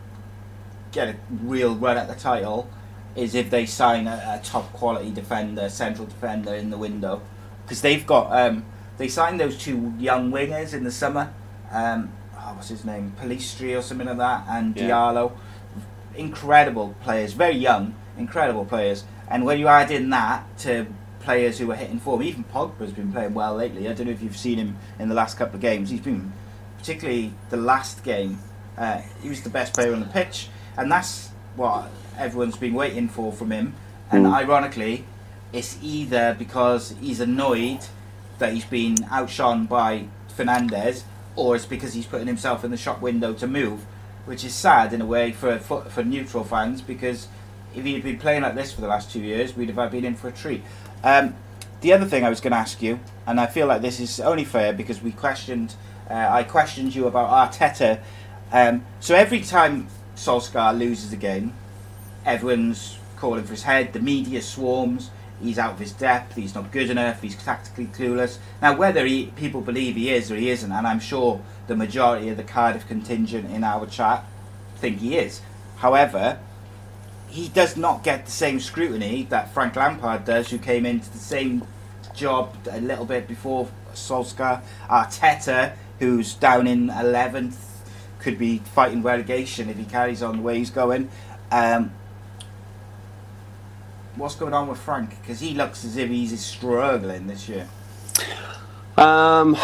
get 0.91 1.07
a 1.09 1.15
real 1.43 1.75
run 1.75 1.97
at 1.97 2.07
the 2.07 2.15
title 2.15 2.69
is 3.15 3.35
if 3.35 3.49
they 3.49 3.65
sign 3.65 4.07
a, 4.07 4.39
a 4.39 4.45
top 4.45 4.71
quality 4.73 5.11
defender, 5.11 5.69
central 5.69 6.07
defender 6.07 6.53
in 6.53 6.69
the 6.69 6.77
window, 6.77 7.21
because 7.63 7.81
they've 7.81 8.05
got 8.05 8.31
um, 8.31 8.65
they 8.97 9.07
signed 9.07 9.39
those 9.39 9.57
two 9.57 9.93
young 9.97 10.31
wingers 10.31 10.73
in 10.73 10.83
the 10.83 10.91
summer. 10.91 11.33
Um, 11.71 12.11
oh, 12.35 12.53
what's 12.55 12.69
his 12.69 12.85
name? 12.85 13.13
Pellistri 13.19 13.77
or 13.77 13.81
something 13.81 14.07
like 14.07 14.17
that, 14.17 14.45
and 14.49 14.75
Yeah. 14.75 14.89
Diallo. 14.89 15.31
Incredible 16.15 16.95
players, 17.03 17.33
very 17.33 17.55
young, 17.55 17.95
incredible 18.17 18.65
players. 18.65 19.05
And 19.29 19.45
when 19.45 19.59
you 19.59 19.67
add 19.67 19.91
in 19.91 20.09
that 20.09 20.45
to 20.59 20.87
players 21.21 21.59
who 21.59 21.71
are 21.71 21.75
hitting 21.75 21.99
form, 21.99 22.23
even 22.23 22.43
Pogba's 22.45 22.91
been 22.91 23.11
playing 23.11 23.33
well 23.33 23.55
lately. 23.55 23.87
I 23.87 23.93
don't 23.93 24.07
know 24.07 24.11
if 24.11 24.21
you've 24.21 24.35
seen 24.37 24.57
him 24.57 24.77
in 24.97 25.07
the 25.07 25.15
last 25.15 25.37
couple 25.37 25.55
of 25.55 25.61
games. 25.61 25.91
He's 25.91 26.01
been, 26.01 26.33
particularly 26.77 27.33
the 27.49 27.57
last 27.57 28.03
game, 28.03 28.39
uh, 28.77 29.01
he 29.21 29.29
was 29.29 29.43
the 29.43 29.49
best 29.49 29.73
player 29.73 29.93
on 29.93 29.99
the 29.99 30.07
pitch, 30.07 30.49
and 30.79 30.91
that's 30.91 31.29
what 31.55 31.89
everyone's 32.17 32.57
been 32.57 32.73
waiting 32.73 33.07
for 33.07 33.31
from 33.31 33.51
him. 33.51 33.73
And 34.11 34.25
Mm. 34.25 34.33
ironically, 34.33 35.05
it's 35.53 35.77
either 35.81 36.35
because 36.37 36.93
he's 37.01 37.19
annoyed 37.19 37.79
that 38.39 38.53
he's 38.53 38.65
been 38.65 39.05
outshone 39.11 39.65
by 39.65 40.05
Fernandes, 40.35 41.03
or 41.35 41.55
it's 41.55 41.65
because 41.65 41.93
he's 41.93 42.05
putting 42.05 42.27
himself 42.27 42.63
in 42.63 42.71
the 42.71 42.77
shop 42.77 43.01
window 43.01 43.33
to 43.33 43.47
move, 43.47 43.81
which 44.25 44.43
is 44.43 44.53
sad 44.53 44.93
in 44.93 45.01
a 45.01 45.05
way 45.05 45.31
for 45.31 45.59
for, 45.59 45.81
for 45.83 46.03
neutral 46.03 46.43
fans 46.43 46.81
because 46.81 47.27
if 47.75 47.83
he'd 47.83 48.03
been 48.03 48.17
playing 48.17 48.41
like 48.43 48.55
this 48.55 48.71
for 48.71 48.81
the 48.81 48.87
last 48.87 49.11
two 49.11 49.19
years, 49.19 49.55
we'd 49.55 49.69
have 49.69 49.91
been 49.91 50.05
in 50.05 50.15
for 50.15 50.27
a 50.29 50.31
treat. 50.31 50.63
Um, 51.03 51.35
the 51.81 51.93
other 51.93 52.05
thing 52.05 52.23
I 52.25 52.29
was 52.29 52.41
going 52.41 52.51
to 52.51 52.57
ask 52.57 52.81
you, 52.81 52.99
and 53.27 53.39
I 53.39 53.45
feel 53.45 53.67
like 53.67 53.81
this 53.81 53.99
is 53.99 54.19
only 54.19 54.43
fair 54.43 54.73
because 54.73 55.01
we 55.01 55.11
questioned, 55.11 55.75
uh, 56.09 56.27
I 56.29 56.43
questioned 56.43 56.95
you 56.95 57.07
about 57.07 57.29
Arteta. 57.29 57.99
Um, 58.51 58.83
so 58.99 59.15
every 59.15 59.41
time 59.41 59.87
Solskjaer 60.19 60.77
loses 60.77 61.13
a 61.13 61.17
game, 61.17 61.53
everyone's 62.25 62.97
calling 63.15 63.43
for 63.43 63.51
his 63.51 63.63
head. 63.63 63.93
The 63.93 63.99
media 63.99 64.41
swarms. 64.41 65.11
He's 65.41 65.57
out 65.57 65.73
of 65.73 65.79
his 65.79 65.93
depth. 65.93 66.35
He's 66.35 66.53
not 66.53 66.71
good 66.71 66.89
enough. 66.89 67.21
He's 67.21 67.35
tactically 67.35 67.85
clueless. 67.85 68.37
Now, 68.61 68.75
whether 68.75 69.05
he, 69.05 69.27
people 69.37 69.61
believe 69.61 69.95
he 69.95 70.11
is 70.11 70.29
or 70.29 70.35
he 70.35 70.49
isn't, 70.49 70.71
and 70.71 70.85
I'm 70.85 70.99
sure 70.99 71.41
the 71.67 71.75
majority 71.77 72.27
of 72.27 72.35
the 72.35 72.43
Cardiff 72.43 72.85
contingent 72.85 73.49
in 73.49 73.63
our 73.63 73.85
chat 73.85 74.25
think 74.75 74.99
he 74.99 75.17
is. 75.17 75.41
However, 75.77 76.39
he 77.29 77.47
does 77.47 77.77
not 77.77 78.03
get 78.03 78.25
the 78.25 78.31
same 78.31 78.59
scrutiny 78.59 79.23
that 79.29 79.53
Frank 79.53 79.77
Lampard 79.77 80.25
does, 80.25 80.49
who 80.49 80.57
came 80.57 80.85
into 80.85 81.09
the 81.09 81.17
same 81.17 81.63
job 82.13 82.53
a 82.69 82.81
little 82.81 83.05
bit 83.05 83.25
before 83.25 83.69
Solskjaer. 83.93 84.61
Arteta, 84.89 85.75
who's 85.99 86.33
down 86.33 86.67
in 86.67 86.89
11th, 86.89 87.68
could 88.19 88.37
be 88.37 88.59
fighting 88.59 89.01
relegation 89.01 89.69
if 89.69 89.77
he 89.77 89.85
carries 89.85 90.21
on 90.21 90.37
the 90.37 90.41
way 90.41 90.57
he's 90.57 90.69
going. 90.69 91.09
Um, 91.51 91.91
what's 94.15 94.35
going 94.35 94.53
on 94.53 94.67
with 94.67 94.79
Frank? 94.79 95.09
Because 95.21 95.39
he 95.39 95.53
looks 95.53 95.85
as 95.85 95.97
if 95.97 96.09
he's 96.09 96.39
struggling 96.39 97.27
this 97.27 97.47
year. 97.49 97.67
Um, 98.97 99.57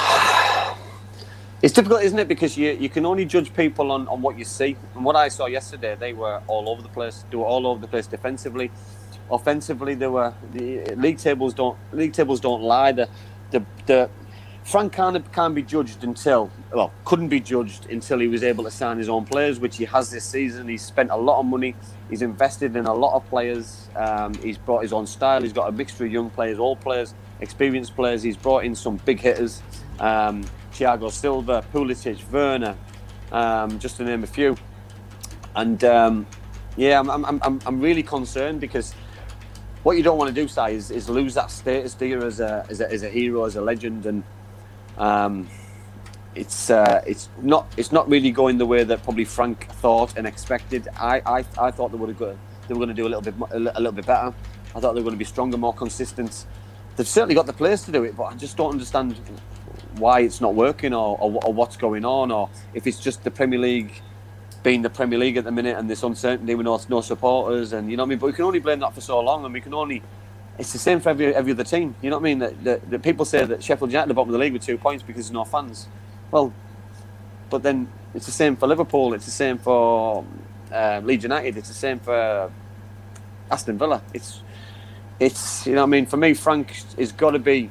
it's 1.61 1.73
difficult, 1.73 2.03
isn't 2.03 2.17
it? 2.17 2.27
Because 2.27 2.57
you, 2.57 2.71
you 2.71 2.89
can 2.89 3.05
only 3.05 3.25
judge 3.25 3.53
people 3.53 3.91
on, 3.91 4.07
on 4.07 4.21
what 4.21 4.37
you 4.37 4.45
see. 4.45 4.77
And 4.95 5.03
what 5.03 5.15
I 5.15 5.27
saw 5.27 5.47
yesterday, 5.47 5.95
they 5.99 6.13
were 6.13 6.41
all 6.47 6.69
over 6.69 6.81
the 6.81 6.89
place. 6.89 7.25
They 7.29 7.37
were 7.37 7.45
all 7.45 7.67
over 7.67 7.81
the 7.81 7.87
place 7.87 8.07
defensively, 8.07 8.71
offensively. 9.29 9.95
They 9.95 10.07
were 10.07 10.33
the 10.53 10.95
league 10.95 11.17
tables 11.17 11.53
don't 11.53 11.77
league 11.91 12.13
tables 12.13 12.39
don't 12.39 12.61
lie. 12.61 12.93
The 12.93 13.09
the, 13.51 13.65
the 13.85 14.09
Frank 14.65 14.93
can't, 14.93 15.31
can't 15.31 15.53
be 15.53 15.61
judged 15.61 16.03
until 16.03 16.51
well 16.73 16.91
couldn't 17.05 17.27
be 17.27 17.39
judged 17.39 17.87
until 17.91 18.17
he 18.17 18.27
was 18.27 18.43
able 18.43 18.63
to 18.63 18.71
sign 18.71 18.97
his 18.97 19.09
own 19.09 19.23
players, 19.23 19.59
which 19.59 19.77
he 19.77 19.85
has 19.85 20.09
this 20.09 20.25
season. 20.25 20.67
He's 20.67 20.81
spent 20.81 21.11
a 21.11 21.15
lot 21.15 21.39
of 21.39 21.45
money. 21.45 21.75
He's 22.09 22.23
invested 22.23 22.75
in 22.75 22.87
a 22.87 22.93
lot 22.93 23.15
of 23.15 23.23
players. 23.29 23.89
Um, 23.95 24.33
he's 24.33 24.57
brought 24.57 24.81
his 24.81 24.91
own 24.91 25.05
style. 25.05 25.43
He's 25.43 25.53
got 25.53 25.69
a 25.69 25.71
mixture 25.71 26.05
of 26.05 26.11
young 26.11 26.31
players, 26.31 26.57
old 26.57 26.81
players, 26.81 27.13
experienced 27.41 27.95
players. 27.95 28.23
He's 28.23 28.37
brought 28.37 28.65
in 28.65 28.73
some 28.73 28.97
big 29.05 29.19
hitters. 29.19 29.61
Um, 29.99 30.43
Thiago 30.73 31.11
Silva, 31.11 31.63
Pulisic, 31.71 32.27
Werner, 32.31 32.75
um, 33.31 33.77
just 33.77 33.97
to 33.97 34.03
name 34.03 34.23
a 34.23 34.27
few. 34.27 34.57
And 35.55 35.83
um, 35.83 36.25
yeah, 36.75 36.99
I'm, 36.99 37.09
I'm, 37.09 37.39
I'm, 37.43 37.59
I'm 37.67 37.79
really 37.79 38.03
concerned 38.03 38.61
because 38.61 38.93
what 39.83 39.95
you 39.95 40.01
don't 40.01 40.17
want 40.17 40.33
to 40.33 40.41
do, 40.41 40.47
Si, 40.47 40.73
is, 40.73 40.89
is 40.89 41.07
lose 41.07 41.35
that 41.35 41.51
status, 41.51 41.93
do 41.93 42.07
you, 42.07 42.23
as 42.23 42.39
a, 42.39 42.65
as 42.67 42.81
a, 42.81 42.91
as 42.91 43.03
a 43.03 43.09
hero, 43.09 43.45
as 43.45 43.55
a 43.55 43.61
legend, 43.61 44.07
and 44.07 44.23
um, 44.97 45.47
it's 46.35 46.69
uh, 46.69 47.01
it's 47.07 47.29
not 47.41 47.71
it's 47.77 47.91
not 47.91 48.09
really 48.09 48.31
going 48.31 48.57
the 48.57 48.65
way 48.65 48.83
that 48.83 49.03
probably 49.03 49.25
Frank 49.25 49.67
thought 49.75 50.17
and 50.17 50.27
expected. 50.27 50.87
I 50.97 51.21
I, 51.25 51.45
I 51.57 51.71
thought 51.71 51.91
they 51.91 51.97
would 51.97 52.09
have 52.09 52.19
got, 52.19 52.35
they 52.67 52.73
were 52.73 52.79
going 52.85 52.89
to 52.89 52.95
do 52.95 53.07
a 53.07 53.09
little 53.09 53.21
bit 53.21 53.35
a 53.51 53.59
little 53.59 53.91
bit 53.91 54.05
better. 54.05 54.33
I 54.75 54.79
thought 54.79 54.93
they 54.93 54.99
were 54.99 55.05
going 55.05 55.15
to 55.15 55.17
be 55.17 55.25
stronger, 55.25 55.57
more 55.57 55.73
consistent. 55.73 56.45
They've 56.95 57.07
certainly 57.07 57.35
got 57.35 57.45
the 57.45 57.53
players 57.53 57.83
to 57.83 57.91
do 57.91 58.03
it, 58.03 58.15
but 58.15 58.23
I 58.23 58.35
just 58.35 58.57
don't 58.57 58.71
understand 58.71 59.15
why 59.97 60.21
it's 60.21 60.41
not 60.41 60.53
working 60.53 60.93
or, 60.93 61.17
or, 61.19 61.39
or 61.45 61.53
what's 61.53 61.77
going 61.77 62.05
on, 62.05 62.31
or 62.31 62.49
if 62.73 62.85
it's 62.87 62.99
just 62.99 63.23
the 63.23 63.31
Premier 63.31 63.59
League 63.59 64.01
being 64.63 64.81
the 64.81 64.89
Premier 64.89 65.19
League 65.19 65.37
at 65.37 65.43
the 65.43 65.51
minute 65.51 65.77
and 65.77 65.89
this 65.89 66.03
uncertainty 66.03 66.55
with 66.55 66.65
no, 66.65 66.79
no 66.89 67.01
supporters, 67.01 67.71
and 67.71 67.89
you 67.89 67.95
know 67.95 68.03
what 68.03 68.07
I 68.07 68.09
mean. 68.09 68.19
But 68.19 68.27
we 68.27 68.33
can 68.33 68.45
only 68.45 68.59
blame 68.59 68.79
that 68.79 68.93
for 68.93 69.01
so 69.01 69.19
long, 69.21 69.45
and 69.45 69.53
we 69.53 69.61
can 69.61 69.73
only. 69.73 70.01
It's 70.57 70.71
the 70.71 70.79
same 70.79 70.99
for 71.01 71.09
every 71.09 71.35
every 71.35 71.51
other 71.51 71.63
team. 71.63 71.95
You 72.01 72.09
know 72.09 72.17
what 72.17 72.21
I 72.21 72.33
mean? 72.33 72.39
That, 72.39 72.89
that 72.89 73.03
people 73.03 73.25
say 73.25 73.43
that 73.45 73.63
Sheffield 73.63 73.91
United 73.91 74.03
at 74.03 74.07
the 74.07 74.13
bottom 74.13 74.29
of 74.29 74.33
the 74.33 74.39
league 74.39 74.53
with 74.53 74.63
two 74.63 74.77
points 74.77 75.03
because 75.03 75.25
there's 75.25 75.33
no 75.33 75.43
fans. 75.43 75.87
Well, 76.31 76.53
but 77.49 77.63
then 77.63 77.89
it's 78.13 78.25
the 78.25 78.31
same 78.31 78.55
for 78.55 78.67
Liverpool. 78.67 79.13
It's 79.13 79.25
the 79.25 79.31
same 79.31 79.57
for 79.57 80.25
uh, 80.71 81.01
Leeds 81.03 81.23
United. 81.23 81.57
It's 81.57 81.67
the 81.67 81.73
same 81.73 81.99
for 81.99 82.51
Aston 83.51 83.77
Villa. 83.77 84.01
It's 84.13 84.41
it's 85.19 85.67
you 85.67 85.73
know 85.73 85.81
what 85.81 85.87
I 85.87 85.89
mean. 85.89 86.05
For 86.05 86.17
me, 86.17 86.33
Frank 86.33 86.71
has 86.97 87.11
got 87.11 87.31
to 87.31 87.39
be 87.39 87.69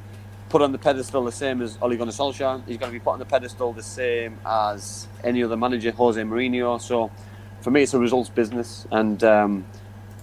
put 0.49 0.61
on 0.61 0.71
the 0.71 0.77
pedestal 0.77 1.23
the 1.25 1.31
same 1.31 1.61
as 1.61 1.77
Ole 1.81 1.95
Gunnar 1.95 2.11
Solskjaer. 2.11 2.61
He's 2.67 2.77
got 2.77 2.87
to 2.87 2.91
be 2.91 2.99
put 2.99 3.11
on 3.11 3.19
the 3.19 3.25
pedestal 3.25 3.73
the 3.73 3.83
same 3.83 4.37
as 4.45 5.07
any 5.23 5.43
other 5.43 5.57
manager, 5.57 5.91
Jose 5.91 6.21
Mourinho. 6.21 6.79
So 6.79 7.11
for 7.61 7.71
me, 7.71 7.83
it's 7.83 7.93
a 7.93 7.99
results 7.99 8.29
business, 8.29 8.87
and 8.91 9.23
um, 9.23 9.65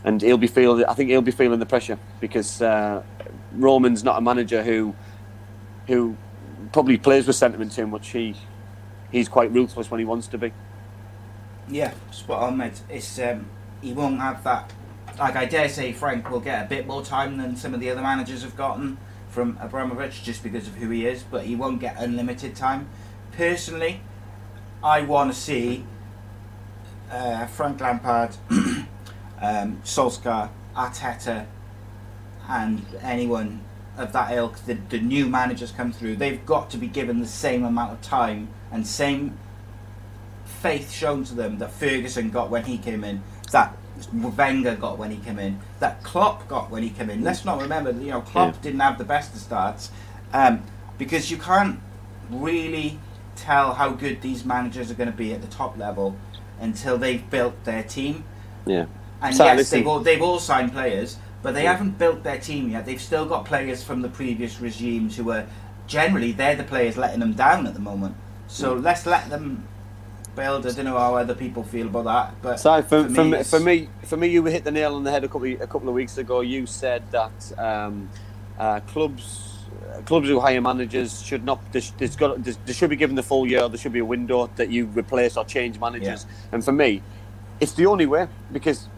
and 0.04 0.20
he'll 0.20 0.38
be 0.38 0.46
feeling. 0.46 0.84
I 0.84 0.94
think 0.94 1.10
he'll 1.10 1.22
be 1.22 1.32
feeling 1.32 1.58
the 1.58 1.66
pressure 1.66 1.98
because 2.20 2.60
uh, 2.62 3.02
Roman's 3.52 4.04
not 4.04 4.18
a 4.18 4.20
manager 4.20 4.62
who 4.62 4.94
who 5.86 6.16
probably 6.72 6.96
plays 6.96 7.26
with 7.26 7.36
sentiment 7.36 7.72
too 7.72 7.86
much. 7.86 8.08
He 8.08 8.36
he's 9.10 9.28
quite 9.28 9.52
ruthless 9.52 9.90
when 9.90 9.98
he 10.00 10.04
wants 10.04 10.26
to 10.28 10.38
be. 10.38 10.52
Yeah, 11.68 11.94
spot 12.10 12.42
on, 12.42 12.56
mate. 12.56 12.80
It's 12.88 13.18
um, 13.18 13.46
he 13.80 13.92
won't 13.92 14.20
have 14.20 14.42
that. 14.44 14.72
Like 15.18 15.36
I 15.36 15.44
dare 15.44 15.68
say, 15.68 15.92
Frank 15.92 16.30
will 16.30 16.40
get 16.40 16.64
a 16.64 16.68
bit 16.68 16.86
more 16.86 17.04
time 17.04 17.36
than 17.36 17.56
some 17.56 17.74
of 17.74 17.80
the 17.80 17.90
other 17.90 18.02
managers 18.02 18.42
have 18.42 18.56
gotten 18.56 18.96
from 19.28 19.58
Abramovich 19.60 20.22
just 20.22 20.42
because 20.42 20.66
of 20.66 20.74
who 20.76 20.90
he 20.90 21.06
is, 21.06 21.22
but 21.22 21.44
he 21.44 21.56
won't 21.56 21.80
get 21.80 21.96
unlimited 21.98 22.54
time. 22.56 22.88
Personally, 23.32 24.00
I 24.82 25.02
want 25.02 25.32
to 25.32 25.38
see 25.38 25.84
uh, 27.10 27.46
Frank 27.46 27.80
Lampard, 27.80 28.36
um, 29.42 29.82
Solskjaer, 29.84 30.48
Arteta, 30.74 31.46
and 32.48 32.84
anyone 33.02 33.60
of 33.98 34.12
that 34.12 34.32
ilk, 34.32 34.56
the, 34.64 34.74
the 34.88 34.98
new 34.98 35.26
managers 35.26 35.70
come 35.70 35.92
through. 35.92 36.16
They've 36.16 36.44
got 36.46 36.70
to 36.70 36.78
be 36.78 36.86
given 36.86 37.20
the 37.20 37.26
same 37.26 37.64
amount 37.64 37.92
of 37.92 38.00
time 38.00 38.48
and 38.70 38.86
same 38.86 39.36
faith 40.44 40.90
shown 40.90 41.24
to 41.24 41.34
them 41.34 41.58
that 41.58 41.72
Ferguson 41.72 42.30
got 42.30 42.48
when 42.48 42.64
he 42.64 42.78
came 42.78 43.04
in, 43.04 43.22
that 43.50 43.76
Wenger 44.12 44.76
got 44.76 44.96
when 44.96 45.10
he 45.10 45.18
came 45.18 45.38
in, 45.38 45.60
that 45.80 46.02
Klopp 46.02 46.48
got 46.48 46.70
when 46.70 46.82
he 46.82 46.90
came 46.90 47.10
in. 47.10 47.22
Let's 47.22 47.44
not 47.44 47.60
remember, 47.60 47.92
that, 47.92 48.02
you 48.02 48.10
know, 48.10 48.22
Klopp 48.22 48.54
Yeah. 48.54 48.60
didn't 48.62 48.80
have 48.80 48.96
the 48.96 49.04
best 49.04 49.34
of 49.34 49.40
starts 49.40 49.90
um, 50.32 50.62
because 50.98 51.30
you 51.30 51.36
can't 51.36 51.78
really 52.30 52.98
tell 53.36 53.74
how 53.74 53.90
good 53.90 54.22
these 54.22 54.44
managers 54.44 54.90
are 54.90 54.94
going 54.94 55.10
to 55.10 55.16
be 55.16 55.34
at 55.34 55.42
the 55.42 55.48
top 55.48 55.76
level 55.76 56.16
until 56.60 56.96
they've 56.96 57.28
built 57.28 57.64
their 57.64 57.82
team. 57.82 58.24
Yeah. 58.66 58.86
And 59.22 59.36
Si, 59.36 59.42
yes, 59.44 59.56
listen. 59.58 59.78
they've 59.80 59.88
all, 59.88 60.00
they've 60.00 60.22
all 60.22 60.38
signed 60.40 60.72
players, 60.72 61.18
but 61.42 61.54
they 61.54 61.64
haven't 61.64 61.98
built 61.98 62.24
their 62.24 62.38
team 62.38 62.70
yet. 62.70 62.86
They've 62.86 63.02
still 63.02 63.26
got 63.26 63.46
players 63.46 63.82
from 63.84 64.02
the 64.02 64.10
previous 64.10 64.60
regimes 64.60 65.16
who 65.16 65.30
are 65.32 65.46
generally 65.86 66.32
they're 66.32 66.56
the 66.56 66.64
players 66.64 66.96
letting 66.98 67.20
them 67.20 67.34
down 67.34 67.66
at 67.66 67.74
the 67.74 67.80
moment. 67.80 68.16
So 68.48 68.74
let's 68.74 69.06
let 69.06 69.30
them 69.30 69.68
build. 70.36 70.66
I 70.66 70.72
don't 70.72 70.84
know 70.86 70.98
how 70.98 71.16
other 71.16 71.34
people 71.34 71.64
feel 71.64 71.88
about 71.88 72.04
that, 72.04 72.42
but 72.42 72.60
So 72.60 72.82
for, 72.82 73.08
for, 73.10 73.24
me, 73.24 73.38
it's- 73.38 73.50
for 73.50 73.60
me, 73.60 73.88
for 74.04 74.16
me, 74.16 74.28
you 74.28 74.44
hit 74.46 74.64
the 74.64 74.72
nail 74.72 74.96
on 74.96 75.04
the 75.04 75.10
head 75.10 75.24
a 75.24 75.28
couple 75.28 75.52
of, 75.52 75.60
a 75.60 75.66
couple 75.66 75.88
of 75.88 75.94
weeks 75.94 76.18
ago. 76.18 76.40
You 76.42 76.66
said 76.66 77.10
that 77.12 77.52
um, 77.58 78.10
uh, 78.58 78.80
clubs 78.80 79.48
clubs 80.06 80.28
who 80.28 80.40
hire 80.40 80.60
managers 80.60 81.22
should 81.22 81.44
not. 81.44 81.60
There's, 81.72 81.92
there's 81.92 82.16
got, 82.16 82.42
there's, 82.42 82.58
they 82.66 82.72
should 82.72 82.90
be 82.90 82.96
given 82.96 83.16
the 83.16 83.22
full 83.22 83.46
year. 83.46 83.68
There 83.68 83.78
should 83.78 83.92
be 83.92 84.00
a 84.00 84.04
window 84.04 84.48
that 84.56 84.70
you 84.70 84.86
replace 84.86 85.36
or 85.36 85.44
change 85.44 85.78
managers. 85.78 86.26
And 86.52 86.64
for 86.64 86.72
me, 86.72 87.02
it's 87.60 87.72
the 87.74 87.86
only 87.86 88.06
way 88.06 88.28
because 88.52 88.88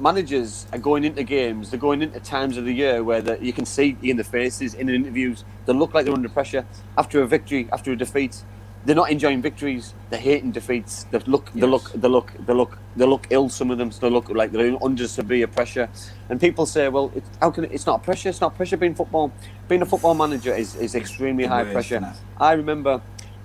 managers 0.00 0.66
are 0.72 0.78
going 0.78 1.04
into 1.04 1.22
games. 1.22 1.70
They're 1.70 1.80
going 1.80 2.02
into 2.02 2.20
times 2.20 2.56
of 2.56 2.64
the 2.64 2.72
year 2.72 3.04
where 3.04 3.20
the, 3.20 3.38
you 3.44 3.52
can 3.52 3.66
see 3.66 3.96
in 4.02 4.16
the 4.16 4.24
faces 4.24 4.74
in 4.74 4.86
the 4.86 4.94
interviews. 4.94 5.44
They 5.66 5.72
look 5.72 5.94
like 5.94 6.04
they're 6.04 6.14
under 6.14 6.28
pressure 6.28 6.64
after 6.96 7.22
a 7.22 7.26
victory, 7.26 7.68
after 7.72 7.92
a 7.92 7.96
defeat. 7.96 8.42
They're 8.86 8.96
not 8.96 9.10
enjoying 9.10 9.42
victories. 9.42 9.92
They're 10.08 10.18
hating 10.18 10.52
defeats. 10.52 11.04
They 11.10 11.18
look, 11.18 11.52
they 11.52 11.66
look, 11.66 11.92
they 11.92 12.08
look, 12.08 12.32
they 12.46 12.54
look, 12.54 12.78
they 12.96 13.04
look 13.04 13.26
ill. 13.28 13.50
Some 13.50 13.70
of 13.70 13.76
them, 13.76 13.90
so 13.90 14.00
they 14.00 14.10
look 14.10 14.30
like 14.30 14.52
they're 14.52 14.82
under 14.82 15.06
severe 15.06 15.46
pressure. 15.46 15.90
And 16.30 16.40
people 16.40 16.64
say, 16.64 16.88
"Well, 16.88 17.12
it, 17.14 17.22
how 17.42 17.50
can 17.50 17.64
it, 17.64 17.72
it's 17.72 17.84
not 17.84 18.02
pressure? 18.02 18.30
It's 18.30 18.40
not 18.40 18.56
pressure 18.56 18.78
being 18.78 18.94
football. 18.94 19.32
Being 19.68 19.82
a 19.82 19.86
football 19.86 20.14
manager 20.14 20.54
is, 20.54 20.76
is 20.76 20.94
extremely 20.94 21.44
high 21.44 21.64
Worse, 21.64 21.72
pressure." 21.72 22.14
I 22.38 22.52
remember, 22.54 23.02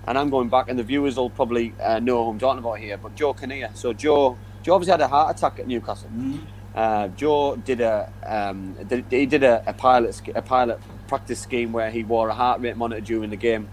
and 0.08 0.16
I'm 0.16 0.30
going 0.30 0.48
back, 0.48 0.70
and 0.70 0.78
the 0.78 0.82
viewers 0.82 1.18
will 1.18 1.28
probably 1.28 1.74
uh, 1.82 1.98
know 1.98 2.24
who 2.24 2.30
I'm 2.30 2.38
talking 2.38 2.60
about 2.60 2.78
here. 2.78 2.96
But 2.96 3.14
Joe 3.14 3.34
Kinnear. 3.34 3.68
So 3.74 3.92
Joe, 3.92 4.38
Joe 4.66 4.74
obviously 4.74 4.90
had 4.90 5.00
a 5.00 5.06
heart 5.06 5.36
attack 5.36 5.60
at 5.60 5.68
Newcastle. 5.68 6.10
Uh, 6.74 7.06
Joe 7.08 7.54
did 7.54 7.80
a 7.80 8.12
um, 8.24 8.74
did, 8.88 9.04
he 9.10 9.24
did 9.24 9.44
a, 9.44 9.62
a 9.64 9.72
pilot 9.72 10.20
a 10.34 10.42
pilot 10.42 10.80
practice 11.06 11.38
scheme 11.38 11.70
where 11.70 11.88
he 11.88 12.02
wore 12.02 12.28
a 12.30 12.34
heart 12.34 12.60
rate 12.60 12.76
monitor 12.76 13.00
during 13.00 13.30
the 13.30 13.36
game, 13.36 13.68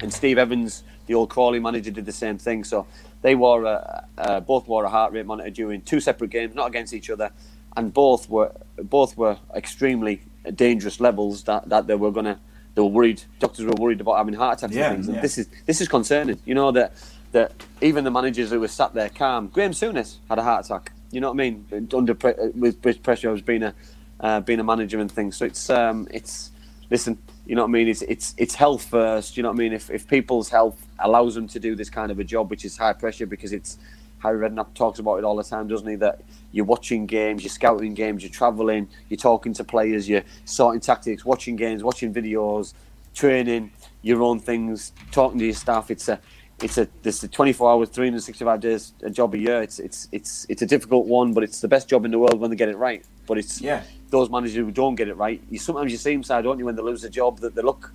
and 0.00 0.10
Steve 0.10 0.38
Evans, 0.38 0.82
the 1.04 1.12
old 1.12 1.28
Crawley 1.28 1.60
manager, 1.60 1.90
did 1.90 2.06
the 2.06 2.12
same 2.12 2.38
thing. 2.38 2.64
So 2.64 2.86
they 3.20 3.34
wore 3.34 3.64
a, 3.64 4.08
uh, 4.16 4.40
both 4.40 4.66
wore 4.66 4.84
a 4.84 4.88
heart 4.88 5.12
rate 5.12 5.26
monitor 5.26 5.50
during 5.50 5.82
two 5.82 6.00
separate 6.00 6.30
games, 6.30 6.54
not 6.54 6.68
against 6.68 6.94
each 6.94 7.10
other, 7.10 7.30
and 7.76 7.92
both 7.92 8.26
were 8.30 8.50
both 8.82 9.18
were 9.18 9.36
extremely 9.54 10.22
dangerous 10.54 11.00
levels 11.00 11.44
that, 11.44 11.68
that 11.68 11.86
they 11.86 11.96
were 11.96 12.10
gonna 12.10 12.40
they 12.74 12.80
were 12.80 12.88
worried. 12.88 13.22
Doctors 13.40 13.66
were 13.66 13.74
worried 13.74 14.00
about 14.00 14.16
having 14.16 14.32
heart 14.32 14.56
attacks 14.56 14.74
Yeah, 14.74 14.86
and 14.86 14.96
things. 14.96 15.08
And 15.08 15.16
yeah. 15.16 15.20
this 15.20 15.36
is 15.36 15.48
this 15.66 15.82
is 15.82 15.88
concerning. 15.88 16.40
You 16.46 16.54
know 16.54 16.72
that 16.72 16.94
that 17.34 17.52
even 17.82 18.04
the 18.04 18.10
managers 18.12 18.50
who 18.50 18.60
were 18.60 18.68
sat 18.68 18.94
there 18.94 19.08
calm, 19.08 19.48
Graham 19.48 19.72
Souness 19.72 20.18
had 20.28 20.38
a 20.38 20.42
heart 20.42 20.64
attack. 20.64 20.92
You 21.10 21.20
know 21.20 21.32
what 21.32 21.34
I 21.34 21.50
mean? 21.50 21.88
Under 21.92 22.14
pre- 22.14 22.34
with 22.54 22.82
with 22.82 23.02
pressure, 23.02 23.32
as 23.32 23.42
being 23.42 23.64
a 23.64 23.74
uh, 24.20 24.40
being 24.40 24.60
a 24.60 24.64
manager 24.64 25.00
and 25.00 25.10
things. 25.10 25.36
So 25.36 25.44
it's 25.44 25.68
um 25.68 26.08
it's 26.10 26.52
listen. 26.90 27.18
You 27.44 27.56
know 27.56 27.62
what 27.62 27.68
I 27.68 27.72
mean? 27.72 27.88
It's 27.88 28.02
it's 28.02 28.34
it's 28.38 28.54
health 28.54 28.84
first. 28.84 29.36
You 29.36 29.42
know 29.42 29.50
what 29.50 29.56
I 29.56 29.58
mean? 29.58 29.72
If 29.72 29.90
if 29.90 30.06
people's 30.06 30.48
health 30.48 30.86
allows 31.00 31.34
them 31.34 31.48
to 31.48 31.58
do 31.58 31.74
this 31.74 31.90
kind 31.90 32.10
of 32.12 32.20
a 32.20 32.24
job, 32.24 32.50
which 32.50 32.64
is 32.64 32.76
high 32.76 32.92
pressure, 32.92 33.26
because 33.26 33.52
it's 33.52 33.78
Harry 34.20 34.38
Redknapp 34.38 34.72
talks 34.74 35.00
about 35.00 35.16
it 35.16 35.24
all 35.24 35.36
the 35.36 35.42
time, 35.42 35.66
doesn't 35.66 35.88
he? 35.88 35.96
That 35.96 36.20
you're 36.52 36.64
watching 36.64 37.04
games, 37.04 37.42
you're 37.42 37.50
scouting 37.50 37.94
games, 37.94 38.22
you're 38.22 38.30
travelling, 38.30 38.88
you're 39.08 39.18
talking 39.18 39.52
to 39.54 39.64
players, 39.64 40.08
you're 40.08 40.24
sorting 40.44 40.80
tactics, 40.80 41.24
watching 41.24 41.56
games, 41.56 41.82
watching 41.82 42.14
videos, 42.14 42.74
training, 43.12 43.72
your 44.02 44.22
own 44.22 44.38
things, 44.38 44.92
talking 45.10 45.38
to 45.40 45.44
your 45.44 45.54
staff. 45.54 45.90
It's 45.90 46.08
a 46.08 46.20
it's 46.62 46.78
a 46.78 46.88
this 47.02 47.18
is 47.18 47.24
a 47.24 47.28
24 47.28 47.70
hours, 47.70 47.88
365 47.90 48.60
days 48.60 48.92
a 49.02 49.10
job 49.10 49.34
a 49.34 49.38
year. 49.38 49.62
It's 49.62 49.78
it's 49.78 50.08
it's 50.12 50.46
it's 50.48 50.62
a 50.62 50.66
difficult 50.66 51.06
one, 51.06 51.32
but 51.32 51.42
it's 51.42 51.60
the 51.60 51.68
best 51.68 51.88
job 51.88 52.04
in 52.04 52.10
the 52.10 52.18
world 52.18 52.40
when 52.40 52.50
they 52.50 52.56
get 52.56 52.68
it 52.68 52.76
right. 52.76 53.04
But 53.26 53.38
it's 53.38 53.60
Yeah. 53.60 53.82
those 54.10 54.30
managers 54.30 54.56
who 54.56 54.70
don't 54.70 54.94
get 54.94 55.08
it 55.08 55.16
right. 55.16 55.42
You 55.50 55.58
sometimes 55.58 55.90
you 55.92 55.98
see 55.98 56.12
them 56.12 56.22
side, 56.22 56.44
don't 56.44 56.58
you, 56.58 56.64
when 56.64 56.76
they 56.76 56.82
lose 56.82 57.04
a 57.04 57.10
job 57.10 57.40
that 57.40 57.54
they 57.54 57.62
look 57.62 57.92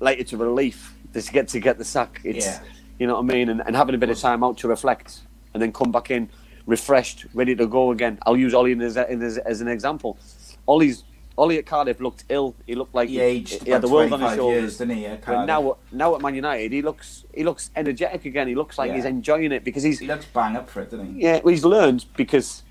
like 0.00 0.18
it's 0.18 0.32
a 0.32 0.36
relief 0.36 0.94
to 1.12 1.20
get 1.32 1.48
to 1.48 1.60
get 1.60 1.78
the 1.78 1.84
sack. 1.84 2.20
It's 2.24 2.46
Yeah. 2.46 2.60
you 2.98 3.06
know 3.06 3.14
what 3.14 3.20
I 3.30 3.34
mean, 3.34 3.48
and, 3.50 3.62
and 3.66 3.76
having 3.76 3.94
a 3.94 3.98
bit 3.98 4.10
of 4.10 4.18
time 4.18 4.42
out 4.42 4.56
to 4.58 4.68
reflect 4.68 5.20
and 5.52 5.62
then 5.62 5.72
come 5.72 5.92
back 5.92 6.10
in 6.10 6.28
refreshed, 6.66 7.26
ready 7.34 7.54
to 7.56 7.66
go 7.66 7.92
again. 7.92 8.18
I'll 8.26 8.36
use 8.36 8.52
Ollie 8.54 8.78
as, 8.84 8.96
a, 8.96 9.10
as, 9.10 9.38
as 9.38 9.60
an 9.60 9.68
example. 9.68 10.18
Ollie's 10.66 11.04
Ollie 11.38 11.56
at 11.58 11.66
Cardiff 11.66 12.00
looked 12.00 12.24
ill. 12.28 12.54
He 12.66 12.74
looked 12.74 12.94
like 12.94 13.08
He 13.08 13.20
aged 13.20 13.62
he 13.62 13.70
had 13.70 13.80
the 13.80 13.88
world 13.88 14.12
on 14.12 14.20
his 14.20 14.34
shoulders. 14.34 14.60
years, 14.60 14.78
didn't 14.78 14.96
he, 14.96 15.06
at 15.06 15.24
But 15.24 15.44
now, 15.46 15.76
now 15.92 16.14
at 16.16 16.20
Man 16.20 16.34
United, 16.34 16.72
he 16.72 16.82
looks 16.82 17.24
he 17.32 17.44
looks 17.44 17.70
energetic 17.76 18.24
again. 18.24 18.48
He 18.48 18.56
looks 18.56 18.76
like 18.76 18.88
Yeah. 18.88 18.96
he's 18.96 19.04
enjoying 19.04 19.52
it 19.52 19.62
because 19.62 19.84
he's 19.84 20.00
He 20.00 20.08
looks 20.08 20.26
bang 20.26 20.56
up 20.56 20.68
for 20.68 20.82
it, 20.82 20.90
doesn't 20.90 21.14
he? 21.14 21.22
yeah, 21.22 21.40
well, 21.44 21.52
he's 21.54 21.64
learned 21.64 22.06
because 22.16 22.64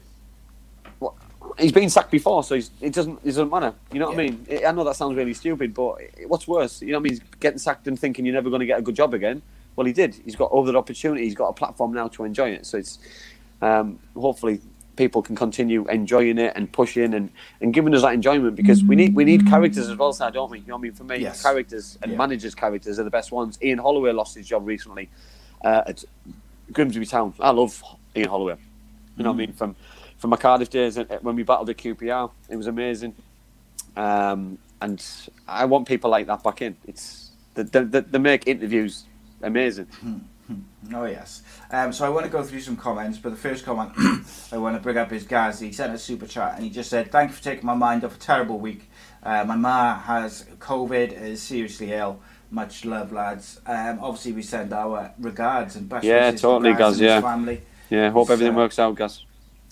well, 1.00 1.16
he's 1.58 1.72
been 1.72 1.90
sacked 1.90 2.12
before, 2.12 2.44
so 2.44 2.56
he's, 2.56 2.70
it 2.82 2.92
doesn't 2.94 3.20
it 3.24 3.28
doesn't 3.28 3.50
matter. 3.50 3.74
You 3.94 4.00
know 4.00 4.08
what 4.08 4.20
I 4.20 4.24
mean? 4.24 4.46
I 4.68 4.72
know 4.74 4.84
that 4.84 4.98
sounds 4.98 5.16
really 5.16 5.34
stupid, 5.34 5.74
but 5.74 6.02
what's 6.28 6.46
worse? 6.48 6.82
You 6.82 6.92
know 6.92 6.98
what 6.98 7.02
I 7.02 7.04
mean? 7.04 7.14
He's 7.14 7.22
getting 7.40 7.60
sacked 7.60 7.88
and 7.88 7.98
thinking 7.98 8.26
you're 8.26 8.36
never 8.36 8.50
going 8.50 8.60
to 8.60 8.66
get 8.66 8.80
a 8.80 8.82
good 8.84 8.96
job 8.96 9.14
again. 9.14 9.42
Well, 9.78 9.86
he 9.86 9.94
did. 9.94 10.16
He's 10.26 10.36
got 10.36 10.52
other 10.52 10.76
opportunity. 10.76 11.24
He's 11.24 11.36
got 11.36 11.48
a 11.48 11.54
platform 11.54 11.94
now 11.94 12.10
to 12.10 12.26
enjoy 12.26 12.50
it. 12.50 12.66
So 12.66 12.80
it's 12.80 13.00
um, 13.62 14.00
hopefully 14.16 14.60
people 14.98 15.22
can 15.22 15.36
continue 15.36 15.86
enjoying 15.88 16.38
it 16.40 16.52
and 16.56 16.70
pushing 16.72 17.14
and, 17.14 17.30
and 17.62 17.74
giving 17.74 17.94
us 17.96 18.02
that 18.02 18.14
enjoyment 18.14 18.56
because 18.56 18.84
we 18.84 18.96
need 18.96 19.16
we 19.16 19.24
need 19.24 19.48
characters 19.48 19.88
as 19.88 19.96
well, 19.96 20.12
sir, 20.12 20.30
don't 20.32 20.52
we? 20.52 20.60
You 20.60 20.66
know 20.68 20.74
what 20.76 20.80
I 20.80 20.84
mean? 20.84 20.94
For 20.94 21.04
me, 21.06 21.18
Yes. 21.20 21.42
characters 21.42 21.98
and 22.02 22.12
Yeah. 22.12 22.18
managers' 22.18 22.56
characters 22.56 23.00
are 23.00 23.04
the 23.04 23.10
best 23.10 23.32
ones. 23.32 23.58
Ian 23.64 23.78
Holloway 23.78 24.12
lost 24.12 24.36
his 24.36 24.48
job 24.48 24.66
recently 24.68 25.10
uh, 25.64 25.84
at 25.88 26.04
Grimsby 26.74 27.06
Town. 27.06 27.34
I 27.40 27.52
love 27.52 27.82
Ian 28.16 28.30
Holloway. 28.30 28.56
You 29.16 29.24
know 29.24 29.32
what 29.32 29.36
I 29.36 29.38
mean? 29.38 29.54
From 29.54 29.76
from 30.18 30.32
my 30.32 30.38
Cardiff 30.38 30.70
days 30.70 30.98
when 31.22 31.36
we 31.36 31.44
battled 31.44 31.70
at 31.70 31.78
QPR, 31.78 32.32
it 32.50 32.56
was 32.58 32.68
amazing. 32.68 33.14
um, 33.96 34.58
and 34.82 35.04
I 35.48 35.66
want 35.66 35.88
people 35.88 36.10
like 36.12 36.28
that 36.28 36.44
back 36.44 36.62
in. 36.62 36.76
It's 36.88 37.32
they, 37.56 37.64
they, 37.64 38.02
they 38.02 38.20
make 38.20 38.48
interviews 38.48 39.06
amazing. 39.42 39.88
Oh 40.94 41.06
yes. 41.06 41.42
Um, 41.72 41.92
so 41.92 42.06
I 42.06 42.10
want 42.10 42.26
to 42.26 42.32
go 42.32 42.44
through 42.44 42.62
some 42.62 42.78
comments, 42.78 43.18
but 43.18 43.30
the 43.32 43.36
first 43.36 43.66
comment 43.66 43.92
I 44.52 44.58
want 44.58 44.76
to 44.78 44.82
bring 44.82 44.98
up 44.98 45.12
is 45.12 45.26
Gaz. 45.26 45.60
He 45.60 45.72
sent 45.72 45.94
a 45.94 45.98
super 45.98 46.26
chat 46.26 46.56
and 46.56 46.64
he 46.64 46.70
just 46.70 46.90
said, 46.90 47.12
"Thank 47.12 47.32
you 47.32 47.36
for 47.36 47.44
taking 47.44 47.66
my 47.66 47.74
mind 47.74 48.04
off 48.06 48.16
a 48.16 48.20
terrible 48.20 48.60
week. 48.60 48.90
Uh, 49.22 49.44
my 49.44 49.56
ma 49.56 50.00
has 50.00 50.46
COVID, 50.60 51.16
and 51.18 51.28
is 51.28 51.42
seriously 51.44 51.92
ill. 51.92 52.20
Much 52.50 52.86
love, 52.86 53.12
lads. 53.12 53.60
Um, 53.66 54.00
obviously, 54.02 54.32
we 54.32 54.42
send 54.42 54.72
our 54.72 55.12
regards 55.20 55.76
and 55.76 55.90
best 55.90 56.06
Yeah, 56.06 56.28
wishes 56.28 56.42
to 56.42 56.48
totally, 56.48 56.72
Gaz 56.72 56.78
Gaz, 56.78 56.88
and 56.94 57.02
his 57.02 57.10
yeah. 57.10 57.22
family. 57.22 57.62
Yeah, 57.90 58.10
hope 58.12 58.24
It's, 58.24 58.32
everything 58.32 58.54
uh, 58.54 58.58
works 58.58 58.80
out, 58.80 58.96
guys. 58.96 59.26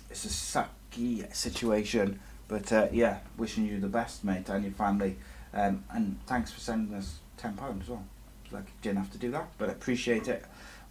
It's 0.09 0.25
a 0.25 0.27
sucky 0.27 1.33
situation, 1.33 2.19
but 2.49 2.71
uh, 2.73 2.87
yeah, 2.91 3.19
wishing 3.37 3.65
you 3.65 3.79
the 3.79 3.87
best, 3.87 4.25
mate, 4.25 4.49
and 4.49 4.63
your 4.63 4.73
family. 4.73 5.15
Um, 5.53 5.85
and 5.91 6.19
thanks 6.27 6.51
for 6.51 6.59
sending 6.59 6.93
us 6.97 7.19
ten 7.37 7.53
pounds 7.53 7.83
as 7.83 7.89
well. 7.89 8.03
Like 8.51 8.65
you 8.65 8.73
didn't 8.81 8.97
have 8.97 9.11
to 9.11 9.17
do 9.17 9.31
that, 9.31 9.47
but 9.57 9.69
appreciate 9.69 10.27
it 10.27 10.43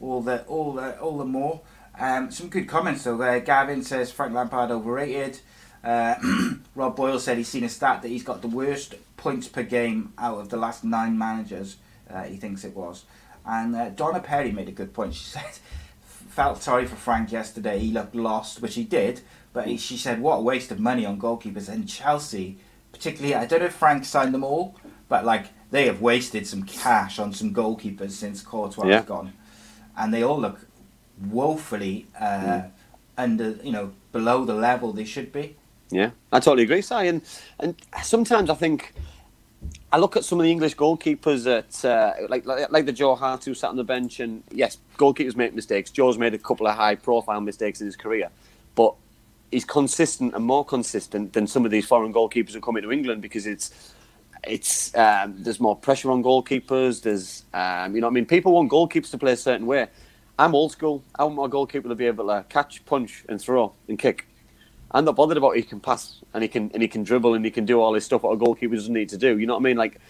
all 0.04 0.20
the 0.22 0.42
all 0.44 0.72
the 0.72 0.98
all 1.00 1.18
the 1.18 1.24
more. 1.24 1.60
Um, 1.98 2.30
some 2.30 2.48
good 2.48 2.68
comments 2.68 3.04
though. 3.04 3.16
There, 3.16 3.40
Gavin 3.40 3.82
says 3.82 4.10
Frank 4.10 4.34
Lampard 4.34 4.70
overrated. 4.70 5.40
Uh, 5.82 6.14
Rob 6.74 6.96
Boyle 6.96 7.18
said 7.18 7.36
he's 7.38 7.48
seen 7.48 7.64
a 7.64 7.68
stat 7.68 8.02
that 8.02 8.08
he's 8.08 8.22
got 8.24 8.42
the 8.42 8.48
worst 8.48 8.94
points 9.16 9.48
per 9.48 9.62
game 9.62 10.12
out 10.18 10.38
of 10.38 10.48
the 10.48 10.56
last 10.56 10.82
nine 10.84 11.16
managers. 11.18 11.76
Uh, 12.10 12.22
he 12.24 12.36
thinks 12.36 12.64
it 12.64 12.74
was. 12.74 13.04
And 13.46 13.76
uh, 13.76 13.90
Donna 13.90 14.20
Perry 14.20 14.50
made 14.50 14.68
a 14.68 14.72
good 14.72 14.92
point. 14.94 15.14
She 15.14 15.24
said 15.36 15.58
felt 16.02 16.62
sorry 16.62 16.86
for 16.86 16.96
Frank 16.96 17.30
yesterday. 17.30 17.78
He 17.78 17.92
looked 17.92 18.14
lost, 18.14 18.60
which 18.60 18.74
he 18.74 18.84
did. 18.84 19.20
But 19.52 19.68
he, 19.68 19.76
she 19.76 19.96
said, 19.96 20.20
"What 20.20 20.36
a 20.38 20.40
waste 20.40 20.72
of 20.72 20.80
money 20.80 21.06
on 21.06 21.20
goalkeepers." 21.20 21.68
And 21.68 21.88
Chelsea, 21.88 22.58
particularly, 22.90 23.36
I 23.36 23.46
don't 23.46 23.60
know 23.60 23.66
if 23.66 23.74
Frank 23.74 24.04
signed 24.04 24.34
them 24.34 24.42
all, 24.42 24.74
but 25.08 25.24
like 25.24 25.46
they 25.70 25.86
have 25.86 26.00
wasted 26.00 26.44
some 26.46 26.64
cash 26.64 27.18
on 27.20 27.32
some 27.32 27.54
goalkeepers 27.54 28.10
since 28.12 28.42
Courtois 28.42 28.86
Yeah. 28.86 28.96
has 28.96 29.04
gone, 29.04 29.32
and 29.96 30.12
they 30.12 30.22
all 30.22 30.40
look 30.40 30.66
woefully 31.30 32.06
uh, 32.20 32.62
under, 33.16 33.50
you 33.62 33.72
know, 33.72 33.92
below 34.12 34.44
the 34.44 34.54
level 34.54 34.92
they 34.92 35.04
should 35.04 35.32
be. 35.32 35.56
Yeah, 35.90 36.10
I 36.32 36.40
totally 36.40 36.64
agree, 36.64 36.82
Si. 36.82 36.94
And 36.94 37.22
and 37.60 37.74
sometimes 38.02 38.50
I 38.50 38.54
think 38.54 38.94
I 39.92 39.98
look 39.98 40.16
at 40.16 40.24
some 40.24 40.40
of 40.40 40.44
the 40.44 40.50
English 40.50 40.76
goalkeepers 40.76 41.46
at 41.46 41.84
uh, 41.84 42.14
like, 42.28 42.44
like 42.46 42.70
like 42.70 42.86
the 42.86 42.92
Joe 42.92 43.14
Hart 43.14 43.44
who 43.44 43.54
sat 43.54 43.70
on 43.70 43.76
the 43.76 43.84
bench, 43.84 44.20
and 44.20 44.42
yes, 44.50 44.78
goalkeepers 44.98 45.36
make 45.36 45.54
mistakes. 45.54 45.90
Joe's 45.90 46.18
made 46.18 46.34
a 46.34 46.38
couple 46.38 46.66
of 46.66 46.76
high-profile 46.76 47.40
mistakes 47.40 47.80
in 47.80 47.86
his 47.86 47.96
career, 47.96 48.30
but 48.74 48.94
he's 49.52 49.64
consistent 49.64 50.34
and 50.34 50.44
more 50.44 50.64
consistent 50.64 51.32
than 51.32 51.46
some 51.46 51.64
of 51.64 51.70
these 51.70 51.86
foreign 51.86 52.12
goalkeepers 52.12 52.54
who 52.54 52.60
come 52.60 52.76
into 52.76 52.90
England 52.90 53.22
because 53.22 53.46
it's 53.46 53.93
it's 54.46 54.94
um, 54.96 55.34
there's 55.38 55.60
more 55.60 55.76
pressure 55.76 56.10
on 56.10 56.22
goalkeepers. 56.22 57.02
There's 57.02 57.44
um, 57.52 57.94
you 57.94 58.00
know 58.00 58.06
I 58.06 58.10
mean 58.10 58.26
people 58.26 58.52
want 58.52 58.70
goalkeepers 58.70 59.10
to 59.10 59.18
play 59.18 59.32
a 59.32 59.36
certain 59.36 59.66
way. 59.66 59.88
I'm 60.38 60.54
old 60.54 60.72
school. 60.72 61.04
I 61.14 61.24
want 61.24 61.36
my 61.36 61.46
goalkeeper 61.46 61.88
to 61.88 61.94
be 61.94 62.06
able 62.06 62.26
to 62.26 62.44
catch, 62.48 62.84
punch, 62.86 63.24
and 63.28 63.40
throw 63.40 63.72
and 63.88 63.98
kick. 63.98 64.26
I'm 64.90 65.04
not 65.04 65.16
bothered 65.16 65.36
about 65.36 65.56
he 65.56 65.62
can 65.62 65.80
pass 65.80 66.20
and 66.32 66.42
he 66.42 66.48
can 66.48 66.70
and 66.72 66.82
he 66.82 66.88
can 66.88 67.02
dribble 67.02 67.34
and 67.34 67.44
he 67.44 67.50
can 67.50 67.64
do 67.64 67.80
all 67.80 67.92
this 67.92 68.04
stuff 68.04 68.22
what 68.22 68.32
a 68.32 68.36
goalkeeper 68.36 68.74
doesn't 68.74 68.92
need 68.92 69.08
to 69.10 69.18
do. 69.18 69.38
You 69.38 69.46
know 69.46 69.54
what 69.54 69.60
I 69.60 69.64
mean? 69.64 69.76
Like 69.76 70.00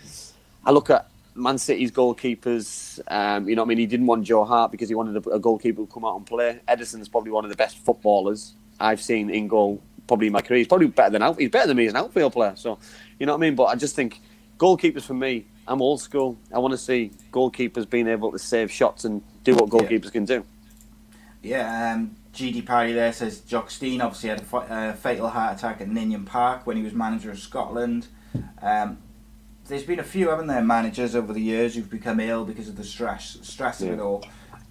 I 0.64 0.70
look 0.70 0.90
at 0.90 1.08
Man 1.34 1.58
City's 1.58 1.90
goalkeepers. 1.90 3.00
Um, 3.08 3.48
you 3.48 3.56
know 3.56 3.62
what 3.62 3.66
I 3.66 3.68
mean? 3.70 3.78
He 3.78 3.86
didn't 3.86 4.06
want 4.06 4.24
Joe 4.24 4.44
Hart 4.44 4.70
because 4.70 4.88
he 4.88 4.94
wanted 4.94 5.26
a, 5.26 5.30
a 5.30 5.38
goalkeeper 5.38 5.82
to 5.82 5.86
come 5.86 6.04
out 6.04 6.16
and 6.16 6.26
play. 6.26 6.60
Ederson's 6.68 7.08
probably 7.08 7.32
one 7.32 7.44
of 7.44 7.50
the 7.50 7.56
best 7.56 7.78
footballers 7.78 8.54
I've 8.78 9.00
seen 9.00 9.30
in 9.30 9.48
goal 9.48 9.82
probably 10.06 10.26
in 10.26 10.32
my 10.32 10.40
career. 10.40 10.58
He's 10.58 10.68
probably 10.68 10.88
better 10.88 11.10
than 11.10 11.22
out. 11.22 11.38
He's 11.38 11.50
better 11.50 11.68
than 11.68 11.76
me 11.76 11.86
as 11.86 11.92
an 11.92 11.96
outfield 11.96 12.32
player. 12.32 12.54
So 12.56 12.78
you 13.18 13.26
know 13.26 13.32
what 13.32 13.38
I 13.38 13.40
mean? 13.40 13.54
But 13.54 13.64
I 13.64 13.74
just 13.76 13.94
think 13.94 14.20
goalkeepers 14.58 15.02
for 15.02 15.14
me. 15.14 15.46
I'm 15.66 15.80
old 15.80 16.00
school. 16.00 16.38
I 16.52 16.58
want 16.58 16.72
to 16.72 16.78
see 16.78 17.10
goalkeepers 17.32 17.88
being 17.88 18.06
able 18.06 18.30
to 18.32 18.38
save 18.38 18.70
shots 18.70 19.04
and 19.04 19.22
do 19.44 19.54
what 19.54 19.70
goalkeepers 19.70 20.12
can 20.12 20.24
do. 20.24 20.44
Yeah, 21.42 21.92
um, 21.92 22.16
GD 22.34 22.66
Parry 22.66 22.92
there 22.92 23.12
says 23.12 23.40
Jock 23.40 23.70
Stein 23.70 24.00
obviously 24.00 24.30
had 24.30 24.40
a 24.40 24.56
uh, 24.56 24.92
fatal 24.94 25.28
heart 25.28 25.58
attack 25.58 25.80
at 25.80 25.88
Ninian 25.88 26.24
Park 26.24 26.66
when 26.66 26.76
he 26.76 26.82
was 26.82 26.92
manager 26.92 27.30
of 27.30 27.38
Scotland. 27.38 28.08
Um, 28.60 28.98
there's 29.66 29.84
been 29.84 30.00
a 30.00 30.04
few, 30.04 30.28
haven't 30.28 30.46
there, 30.46 30.62
managers 30.62 31.14
over 31.14 31.32
the 31.32 31.40
years 31.40 31.74
who've 31.74 31.88
become 31.88 32.20
ill 32.20 32.44
because 32.44 32.68
of 32.68 32.76
the 32.76 32.84
stress 32.84 33.38
stress 33.42 33.80
of 33.80 33.90
it 33.90 34.00
all. 34.00 34.24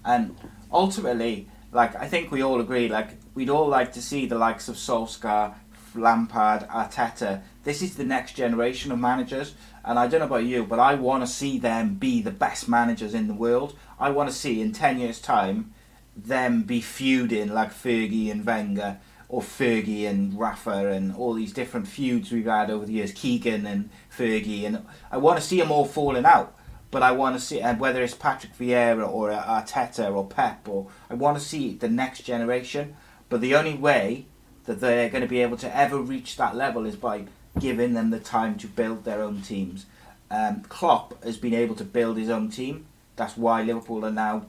And 0.06 0.36
ultimately, 0.72 1.48
like 1.72 1.96
I 1.96 2.08
think 2.08 2.32
we 2.32 2.42
all 2.42 2.60
agree, 2.60 2.90
like 2.90 3.18
we'd 3.34 3.50
all 3.50 3.68
like 3.68 3.94
to 3.94 4.02
see 4.02 4.26
the 4.26 4.38
likes 4.38 4.68
of 4.68 4.76
Solskjaer, 4.76 5.56
Lampard, 5.96 6.68
Arteta. 6.70 7.42
This 7.64 7.82
is 7.82 7.96
the 7.96 8.04
next 8.04 8.34
generation 8.34 8.92
of 8.92 9.00
managers, 9.00 9.56
and 9.84 9.98
I 9.98 10.08
don't 10.08 10.20
know 10.20 10.26
about 10.26 10.46
you, 10.46 10.64
but 10.64 10.80
I 10.80 10.96
want 10.96 11.24
to 11.24 11.28
see 11.32 11.58
them 11.58 11.96
be 11.96 12.22
the 12.22 12.32
best 12.32 12.68
managers 12.68 13.14
in 13.14 13.28
the 13.28 13.34
world. 13.34 13.76
I 14.00 14.10
want 14.10 14.30
to 14.30 14.36
see 14.36 14.62
in 14.62 14.72
ten 14.72 15.00
years' 15.00 15.22
time 15.22 15.74
them 16.16 16.64
be 16.64 16.82
feuding 16.82 17.54
like 17.54 17.72
Fergie 17.72 18.30
and 18.32 18.46
Wenger, 18.46 19.00
or 19.30 19.42
Fergie 19.42 20.08
and 20.08 20.38
Rafa, 20.38 20.90
and 20.90 21.16
all 21.16 21.34
these 21.34 21.54
different 21.54 21.88
feuds 21.88 22.32
we've 22.32 22.46
had 22.46 22.70
over 22.70 22.86
the 22.86 22.94
years. 22.94 23.12
Keegan 23.14 23.66
and 23.66 23.90
Fergie, 24.16 24.66
and 24.66 24.86
I 25.12 25.18
want 25.18 25.40
to 25.40 25.46
see 25.46 25.60
them 25.60 25.72
all 25.72 25.86
falling 25.86 26.26
out. 26.26 26.56
But 26.92 27.02
I 27.02 27.12
want 27.12 27.36
to 27.36 27.42
see, 27.42 27.60
and 27.60 27.80
whether 27.80 28.04
it's 28.04 28.14
Patrick 28.14 28.56
Vieira 28.56 29.10
or 29.10 29.32
Arteta 29.32 30.14
or 30.14 30.28
Pep, 30.28 30.70
or 30.70 30.88
I 31.10 31.16
want 31.16 31.40
to 31.40 31.44
see 31.44 31.74
the 31.74 31.90
next 31.90 32.22
generation. 32.22 32.96
But 33.30 33.42
the 33.42 33.56
only 33.56 33.74
way 33.74 34.28
that 34.66 34.80
they're 34.80 35.10
going 35.10 35.22
to 35.22 35.28
be 35.28 35.42
able 35.42 35.58
to 35.58 35.76
ever 35.76 35.98
reach 36.00 36.38
that 36.38 36.56
level 36.56 36.86
is 36.86 36.96
by 36.96 37.26
giving 37.60 37.94
them 37.94 38.10
the 38.10 38.20
time 38.20 38.58
to 38.60 38.68
build 38.68 39.04
their 39.04 39.22
own 39.22 39.42
teams. 39.42 39.86
Um, 40.32 40.62
Klopp 40.62 41.24
has 41.24 41.38
been 41.38 41.54
able 41.54 41.76
to 41.76 41.84
build 41.84 42.18
his 42.18 42.30
own 42.30 42.50
team. 42.50 42.86
That's 43.16 43.38
why 43.38 43.62
Liverpool 43.62 44.06
are 44.06 44.12
now 44.12 44.48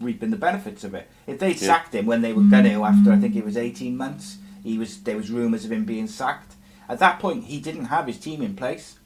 reaping 0.00 0.30
the 0.30 0.36
benefits 0.36 0.84
of 0.84 0.94
it. 0.94 1.08
If 1.26 1.38
they'd 1.38 1.60
Yeah. 1.60 1.66
sacked 1.66 1.94
him 1.94 2.06
when 2.06 2.22
they 2.22 2.32
were 2.32 2.44
going 2.44 2.64
to, 2.64 2.84
after 2.84 3.12
I 3.12 3.16
think 3.18 3.36
it 3.36 3.44
was 3.44 3.56
eighteen 3.56 3.96
months, 3.96 4.38
he 4.62 4.78
was 4.78 5.02
there 5.02 5.16
was 5.16 5.30
rumours 5.30 5.64
of 5.64 5.72
him 5.72 5.84
being 5.84 6.06
sacked. 6.06 6.54
At 6.88 7.00
that 7.00 7.18
point, 7.18 7.44
he 7.44 7.60
didn't 7.60 7.86
have 7.86 8.06
his 8.06 8.18
team 8.18 8.40
in 8.40 8.54
place. 8.56 8.96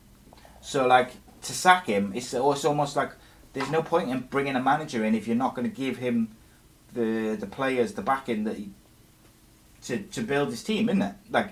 So 0.61 0.87
like 0.87 1.13
to 1.43 1.53
sack 1.53 1.87
him, 1.87 2.13
it's, 2.15 2.33
it's 2.33 2.65
almost 2.65 2.95
like 2.95 3.11
there's 3.55 3.71
no 3.71 3.83
point 3.83 4.11
in 4.11 4.21
bringing 4.21 4.55
a 4.55 4.63
manager 4.63 5.05
in 5.05 5.15
if 5.15 5.27
you're 5.27 5.35
not 5.35 5.57
going 5.57 5.69
to 5.69 5.77
give 5.77 5.97
him 5.97 6.37
the 6.95 7.37
the 7.41 7.47
players 7.47 7.95
the 7.95 8.03
backing 8.03 8.45
that 8.45 8.57
he, 8.59 8.71
to 9.85 9.99
to 9.99 10.23
build 10.23 10.51
his 10.51 10.63
team, 10.65 10.89
isn't 10.89 11.03
it? 11.03 11.15
Like 11.31 11.49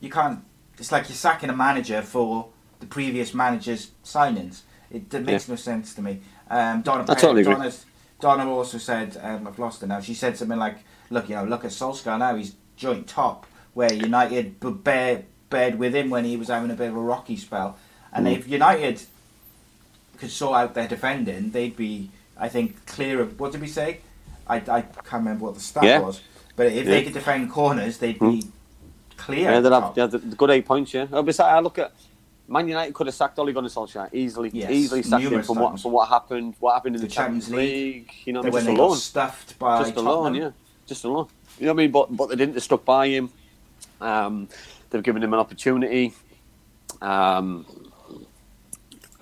you 0.00 0.10
can't. 0.10 0.42
It's 0.78 0.90
like 0.92 1.08
you're 1.08 1.16
sacking 1.16 1.50
a 1.50 1.56
manager 1.56 2.02
for 2.02 2.48
the 2.80 2.86
previous 2.86 3.34
manager's 3.34 3.90
signings. 4.04 4.62
It, 4.90 5.12
it 5.14 5.24
makes 5.24 5.48
no 5.48 5.56
sense 5.56 5.94
to 5.94 6.02
me. 6.02 6.20
Um, 6.50 6.82
Donna, 6.82 7.04
I 7.08 7.14
totally 7.14 7.42
agree. 7.42 7.54
Donna's, 7.54 7.86
Donna 8.20 8.50
also 8.50 8.78
said, 8.78 9.18
um, 9.22 9.46
I've 9.46 9.58
lost 9.58 9.80
her 9.80 9.86
now. 9.86 10.00
She 10.00 10.14
said 10.14 10.36
something 10.36 10.58
like, 10.58 10.78
"Look, 11.10 11.28
you 11.28 11.34
know, 11.36 11.44
look 11.44 11.64
at 11.64 11.70
Solskjaer 11.70 12.18
now. 12.18 12.34
He's 12.36 12.54
joint 12.76 13.06
top, 13.06 13.46
where 13.74 13.92
United 13.92 14.58
b- 14.60 14.70
bear, 14.70 15.22
bared 15.50 15.78
with 15.78 15.94
him 15.94 16.10
when 16.10 16.24
he 16.24 16.36
was 16.36 16.48
having 16.48 16.70
a 16.70 16.74
bit 16.74 16.90
of 16.90 16.96
a 16.96 17.00
rocky 17.00 17.36
spell. 17.36 17.78
And 18.12 18.26
Mm. 18.26 18.36
if 18.36 18.48
United 18.48 19.00
could 20.18 20.30
sort 20.30 20.56
out 20.56 20.74
their 20.74 20.88
defending, 20.88 21.50
they'd 21.52 21.76
be, 21.76 22.10
I 22.36 22.48
think, 22.48 22.84
clear 22.86 23.20
of. 23.20 23.38
What 23.40 23.52
did 23.52 23.60
we 23.60 23.68
say? 23.68 24.00
I, 24.46 24.56
I 24.56 24.82
can't 24.82 25.12
remember 25.24 25.44
what 25.44 25.54
the 25.54 25.60
stat 25.60 25.84
Yeah. 25.84 26.00
was. 26.00 26.20
But 26.56 26.66
if 26.66 26.86
they 26.86 27.02
could 27.04 27.14
defend 27.14 27.50
corners, 27.50 27.98
they'd 27.98 28.18
be 28.18 28.44
clear. 29.16 29.50
Yeah, 29.50 29.60
they'd 29.60 29.72
have, 29.72 29.82
top. 29.82 29.96
yeah, 29.96 30.06
the, 30.06 30.18
the 30.18 30.36
good 30.36 30.50
eight 30.50 30.66
points. 30.66 30.92
Yeah, 30.92 31.06
Oh, 31.12 31.22
besides, 31.22 31.48
I 31.48 31.60
look 31.60 31.78
at 31.78 31.92
Man 32.48 32.68
United 32.68 32.92
could 32.92 33.06
have 33.06 33.14
sacked 33.14 33.38
Ole 33.38 33.52
Gunnar 33.52 33.68
Solskjaer 33.68 34.12
easily, 34.12 34.50
Yes, 34.52 34.70
easily 34.70 35.02
sacked 35.02 35.24
him 35.24 35.42
from 35.42 35.58
what 35.58 35.80
from 35.80 35.92
what 35.92 36.08
happened, 36.08 36.54
what 36.60 36.74
happened 36.74 36.96
in 36.96 37.00
The 37.02 37.08
the, 37.08 37.12
Champions, 37.14 37.46
Champions 37.46 37.70
League. 37.72 37.94
League, 38.08 38.12
You 38.26 38.32
know, 38.34 38.40
what 38.40 38.48
I 38.48 38.50
when 38.50 38.64
mean? 38.66 38.74
they 38.74 38.78
just 38.80 38.86
alone, 38.88 38.96
stuffed 38.98 39.58
by 39.58 39.82
just 39.82 39.96
alone, 39.96 40.24
Tottenham. 40.32 40.42
yeah, 40.42 40.50
just 40.86 41.04
alone. 41.04 41.28
You 41.58 41.66
know 41.66 41.72
what 41.72 41.80
I 41.80 41.82
mean? 41.84 41.90
But 41.92 42.16
but 42.16 42.28
they 42.28 42.36
didn't. 42.36 42.54
They 42.54 42.60
stuck 42.60 42.84
by 42.84 43.08
him. 43.08 43.30
Um, 44.00 44.48
they've 44.90 45.02
given 45.02 45.22
him 45.22 45.32
an 45.32 45.38
opportunity. 45.40 46.12
Um, 47.00 47.64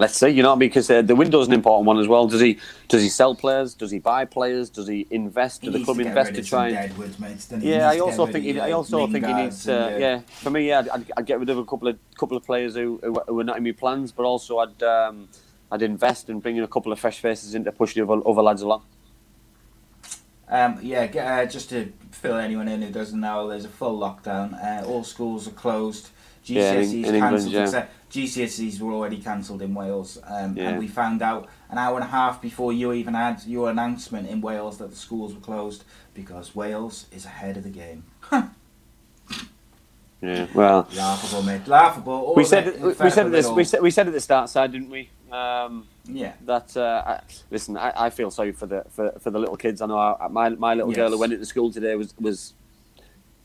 let's 0.01 0.17
see, 0.17 0.31
you 0.31 0.43
know 0.43 0.49
what 0.49 0.57
I 0.57 0.59
mean? 0.59 0.69
Because 0.71 0.91
uh, 0.91 1.03
the 1.03 1.15
window's 1.15 1.47
an 1.47 1.53
important 1.53 1.87
one 1.87 1.99
as 1.99 2.09
well. 2.09 2.27
Does 2.27 2.41
he 2.41 2.59
does 2.89 3.03
he 3.03 3.09
sell 3.09 3.35
players? 3.35 3.75
Does 3.75 3.91
he 3.91 3.99
buy 3.99 4.25
players? 4.25 4.71
Does 4.71 4.89
he 4.89 5.07
invest? 5.11 5.63
Does 5.63 5.75
the 5.75 5.85
club 5.85 5.99
to 5.99 6.07
invest 6.07 6.35
to 6.35 6.43
try 6.43 6.69
and 6.69 6.77
Deadwoods, 6.77 7.19
mates, 7.19 7.47
doesn't 7.47 7.69
yeah, 7.69 7.89
I 7.89 7.99
also 7.99 8.27
think 8.27 8.45
he, 8.45 8.59
I 8.59 8.73
uh, 8.73 8.77
also 8.79 9.07
think 9.07 9.27
he 9.27 9.33
needs. 9.33 9.69
and, 9.69 9.95
Uh, 9.95 9.99
yeah, 9.99 10.21
for 10.43 10.51
me, 10.51 10.69
yeah, 10.69 10.81
I'd, 10.81 10.89
I'd, 10.89 11.13
I'd 11.19 11.27
get 11.27 11.39
rid 11.39 11.51
of 11.51 11.59
a 11.59 11.65
couple 11.65 11.89
of 11.89 11.99
couple 12.19 12.37
of 12.37 12.45
players 12.45 12.75
who 12.75 12.99
who, 13.03 13.21
who 13.29 13.35
were 13.35 13.45
not 13.45 13.59
in 13.59 13.63
my 13.63 13.73
plans, 13.73 14.11
but 14.11 14.25
also 14.25 14.59
I'd 14.59 14.83
um, 14.83 15.29
I'd 15.71 15.83
invest 15.83 16.29
and 16.29 16.37
in 16.37 16.41
bringing 16.41 16.63
a 16.63 16.69
couple 16.69 16.93
of 16.93 16.99
fresh 16.99 17.21
faces 17.21 17.55
in 17.55 17.65
to 17.65 17.73
push 17.73 17.95
the 17.95 18.03
other, 18.03 18.27
other 18.27 18.43
lads 18.43 18.63
along. 18.63 18.83
Um, 20.49 20.79
yeah, 20.83 21.05
uh, 21.05 21.45
just 21.47 21.69
to 21.71 21.93
fill 22.11 22.37
anyone 22.37 22.67
in 22.67 22.83
who 22.83 22.91
doesn't 22.91 23.21
know, 23.21 23.49
there's 23.49 23.67
a 23.67 23.69
full 23.69 24.01
lockdown. 24.01 24.53
Uh, 24.61 24.85
all 24.85 25.05
schools 25.05 25.47
are 25.47 25.53
closed. 25.53 26.09
Yeah, 26.45 26.77
GCSEs 26.77 27.05
in 27.07 27.21
cancelled. 27.21 27.53
yeah. 27.53 27.87
GCSEs 28.11 28.81
were 28.81 28.93
already 28.93 29.19
cancelled 29.19 29.63
in 29.63 29.73
Wales, 29.75 30.19
um, 30.27 30.57
Yeah. 30.57 30.71
and 30.71 30.79
we 30.79 30.89
found 30.89 31.23
out 31.23 31.49
an 31.71 31.79
hour 31.79 31.95
and 31.97 32.05
a 32.05 32.09
half 32.09 32.41
before 32.43 32.73
you 32.73 32.93
even 32.93 33.15
had 33.15 33.45
your 33.47 33.71
announcement 33.71 34.29
in 34.29 34.41
Wales 34.41 34.79
that 34.79 34.91
the 34.91 34.97
schools 34.97 35.33
were 35.35 35.41
closed 35.41 35.85
because 36.15 36.55
Wales 36.55 37.07
is 37.13 37.25
ahead 37.25 37.57
of 37.57 37.63
the 37.63 37.71
game. 37.71 38.05
Yeah, 40.23 40.47
well, 40.55 40.87
Laughable, 40.95 41.43
mate. 41.43 41.67
Laughable. 41.67 42.35
We 42.37 42.45
said 42.45 42.67
it 42.69 42.81
we 42.83 42.93
said 43.11 43.27
at 43.27 43.33
this 43.33 43.49
we 43.49 43.65
said 43.65 43.81
we 43.81 43.91
said 43.91 44.07
at 44.07 44.13
the 44.13 44.21
start 44.21 44.51
side, 44.51 44.73
didn't 44.73 44.91
we? 44.91 45.09
Um, 45.33 45.87
Yeah. 46.05 46.33
that 46.45 46.77
uh, 46.77 47.03
I, 47.07 47.21
listen, 47.51 47.77
I, 47.79 47.93
I 48.07 48.11
feel 48.11 48.31
sorry 48.31 48.53
for 48.53 48.67
the 48.67 48.85
for, 48.91 49.13
for 49.21 49.31
the 49.31 49.39
little 49.39 49.57
kids. 49.57 49.81
I 49.81 49.87
know 49.87 49.97
I, 49.99 50.29
my 50.29 50.51
my 50.51 50.75
little 50.75 50.93
girl 50.93 51.11
who 51.11 51.19
went 51.19 51.33
into 51.33 51.47
school 51.47 51.73
today 51.73 51.95
was 51.95 52.13
was 52.21 52.53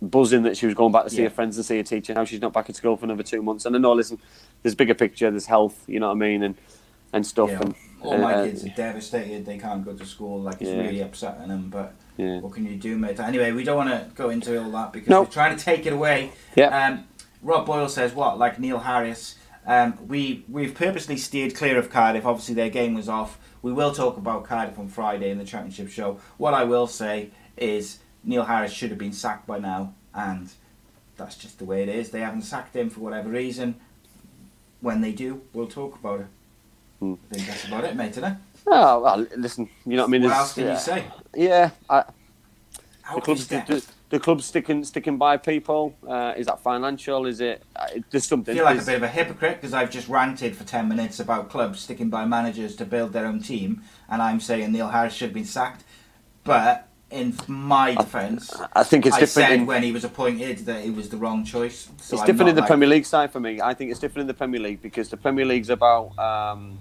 buzzing 0.01 0.43
that 0.43 0.57
she 0.57 0.65
was 0.65 0.75
going 0.75 0.91
back 0.91 1.05
to 1.05 1.09
see 1.09 1.17
Yeah. 1.17 1.23
her 1.29 1.29
friends 1.29 1.57
and 1.57 1.65
see 1.65 1.77
her 1.77 1.83
teacher. 1.83 2.13
Now 2.13 2.25
she's 2.25 2.41
not 2.41 2.53
back 2.53 2.69
at 2.69 2.75
school 2.75 2.97
for 2.97 3.05
another 3.05 3.23
two 3.23 3.41
months. 3.41 3.65
And 3.65 3.75
I 3.75 3.79
know, 3.79 3.93
listen, 3.93 4.19
there's 4.61 4.75
bigger 4.75 4.93
picture, 4.93 5.29
there's 5.31 5.45
health, 5.45 5.83
you 5.87 5.99
know 5.99 6.07
what 6.07 6.13
I 6.15 6.19
mean, 6.19 6.43
and 6.43 6.55
and 7.13 7.25
stuff. 7.25 7.49
Yeah. 7.49 7.61
And 7.61 7.75
All 8.01 8.17
my 8.17 8.33
uh, 8.33 8.45
kids 8.45 8.65
are 8.65 8.69
devastated. 8.69 9.45
They 9.45 9.57
can't 9.57 9.85
go 9.85 9.93
to 9.93 10.05
school. 10.05 10.41
Like 10.41 10.55
it's 10.61 10.69
Yeah. 10.69 10.77
really 10.81 10.99
upsetting 10.99 11.47
them. 11.47 11.69
But 11.69 11.93
Yeah. 12.17 12.41
what 12.41 12.51
can 12.51 12.65
you 12.65 12.75
do, 12.75 12.97
mate? 12.97 13.19
Anyway, 13.19 13.51
we 13.53 13.63
don't 13.63 13.77
want 13.77 13.89
to 13.89 14.07
go 14.15 14.29
into 14.29 14.61
all 14.61 14.69
that 14.71 14.91
because 14.91 15.07
No. 15.09 15.21
we're 15.21 15.27
trying 15.27 15.55
to 15.55 15.63
take 15.63 15.85
it 15.85 15.93
away. 15.93 16.31
Yeah. 16.55 16.87
Um, 16.87 17.05
Rob 17.41 17.65
Boyle 17.65 17.87
says 17.87 18.13
what? 18.13 18.37
Like 18.37 18.59
Neil 18.59 18.79
Harris. 18.79 19.35
Um, 19.65 19.97
we 20.07 20.43
we've 20.49 20.75
purposely 20.75 21.15
steered 21.17 21.55
clear 21.55 21.77
of 21.79 21.89
Cardiff. 21.89 22.25
Obviously, 22.25 22.53
their 22.53 22.69
game 22.69 22.93
was 22.95 23.07
off. 23.07 23.39
We 23.61 23.71
will 23.71 23.93
talk 23.93 24.17
about 24.17 24.43
Cardiff 24.43 24.77
on 24.77 24.89
Friday 24.89 25.31
in 25.31 25.37
the 25.37 25.45
Championship 25.45 25.89
show. 25.89 26.19
What 26.37 26.53
I 26.53 26.65
will 26.65 26.85
say 26.87 27.29
is 27.57 27.99
Neil 28.25 28.43
Harris 28.43 28.73
should 28.73 28.89
have 28.89 28.99
been 28.99 29.13
sacked 29.13 29.45
by 29.47 29.59
now, 29.59 29.93
and 30.13 30.49
that's 31.15 31.35
just 31.35 31.59
the 31.59 31.65
way 31.65 31.83
it 31.83 31.89
is. 31.89 32.09
They 32.09 32.21
haven't 32.21 32.41
sacked 32.41 32.75
him 32.75 32.89
for 32.89 32.99
whatever 32.99 33.29
reason. 33.29 33.75
When 34.81 35.01
they 35.01 35.11
do, 35.13 35.41
we'll 35.53 35.67
talk 35.67 35.95
about 35.99 36.21
it. 36.21 36.27
Hmm. 36.99 37.13
I 37.31 37.35
think 37.35 37.47
that's 37.47 37.67
about 37.67 37.83
it, 37.85 37.95
mate. 37.95 38.11
Isn't 38.11 38.23
it? 38.23 38.37
Oh 38.67 39.01
well, 39.01 39.27
listen, 39.37 39.69
you 39.85 39.95
know 39.95 40.03
what 40.03 40.07
I 40.07 40.11
mean. 40.11 40.23
What 40.23 40.27
It's- 40.31 40.39
else 40.41 40.53
can 40.53 40.63
yeah. 40.65 40.73
you 40.73 40.79
say? 40.79 41.05
Yeah, 41.35 41.69
I, 41.89 42.03
How 43.03 43.15
the 43.15 43.21
club's 43.21 43.47
the, 43.47 43.61
step? 43.63 43.81
the, 44.09 44.19
club's 44.19 44.45
sticking 44.45 44.83
sticking 44.83 45.17
by 45.17 45.37
people. 45.37 45.95
Uh, 46.07 46.33
is 46.35 46.47
that 46.47 46.61
financial? 46.61 47.25
Is 47.27 47.41
it? 47.41 47.61
Uh, 47.75 47.87
there's 48.09 48.25
I 48.25 48.27
something. 48.29 48.55
feel 48.55 48.63
like 48.65 48.81
a 48.81 48.85
bit 48.85 48.95
of 48.95 49.03
a 49.03 49.07
hypocrite 49.07 49.61
because 49.61 49.73
I've 49.73 49.91
just 49.91 50.07
ranted 50.07 50.55
for 50.55 50.63
10 50.63 50.87
minutes 50.87 51.19
about 51.19 51.49
clubs 51.49 51.79
sticking 51.81 52.09
by 52.09 52.25
managers 52.25 52.75
to 52.77 52.85
build 52.85 53.13
their 53.13 53.25
own 53.27 53.39
team, 53.41 53.83
and 54.09 54.21
I'm 54.21 54.39
saying 54.39 54.71
Neil 54.71 54.87
Harris 54.87 55.13
should 55.13 55.29
have 55.29 55.33
been 55.35 55.45
sacked. 55.45 55.83
But 56.43 56.87
in 57.15 57.33
my 57.47 57.95
defence, 57.95 58.53
I 58.73 58.83
think 58.83 59.05
it's 59.05 59.15
I 59.15 59.21
different. 59.21 59.49
said 59.49 59.59
in- 59.59 59.65
when 59.65 59.83
he 59.83 59.91
was 59.91 60.03
appointed 60.03 60.57
that 60.69 60.83
it 60.85 60.93
was 60.99 61.09
the 61.09 61.17
wrong 61.17 61.43
choice. 61.43 61.77
So 61.97 62.15
it's 62.15 62.21
I'm 62.21 62.27
different 62.27 62.49
in 62.49 62.55
the 62.55 62.61
like- 62.61 62.69
Premier 62.73 62.89
League 62.89 63.05
side 63.05 63.31
for 63.31 63.39
me. 63.39 63.61
I 63.61 63.73
think 63.73 63.91
it's 63.91 63.99
different 63.99 64.21
in 64.21 64.27
the 64.27 64.33
Premier 64.43 64.59
League 64.59 64.81
because 64.81 65.07
the 65.09 65.17
Premier 65.17 65.45
League's 65.45 65.69
about 65.69 66.17
um, 66.19 66.77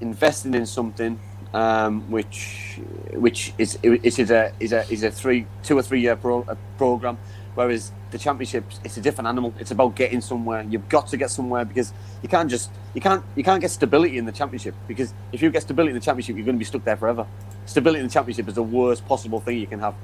investing 0.00 0.54
in 0.54 0.66
something 0.66 1.18
um, 1.54 2.10
which 2.10 2.78
which 3.14 3.52
is 3.58 3.78
it 3.82 4.04
is 4.18 4.30
a 4.30 4.52
is 4.60 4.72
a 4.72 4.82
is 4.92 5.02
a 5.02 5.10
three 5.10 5.46
two 5.62 5.78
or 5.78 5.82
three 5.82 6.00
year 6.00 6.16
pro, 6.16 6.44
program, 6.76 7.16
whereas 7.54 7.92
the 8.10 8.18
Championship 8.18 8.64
it's 8.84 8.96
a 8.96 9.00
different 9.00 9.28
animal. 9.28 9.52
It's 9.58 9.70
about 9.70 9.94
getting 9.94 10.20
somewhere. 10.20 10.62
You've 10.68 10.88
got 10.88 11.08
to 11.08 11.16
get 11.16 11.30
somewhere 11.30 11.64
because 11.64 11.92
you 12.22 12.28
can't 12.28 12.50
just 12.50 12.70
you 12.94 13.00
can't 13.00 13.24
you 13.36 13.44
can't 13.44 13.60
get 13.60 13.70
stability 13.70 14.18
in 14.18 14.24
the 14.24 14.32
Championship 14.32 14.74
because 14.86 15.12
if 15.32 15.42
you 15.42 15.50
get 15.50 15.62
stability 15.62 15.90
in 15.90 15.94
the 15.94 16.04
Championship, 16.04 16.36
you're 16.36 16.44
going 16.44 16.56
to 16.56 16.58
be 16.58 16.64
stuck 16.64 16.84
there 16.84 16.96
forever. 16.96 17.26
Stability 17.66 18.00
in 18.00 18.06
the 18.06 18.12
Championship 18.12 18.48
is 18.48 18.54
the 18.54 18.62
worst 18.62 19.06
possible 19.06 19.40
thing 19.40 19.58
you 19.58 19.66
can 19.66 19.80
have. 19.80 19.94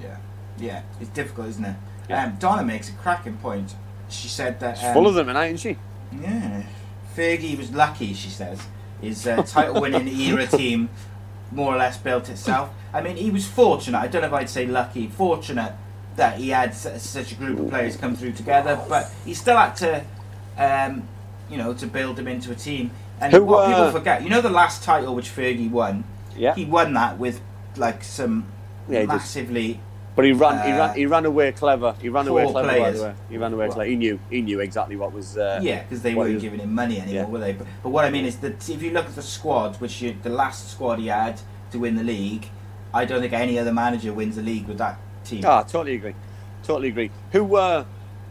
Yeah, 0.00 0.16
yeah, 0.58 0.82
it's 1.00 1.10
difficult, 1.10 1.48
isn't 1.48 1.64
it? 1.64 1.76
Yeah. 2.08 2.24
Um, 2.24 2.36
Donna 2.38 2.64
makes 2.64 2.88
a 2.88 2.92
cracking 2.92 3.36
point. 3.36 3.74
She 4.08 4.28
said 4.28 4.58
that. 4.60 4.82
Um, 4.82 4.94
full 4.94 5.06
of 5.06 5.14
them, 5.14 5.28
and 5.28 5.38
isn't 5.38 5.58
she? 5.58 5.78
Yeah. 6.20 6.62
Fergie 7.14 7.58
was 7.58 7.72
lucky, 7.72 8.14
she 8.14 8.30
says. 8.30 8.64
His 9.00 9.26
uh, 9.26 9.42
title 9.42 9.80
winning 9.80 10.08
era 10.20 10.46
team 10.46 10.88
more 11.50 11.74
or 11.74 11.78
less 11.78 11.98
built 11.98 12.28
itself. 12.28 12.70
I 12.92 13.00
mean, 13.00 13.16
he 13.16 13.30
was 13.30 13.46
fortunate. 13.46 13.98
I 13.98 14.06
don't 14.06 14.22
know 14.22 14.28
if 14.28 14.34
I'd 14.34 14.50
say 14.50 14.66
lucky. 14.66 15.08
Fortunate 15.08 15.72
that 16.18 16.36
he 16.38 16.50
had 16.50 16.74
such 16.74 17.32
a 17.32 17.34
group 17.36 17.58
of 17.58 17.68
players 17.70 17.96
come 17.96 18.14
through 18.14 18.32
together, 18.32 18.78
but 18.88 19.10
he 19.24 19.32
still 19.34 19.56
had 19.56 19.74
to, 19.76 20.04
um, 20.58 21.08
you 21.48 21.56
know, 21.56 21.72
to 21.72 21.86
build 21.86 22.16
them 22.16 22.28
into 22.28 22.52
a 22.52 22.54
team. 22.54 22.90
And 23.20 23.32
Who, 23.32 23.44
what 23.44 23.66
people 23.68 23.82
uh, 23.84 23.92
forget, 23.92 24.22
you 24.22 24.28
know, 24.28 24.40
the 24.40 24.50
last 24.50 24.82
title 24.84 25.14
which 25.14 25.30
Fergie 25.34 25.70
won, 25.70 26.04
Yeah. 26.36 26.54
he 26.54 26.64
won 26.64 26.92
that 26.94 27.18
with 27.18 27.40
like 27.76 28.04
some 28.04 28.46
Yeah, 28.88 29.00
he 29.00 29.06
did. 29.06 29.08
massively. 29.08 29.80
But 30.16 30.24
he 30.24 30.32
ran, 30.32 30.66
he 30.66 30.72
Uh, 30.72 30.78
ran, 30.78 30.96
he 30.96 31.06
ran 31.06 31.24
away 31.24 31.52
clever. 31.52 31.94
He 32.02 32.08
ran 32.08 32.26
away 32.26 32.42
clever. 32.50 32.66
By 32.68 32.90
the 32.90 33.02
way, 33.02 33.14
he 33.30 33.38
ran 33.38 33.52
away 33.52 33.66
Well- 33.66 33.74
clever. 33.76 33.88
He 33.88 33.94
knew, 33.96 34.18
he 34.30 34.42
knew 34.42 34.58
exactly 34.60 34.96
what 34.96 35.12
was. 35.12 35.38
Uh, 35.38 35.60
Yeah, 35.62 35.82
because 35.82 36.02
they 36.02 36.14
weren't 36.14 36.34
was- 36.34 36.42
giving 36.42 36.58
him 36.60 36.74
money 36.74 37.00
anymore, 37.00 37.14
Yeah. 37.22 37.28
were 37.28 37.38
they? 37.38 37.52
But, 37.52 37.68
but 37.84 37.90
what 37.90 38.04
I 38.04 38.10
mean 38.10 38.24
is 38.24 38.36
that 38.38 38.68
if 38.68 38.82
you 38.82 38.90
look 38.90 39.06
at 39.06 39.14
the 39.14 39.22
squad, 39.22 39.76
which 39.80 40.02
you, 40.02 40.16
the 40.22 40.30
last 40.30 40.68
squad 40.70 40.98
he 40.98 41.06
had 41.06 41.40
to 41.70 41.78
win 41.78 41.94
the 41.94 42.02
league, 42.02 42.48
I 42.92 43.04
don't 43.04 43.20
think 43.20 43.32
any 43.32 43.58
other 43.58 43.72
manager 43.72 44.12
wins 44.12 44.34
the 44.36 44.42
league 44.42 44.66
with 44.66 44.78
that 44.78 44.98
team. 45.28 45.44
Ah, 45.46 45.62
totally 45.62 45.94
agree. 45.94 46.14
Totally 46.62 46.88
agree. 46.88 47.10
Who, 47.32 47.56
uh, 47.56 47.84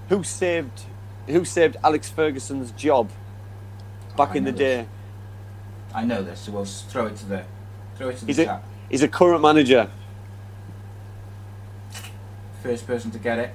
who 0.10 0.24
saved, 0.24 0.82
who 1.28 1.46
saved 1.46 1.78
Alex 1.84 2.10
Ferguson's 2.10 2.72
job 2.72 3.10
back 4.16 4.36
in 4.36 4.44
the 4.44 4.52
know 4.52 4.58
day? 4.58 4.88
I 5.94 6.04
know 6.06 6.22
this, 6.24 6.42
so 6.42 6.52
we'll 6.52 6.66
throw 6.66 7.08
it 7.08 7.16
to 7.18 7.26
the 7.26 7.44
throw 7.96 8.10
it 8.10 8.18
to 8.18 8.26
the 8.26 8.28
He's 8.28 8.40
a, 8.40 8.46
chat. 8.46 8.64
he's 8.90 9.04
a 9.04 9.08
current 9.08 9.42
manager. 9.42 9.90
First 12.62 12.86
person 12.86 13.12
to 13.12 13.20
get 13.20 13.40
it. 13.40 13.52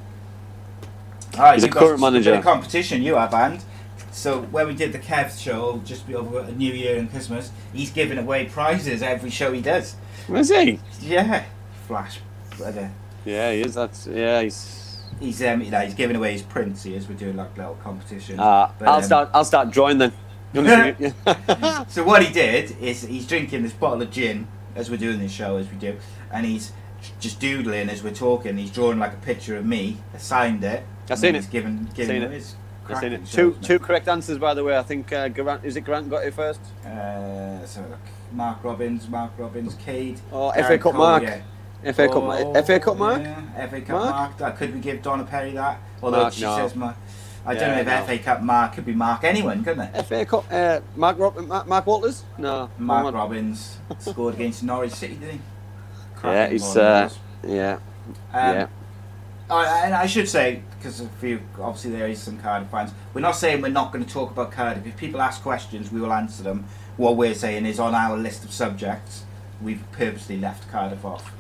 All 1.35 1.43
right, 1.45 1.55
He's 1.55 1.65
a 1.65 1.69
current 1.69 2.01
some- 2.01 2.01
a 2.41 2.43
competition, 2.43 3.03
you 3.03 3.15
have, 3.17 3.33
and 3.35 3.63
so 4.11 4.43
when 4.43 4.67
we 4.67 4.75
did 4.75 4.93
the 4.93 4.99
Kev 4.99 5.39
show 5.43 5.81
just 5.85 6.09
over 6.11 6.51
New 6.53 6.73
Year 6.73 6.99
and 6.99 7.11
Christmas, 7.11 7.51
he's 7.73 7.91
giving 7.91 8.19
away 8.19 8.47
prizes 8.47 9.03
every 9.03 9.31
show 9.31 9.53
he 9.53 9.61
does. 9.63 9.97
Is 10.29 10.51
he? 10.51 10.79
Yeah, 11.01 11.45
flash, 11.87 12.21
brother. 12.57 12.91
Yeah, 13.25 13.53
he 13.53 13.61
is. 13.63 13.75
That's 13.75 14.07
yeah. 14.07 14.43
He's. 14.43 14.79
He's 15.21 15.43
um, 15.43 15.63
you 15.63 15.71
know, 15.71 15.81
he's 15.81 15.95
giving 15.95 16.17
away 16.17 16.33
his 16.33 16.43
prints. 16.43 16.83
He 16.83 16.95
is. 16.95 17.09
We're 17.09 17.15
doing 17.15 17.37
like 17.37 17.57
little 17.57 17.75
competition. 17.77 18.41
Uh, 18.41 18.71
But, 18.79 18.89
I'll 18.89 18.95
um, 18.97 19.03
start. 19.03 19.31
I'll 19.35 19.45
start 19.45 19.71
drawing 19.71 19.99
then. 19.99 20.13
So 21.89 22.05
what 22.05 22.23
he 22.23 22.33
did 22.33 22.77
is 22.81 23.03
he's 23.03 23.27
drinking 23.27 23.63
this 23.63 23.73
bottle 23.73 24.03
of 24.03 24.11
gin 24.11 24.47
as 24.75 24.91
we're 24.91 24.97
doing 24.99 25.19
this 25.19 25.33
show 25.33 25.57
as 25.57 25.71
we 25.71 25.77
do, 25.77 25.97
and 26.31 26.45
he's 26.45 26.73
just 27.21 27.41
doodling 27.41 27.89
as 27.89 28.03
we're 28.03 28.15
talking. 28.15 28.57
He's 28.57 28.71
drawing 28.71 28.99
like 28.99 29.13
a 29.13 29.19
picture 29.19 29.57
of 29.57 29.65
me, 29.65 29.99
signed 30.19 30.65
it. 30.65 30.85
I've 31.05 31.11
and 31.13 31.19
seen 31.19 31.35
he's 31.35 31.47
it. 31.47 31.51
Giving, 31.51 31.89
giving 31.95 32.17
Seen 32.17 32.23
it. 32.23 32.31
His 32.33 32.55
I've 32.89 32.99
seen 32.99 33.13
it. 33.13 33.27
Two 33.27 33.57
two 33.63 33.79
correct 33.79 34.09
answers, 34.09 34.39
by 34.39 34.55
the 34.55 34.65
way. 34.65 34.77
I 34.77 34.83
think 34.83 35.13
uh, 35.13 35.29
Grant 35.29 35.65
is 35.65 35.77
it 35.77 35.83
Grant 35.83 36.11
got 36.11 36.25
it 36.25 36.35
first. 36.35 36.61
Uh, 36.85 37.65
so 37.65 37.81
look, 37.83 37.99
Mark 38.33 38.63
Robins, 38.65 39.09
Mark 39.09 39.33
Robins, 39.39 39.75
Cade. 39.75 40.21
Oh, 40.33 40.53
Darren 40.55 40.67
FA 40.67 40.79
Cup 40.79 40.93
Cole, 40.93 40.93
mark. 40.95 41.23
yeah. 41.23 41.43
FA 41.83 42.07
Cup. 42.09 42.17
Oh, 42.17 42.27
Mark. 42.27 42.67
FA 42.67 42.81
Cup 42.81 42.97
mark. 42.97 43.23
Yeah, 43.23 43.67
FA 43.67 43.81
Cup 43.81 44.11
Mark? 44.11 44.41
mark. 44.41 44.57
Could 44.57 44.75
we 44.75 44.81
give 44.81 45.03
Donna 45.03 45.25
Perry 45.25 45.53
that? 45.53 45.81
Although 46.03 46.23
Mark, 46.23 46.33
she 46.35 46.43
no. 46.43 46.57
says 46.57 46.77
Mark. 46.77 46.97
I 47.45 47.55
don't 47.55 47.69
know 47.71 47.81
if 47.81 47.87
no. 47.87 48.05
FA 48.05 48.19
Cup 48.23 48.43
mark 48.43 48.75
could 48.75 48.87
be 48.87 48.93
Mark 48.93 49.25
anyone, 49.25 49.65
couldn't 49.65 49.89
it? 49.95 50.03
FA 50.03 50.25
Cup. 50.25 50.45
Uh, 50.51 50.81
Mark, 50.95 51.19
Rob, 51.19 51.37
Mark 51.47 51.67
Mark 51.67 51.87
Walters. 51.87 52.25
No. 52.39 52.71
Mark 52.79 53.07
on. 53.07 53.15
Robins 53.15 53.79
scored 53.99 54.35
against 54.35 54.63
Norwich 54.63 54.93
City, 54.93 55.15
didn't 55.15 55.33
he? 55.33 55.39
Yeah, 55.39 56.15
Cracking 56.17 56.53
he's. 56.53 56.75
he 56.75 56.81
Uh, 56.81 57.09
yeah. 57.45 57.73
Um, 58.33 58.55
yeah. 58.55 58.67
Oh, 59.51 59.61
and 59.61 59.93
I 59.93 60.07
should 60.07 60.29
say, 60.29 60.63
because 60.79 61.01
a 61.01 61.09
few, 61.21 61.41
obviously 61.61 61.91
there 61.91 62.07
is 62.09 62.23
some 62.23 62.39
Cardiff 62.39 62.71
fans, 62.71 62.93
we're 63.13 63.21
not 63.21 63.33
saying 63.33 63.61
we're 63.61 63.69
not 63.69 63.93
going 63.93 64.05
to 64.05 64.11
talk 64.11 64.31
about 64.31 64.51
Cardiff. 64.53 64.87
If 64.87 64.97
people 64.97 65.21
ask 65.21 65.43
questions, 65.43 65.93
we 65.93 66.01
will 66.01 66.13
answer 66.13 66.43
them. 66.43 66.65
What 66.97 67.17
we're 67.17 67.35
saying 67.35 67.67
is 67.67 67.79
on 67.79 67.95
our 67.95 68.17
list 68.17 68.45
of 68.45 68.53
subjects, 68.53 69.25
we've 69.61 69.83
purposely 69.93 70.39
left 70.39 70.71
Cardiff 70.71 71.05
off. 71.05 71.31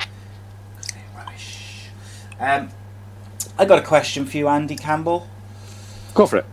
Um, 2.43 2.71
I 3.57 3.65
got 3.65 3.79
a 3.79 3.83
question 3.83 4.27
for 4.27 4.37
you, 4.37 4.49
Andy 4.49 4.75
Campbell. 4.75 5.29
Go 6.13 6.27
for 6.27 6.39
it. 6.39 6.47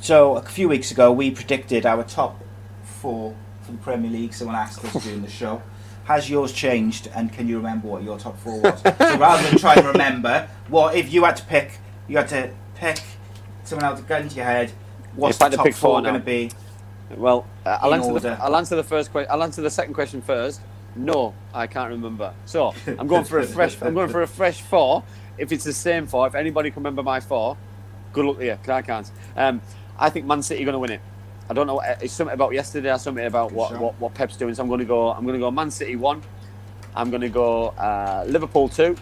So 0.00 0.36
a 0.36 0.42
few 0.42 0.70
weeks 0.70 0.90
ago, 0.90 1.12
we 1.12 1.30
predicted 1.30 1.84
our 1.84 2.02
top 2.02 2.42
four 2.82 3.36
for 3.60 3.72
the 3.72 3.78
Premier 3.78 4.10
League. 4.10 4.32
Someone 4.32 4.56
asked 4.56 4.82
us 4.82 5.04
during 5.04 5.20
the 5.20 5.30
show, 5.30 5.62
"Has 6.04 6.30
yours 6.30 6.50
changed? 6.52 7.10
And 7.14 7.30
can 7.30 7.46
you 7.46 7.58
remember 7.58 7.88
what 7.88 8.02
your 8.04 8.18
top 8.18 8.38
four 8.38 8.58
was?" 8.62 8.80
so 8.80 9.18
rather 9.18 9.46
than 9.46 9.58
try 9.58 9.74
and 9.74 9.86
remember, 9.86 10.48
what 10.68 10.94
if 10.96 11.12
you 11.12 11.24
had 11.24 11.36
to 11.36 11.44
pick? 11.44 11.78
You 12.08 12.16
had 12.16 12.28
to 12.28 12.50
pick 12.74 13.02
someone 13.64 13.84
else, 13.84 14.00
gun 14.00 14.30
to 14.30 14.34
your 14.34 14.46
head. 14.46 14.72
What's 15.14 15.36
If 15.36 15.38
the 15.40 15.44
had 15.44 15.50
to 15.50 15.56
top 15.58 15.66
four 15.66 15.72
four 15.74 16.02
going 16.02 16.14
to 16.14 16.20
be? 16.20 16.50
Well, 17.14 17.44
uh, 17.66 17.78
I'll 17.82 17.92
answer 17.92 18.18
the 18.18 18.42
I'll 18.42 18.56
answer 18.56 18.76
the 18.76 18.82
first 18.82 19.12
question. 19.12 19.30
I'll 19.30 19.42
answer 19.42 19.60
the 19.60 19.70
second 19.70 19.92
question 19.92 20.22
first. 20.22 20.62
No, 20.94 21.34
I 21.54 21.66
can't 21.66 21.90
remember. 21.90 22.34
So 22.44 22.74
I'm 22.98 23.06
going 23.06 23.24
for 23.24 23.38
a 23.38 23.46
fresh. 23.46 23.80
I'm 23.80 23.94
going 23.94 24.08
for 24.10 24.22
a 24.22 24.26
fresh 24.26 24.60
four. 24.60 25.02
If 25.38 25.50
it's 25.52 25.64
the 25.64 25.72
same 25.72 26.06
four, 26.06 26.26
if 26.26 26.34
anybody 26.34 26.70
can 26.70 26.80
remember 26.82 27.02
my 27.02 27.20
four, 27.20 27.56
good 28.12 28.24
luck 28.26 28.38
to 28.38 28.44
you. 28.44 28.56
'cause 28.62 28.68
I 28.68 28.82
can't. 28.82 29.10
Um, 29.36 29.62
I 29.98 30.10
think 30.10 30.26
Man 30.26 30.42
City 30.42 30.62
are 30.62 30.66
going 30.66 30.74
to 30.74 30.78
win 30.78 30.90
it. 30.92 31.00
I 31.48 31.54
don't 31.54 31.66
know. 31.66 31.78
uh, 31.80 31.96
It's 32.00 32.12
something 32.12 32.34
about 32.34 32.52
yesterday. 32.52 32.90
or 32.92 32.98
Something 32.98 33.24
about 33.26 33.52
what, 33.52 33.70
what 33.80 34.00
what 34.00 34.14
Pep's 34.14 34.36
doing. 34.36 34.54
So 34.54 34.62
I'm 34.62 34.68
going 34.68 34.80
to 34.80 34.84
go. 34.86 35.10
I'm 35.10 35.22
going 35.24 35.34
to 35.34 35.40
go 35.40 35.50
Man 35.50 35.70
City 35.70 35.96
one. 35.96 36.22
I'm 36.94 37.08
going 37.10 37.22
to 37.22 37.28
go 37.30 37.68
uh, 37.68 38.24
Liverpool 38.28 38.68
two. 38.68 38.94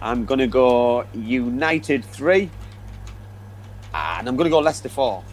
I'm 0.00 0.24
going 0.24 0.38
to 0.40 0.46
go 0.46 1.04
United 1.14 2.04
three. 2.04 2.50
And 3.94 4.28
I'm 4.28 4.36
going 4.36 4.44
to 4.44 4.50
go 4.50 4.58
Leicester 4.60 4.88
four. 4.88 5.24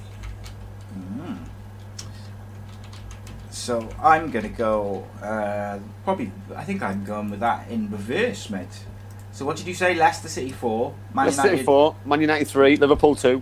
So 3.64 3.88
I'm 4.02 4.30
going 4.30 4.44
to 4.44 4.50
go. 4.50 5.08
Uh, 5.22 5.80
probably, 6.04 6.34
I 6.54 6.66
think 6.66 6.84
I'm 6.84 7.06
going 7.06 7.30
with 7.30 7.40
that 7.40 7.70
in 7.70 7.90
reverse, 7.90 8.50
mate. 8.50 8.84
So 9.32 9.46
what 9.46 9.56
did 9.56 9.68
you 9.68 9.74
say? 9.74 9.96
Leicester 9.96 10.28
City 10.28 10.52
four, 10.52 10.94
Man 11.14 11.28
Leicester 11.28 11.44
United 11.44 11.58
City 11.60 11.66
four, 11.66 11.96
Man 12.04 12.20
United 12.20 12.46
three, 12.50 12.76
Liverpool 12.76 13.16
two, 13.16 13.42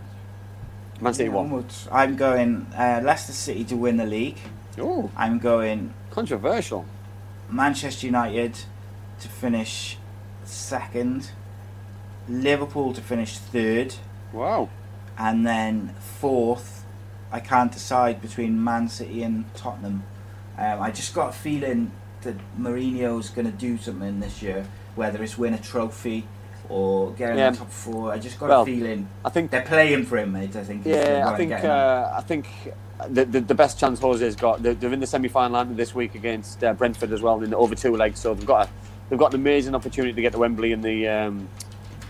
Man 1.02 1.16
City 1.16 1.28
Yeah, 1.30 1.36
one. 1.38 1.46
onwards. 1.46 1.88
I'm 1.92 2.16
going 2.18 2.68
uh, 2.78 3.02
Leicester 3.04 3.34
City 3.34 3.64
to 3.66 3.76
win 3.76 3.98
the 3.98 4.06
league. 4.06 4.38
Oh, 4.78 5.10
I'm 5.18 5.40
going 5.40 5.92
controversial. 6.12 6.86
Manchester 7.50 8.06
United 8.06 8.60
to 9.22 9.28
finish 9.28 9.98
second, 10.46 11.32
Liverpool 12.30 12.94
to 12.94 13.02
finish 13.02 13.40
third, 13.40 13.96
Wow. 14.32 14.70
and 15.18 15.48
then 15.48 15.96
fourth. 16.00 16.86
I 17.32 17.40
can't 17.40 17.72
decide 17.72 18.22
between 18.22 18.64
Man 18.64 18.88
City 18.88 19.24
and 19.24 19.46
Tottenham. 19.56 20.04
Um, 20.62 20.82
I 20.82 20.91
just 20.91 21.14
got 21.16 21.30
a 21.30 21.32
feeling 21.32 21.91
that 22.22 22.36
Mourinho's 22.59 23.30
going 23.30 23.45
to 23.51 23.57
do 23.57 23.78
something 23.78 24.20
this 24.20 24.41
year, 24.43 24.66
whether 24.95 25.24
it's 25.24 25.38
win 25.38 25.55
a 25.55 25.57
trophy 25.59 26.24
or 26.70 27.12
get 27.14 27.32
in 27.32 27.38
Yeah. 27.39 27.49
the 27.49 27.57
top 27.57 27.72
four. 27.72 28.12
I 28.14 28.20
just 28.20 28.39
got 28.39 28.49
Well, 28.49 28.62
a 28.62 28.66
feeling 28.66 29.07
I 29.26 29.30
think. 29.30 29.49
they're 29.49 29.64
playing 29.64 30.05
for 30.05 30.18
him, 30.18 30.34
mate. 30.34 30.55
I 30.55 30.64
think. 30.64 30.86
Yeah, 30.86 31.26
I 31.28 31.36
think. 31.36 31.51
Uh, 31.51 32.12
I 32.16 32.22
think 32.22 32.47
the, 33.09 33.26
the 33.26 33.41
the 33.41 33.55
best 33.55 33.80
chance 33.80 33.99
Jose's 33.99 34.36
got. 34.36 34.62
They're, 34.62 34.76
they're 34.76 34.93
in 34.93 34.99
the 34.99 35.07
semi-final 35.07 35.66
this 35.66 35.95
week 35.95 36.14
against 36.14 36.64
uh, 36.64 36.74
Brentford 36.74 37.12
as 37.12 37.22
well 37.24 37.41
in 37.41 37.49
the 37.49 37.57
over 37.57 37.74
two 37.74 37.95
legs. 37.95 38.20
So 38.20 38.36
they've 38.36 38.45
got 38.45 38.68
a 38.68 38.70
they've 39.09 39.18
got 39.20 39.34
an 39.34 39.39
amazing 39.39 39.74
opportunity 39.74 40.14
to 40.14 40.22
get 40.22 40.34
to 40.34 40.38
Wembley 40.38 40.72
in 40.74 40.82
the 40.82 41.07
um, 41.07 41.49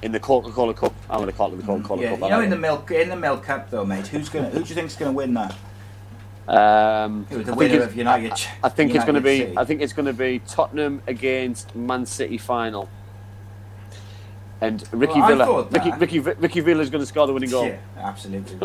in 0.02 0.12
the 0.12 0.20
Coca-Cola 0.20 0.74
Cup. 0.74 0.94
I'm 1.10 1.20
going 1.20 1.32
to 1.32 1.38
call 1.38 1.54
it 1.54 1.58
the 1.58 1.64
Coca-Cola 1.64 2.02
yeah, 2.02 2.10
Cup. 2.10 2.20
you 2.22 2.30
know, 2.30 2.42
in 2.42 2.50
the 2.50 2.58
milk 2.58 2.92
in 2.92 3.08
the 3.08 3.16
milk 3.16 3.44
cup 3.44 3.70
though, 3.72 3.86
mate. 3.86 4.08
Who's 4.08 4.28
gonna? 4.28 4.50
Who 4.50 4.64
do 4.64 4.68
you 4.70 4.76
think's 4.76 4.98
gonna 4.98 5.14
win 5.14 5.34
that? 5.36 5.56
Um, 6.52 7.26
the 7.30 7.40
I 7.40 7.44
think 7.44 7.56
winner 7.58 7.76
it's- 7.76 7.90
of 7.92 7.96
United? 7.98 8.34
I, 8.34 8.68
I 8.68 8.70
think 8.70 8.94
it's 8.94 9.06
going 9.06 9.16
to 9.16 9.22
be. 9.22 9.38
City? 9.40 9.58
I 9.58 9.64
think 9.66 9.82
it's 9.82 9.94
going 9.94 10.06
to 10.08 10.14
be 10.14 10.40
Tottenham 10.48 11.02
against 11.08 11.74
Man 11.76 12.06
City 12.06 12.38
final. 12.38 12.90
And 14.60 14.84
Ricky 14.92 15.20
Well, 15.20 15.28
Villa, 15.28 15.64
Ricky. 15.72 15.92
Ricky, 15.98 16.20
Ricky 16.20 16.60
Villa 16.60 16.82
is 16.82 16.90
going 16.92 17.02
to 17.02 17.06
score 17.08 17.26
the 17.26 17.34
winning 17.34 17.50
goal. 17.50 17.66
Yeah, 17.66 17.78
absolutely. 17.98 18.60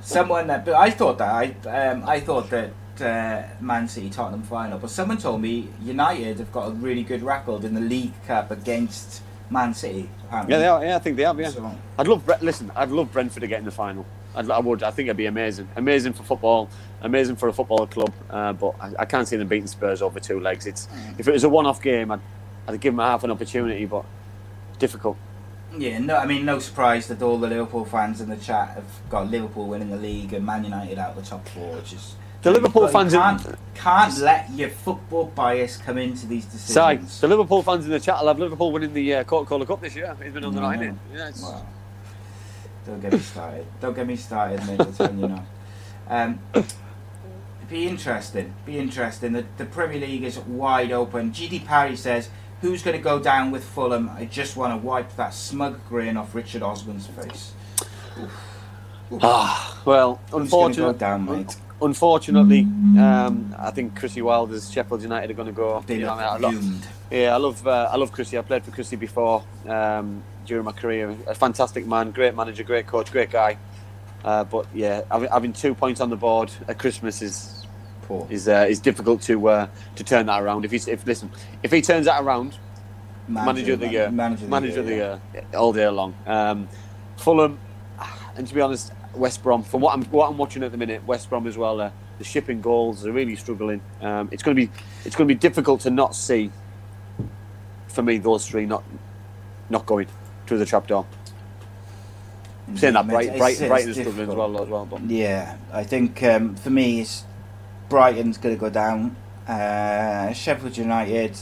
someone 0.00 0.48
that, 0.48 0.64
but 0.64 0.74
I 0.74 0.90
thought 0.90 1.18
that 1.18 1.28
I, 1.28 1.68
um, 1.68 2.02
I 2.04 2.18
thought 2.18 2.50
that 2.50 2.70
uh, 3.00 3.42
Man 3.60 3.86
City 3.86 4.10
Tottenham 4.10 4.42
final, 4.42 4.78
but 4.78 4.90
someone 4.90 5.18
told 5.18 5.40
me 5.42 5.68
United 5.84 6.38
have 6.40 6.50
got 6.50 6.66
a 6.68 6.70
really 6.72 7.04
good 7.04 7.22
record 7.22 7.62
in 7.64 7.74
the 7.74 7.80
League 7.80 8.12
Cup 8.26 8.50
against 8.50 9.22
Man 9.50 9.72
City. 9.72 10.08
apparently. 10.24 10.52
Yeah, 10.54 10.58
they 10.58 10.66
are. 10.66 10.84
Yeah, 10.84 10.96
I 10.96 10.98
think 10.98 11.16
they 11.16 11.22
have. 11.22 11.38
Yeah. 11.38 11.50
So, 11.50 11.70
I'd 11.98 12.08
love. 12.08 12.28
Listen, 12.42 12.72
I'd 12.74 12.90
love 12.90 13.12
Brentford 13.12 13.42
to 13.42 13.46
get 13.46 13.60
in 13.60 13.64
the 13.66 13.70
final. 13.70 14.04
I'd, 14.34 14.50
I 14.50 14.58
would. 14.58 14.82
I 14.82 14.90
think 14.90 15.06
it'd 15.06 15.16
be 15.16 15.26
amazing. 15.26 15.68
Amazing 15.76 16.14
for 16.14 16.24
football. 16.24 16.68
Amazing 17.02 17.36
for 17.36 17.48
a 17.48 17.52
football 17.52 17.86
club. 17.86 18.12
Uh, 18.30 18.52
but 18.52 18.74
I, 18.80 18.92
I 19.00 19.04
can't 19.04 19.28
see 19.28 19.36
them 19.36 19.48
beating 19.48 19.66
Spurs 19.66 20.02
over 20.02 20.18
two 20.20 20.40
legs. 20.40 20.66
It's 20.66 20.88
if 21.18 21.28
it 21.28 21.32
was 21.32 21.44
a 21.44 21.48
one-off 21.48 21.80
game, 21.82 22.10
I'd, 22.10 22.20
I'd 22.66 22.80
give 22.80 22.94
them 22.94 23.00
half 23.04 23.22
an 23.24 23.30
opportunity, 23.30 23.84
but 23.86 24.04
difficult. 24.78 25.16
yeah, 25.76 25.98
no, 25.98 26.16
I 26.16 26.26
mean, 26.26 26.44
no 26.44 26.58
surprise 26.58 27.06
that 27.08 27.22
all 27.22 27.38
the 27.38 27.48
Liverpool 27.48 27.84
fans 27.84 28.20
in 28.20 28.28
the 28.28 28.36
chat 28.36 28.70
have 28.70 28.84
got 29.10 29.30
Liverpool 29.30 29.66
winning 29.66 29.90
the 29.90 29.96
league 29.96 30.32
and 30.32 30.44
Man 30.44 30.64
United 30.64 30.98
out 30.98 31.10
of 31.10 31.16
the 31.16 31.28
top 31.30 31.46
four, 31.48 31.76
which 31.76 31.92
is. 31.92 32.14
The 32.42 32.50
Liverpool 32.52 32.86
fans 32.88 33.12
can't, 33.12 33.42
can't 33.74 34.16
let 34.18 34.50
your 34.52 34.68
football 34.70 35.24
bias 35.26 35.78
come 35.78 35.98
into 35.98 36.26
these 36.26 36.46
Sorry, 36.48 36.96
decisions. 36.96 37.20
the 37.20 37.26
Liverpool 37.28 37.62
fans 37.62 37.84
in 37.86 37.90
the 37.90 37.98
chat 37.98 38.20
will 38.20 38.28
have 38.28 38.38
Liverpool 38.38 38.70
winning 38.70 38.94
the 38.94 39.14
uh, 39.16 39.24
Coca-Cola 39.24 39.66
Cup 39.66 39.80
this 39.80 39.96
year. 39.96 40.16
He's 40.22 40.32
been 40.32 40.44
on 40.44 40.54
the 40.54 40.60
No, 40.60 40.66
line. 40.66 40.80
no. 40.80 41.16
Yeah, 41.18 41.28
it's, 41.28 41.42
Well, 41.42 41.66
don't 42.86 43.00
get 43.00 43.12
me 43.12 43.18
started. 43.18 43.66
Don't 43.80 43.94
get 43.96 44.06
me 44.06 44.14
started, 44.16 44.64
mate. 44.66 44.80
I'm 44.80 44.92
telling 44.94 45.18
you 45.18 45.28
now. 45.28 45.46
Um, 46.08 46.38
be 47.68 47.86
interesting. 47.86 48.54
Be 48.64 48.78
interesting. 48.78 49.32
The, 49.32 49.44
the 49.56 49.64
Premier 49.64 50.00
League 50.00 50.22
is 50.24 50.38
wide 50.38 50.92
open. 50.92 51.32
GD 51.32 51.64
Parry 51.66 51.96
says, 51.96 52.28
"Who's 52.60 52.82
going 52.82 52.96
to 52.96 53.02
go 53.02 53.18
down 53.18 53.50
with 53.50 53.64
Fulham? 53.64 54.08
I 54.10 54.24
just 54.26 54.56
want 54.56 54.72
to 54.72 54.86
wipe 54.86 55.14
that 55.16 55.34
smug 55.34 55.80
grin 55.88 56.16
off 56.16 56.34
Richard 56.34 56.62
Osman's 56.62 57.06
face." 57.06 57.52
Ah, 59.22 59.80
well, 59.84 60.16
to 60.26 60.32
go 60.32 60.38
unfortunately, 60.38 60.98
down, 60.98 61.24
mate? 61.26 61.56
unfortunately, 61.80 62.62
um, 62.98 63.54
I 63.58 63.70
think 63.70 63.94
Chrissy 63.96 64.22
Wilder's 64.22 64.70
Sheffield 64.70 65.02
United 65.02 65.30
are 65.30 65.34
going 65.34 65.46
to 65.46 65.52
go. 65.52 65.82
They 65.86 65.96
you 65.96 66.00
know, 66.06 66.14
I 66.14 66.36
love- 66.38 66.86
Yeah, 67.10 67.34
I 67.34 67.36
love 67.36 67.64
uh, 67.66 67.88
I 67.92 67.96
love 67.96 68.10
Chrissy. 68.10 68.36
I 68.36 68.42
played 68.42 68.64
for 68.64 68.72
Chrissy 68.72 68.96
before 68.96 69.44
um, 69.68 70.22
during 70.44 70.64
my 70.64 70.72
career. 70.72 71.16
A 71.28 71.34
fantastic 71.34 71.86
man, 71.86 72.10
great 72.10 72.34
manager, 72.34 72.64
great 72.64 72.86
coach, 72.86 73.12
great 73.12 73.30
guy. 73.30 73.58
Uh, 74.24 74.42
but 74.42 74.66
yeah, 74.74 75.02
having, 75.08 75.28
having 75.30 75.52
two 75.52 75.72
points 75.72 76.00
on 76.00 76.10
the 76.10 76.16
board 76.16 76.50
at 76.66 76.78
Christmas 76.80 77.22
is 77.22 77.55
Poor. 78.06 78.26
is 78.30 78.48
uh, 78.48 78.66
is 78.68 78.80
difficult 78.80 79.22
to 79.22 79.48
uh, 79.48 79.68
to 79.96 80.04
turn 80.04 80.26
that 80.26 80.42
around. 80.42 80.64
If 80.64 80.70
he's 80.70 80.86
if 80.88 81.06
listen, 81.06 81.30
if 81.62 81.72
he 81.72 81.82
turns 81.82 82.06
that 82.06 82.22
around, 82.22 82.56
manager, 83.28 83.74
of 83.74 83.80
the 83.80 83.88
year, 83.88 84.10
Manager, 84.10 84.46
manager 84.46 84.80
of 84.80 84.86
the 84.86 84.96
yeah. 84.96 85.18
year, 85.34 85.44
all 85.54 85.72
day 85.72 85.88
long. 85.88 86.14
Um, 86.26 86.68
Fulham, 87.16 87.58
and 88.36 88.46
to 88.46 88.54
be 88.54 88.60
honest, 88.60 88.92
West 89.14 89.42
Brom. 89.42 89.62
From 89.62 89.80
what 89.80 89.94
I'm 89.94 90.04
what 90.04 90.30
I'm 90.30 90.38
watching 90.38 90.62
at 90.62 90.72
the 90.72 90.78
minute, 90.78 91.04
West 91.06 91.28
Brom 91.28 91.46
as 91.46 91.56
well. 91.56 91.80
Uh, 91.80 91.90
the 92.18 92.24
shipping 92.24 92.60
goals 92.60 93.04
are 93.04 93.12
really 93.12 93.36
struggling. 93.36 93.82
Um, 94.00 94.28
it's 94.32 94.42
going 94.42 94.56
to 94.56 94.66
be 94.66 94.72
it's 95.04 95.16
going 95.16 95.28
to 95.28 95.34
be 95.34 95.38
difficult 95.38 95.80
to 95.82 95.90
not 95.90 96.14
see. 96.14 96.50
For 97.88 98.02
me, 98.02 98.18
those 98.18 98.46
three 98.46 98.66
not 98.66 98.84
not 99.70 99.86
going 99.86 100.06
through 100.46 100.58
the 100.58 100.66
trapdoor. 100.66 101.06
Saying 102.74 102.94
that, 102.94 103.06
Mate, 103.06 103.12
Bright, 103.12 103.38
Bright, 103.38 103.58
Brighton 103.68 103.90
is 103.90 103.96
struggling 103.96 104.28
as 104.28 104.34
well, 104.34 104.62
as 104.62 104.68
well. 104.68 104.86
But 104.86 105.02
Yeah, 105.02 105.56
I 105.72 105.84
think 105.84 106.22
um, 106.24 106.56
for 106.56 106.70
me, 106.70 107.00
it's 107.00 107.24
Brighton's 107.88 108.38
going 108.38 108.54
to 108.54 108.60
go 108.60 108.70
down, 108.70 109.16
uh, 109.48 110.32
Sheffield 110.32 110.76
United, 110.76 111.38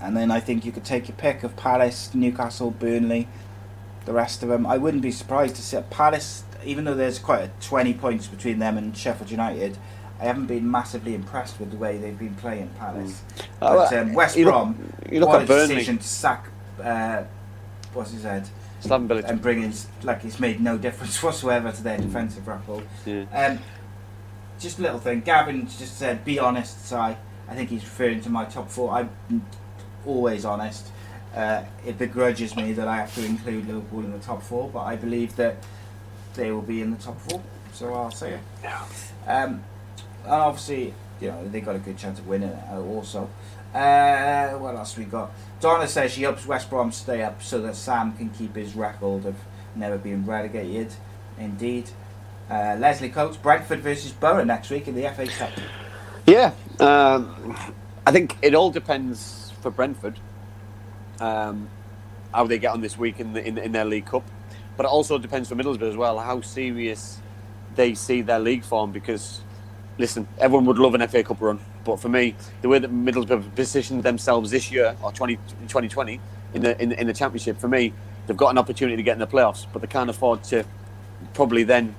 and 0.00 0.16
then 0.16 0.30
I 0.30 0.40
think 0.40 0.64
you 0.64 0.72
could 0.72 0.84
take 0.84 1.08
your 1.08 1.16
pick 1.16 1.42
of 1.42 1.56
Palace, 1.56 2.10
Newcastle, 2.14 2.70
Burnley, 2.70 3.28
the 4.04 4.12
rest 4.12 4.42
of 4.42 4.48
them. 4.48 4.66
I 4.66 4.76
wouldn't 4.78 5.02
be 5.02 5.10
surprised 5.10 5.56
to 5.56 5.62
see 5.62 5.78
Palace, 5.90 6.44
even 6.64 6.84
though 6.84 6.94
there's 6.94 7.18
quite 7.18 7.42
a 7.44 7.50
20 7.60 7.94
points 7.94 8.26
between 8.26 8.58
them 8.58 8.76
and 8.78 8.96
Sheffield 8.96 9.30
United. 9.30 9.78
I 10.20 10.24
haven't 10.24 10.46
been 10.46 10.70
massively 10.70 11.14
impressed 11.14 11.58
with 11.58 11.70
the 11.70 11.78
way 11.78 11.96
they've 11.96 12.18
been 12.18 12.34
playing 12.34 12.68
Palace. 12.78 13.22
Uh, 13.62 13.74
But 13.76 13.92
um, 13.96 14.12
West 14.12 14.36
you 14.36 14.44
look- 14.44 14.52
Brom, 14.54 14.92
you 15.10 15.20
look 15.20 15.30
what 15.30 15.38
at 15.38 15.44
a 15.44 15.46
Burnley. 15.46 15.74
decision 15.76 15.96
to 15.96 16.06
sack, 16.06 16.48
uh, 16.82 17.22
what's 17.94 18.10
his 18.12 18.24
head, 18.24 18.46
Slaven 18.82 19.08
Bilic. 19.08 19.24
and 19.24 19.40
bring 19.40 19.62
in, 19.62 19.72
like 20.02 20.22
it's 20.24 20.38
made 20.38 20.60
no 20.60 20.76
difference 20.76 21.22
whatsoever 21.22 21.72
to 21.72 21.82
their 21.82 21.96
defensive 21.96 22.46
record. 22.46 22.86
Yeah. 23.06 23.24
Um, 23.32 23.58
just 24.60 24.78
a 24.78 24.82
little 24.82 24.98
thing. 25.00 25.20
Gavin 25.22 25.66
just 25.66 25.98
said, 25.98 26.24
"Be 26.24 26.38
honest, 26.38 26.86
Si." 26.86 26.94
I 26.94 27.16
think 27.54 27.70
he's 27.70 27.82
referring 27.82 28.20
to 28.22 28.30
my 28.30 28.44
top 28.44 28.70
four. 28.70 28.92
I'm 28.92 29.10
always 30.06 30.44
honest. 30.44 30.86
Uh, 31.34 31.62
it 31.86 31.98
begrudges 31.98 32.54
me 32.56 32.72
that 32.74 32.86
I 32.88 32.96
have 32.96 33.14
to 33.14 33.24
include 33.24 33.66
Liverpool 33.66 34.00
in 34.00 34.12
the 34.12 34.18
top 34.18 34.42
four, 34.42 34.68
but 34.68 34.80
I 34.80 34.96
believe 34.96 35.34
that 35.36 35.56
they 36.34 36.50
will 36.52 36.62
be 36.62 36.80
in 36.82 36.90
the 36.90 36.96
top 36.96 37.18
four. 37.20 37.40
So 37.72 37.92
I'll 37.94 38.10
say 38.10 38.32
it. 38.34 38.40
Yeah. 38.62 38.84
Um, 39.26 39.62
and 40.24 40.32
obviously, 40.32 40.94
you 41.20 41.28
know 41.28 41.48
they 41.48 41.60
got 41.60 41.76
a 41.76 41.78
good 41.80 41.98
chance 41.98 42.18
of 42.18 42.26
winning 42.26 42.50
it. 42.50 42.58
uh, 42.70 42.80
Also, 42.80 43.28
uh, 43.74 44.50
what 44.58 44.74
else 44.76 44.96
we 44.96 45.04
got? 45.04 45.32
Donna 45.60 45.86
says 45.88 46.12
she 46.12 46.22
hopes 46.22 46.46
West 46.46 46.68
Brom 46.70 46.90
stay 46.92 47.22
up 47.22 47.42
so 47.42 47.60
that 47.62 47.76
Sam 47.76 48.12
can 48.16 48.30
keep 48.30 48.54
his 48.56 48.74
record 48.74 49.24
of 49.26 49.36
never 49.74 49.98
being 49.98 50.24
relegated. 50.26 50.92
Indeed. 51.38 51.90
Uh, 52.50 52.76
Leslie 52.80 53.10
Coates, 53.10 53.36
Brentford 53.36 53.80
versus 53.80 54.10
Borough 54.10 54.42
next 54.44 54.70
week 54.70 54.88
in 54.88 54.96
the 54.96 55.08
FA 55.10 55.26
Cup. 55.28 55.50
Yeah, 56.26 56.52
um, 56.80 57.56
I 58.04 58.10
think 58.10 58.36
it 58.42 58.56
all 58.56 58.72
depends 58.72 59.52
for 59.60 59.70
Brentford 59.70 60.18
um, 61.20 61.68
how 62.34 62.46
they 62.48 62.58
get 62.58 62.72
on 62.72 62.80
this 62.80 62.98
week 62.98 63.20
in, 63.20 63.34
the, 63.34 63.46
in 63.46 63.56
in 63.56 63.70
their 63.70 63.84
League 63.84 64.06
Cup, 64.06 64.24
but 64.76 64.84
it 64.84 64.88
also 64.88 65.16
depends 65.16 65.48
for 65.48 65.54
Middlesbrough 65.54 65.90
as 65.90 65.96
well 65.96 66.18
how 66.18 66.40
serious 66.40 67.20
they 67.76 67.94
see 67.94 68.20
their 68.20 68.40
league 68.40 68.64
form. 68.64 68.90
Because 68.90 69.42
listen, 69.96 70.26
everyone 70.38 70.66
would 70.66 70.78
love 70.78 70.94
an 70.96 71.06
FA 71.06 71.22
Cup 71.22 71.40
run, 71.40 71.60
but 71.84 72.00
for 72.00 72.08
me, 72.08 72.34
the 72.62 72.68
way 72.68 72.80
that 72.80 72.90
Middlesbrough 72.92 73.54
positioned 73.54 74.02
themselves 74.02 74.50
this 74.50 74.72
year 74.72 74.96
or 75.02 75.12
20, 75.12 75.36
2020 75.36 76.20
in 76.54 76.62
the 76.62 76.82
in, 76.82 76.90
in 76.90 77.06
the 77.06 77.14
Championship, 77.14 77.58
for 77.60 77.68
me, 77.68 77.92
they've 78.26 78.36
got 78.36 78.50
an 78.50 78.58
opportunity 78.58 78.96
to 78.96 79.04
get 79.04 79.12
in 79.12 79.20
the 79.20 79.26
playoffs, 79.28 79.66
but 79.72 79.82
they 79.82 79.88
can't 79.88 80.10
afford 80.10 80.42
to 80.44 80.64
probably 81.34 81.62
then 81.62 81.94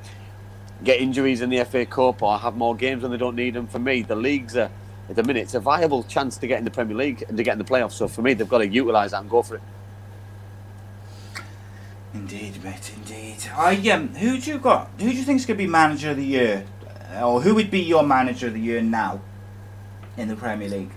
get 0.84 0.99
injuries 0.99 1.41
in 1.41 1.49
the 1.49 1.63
FA 1.65 1.86
Cup 1.86 2.21
or 2.23 2.38
have 2.38 2.55
more 2.55 2.75
games 2.75 3.03
when 3.03 3.11
they 3.11 3.17
don't 3.17 3.36
need 3.36 3.53
them. 3.53 3.67
For 3.67 3.79
me, 3.79 4.01
the 4.01 4.15
leagues 4.15 4.55
are 4.57 4.69
at 5.09 5.15
the 5.15 5.23
minute 5.23 5.41
it's 5.43 5.53
a 5.53 5.59
viable 5.59 6.03
chance 6.03 6.38
to 6.38 6.47
get 6.47 6.57
in 6.59 6.65
the 6.65 6.71
Premier 6.71 6.95
League 6.95 7.23
and 7.27 7.38
to 7.38 7.43
get 7.43 7.53
in 7.53 7.57
the 7.59 7.65
playoffs. 7.65 7.93
So 7.93 8.07
for 8.07 8.21
me, 8.21 8.34
they've 8.34 8.47
got 8.49 8.59
to 8.59 8.67
utilise 8.67 9.11
that 9.11 9.21
and 9.21 9.29
go 9.29 9.41
for 9.41 9.55
it. 9.55 9.61
Indeed, 12.13 12.63
mate. 12.63 12.91
Indeed. 12.97 13.38
I 13.55 13.75
um, 13.91 14.09
who 14.15 14.38
do 14.39 14.51
you 14.51 14.59
got? 14.59 14.89
Who 14.99 15.09
do 15.09 15.15
you 15.15 15.23
think's 15.23 15.45
going 15.45 15.57
to 15.57 15.63
be 15.63 15.67
manager 15.69 16.11
of 16.11 16.17
the 16.17 16.25
year, 16.25 16.65
Uh, 17.15 17.27
or 17.27 17.41
who 17.41 17.55
would 17.55 17.71
be 17.71 17.79
your 17.79 18.03
manager 18.03 18.47
of 18.47 18.53
the 18.53 18.59
year 18.59 18.82
now 18.82 19.21
in 20.17 20.27
the 20.27 20.36
Premier 20.36 20.67
League? 20.69 20.91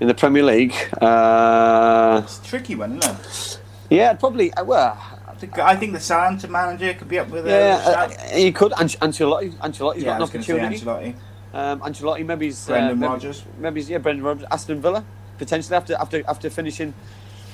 In 0.00 0.08
the 0.08 0.14
Premier 0.14 0.42
League, 0.42 0.74
uh, 1.00 2.22
It's 2.24 2.38
a 2.40 2.44
tricky 2.44 2.74
one, 2.74 2.98
isn't 2.98 3.10
it? 3.20 3.60
yeah, 3.90 4.12
probably 4.14 4.52
uh, 4.54 4.64
well, 4.64 4.98
I 5.40 5.46
think, 5.46 5.58
I 5.58 5.76
think 5.76 5.92
the 5.94 6.00
Southampton 6.00 6.52
manager 6.52 6.92
could 6.92 7.08
be 7.08 7.18
up 7.18 7.30
with 7.30 7.46
a 7.46 7.50
yeah, 7.50 7.76
uh, 7.86 8.36
he 8.36 8.52
could. 8.52 8.72
Anc- 8.72 8.98
Ancelotti, 8.98 9.52
Ancelotti's 9.54 10.02
yeah, 10.02 10.04
got 10.04 10.16
an 10.16 10.22
opportunity. 10.22 10.78
Ancelotti. 10.78 11.14
Um, 11.54 11.80
Ancelotti, 11.80 12.26
maybe 12.26 12.46
he's 12.46 12.66
Brendan 12.66 12.90
uh, 12.90 12.94
maybe, 12.96 13.08
Rodgers. 13.08 13.44
Maybe 13.58 13.80
he's, 13.80 13.88
yeah, 13.88 13.98
Brendan 13.98 14.22
Rodgers, 14.22 14.46
Aston 14.50 14.82
Villa 14.82 15.02
potentially 15.38 15.74
after 15.74 15.94
after 15.94 16.22
after 16.28 16.50
finishing 16.50 16.92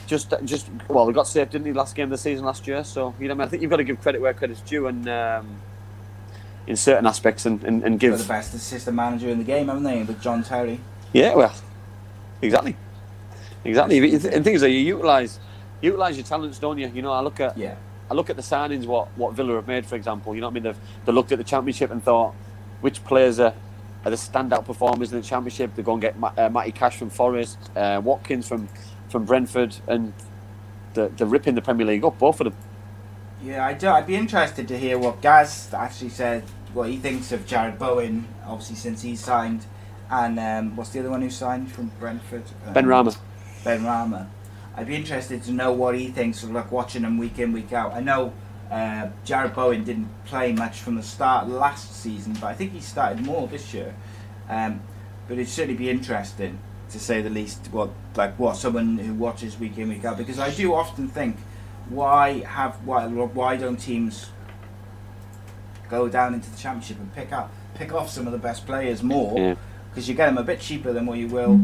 just 0.06 0.34
just 0.44 0.68
well, 0.88 1.06
we 1.06 1.12
got 1.12 1.26
saved, 1.26 1.52
didn't 1.52 1.66
he, 1.66 1.72
last 1.72 1.94
game 1.94 2.04
of 2.04 2.10
the 2.10 2.18
season 2.18 2.44
last 2.44 2.66
year? 2.66 2.84
So 2.84 3.14
you 3.18 3.28
know, 3.28 3.34
I, 3.34 3.36
mean, 3.36 3.46
I 3.46 3.48
think 3.48 3.62
you've 3.62 3.70
got 3.70 3.78
to 3.78 3.84
give 3.84 4.00
credit 4.00 4.20
where 4.20 4.34
credit's 4.34 4.60
due, 4.60 4.88
and 4.88 5.08
um, 5.08 5.56
in 6.66 6.76
certain 6.76 7.06
aspects, 7.06 7.46
and, 7.46 7.62
and, 7.62 7.82
and 7.84 7.98
They're 7.98 8.10
give 8.10 8.18
the 8.18 8.24
best 8.24 8.52
assistant 8.54 8.96
manager 8.96 9.28
in 9.30 9.38
the 9.38 9.44
game, 9.44 9.68
haven't 9.68 9.84
they? 9.84 10.02
With 10.02 10.20
John 10.20 10.42
Terry. 10.42 10.80
Yeah, 11.12 11.34
well, 11.34 11.54
exactly, 12.42 12.76
exactly. 13.64 13.98
And 13.98 14.20
the 14.20 14.42
thing 14.42 14.58
that 14.58 14.70
you 14.70 14.80
utilize 14.80 15.38
utilize 15.80 16.16
your 16.16 16.24
talents, 16.24 16.58
don't 16.58 16.78
you? 16.78 16.88
You 16.88 17.02
know, 17.02 17.12
I 17.12 17.20
look 17.20 17.40
at 17.40 17.56
Yeah. 17.56 17.74
I 18.10 18.14
look 18.14 18.30
at 18.30 18.36
the 18.36 18.42
signings 18.42 18.86
what 18.86 19.08
what 19.16 19.34
Villa 19.34 19.54
have 19.56 19.66
made, 19.66 19.86
for 19.86 19.96
example. 19.96 20.34
You 20.34 20.40
know 20.40 20.48
what 20.48 20.52
I 20.52 20.54
mean? 20.54 20.62
They've 20.64 20.78
they 21.04 21.12
looked 21.12 21.32
at 21.32 21.38
the 21.38 21.44
championship 21.44 21.90
and 21.90 22.02
thought 22.02 22.34
which 22.80 23.04
players 23.04 23.40
are. 23.40 23.54
Are 24.04 24.10
the 24.10 24.16
standout 24.16 24.64
performers 24.64 25.12
in 25.12 25.20
the 25.20 25.26
championship? 25.26 25.74
They 25.74 25.82
go 25.82 25.94
and 25.94 26.00
get 26.00 26.14
uh, 26.22 26.48
Matty 26.48 26.70
Cash 26.70 26.96
from 26.96 27.10
Forest, 27.10 27.58
uh, 27.74 28.00
Watkins 28.04 28.46
from, 28.46 28.68
from 29.08 29.24
Brentford, 29.24 29.74
and 29.88 30.12
they're, 30.94 31.08
they're 31.08 31.26
ripping 31.26 31.56
the 31.56 31.62
Premier 31.62 31.84
League 31.84 32.04
up. 32.04 32.16
Both 32.16 32.40
of 32.40 32.44
them. 32.44 32.54
Yeah, 33.42 33.66
I 33.66 33.74
do, 33.74 33.88
I'd 33.88 34.06
be 34.06 34.14
interested 34.14 34.68
to 34.68 34.78
hear 34.78 34.96
what 34.96 35.20
Gaz 35.20 35.74
actually 35.74 36.10
said, 36.10 36.44
what 36.72 36.88
he 36.88 36.98
thinks 36.98 37.32
of 37.32 37.46
Jarrod 37.46 37.78
Bowen, 37.78 38.28
obviously 38.46 38.76
since 38.76 39.02
he's 39.02 39.18
signed, 39.18 39.66
and 40.08 40.38
um, 40.38 40.76
what's 40.76 40.90
the 40.90 41.00
other 41.00 41.10
one 41.10 41.22
who 41.22 41.30
signed 41.30 41.72
from 41.72 41.90
Brentford? 41.98 42.44
Um, 42.64 42.74
Benrahma. 42.74 43.16
Ben 43.64 43.84
Rama. 43.84 44.30
I'd 44.76 44.86
be 44.86 44.94
interested 44.94 45.42
to 45.44 45.52
know 45.52 45.72
what 45.72 45.98
he 45.98 46.08
thinks 46.08 46.42
of 46.42 46.50
like 46.50 46.70
watching 46.70 47.02
him 47.02 47.16
week 47.16 47.38
in, 47.38 47.52
week 47.52 47.72
out. 47.72 47.94
I 47.94 48.00
know 48.00 48.34
uh, 48.70 49.08
Jarrod 49.24 49.54
Bowen 49.54 49.84
didn't 49.84 50.08
play 50.26 50.52
much 50.52 50.80
from 50.80 50.96
the 50.96 51.02
start 51.02 51.48
last 51.48 51.94
season, 51.94 52.34
but 52.34 52.44
I 52.44 52.54
think 52.54 52.72
he 52.72 52.80
started 52.80 53.24
more 53.24 53.48
this 53.48 53.72
year. 53.72 53.94
Um, 54.48 54.80
but 55.26 55.34
it'd 55.34 55.48
certainly 55.48 55.78
be 55.78 55.88
interesting, 55.88 56.58
to 56.90 57.00
say 57.00 57.22
the 57.22 57.30
least, 57.30 57.68
what 57.72 57.90
like 58.16 58.38
what 58.38 58.56
someone 58.56 58.98
who 58.98 59.14
watches 59.14 59.58
week 59.58 59.78
in, 59.78 59.88
week 59.88 60.04
out. 60.04 60.18
Because 60.18 60.38
I 60.38 60.50
do 60.50 60.74
often 60.74 61.08
think, 61.08 61.36
why 61.88 62.40
have 62.40 62.74
why 62.84 63.06
why 63.06 63.56
don't 63.56 63.76
teams 63.76 64.30
go 65.88 66.08
down 66.08 66.34
into 66.34 66.50
the 66.50 66.56
championship 66.56 66.98
and 66.98 67.14
pick 67.14 67.32
up 67.32 67.52
pick 67.74 67.92
off 67.92 68.10
some 68.10 68.26
of 68.26 68.32
the 68.32 68.38
best 68.38 68.66
players 68.66 69.02
more? 69.02 69.38
Yeah. 69.38 69.54
Because 69.96 70.10
you 70.10 70.14
get 70.14 70.26
them 70.26 70.36
a 70.36 70.42
bit 70.42 70.60
cheaper 70.60 70.92
than 70.92 71.06
what 71.06 71.16
you 71.16 71.26
will. 71.26 71.58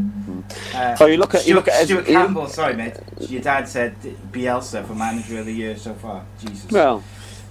Uh, 0.73 0.97
Oh, 0.99 1.05
you 1.05 1.17
look 1.17 1.35
at- 1.35 1.45
you 1.45 1.53
look 1.53 1.67
at- 1.67 1.85
Stuart 1.85 2.07
you- 2.07 2.15
Campbell. 2.15 2.47
Sorry, 2.47 2.73
mate. 2.75 2.95
Your 3.19 3.43
dad 3.43 3.67
said 3.69 3.95
Bielsa 4.31 4.83
for 4.87 4.95
manager 4.95 5.37
of 5.37 5.45
the 5.45 5.53
year 5.53 5.77
so 5.77 5.93
far. 5.93 6.25
Jesus. 6.43 6.71
Well, 6.71 7.03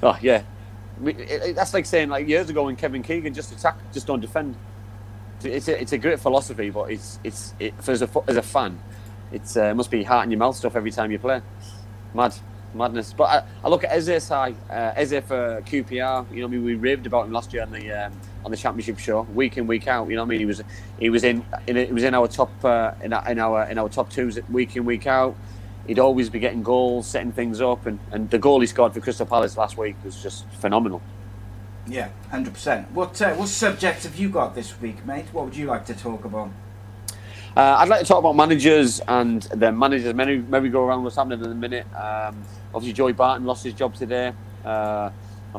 oh 0.02 0.18
yeah, 0.20 0.42
it- 1.04 1.20
it- 1.20 1.54
that's 1.54 1.72
like 1.72 1.86
saying 1.86 2.08
like 2.08 2.26
years 2.26 2.50
ago 2.50 2.64
when 2.64 2.74
Kevin 2.74 3.04
Keegan 3.04 3.32
just 3.32 3.52
attack, 3.52 3.76
just 3.92 4.08
don't 4.08 4.18
defend. 4.18 4.56
It's 5.44 5.68
a, 5.68 5.80
it's 5.80 5.92
a 5.92 5.98
great 5.98 6.18
philosophy, 6.18 6.70
but 6.70 6.90
it's 6.90 7.20
it's 7.22 7.54
it, 7.60 7.74
for 7.80 7.92
as 7.92 8.02
a 8.02 8.08
as 8.26 8.36
a 8.36 8.42
fan, 8.42 8.76
it's 9.30 9.56
uh, 9.56 9.72
must 9.76 9.88
be 9.90 10.02
heart 10.02 10.24
in 10.24 10.32
your 10.32 10.38
mouth 10.40 10.56
stuff 10.56 10.74
every 10.74 10.90
time 10.90 11.12
you 11.12 11.20
play. 11.20 11.40
Mad, 12.12 12.34
madness. 12.74 13.12
But 13.16 13.24
I, 13.24 13.42
I 13.64 13.68
look 13.68 13.84
at 13.84 13.92
Eze 13.92 14.20
Sai, 14.20 14.52
uh, 14.68 14.92
Eze 14.96 15.20
for 15.24 15.62
QPR. 15.64 16.26
You 16.32 16.40
know, 16.40 16.42
what 16.42 16.42
I 16.42 16.46
mean, 16.48 16.64
we 16.64 16.74
raved 16.74 17.06
about 17.06 17.26
him 17.26 17.32
last 17.32 17.52
year 17.52 17.62
on 17.62 17.70
the 17.70 17.88
um, 17.92 18.12
on 18.44 18.50
the 18.50 18.56
championship 18.56 18.98
show, 18.98 19.22
week 19.34 19.56
in 19.56 19.66
week 19.66 19.86
out. 19.86 20.08
You 20.08 20.16
know, 20.16 20.22
what 20.22 20.26
I 20.26 20.30
mean, 20.30 20.40
he 20.40 20.46
was 20.46 20.62
he 20.98 21.10
was 21.10 21.24
in, 21.24 21.44
in 21.66 21.76
he 21.76 21.92
was 21.92 22.04
in 22.04 22.14
our 22.14 22.28
top 22.28 22.50
uh, 22.64 22.92
in, 23.02 23.12
our, 23.12 23.30
in 23.30 23.38
our 23.38 23.70
in 23.70 23.78
our 23.78 23.88
top 23.88 24.10
twos 24.10 24.38
week 24.50 24.76
in 24.76 24.84
week 24.84 25.06
out. 25.06 25.36
He'd 25.86 25.98
always 25.98 26.30
be 26.30 26.38
getting 26.38 26.62
goals, 26.62 27.08
setting 27.08 27.32
things 27.32 27.60
up, 27.60 27.86
and, 27.86 27.98
and 28.12 28.30
the 28.30 28.38
goal 28.38 28.60
he 28.60 28.66
scored 28.66 28.94
for 28.94 29.00
Crystal 29.00 29.26
Palace 29.26 29.56
last 29.56 29.76
week 29.76 29.96
was 30.04 30.22
just 30.22 30.46
phenomenal. 30.60 31.02
Yeah, 31.88 32.10
hundred 32.30 32.54
percent. 32.54 32.90
What 32.92 33.20
uh, 33.20 33.34
what 33.34 33.48
subjects 33.48 34.04
have 34.04 34.16
you 34.16 34.28
got 34.28 34.54
this 34.54 34.80
week, 34.80 35.04
mate? 35.04 35.26
What 35.32 35.46
would 35.46 35.56
you 35.56 35.66
like 35.66 35.84
to 35.86 35.94
talk 35.94 36.24
about? 36.24 36.50
Uh, 37.56 37.76
I'd 37.78 37.88
like 37.88 38.00
to 38.00 38.06
talk 38.06 38.18
about 38.18 38.34
managers 38.34 39.00
and 39.00 39.42
their 39.42 39.72
managers. 39.72 40.14
Many 40.14 40.38
merry 40.38 40.70
go 40.70 40.84
around 40.84 41.02
what's 41.02 41.16
happening 41.16 41.44
in 41.44 41.50
a 41.50 41.54
minute. 41.54 41.86
Um, 41.94 42.42
obviously, 42.74 42.94
Joey 42.94 43.12
Barton 43.12 43.44
lost 43.46 43.64
his 43.64 43.74
job 43.74 43.94
today. 43.94 44.32
Uh, 44.64 45.10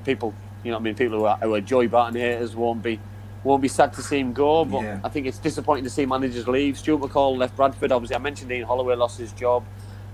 people, 0.04 0.34
you 0.64 0.72
know, 0.72 0.78
I 0.78 0.80
mean, 0.80 0.96
people 0.96 1.20
who 1.20 1.26
are, 1.26 1.38
who 1.38 1.54
are 1.54 1.62
Joey 1.62 1.88
Barton 1.88 2.20
haters 2.20 2.56
won't 2.56 2.82
be 2.82 3.00
won't 3.44 3.62
be 3.62 3.68
sad 3.68 3.92
to 3.94 4.02
see 4.02 4.20
him 4.20 4.32
go. 4.32 4.64
But 4.64 4.84
Yeah. 4.84 5.00
I 5.04 5.10
think 5.10 5.28
it's 5.28 5.38
disappointing 5.38 5.84
to 5.84 5.90
see 5.90 6.06
managers 6.06 6.48
leave. 6.48 6.78
Stuart 6.78 7.02
McCall 7.02 7.38
left 7.38 7.56
Bradford. 7.58 7.92
Obviously, 7.92 8.16
I 8.16 8.20
mentioned 8.20 8.52
Ian 8.52 8.66
Holloway 8.66 8.96
lost 8.96 9.20
his 9.20 9.34
job. 9.34 9.66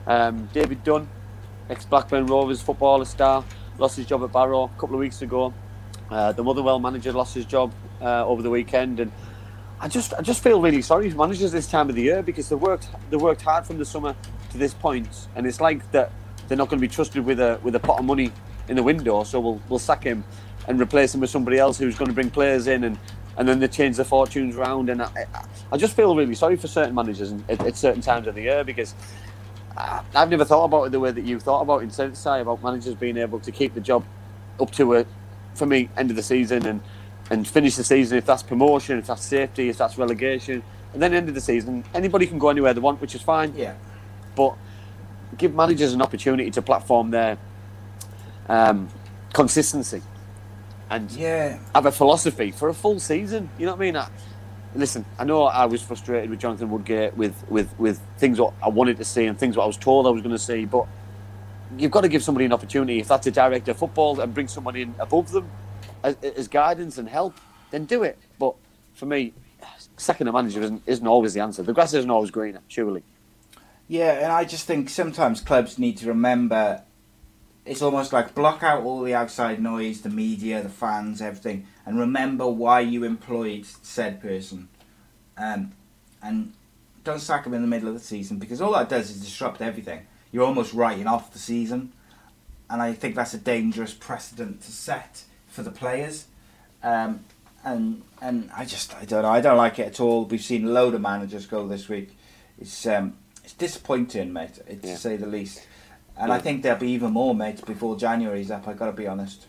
Um, 0.08 0.50
David 0.52 0.84
Dunn, 0.84 1.08
ex 1.70 1.86
Blackburn 1.86 2.26
Rovers 2.26 2.62
footballer 2.62 3.06
star, 3.06 3.45
lost 3.78 3.97
his 3.97 4.08
job 4.08 4.24
at 4.24 4.32
Barrow 4.32 4.64
a 4.64 4.80
couple 4.80 4.95
of 4.95 5.00
weeks 5.00 5.22
ago. 5.22 5.54
Uh, 6.10 6.32
the 6.32 6.43
Motherwell 6.43 6.80
manager 6.80 7.12
lost 7.12 7.36
his 7.36 7.45
job 7.45 7.72
uh, 8.02 8.26
over 8.26 8.41
the 8.41 8.50
weekend, 8.50 9.00
and 9.00 9.12
I 9.80 9.88
just 9.88 10.14
I 10.16 10.22
just 10.22 10.41
feel 10.41 10.60
really 10.60 10.82
sorry 10.82 11.12
for 11.12 11.18
managers 11.18 11.52
this 11.52 11.68
time 11.68 11.88
of 11.89 11.95
the 11.95 12.02
year 12.02 12.24
because 12.24 12.50
they 12.50 12.56
worked 12.56 12.88
they 13.12 13.18
worked 13.18 13.43
hard 13.43 13.68
from 13.68 13.78
the 13.78 13.86
summer 13.86 14.16
to 14.52 14.58
this 14.58 14.74
point, 14.74 15.28
and 15.36 15.45
it's 15.45 15.62
like 15.62 15.91
that 15.91 16.12
they're 16.47 16.58
not 16.58 16.70
going 16.70 16.80
to 16.80 16.88
be 16.88 16.91
trusted 16.91 17.24
with 17.24 17.39
a 17.39 17.60
with 17.62 17.76
a 17.76 17.80
pot 17.80 18.00
of 18.00 18.06
money 18.06 18.32
in 18.70 18.76
the 18.78 18.84
window, 18.84 19.24
so 19.24 19.39
we'll 19.39 19.61
we'll 19.70 19.80
sack 19.80 20.03
him 20.03 20.24
and 20.67 20.80
replace 20.80 21.13
him 21.15 21.22
with 21.22 21.30
somebody 21.32 21.57
else 21.57 21.78
who's 21.78 21.97
going 21.97 22.09
to 22.09 22.15
bring 22.15 22.30
players 22.32 22.67
in 22.67 22.84
and. 22.86 22.97
And 23.38 23.47
then 23.47 23.59
they 23.59 23.70
change 23.70 23.95
their 23.95 24.03
fortunes 24.05 24.55
round, 24.57 24.89
and 24.89 25.01
I, 25.01 25.09
I- 25.72 25.78
just 25.78 25.95
feel 25.95 26.13
really 26.13 26.36
sorry 26.36 26.57
for 26.57 26.67
certain 26.67 26.93
managers 26.93 27.32
at, 27.47 27.65
at 27.65 27.78
certain 27.78 28.01
times 28.01 28.28
of 28.28 28.36
the 28.36 28.41
year 28.41 28.65
because 28.65 28.93
I've 29.78 30.30
never 30.30 30.43
thought 30.43 30.65
about 30.65 30.84
it 30.86 30.91
the 30.91 30.99
way 30.99 31.11
that 31.11 31.24
you 31.24 31.39
thought 31.39 31.61
about 31.61 31.80
it 31.80 31.84
in 31.84 31.91
Sensei 31.91 32.41
about 32.41 32.61
managers 32.61 32.95
being 32.95 33.15
able 33.15 33.39
to 33.39 33.51
keep 33.51 33.74
the 33.74 33.80
job 33.80 34.03
up 34.59 34.72
to 34.72 34.95
a, 34.97 35.05
for 35.55 35.65
me, 35.65 35.89
end 35.95 36.09
of 36.09 36.17
the 36.17 36.24
season 36.24 36.65
and 36.65 36.82
and 37.32 37.47
finish 37.47 37.78
the 37.78 37.84
season 37.84 38.17
if 38.17 38.26
that's 38.26 38.43
promotion, 38.43 38.99
if 38.99 39.07
that's 39.07 39.24
safety, 39.24 39.70
if 39.70 39.78
that's 39.78 39.97
relegation, 39.97 40.61
and 40.93 41.01
then 41.01 41.13
end 41.13 41.30
of 41.30 41.36
the 41.36 41.41
season, 41.41 41.86
anybody 41.93 42.28
can 42.28 42.39
go 42.39 42.49
anywhere 42.49 42.74
they 42.74 42.82
want, 42.82 42.99
which 42.99 43.15
is 43.15 43.22
fine. 43.22 43.53
Yeah, 43.55 43.76
But 44.36 44.55
give 45.38 45.53
managers 45.55 45.93
an 45.93 46.01
opportunity 46.01 46.51
to 46.51 46.61
platform 46.61 47.11
their 47.11 47.38
um, 48.50 48.89
consistency 49.34 50.02
and 50.89 51.12
yeah, 51.12 51.60
have 51.76 51.86
a 51.86 51.91
philosophy 51.91 52.52
for 52.52 52.70
a 52.70 52.74
full 52.74 53.00
season. 53.00 53.50
You 53.58 53.68
know 53.68 53.74
what 53.74 53.82
I 53.82 53.86
mean? 53.86 53.95
I, 53.95 54.10
listen, 54.76 55.06
I 55.20 55.24
know 55.24 55.43
I 55.43 55.66
was 55.66 55.82
frustrated 55.82 56.30
with 56.30 56.39
Jonathan 56.39 56.70
Woodgate 56.72 57.16
with, 57.16 57.36
with, 57.50 57.78
with 57.80 58.02
things 58.18 58.39
what 58.39 58.54
I 58.64 58.70
wanted 58.70 58.97
to 58.97 59.06
see 59.06 59.26
and 59.26 59.38
things 59.38 59.56
what 59.56 59.64
I 59.64 59.68
was 59.68 59.78
told 59.78 60.08
I 60.08 60.10
was 60.10 60.22
going 60.22 60.36
to 60.36 60.39
see, 60.39 60.66
but 60.66 60.88
you've 61.78 61.91
got 61.91 62.02
to 62.02 62.10
give 62.10 62.24
somebody 62.24 62.45
an 62.45 62.54
opportunity. 62.54 63.00
If 63.00 63.08
that's 63.08 63.28
a 63.28 63.32
director 63.32 63.72
of 63.72 63.78
football 63.78 64.20
and 64.20 64.34
bring 64.34 64.47
somebody 64.47 64.82
in 64.82 64.95
above 65.00 65.32
them 65.32 65.50
as, 66.04 66.16
as 66.24 66.47
guidance 66.47 66.97
and 66.97 67.08
help, 67.08 67.39
then 67.72 67.86
do 67.86 68.02
it. 68.04 68.18
But 68.39 68.56
for 68.95 69.06
me, 69.06 69.34
second 69.97 70.28
a 70.28 70.32
manager 70.32 70.62
isn't, 70.62 70.82
isn't 70.88 71.08
always 71.08 71.36
the 71.36 71.41
answer. 71.41 71.62
The 71.62 71.74
grass 71.74 71.93
isn't 71.93 72.10
always 72.10 72.32
greener, 72.32 72.62
surely. 72.68 73.04
yeah. 73.88 74.14
And 74.24 74.32
I 74.32 74.43
just 74.45 74.66
think 74.66 74.89
sometimes 74.89 75.41
clubs 75.41 75.78
need 75.78 75.97
to 75.97 76.08
remember. 76.08 76.84
It's 77.70 77.84
almost 77.84 78.11
like 78.11 78.34
block 78.34 78.63
out 78.63 78.82
all 78.82 79.01
the 79.03 79.13
outside 79.13 79.61
noise, 79.61 80.01
the 80.01 80.09
media, 80.09 80.63
the 80.63 80.70
fans, 80.70 81.22
everything, 81.22 81.67
and 81.86 81.99
remember 81.99 82.47
why 82.47 82.80
you 82.80 83.03
employed 83.03 83.63
said 83.84 84.20
person. 84.20 84.70
Um, 85.38 85.74
and 86.24 86.53
don't 87.03 87.20
sack 87.20 87.45
him 87.45 87.53
in 87.53 87.61
the 87.61 87.67
middle 87.67 87.88
of 87.88 87.93
the 87.93 87.99
season 87.99 88.39
because 88.39 88.59
all 88.59 88.74
that 88.74 88.89
does 88.89 89.11
is 89.11 89.22
disrupt 89.24 89.61
everything. 89.61 90.07
You're 90.32 90.45
almost 90.45 90.74
writing 90.74 91.05
off 91.05 91.32
the 91.32 91.38
season, 91.38 91.93
and 92.72 92.82
I 92.82 92.93
think 92.93 93.13
that's 93.13 93.36
a 93.36 93.38
dangerous 93.38 93.93
precedent 93.93 94.61
to 94.63 94.72
set 94.72 95.24
for 95.47 95.61
the 95.61 95.72
players. 95.72 96.26
Um, 96.82 97.24
and 97.63 98.01
and 98.20 98.49
I 98.55 98.65
just 98.65 98.95
I 98.95 99.05
don't 99.05 99.22
know 99.22 99.30
I 99.30 99.41
don't 99.41 99.57
like 99.57 99.78
it 99.78 99.86
at 99.88 99.99
all. 99.99 100.26
We've 100.26 100.41
seen 100.41 100.65
a 100.65 100.72
load 100.72 100.95
of 100.95 101.01
managers 101.01 101.45
go 101.45 101.67
this 101.67 101.88
week. 101.88 102.17
It's 102.57 102.88
um 102.88 103.13
it's 103.43 103.53
disappointing, 103.53 104.34
mate, 104.34 104.57
it- 104.67 104.80
Yeah. 104.84 104.93
to 104.95 104.97
say 104.99 105.17
the 105.17 105.28
least. 105.28 105.67
And 106.20 106.34
I 106.34 106.39
think 106.39 106.63
there'll 106.63 106.80
be 106.80 106.91
even 106.91 107.11
more, 107.13 107.34
mate, 107.34 107.65
before 107.65 107.95
January's 107.97 108.51
up. 108.51 108.67
I've 108.67 108.78
got 108.78 108.88
to 108.88 108.91
be 108.91 109.07
honest. 109.07 109.47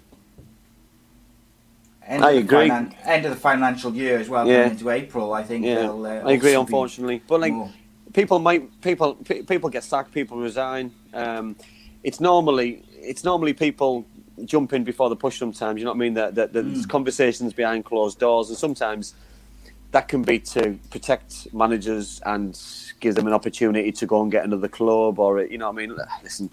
End 2.06 2.24
I 2.24 2.30
of 2.32 2.34
the 2.48 2.54
agree. 2.56 2.68
finan- 2.70 2.94
end 3.04 3.24
of 3.26 3.32
the 3.32 3.36
financial 3.40 3.94
year 3.94 4.18
as 4.18 4.28
well, 4.28 4.46
Yeah. 4.46 4.68
into 4.68 4.88
April. 4.90 5.32
I 5.32 5.42
think. 5.42 5.64
Yeah, 5.64 5.90
uh, 5.90 6.22
I 6.24 6.32
agree. 6.32 6.54
Unfortunately, 6.54 7.22
but 7.26 7.40
like 7.40 7.52
more. 7.52 7.70
people 8.12 8.38
might 8.38 8.80
people 8.80 9.14
pe- 9.14 9.42
people 9.42 9.68
get 9.68 9.84
sacked, 9.84 10.12
people 10.12 10.38
resign. 10.38 10.92
Um, 11.12 11.56
it's 12.02 12.20
normally 12.20 12.82
it's 12.92 13.24
normally 13.24 13.52
people 13.52 14.04
jump 14.44 14.72
in 14.72 14.82
before 14.84 15.08
the 15.08 15.16
push. 15.16 15.38
Sometimes 15.38 15.78
you 15.78 15.84
know 15.84 15.90
what 15.90 15.96
I 15.96 15.98
mean. 15.98 16.14
That 16.14 16.34
that 16.36 16.52
there's 16.52 16.86
Mm. 16.86 16.88
conversations 16.88 17.52
behind 17.52 17.84
closed 17.84 18.18
doors, 18.18 18.48
and 18.48 18.56
sometimes 18.58 19.14
that 19.92 20.08
can 20.08 20.22
be 20.22 20.38
to 20.38 20.78
protect 20.90 21.52
managers 21.52 22.20
and 22.24 22.56
give 23.00 23.14
them 23.14 23.26
an 23.26 23.32
opportunity 23.32 23.90
to 23.92 24.06
go 24.06 24.22
and 24.22 24.30
get 24.30 24.44
another 24.44 24.68
club, 24.68 25.18
or 25.18 25.42
you 25.42 25.58
know 25.58 25.68
I 25.68 25.72
mean. 25.72 25.96
Listen. 26.22 26.50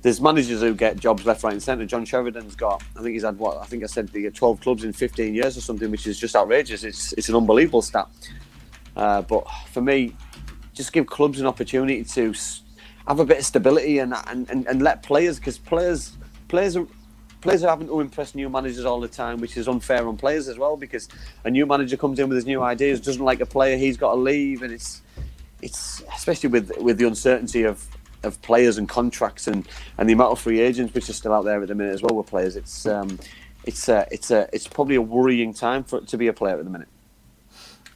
There's 0.00 0.20
managers 0.20 0.60
who 0.60 0.74
get 0.74 0.96
jobs 0.96 1.26
left, 1.26 1.42
right, 1.42 1.52
and 1.52 1.60
centre. 1.60 1.84
John 1.84 2.04
Sheridan's 2.04 2.54
got, 2.54 2.84
I 2.96 3.02
think 3.02 3.14
he's 3.14 3.24
had 3.24 3.36
what 3.36 3.58
I 3.58 3.64
think 3.64 3.82
I 3.82 3.86
said, 3.86 4.06
the 4.10 4.30
12 4.30 4.60
clubs 4.60 4.84
in 4.84 4.92
15 4.92 5.34
years 5.34 5.56
or 5.56 5.60
something, 5.60 5.90
which 5.90 6.06
is 6.06 6.20
just 6.20 6.36
outrageous. 6.36 6.84
It's 6.84 7.12
it's 7.14 7.28
an 7.28 7.34
unbelievable 7.34 7.82
stat. 7.82 8.06
Uh, 8.96 9.22
but 9.22 9.44
for 9.72 9.80
me, 9.80 10.14
just 10.72 10.92
give 10.92 11.06
clubs 11.06 11.40
an 11.40 11.46
opportunity 11.46 12.04
to 12.04 12.32
have 13.08 13.18
a 13.18 13.24
bit 13.24 13.38
of 13.38 13.44
stability 13.44 13.98
and 13.98 14.14
and, 14.28 14.48
and, 14.50 14.66
and 14.68 14.82
let 14.82 15.02
players 15.02 15.38
because 15.40 15.58
players 15.58 16.16
players 16.46 16.76
are 16.76 16.86
players 17.40 17.62
are 17.62 17.70
having 17.70 17.86
to 17.86 18.00
impress 18.00 18.34
new 18.34 18.48
managers 18.48 18.84
all 18.84 19.00
the 19.00 19.08
time, 19.08 19.40
which 19.40 19.56
is 19.56 19.68
unfair 19.68 20.06
on 20.06 20.16
players 20.16 20.48
as 20.48 20.58
well 20.58 20.76
because 20.76 21.08
a 21.44 21.50
new 21.50 21.66
manager 21.66 21.96
comes 21.96 22.18
in 22.18 22.28
with 22.28 22.36
his 22.36 22.46
new 22.46 22.62
ideas, 22.62 23.00
doesn't 23.00 23.24
like 23.24 23.40
a 23.40 23.46
player, 23.46 23.76
he's 23.76 23.96
got 23.96 24.14
to 24.14 24.20
leave, 24.20 24.62
and 24.62 24.72
it's 24.72 25.02
it's 25.62 26.02
especially 26.14 26.48
with 26.48 26.72
with 26.78 26.98
the 26.98 27.06
uncertainty 27.06 27.64
of 27.64 27.86
of 28.24 28.40
players 28.42 28.78
and 28.78 28.88
contracts 28.88 29.46
and, 29.46 29.68
and 29.96 30.08
the 30.08 30.12
amount 30.12 30.32
of 30.32 30.40
free 30.40 30.60
agents 30.60 30.92
which 30.94 31.08
are 31.08 31.12
still 31.12 31.32
out 31.32 31.44
there 31.44 31.62
at 31.62 31.68
the 31.68 31.74
minute 31.74 31.94
as 31.94 32.02
well 32.02 32.16
with 32.16 32.26
players. 32.26 32.56
It's 32.56 32.86
um, 32.86 33.18
it's 33.64 33.88
uh, 33.88 34.06
it's 34.10 34.30
uh, 34.30 34.46
it's 34.52 34.66
probably 34.66 34.96
a 34.96 35.02
worrying 35.02 35.54
time 35.54 35.84
for 35.84 36.00
to 36.00 36.18
be 36.18 36.28
a 36.28 36.32
player 36.32 36.58
at 36.58 36.64
the 36.64 36.70
minute. 36.70 36.88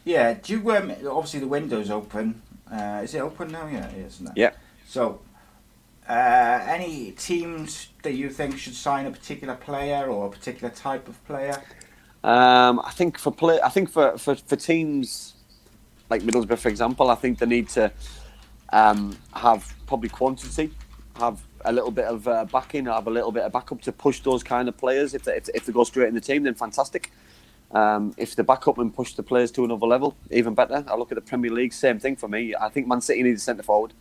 Yeah, 0.05 0.35
do 0.35 0.55
you 0.55 0.77
um, 0.77 0.91
obviously 0.91 1.41
the 1.41 1.47
window's 1.47 1.91
open. 1.91 2.43
Uh, 2.71 3.01
is 3.05 3.15
it 3.15 3.21
open 3.21 3.53
now? 3.53 3.67
Yeah, 3.67 3.89
it 3.89 3.99
is, 3.99 4.15
isn't 4.15 4.29
it? 4.29 4.33
Yeah. 4.37 4.51
So, 4.87 5.21
uh, 6.09 6.65
any 6.67 7.13
teams 7.13 7.89
that 8.03 8.15
you 8.15 8.31
think 8.31 8.59
should 8.59 8.75
sign 8.75 9.07
a 9.07 9.11
particular 9.11 9.55
player 9.55 10.07
or 10.07 10.27
a 10.27 10.31
particular 10.31 10.73
type 10.73 11.09
of 11.09 11.23
player? 11.27 11.63
Um, 12.25 12.81
I 12.81 12.91
think 12.93 13.19
for 13.19 13.33
play, 13.33 13.61
I 13.63 13.69
think 13.69 13.91
for, 13.91 14.17
for, 14.17 14.37
for 14.37 14.57
teams 14.57 15.35
like 16.13 16.23
Middlesbrough, 16.23 16.59
for 16.59 16.69
example, 16.69 17.11
I 17.11 17.15
think 17.15 17.39
they 17.39 17.47
need 17.47 17.69
to 17.71 17.91
um, 18.71 19.17
have 19.33 19.75
probably 19.87 20.11
quantity, 20.11 20.71
have 21.19 21.41
a 21.65 21.73
little 21.73 21.91
bit 21.91 22.05
of 22.05 22.29
uh, 22.29 22.45
backing, 22.45 22.85
have 22.85 23.07
a 23.07 23.11
little 23.11 23.33
bit 23.33 23.45
of 23.45 23.53
backup 23.53 23.81
to 23.83 23.93
push 23.93 24.21
those 24.21 24.43
kind 24.43 24.69
of 24.69 24.77
players. 24.77 25.15
If 25.15 25.23
they, 25.25 25.37
if, 25.37 25.49
if 25.55 25.65
they 25.65 25.73
go 25.73 25.85
straight 25.85 26.09
in 26.09 26.15
the 26.15 26.21
team, 26.21 26.43
then 26.43 26.55
fantastic. 26.55 27.11
Um, 27.71 28.13
if 28.19 28.37
they 28.37 28.43
back 28.43 28.69
up 28.69 28.77
and 28.77 28.95
push 28.95 29.15
the 29.15 29.23
players 29.23 29.51
to 29.53 29.65
another 29.65 29.87
level, 29.87 30.15
even 30.31 30.53
better. 30.55 30.85
I 30.87 30.97
look 30.97 31.11
at 31.11 31.15
the 31.15 31.23
Premier 31.23 31.51
League, 31.51 31.73
same 31.73 31.99
thing 31.99 32.17
for 32.17 32.29
me. 32.29 32.55
I 32.55 32.69
think 32.69 32.87
Man 32.87 33.01
City 33.01 33.23
needs 33.23 33.41
a 33.41 33.45
centre 33.45 33.63
forward. 33.63 33.95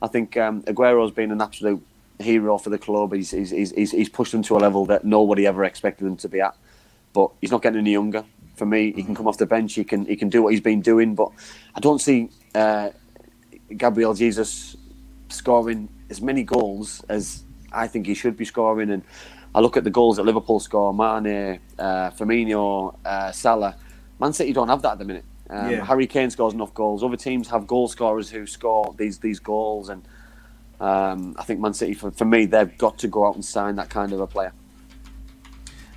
I 0.00 0.06
think 0.06 0.36
um, 0.36 0.62
Aguero's 0.68 1.10
been 1.10 1.32
an 1.32 1.40
absolute 1.40 1.84
hero 2.20 2.58
for 2.58 2.70
the 2.70 2.78
club. 2.78 3.12
He's, 3.12 3.32
he's, 3.32 3.50
he's, 3.50 3.90
he's 3.90 4.08
pushed 4.08 4.30
them 4.30 4.44
to 4.44 4.56
a 4.56 4.60
level 4.60 4.86
that 4.86 5.04
nobody 5.04 5.48
ever 5.48 5.64
expected 5.64 6.04
them 6.04 6.16
to 6.18 6.28
be 6.28 6.40
at. 6.40 6.54
But 7.12 7.32
he's 7.40 7.50
not 7.50 7.62
getting 7.62 7.80
any 7.80 7.90
younger. 7.90 8.24
For 8.60 8.66
me, 8.66 8.92
he 8.92 9.02
can 9.02 9.14
come 9.14 9.26
off 9.26 9.38
the 9.38 9.46
bench. 9.46 9.72
He 9.72 9.84
can 9.84 10.04
he 10.04 10.16
can 10.16 10.28
do 10.28 10.42
what 10.42 10.52
he's 10.52 10.60
been 10.60 10.82
doing. 10.82 11.14
But 11.14 11.30
I 11.74 11.80
don't 11.80 11.98
see 11.98 12.28
uh, 12.54 12.90
Gabriel 13.74 14.12
Jesus 14.12 14.76
scoring 15.30 15.88
as 16.10 16.20
many 16.20 16.42
goals 16.42 17.02
as 17.08 17.42
I 17.72 17.86
think 17.86 18.06
he 18.06 18.12
should 18.12 18.36
be 18.36 18.44
scoring. 18.44 18.90
And 18.90 19.02
I 19.54 19.60
look 19.60 19.78
at 19.78 19.84
the 19.84 19.90
goals 19.90 20.18
that 20.18 20.24
Liverpool 20.24 20.60
score: 20.60 20.92
Mane, 20.92 21.58
uh, 21.78 22.10
Firmino, 22.10 22.94
uh, 23.02 23.32
Salah. 23.32 23.76
Man 24.18 24.34
City 24.34 24.52
don't 24.52 24.68
have 24.68 24.82
that 24.82 24.92
at 24.92 24.98
the 24.98 25.06
minute. 25.06 25.24
Um, 25.48 25.70
Yeah. 25.70 25.84
Harry 25.86 26.06
Kane 26.06 26.28
scores 26.28 26.52
enough 26.52 26.74
goals. 26.74 27.02
Other 27.02 27.16
teams 27.16 27.48
have 27.48 27.66
goal 27.66 27.88
scorers 27.88 28.28
who 28.28 28.46
score 28.46 28.94
these 28.98 29.20
these 29.20 29.40
goals, 29.40 29.88
and 29.88 30.02
um, 30.80 31.34
I 31.38 31.44
think 31.44 31.60
Man 31.60 31.72
City, 31.72 31.94
for, 31.94 32.10
for 32.10 32.26
me, 32.26 32.44
they've 32.44 32.76
got 32.76 32.98
to 32.98 33.08
go 33.08 33.26
out 33.26 33.36
and 33.36 33.44
sign 33.44 33.76
that 33.76 33.88
kind 33.88 34.12
of 34.12 34.20
a 34.20 34.26
player. 34.26 34.52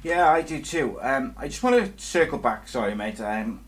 Yeah, 0.03 0.29
I 0.29 0.41
do 0.41 0.61
too. 0.61 0.99
Um, 1.01 1.33
I 1.37 1.47
just 1.47 1.63
want 1.63 1.97
to 1.97 2.03
circle 2.03 2.37
back. 2.37 2.67
Sorry, 2.67 2.93
mate. 2.93 3.21
Um, 3.21 3.63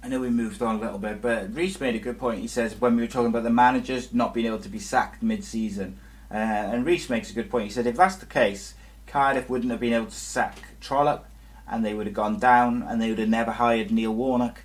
I 0.00 0.06
know 0.06 0.20
we 0.20 0.30
moved 0.30 0.62
on 0.62 0.76
a 0.76 0.80
little 0.80 0.98
bit, 0.98 1.20
but 1.20 1.52
Reese 1.52 1.80
made 1.80 1.96
a 1.96 1.98
good 1.98 2.18
point. 2.20 2.40
He 2.40 2.46
says 2.46 2.80
when 2.80 2.94
we 2.94 3.02
were 3.02 3.08
talking 3.08 3.26
about 3.26 3.42
the 3.42 3.50
managers 3.50 4.14
not 4.14 4.32
being 4.32 4.46
able 4.46 4.60
to 4.60 4.68
be 4.68 4.78
sacked 4.78 5.24
mid-season, 5.24 5.98
uh, 6.30 6.36
and 6.36 6.86
Reese 6.86 7.10
makes 7.10 7.32
a 7.32 7.34
good 7.34 7.50
point. 7.50 7.64
He 7.64 7.70
said 7.70 7.88
if 7.88 7.96
that's 7.96 8.14
the 8.14 8.26
case, 8.26 8.74
Cardiff 9.08 9.50
wouldn't 9.50 9.72
have 9.72 9.80
been 9.80 9.92
able 9.92 10.06
to 10.06 10.12
sack 10.12 10.56
Trollope, 10.80 11.26
and 11.68 11.84
they 11.84 11.94
would 11.94 12.06
have 12.06 12.14
gone 12.14 12.38
down, 12.38 12.84
and 12.84 13.02
they 13.02 13.10
would 13.10 13.18
have 13.18 13.28
never 13.28 13.50
hired 13.50 13.90
Neil 13.90 14.14
Warnock. 14.14 14.62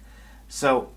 So 0.48 0.92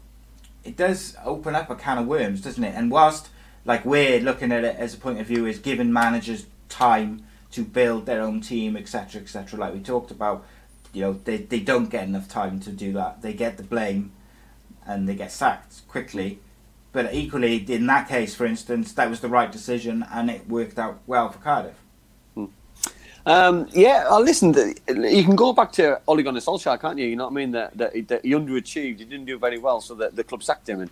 it 0.64 0.76
does 0.76 1.16
open 1.24 1.54
up 1.54 1.70
a 1.70 1.74
can 1.74 1.96
of 1.96 2.06
worms, 2.06 2.42
doesn't 2.42 2.62
it? 2.62 2.74
And 2.76 2.90
whilst 2.90 3.30
like 3.64 3.86
we're 3.86 4.20
looking 4.20 4.52
at 4.52 4.64
it 4.64 4.76
as 4.76 4.92
a 4.92 4.98
point 4.98 5.18
of 5.18 5.26
view 5.26 5.46
is 5.46 5.58
giving 5.58 5.92
managers 5.92 6.44
time 6.68 7.24
to 7.52 7.64
build 7.64 8.06
their 8.06 8.20
own 8.20 8.40
team, 8.40 8.76
etc., 8.76 9.22
etc. 9.22 9.58
Like 9.58 9.72
we 9.72 9.80
talked 9.80 10.10
about, 10.10 10.44
you 10.92 11.02
know, 11.02 11.12
they 11.24 11.38
they 11.38 11.60
don't 11.60 11.90
get 11.90 12.04
enough 12.04 12.28
time 12.28 12.60
to 12.60 12.70
do 12.70 12.92
that. 12.92 13.22
They 13.22 13.32
get 13.32 13.56
the 13.56 13.62
blame, 13.62 14.12
and 14.86 15.08
they 15.08 15.14
get 15.14 15.32
sacked 15.32 15.86
quickly. 15.88 16.40
But 16.92 17.14
equally, 17.14 17.56
in 17.56 17.86
that 17.86 18.08
case, 18.08 18.34
for 18.34 18.46
instance, 18.46 18.92
that 18.92 19.10
was 19.10 19.20
the 19.20 19.28
right 19.28 19.52
decision, 19.52 20.06
and 20.10 20.30
it 20.30 20.48
worked 20.48 20.78
out 20.78 21.00
well 21.06 21.28
for 21.28 21.38
Cardiff. 21.38 21.76
Um, 23.26 23.68
yeah, 23.72 24.06
I 24.08 24.18
listen, 24.20 24.54
you 24.88 25.22
can 25.22 25.36
go 25.36 25.52
back 25.52 25.70
to 25.72 26.00
Ole 26.06 26.22
Gunnar 26.22 26.40
Solskjaer, 26.40 26.80
can't 26.80 26.98
you? 26.98 27.06
You 27.06 27.16
know 27.16 27.24
what 27.24 27.32
I 27.32 27.34
mean? 27.34 27.50
That, 27.50 27.76
that, 27.76 28.08
that 28.08 28.24
he 28.24 28.30
underachieved, 28.30 29.00
he 29.00 29.04
didn't 29.04 29.26
do 29.26 29.38
very 29.38 29.58
well, 29.58 29.82
so 29.82 29.94
that 29.96 30.16
the 30.16 30.24
club 30.24 30.42
sacked 30.42 30.66
him. 30.66 30.80
And 30.80 30.90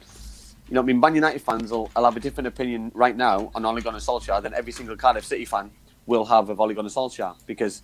you 0.68 0.74
know 0.74 0.82
what 0.82 0.84
I 0.84 0.86
mean? 0.88 1.00
Man 1.00 1.14
United 1.14 1.40
fans 1.40 1.70
will, 1.70 1.90
will 1.96 2.04
have 2.04 2.16
a 2.16 2.20
different 2.20 2.46
opinion 2.48 2.92
right 2.94 3.16
now 3.16 3.50
on 3.54 3.64
Ole 3.64 3.80
Gunnar 3.80 4.00
Solskjaer 4.00 4.42
than 4.42 4.52
every 4.52 4.72
single 4.72 4.96
Cardiff 4.96 5.24
City 5.24 5.46
fan 5.46 5.70
will 6.06 6.24
have 6.24 6.48
of 6.50 6.60
Ole 6.60 6.74
Gunnar 6.74 6.88
Solskjaer 6.88 7.34
because 7.46 7.82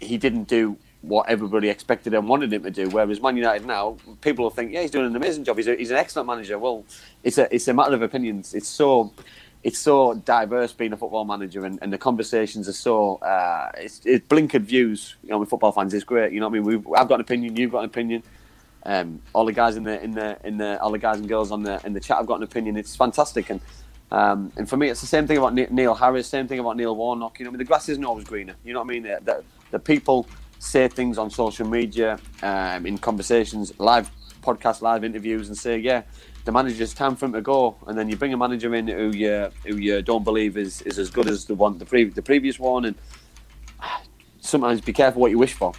he 0.00 0.16
didn't 0.18 0.44
do 0.44 0.76
what 1.02 1.28
everybody 1.28 1.68
expected 1.68 2.14
and 2.14 2.28
wanted 2.28 2.52
him 2.52 2.62
to 2.62 2.70
do. 2.70 2.88
Whereas 2.88 3.20
Man 3.20 3.36
United 3.36 3.66
now, 3.66 3.96
people 4.22 4.44
will 4.44 4.50
think, 4.50 4.72
yeah, 4.72 4.80
he's 4.82 4.90
doing 4.90 5.06
an 5.06 5.16
amazing 5.16 5.44
job. 5.44 5.58
He's, 5.58 5.68
a, 5.68 5.76
he's 5.76 5.90
an 5.90 5.98
excellent 5.98 6.26
manager. 6.26 6.58
Well, 6.58 6.84
it's 7.22 7.38
a 7.38 7.54
it's 7.54 7.68
a 7.68 7.74
matter 7.74 7.94
of 7.94 8.02
opinions. 8.02 8.54
It's 8.54 8.68
so 8.68 9.12
it's 9.62 9.78
so 9.78 10.14
diverse 10.14 10.72
being 10.72 10.92
a 10.92 10.96
football 10.96 11.24
manager, 11.24 11.64
and, 11.64 11.78
and 11.82 11.92
the 11.92 11.98
conversations 11.98 12.68
are 12.68 12.74
so 12.74 13.16
uh, 13.16 13.70
it's, 13.76 14.00
it's 14.04 14.26
blinkered 14.26 14.62
views. 14.62 15.16
You 15.22 15.30
know, 15.30 15.38
with 15.38 15.50
football 15.50 15.72
fans, 15.72 15.92
it's 15.94 16.04
great. 16.04 16.32
You 16.32 16.40
know 16.40 16.48
what 16.48 16.58
I 16.58 16.60
mean? 16.60 16.64
We've, 16.64 16.86
I've 16.94 17.08
got 17.08 17.16
an 17.16 17.20
opinion. 17.22 17.56
You've 17.56 17.72
got 17.72 17.80
an 17.80 17.86
opinion. 17.86 18.22
Um, 18.86 19.22
all 19.32 19.46
the 19.46 19.52
guys 19.52 19.76
in 19.76 19.84
the 19.84 20.02
in 20.02 20.12
the 20.12 20.38
in 20.44 20.58
the 20.58 20.80
all 20.80 20.90
the 20.90 20.98
guys 20.98 21.18
and 21.18 21.28
girls 21.28 21.50
on 21.50 21.62
the 21.62 21.80
in 21.84 21.94
the 21.94 22.00
chat 22.00 22.18
have 22.18 22.26
got 22.26 22.36
an 22.36 22.42
opinion. 22.42 22.76
It's 22.76 22.94
fantastic, 22.96 23.48
and 23.50 23.60
um, 24.10 24.52
and 24.56 24.68
for 24.68 24.76
me, 24.76 24.88
it's 24.88 25.00
the 25.00 25.06
same 25.06 25.26
thing 25.26 25.38
about 25.38 25.54
Neil 25.54 25.94
Harris. 25.94 26.28
Same 26.28 26.46
thing 26.46 26.58
about 26.58 26.76
Neil 26.76 26.94
Warnock. 26.94 27.38
You 27.38 27.44
know, 27.44 27.50
I 27.50 27.52
mean, 27.52 27.58
the 27.58 27.64
grass 27.64 27.88
isn't 27.88 28.04
always 28.04 28.24
greener. 28.24 28.54
You 28.64 28.72
know 28.72 28.80
what 28.80 28.90
I 28.90 28.92
mean? 28.92 29.02
The, 29.02 29.18
the, 29.24 29.44
the 29.72 29.78
people 29.78 30.28
say 30.58 30.88
things 30.88 31.18
on 31.18 31.30
social 31.30 31.66
media, 31.66 32.18
um, 32.42 32.86
in 32.86 32.98
conversations, 32.98 33.78
live 33.78 34.10
podcast, 34.42 34.82
live 34.82 35.04
interviews, 35.04 35.48
and 35.48 35.56
say, 35.56 35.78
yeah, 35.78 36.02
the 36.44 36.52
manager's 36.52 36.94
time 36.94 37.16
for 37.16 37.26
him 37.26 37.32
to 37.32 37.40
go, 37.40 37.76
and 37.86 37.98
then 37.98 38.08
you 38.08 38.16
bring 38.16 38.32
a 38.32 38.36
manager 38.36 38.74
in 38.74 38.86
who 38.86 39.10
you 39.10 39.50
who 39.64 39.76
you 39.76 40.02
don't 40.02 40.24
believe 40.24 40.56
is, 40.56 40.82
is 40.82 40.98
as 40.98 41.10
good 41.10 41.28
as 41.28 41.46
the 41.46 41.54
one 41.54 41.78
the, 41.78 41.86
pre- 41.86 42.04
the 42.04 42.22
previous 42.22 42.58
one, 42.58 42.84
and 42.84 42.94
sometimes 44.40 44.80
be 44.80 44.92
careful 44.92 45.22
what 45.22 45.30
you 45.30 45.38
wish 45.38 45.54
for. 45.54 45.72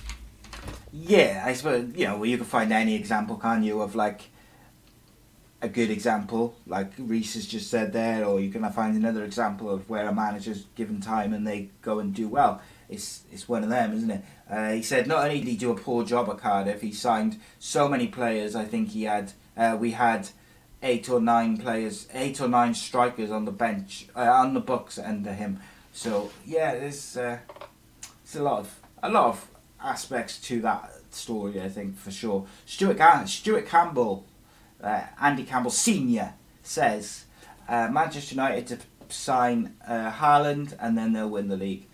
Yeah, 0.91 1.43
I 1.45 1.53
suppose 1.53 1.89
you 1.95 2.05
know 2.05 2.23
you 2.23 2.37
can 2.37 2.45
find 2.45 2.73
any 2.73 2.95
example, 2.95 3.35
can 3.35 3.63
you, 3.63 3.81
of 3.81 3.95
like 3.95 4.21
a 5.61 5.69
good 5.69 5.89
example, 5.89 6.55
like 6.67 6.91
Reese 6.97 7.35
has 7.35 7.47
just 7.47 7.69
said 7.69 7.93
there, 7.93 8.25
or 8.25 8.39
you 8.39 8.51
can 8.51 8.69
find 8.71 8.95
another 8.95 9.23
example 9.23 9.69
of 9.69 9.89
where 9.89 10.07
a 10.07 10.13
manager's 10.13 10.65
given 10.75 11.01
time 11.01 11.33
and 11.33 11.47
they 11.47 11.69
go 11.81 11.99
and 11.99 12.13
do 12.13 12.27
well. 12.27 12.61
It's 12.89 13.23
it's 13.31 13.49
one 13.49 13.63
of 13.63 13.69
them, 13.69 13.93
isn't 13.93 14.11
it? 14.11 14.23
Uh, 14.49 14.71
he 14.71 14.83
said 14.83 15.07
not 15.07 15.23
only 15.23 15.39
did 15.39 15.47
he 15.47 15.57
do 15.57 15.71
a 15.71 15.75
poor 15.75 16.03
job 16.03 16.29
at 16.29 16.37
Cardiff, 16.37 16.81
he 16.81 16.91
signed 16.91 17.39
so 17.57 17.87
many 17.87 18.07
players. 18.07 18.55
I 18.55 18.65
think 18.65 18.89
he 18.89 19.03
had 19.03 19.33
uh, 19.57 19.75
we 19.79 19.91
had 19.91 20.29
eight 20.83 21.09
or 21.09 21.19
nine 21.19 21.57
players, 21.57 22.07
eight 22.13 22.39
or 22.39 22.47
nine 22.47 22.75
strikers 22.75 23.31
on 23.31 23.45
the 23.45 23.51
bench, 23.51 24.07
uh, 24.15 24.19
on 24.19 24.53
the 24.53 24.59
books 24.59 24.99
under 24.99 25.33
him. 25.33 25.59
So 25.93 26.29
yeah, 26.45 26.75
there's 26.75 27.17
uh, 27.17 27.39
it's 28.23 28.35
a 28.35 28.43
lot 28.43 28.59
of 28.59 28.79
a 29.01 29.09
lot 29.09 29.29
of 29.29 29.47
aspects 29.81 30.39
to 30.41 30.61
that 30.61 30.91
story. 31.09 31.59
I 31.61 31.69
think 31.69 31.97
for 31.97 32.11
sure. 32.11 32.45
Stuart 32.65 32.99
Stuart 33.27 33.67
Campbell, 33.67 34.25
uh, 34.85 35.01
Andy 35.19 35.43
Campbell 35.43 35.71
Senior 35.71 36.33
says 36.63 37.25
uh, 37.67 37.89
Manchester 37.91 38.35
United 38.35 38.67
to 38.67 38.77
sign 39.09 39.75
uh, 39.87 40.11
Haaland 40.11 40.75
and 40.79 40.97
then 40.97 41.13
they'll 41.13 41.29
win 41.29 41.47
the 41.47 41.57
league. 41.57 41.85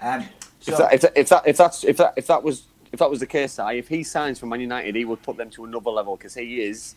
Um, 0.00 0.26
so 0.60 0.72
if, 0.72 0.78
that, 0.78 0.94
if, 0.94 1.00
that, 1.00 1.12
if 1.16 1.28
that 1.28 1.42
if 1.46 1.56
that's 1.56 1.84
if 1.84 1.96
that 1.96 2.14
if 2.16 2.26
that 2.26 2.42
was 2.42 2.64
if 2.92 2.98
that 2.98 3.10
was 3.10 3.20
the 3.20 3.26
case, 3.26 3.58
I 3.58 3.72
if 3.74 3.88
he 3.88 4.02
signs 4.02 4.38
for 4.38 4.46
Man 4.46 4.60
United, 4.60 4.94
he 4.94 5.04
would 5.04 5.22
put 5.22 5.36
them 5.36 5.50
to 5.50 5.64
another 5.64 5.90
level 5.90 6.16
because 6.16 6.34
he 6.34 6.62
is 6.62 6.94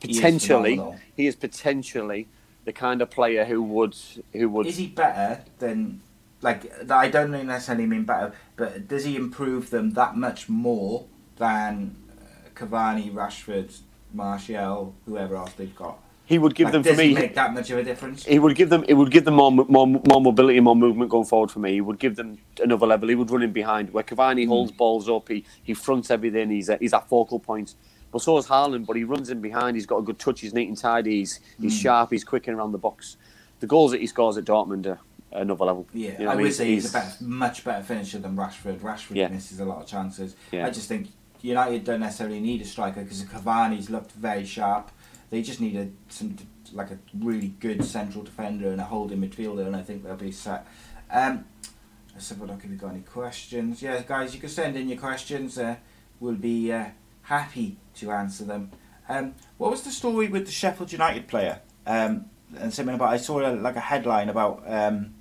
He 0.00 0.12
is 0.12 0.16
potentially 0.16 0.80
he 1.16 1.26
is 1.26 1.36
potentially 1.36 2.28
the 2.64 2.72
kind 2.72 3.02
of 3.02 3.10
player 3.10 3.44
who 3.44 3.62
would 3.62 3.96
who 4.32 4.48
would 4.50 4.66
is 4.66 4.76
he 4.76 4.86
better 4.86 5.42
than 5.58 6.00
like 6.42 6.90
I 6.90 7.08
don't 7.08 7.30
necessarily 7.30 7.86
mean 7.86 8.04
better, 8.04 8.32
but 8.56 8.88
does 8.88 9.04
he 9.04 9.16
improve 9.16 9.70
them 9.70 9.92
that 9.92 10.16
much 10.16 10.48
more 10.48 11.06
than 11.36 11.96
uh, 12.10 12.48
Cavani, 12.54 13.12
Rashford, 13.12 13.78
Martial, 14.12 14.94
whoever 15.06 15.36
else 15.36 15.52
they've 15.54 15.74
got? 15.74 15.98
he 16.24 16.38
would 16.38 16.54
give 16.54 16.66
Like, 16.66 16.72
them 16.72 16.82
for 16.84 16.94
me. 16.94 17.12
make 17.12 17.34
that 17.34 17.52
much 17.52 17.70
of 17.70 17.78
a 17.78 17.84
difference? 17.84 18.24
He 18.24 18.38
would 18.38 18.54
give 18.56 18.70
them. 18.70 18.84
It 18.88 18.94
would 18.94 19.10
give 19.10 19.24
them 19.24 19.34
more, 19.34 19.50
more, 19.50 19.86
more 19.86 20.20
mobility, 20.20 20.60
more 20.60 20.76
movement 20.76 21.10
going 21.10 21.26
forward. 21.26 21.50
For 21.50 21.58
me, 21.58 21.72
he 21.74 21.80
would 21.82 21.98
give 21.98 22.16
them 22.16 22.38
another 22.62 22.86
level. 22.86 23.08
He 23.08 23.14
would 23.14 23.30
run 23.30 23.42
in 23.42 23.52
behind 23.52 23.92
where. 23.92 24.04
Cavani 24.04 24.46
holds 24.46 24.72
balls 24.72 25.08
up. 25.10 25.28
He 25.28 25.44
he 25.62 25.74
fronts 25.74 26.10
everything. 26.10 26.48
He's 26.50 26.68
a, 26.70 26.76
he's 26.78 26.94
at 26.94 27.08
focal 27.08 27.38
point. 27.38 27.74
But 28.12 28.22
so 28.22 28.38
is 28.38 28.46
Haaland. 28.46 28.86
But 28.86 28.96
he 28.96 29.04
runs 29.04 29.28
in 29.30 29.40
behind. 29.40 29.76
He's 29.76 29.84
got 29.84 29.98
a 29.98 30.02
good 30.02 30.18
touch. 30.18 30.40
He's 30.40 30.54
neat 30.54 30.68
and 30.68 30.76
tidy. 30.78 31.18
He's 31.18 31.40
he's 31.60 31.74
Hmm. 31.74 31.82
sharp. 31.82 32.10
He's 32.12 32.24
quick 32.24 32.46
and 32.48 32.56
around 32.56 32.72
the 32.72 32.78
box. 32.78 33.16
The 33.60 33.66
goals 33.66 33.90
that 33.90 34.00
he 34.00 34.06
scores 34.06 34.38
at 34.38 34.44
Dortmund 34.44 34.86
are 34.86 35.00
another 35.32 35.64
level. 35.66 35.86
Yeah, 35.92 36.12
You 36.18 36.24
know 36.26 36.30
I 36.30 36.34
would 36.36 36.44
mean? 36.44 36.52
say 36.52 36.66
he's, 36.66 36.88
a 36.88 36.92
better, 36.92 37.12
much 37.24 37.64
better 37.64 37.82
finisher 37.82 38.18
than 38.18 38.36
Rashford. 38.36 38.78
Rashford 38.80 39.16
Yeah. 39.16 39.28
misses 39.28 39.60
a 39.60 39.64
lot 39.64 39.82
of 39.82 39.86
chances. 39.86 40.34
Yeah. 40.50 40.66
I 40.66 40.70
just 40.70 40.88
think 40.88 41.08
United 41.48 41.84
don't 41.84 42.00
necessarily 42.00 42.40
need 42.40 42.60
a 42.60 42.64
striker 42.64 43.02
because 43.02 43.22
Cavani's 43.24 43.90
looked 43.90 44.12
very 44.12 44.44
sharp. 44.44 44.90
They 45.30 45.42
just 45.42 45.60
need 45.60 45.76
a 45.76 45.88
some 46.08 46.36
like 46.72 46.90
a 46.90 46.98
really 47.18 47.48
good 47.48 47.84
central 47.84 48.24
defender 48.24 48.70
and 48.70 48.80
a 48.80 48.84
holding 48.84 49.20
midfielder, 49.20 49.66
and 49.66 49.76
I 49.76 49.82
think 49.82 50.04
they'll 50.04 50.16
be 50.16 50.32
set. 50.32 50.66
Um, 51.10 51.44
let's 52.14 52.28
have 52.30 52.40
a 52.40 52.46
look 52.46 52.64
if 52.64 52.70
you've 52.70 52.80
got 52.80 52.92
any 52.92 53.00
questions. 53.00 53.82
Yeah, 53.82 54.02
guys, 54.02 54.34
you 54.34 54.40
can 54.40 54.48
send 54.48 54.76
in 54.76 54.88
your 54.88 54.98
questions. 54.98 55.58
Uh, 55.58 55.76
we'll 56.20 56.34
be 56.34 56.72
uh, 56.72 56.86
happy 57.22 57.76
to 57.96 58.10
answer 58.10 58.44
them. 58.44 58.70
Um, 59.08 59.34
what 59.58 59.70
was 59.70 59.82
the 59.82 59.90
story 59.90 60.28
with 60.28 60.46
the 60.46 60.52
Sheffield 60.52 60.92
United 60.92 61.28
player? 61.28 61.60
Um, 61.86 62.26
and 62.58 62.72
something 62.72 62.94
about 62.94 63.12
I 63.12 63.16
saw 63.16 63.40
a, 63.40 63.52
like 63.56 63.76
a 63.76 63.80
headline 63.80 64.28
about 64.28 64.62
um, 64.66 65.14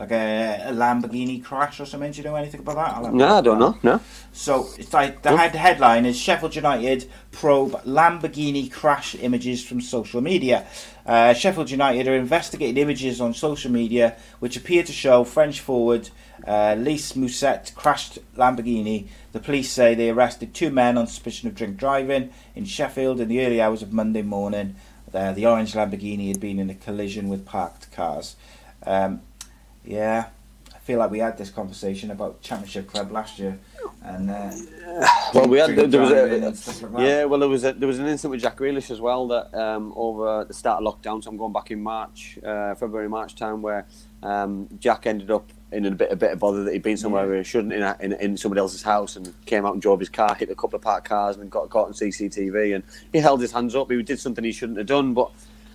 like 0.00 0.12
a, 0.12 0.62
a 0.68 0.72
Lamborghini 0.72 1.44
crash 1.44 1.78
or 1.78 1.84
something. 1.84 2.10
Do 2.10 2.18
you 2.18 2.24
know 2.24 2.34
anything 2.34 2.60
about 2.60 2.76
that? 2.76 2.94
I'll 2.96 3.12
No, 3.12 3.36
I 3.36 3.40
don't 3.42 3.58
know. 3.58 3.78
No. 3.82 4.00
So 4.32 4.70
it's 4.78 4.94
like 4.94 5.20
the 5.20 5.36
head 5.36 5.54
headline 5.54 6.06
is 6.06 6.18
Sheffield 6.18 6.56
United 6.56 7.08
probe 7.32 7.72
Lamborghini 7.84 8.72
crash 8.72 9.14
images 9.14 9.62
from 9.62 9.82
social 9.82 10.22
media. 10.22 10.66
Uh, 11.04 11.34
Sheffield 11.34 11.70
United 11.70 12.08
are 12.08 12.16
investigating 12.16 12.78
images 12.78 13.20
on 13.20 13.34
social 13.34 13.70
media 13.70 14.16
which 14.38 14.56
appear 14.56 14.82
to 14.82 14.92
show 14.92 15.22
French 15.22 15.60
forward 15.60 16.08
uh, 16.46 16.76
Lys 16.78 17.12
Mousset 17.12 17.74
crashed 17.74 18.18
Lamborghini. 18.36 19.06
The 19.32 19.40
police 19.40 19.70
say 19.70 19.94
they 19.94 20.08
arrested 20.08 20.54
two 20.54 20.70
men 20.70 20.96
on 20.96 21.08
suspicion 21.08 21.48
of 21.48 21.54
drink 21.54 21.76
driving 21.76 22.30
in 22.54 22.64
Sheffield 22.64 23.20
in 23.20 23.28
the 23.28 23.44
early 23.44 23.60
hours 23.60 23.82
of 23.82 23.92
Monday 23.92 24.22
morning. 24.22 24.76
Uh, 25.12 25.32
the 25.32 25.44
orange 25.44 25.74
Lamborghini 25.74 26.28
had 26.28 26.40
been 26.40 26.58
in 26.58 26.70
a 26.70 26.74
collision 26.74 27.28
with 27.28 27.44
parked 27.44 27.92
cars. 27.92 28.36
Um, 28.86 29.20
yeah, 29.90 30.28
I 30.72 30.78
feel 30.78 31.00
like 31.00 31.10
we 31.10 31.18
had 31.18 31.36
this 31.36 31.50
conversation 31.50 32.12
about 32.12 32.40
Championship 32.42 32.86
Club 32.86 33.10
last 33.10 33.38
year, 33.38 33.58
and 34.02 34.30
uh, 34.30 34.52
Well, 35.34 35.48
we 35.48 35.58
had 35.58 35.74
there 35.74 36.00
was 36.00 36.10
a, 36.12 36.86
like 36.86 37.02
yeah. 37.04 37.24
Well, 37.24 37.40
there 37.40 37.48
was 37.48 37.64
a, 37.64 37.72
there 37.72 37.88
was 37.88 37.98
an 37.98 38.06
incident 38.06 38.30
with 38.30 38.40
Jack 38.40 38.56
Grealish 38.56 38.90
as 38.90 39.00
well 39.00 39.26
that 39.28 39.52
um, 39.52 39.92
over 39.96 40.44
the 40.44 40.54
start 40.54 40.82
of 40.82 40.94
lockdown. 40.94 41.22
So 41.22 41.30
I'm 41.30 41.36
going 41.36 41.52
back 41.52 41.72
in 41.72 41.82
March, 41.82 42.38
uh, 42.44 42.74
February, 42.76 43.08
March 43.08 43.34
time, 43.34 43.62
where 43.62 43.86
um, 44.22 44.68
Jack 44.78 45.06
ended 45.06 45.30
up 45.30 45.50
in 45.72 45.86
a 45.86 45.90
bit 45.90 46.12
a 46.12 46.16
bit 46.16 46.32
of 46.32 46.38
bother 46.38 46.62
that 46.64 46.72
he'd 46.72 46.82
been 46.82 46.96
somewhere 46.96 47.26
where 47.26 47.38
he 47.38 47.44
shouldn't 47.44 47.72
in, 47.72 47.82
a, 47.82 47.96
in 48.00 48.12
in 48.14 48.36
somebody 48.36 48.60
else's 48.60 48.82
house 48.82 49.16
and 49.16 49.34
came 49.46 49.66
out 49.66 49.72
and 49.72 49.82
drove 49.82 49.98
his 49.98 50.08
car, 50.08 50.36
hit 50.36 50.50
a 50.50 50.54
couple 50.54 50.76
of 50.76 50.82
parked 50.82 51.08
cars 51.08 51.36
and 51.36 51.50
got 51.50 51.68
caught 51.68 51.88
on 51.88 51.92
CCTV. 51.94 52.76
And 52.76 52.84
he 53.12 53.18
held 53.18 53.40
his 53.40 53.50
hands 53.50 53.74
up. 53.74 53.90
He 53.90 54.00
did 54.02 54.20
something 54.20 54.44
he 54.44 54.52
shouldn't 54.52 54.78
have 54.78 54.86
done. 54.86 55.14
But 55.14 55.32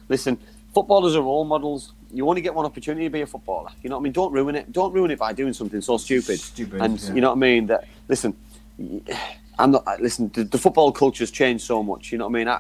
listen, 0.08 0.38
footballers 0.74 1.16
are 1.16 1.22
role 1.22 1.44
models. 1.44 1.92
You 2.16 2.30
only 2.30 2.42
get 2.42 2.54
one 2.56 2.66
opportunity 2.66 3.06
to 3.06 3.10
be 3.10 3.22
a 3.22 3.28
footballer. 3.28 3.72
You 3.84 3.90
know 3.90 3.98
what 3.98 4.02
I 4.02 4.04
mean? 4.04 4.14
Don't 4.14 4.32
ruin 4.32 4.56
it. 4.56 4.72
Don't 4.72 4.94
ruin 4.94 5.12
it 5.12 5.20
by 5.20 5.34
doing 5.34 5.52
something 5.52 5.82
so 5.82 5.98
stupid. 5.98 6.40
Stupid, 6.40 6.82
And 6.82 7.00
yeah. 7.00 7.14
you 7.14 7.22
know 7.22 7.30
what 7.30 7.36
I 7.36 7.40
mean? 7.40 7.68
That 7.68 7.88
listen, 8.08 8.36
I'm 9.60 9.72
not. 9.72 9.86
Listen, 10.02 10.32
the, 10.34 10.46
the 10.46 10.58
football 10.58 10.92
culture's 10.94 11.30
changed 11.30 11.66
so 11.66 11.84
much. 11.84 12.12
You 12.14 12.18
know 12.18 12.28
what 12.28 12.36
I 12.36 12.40
mean? 12.40 12.48
I, 12.48 12.60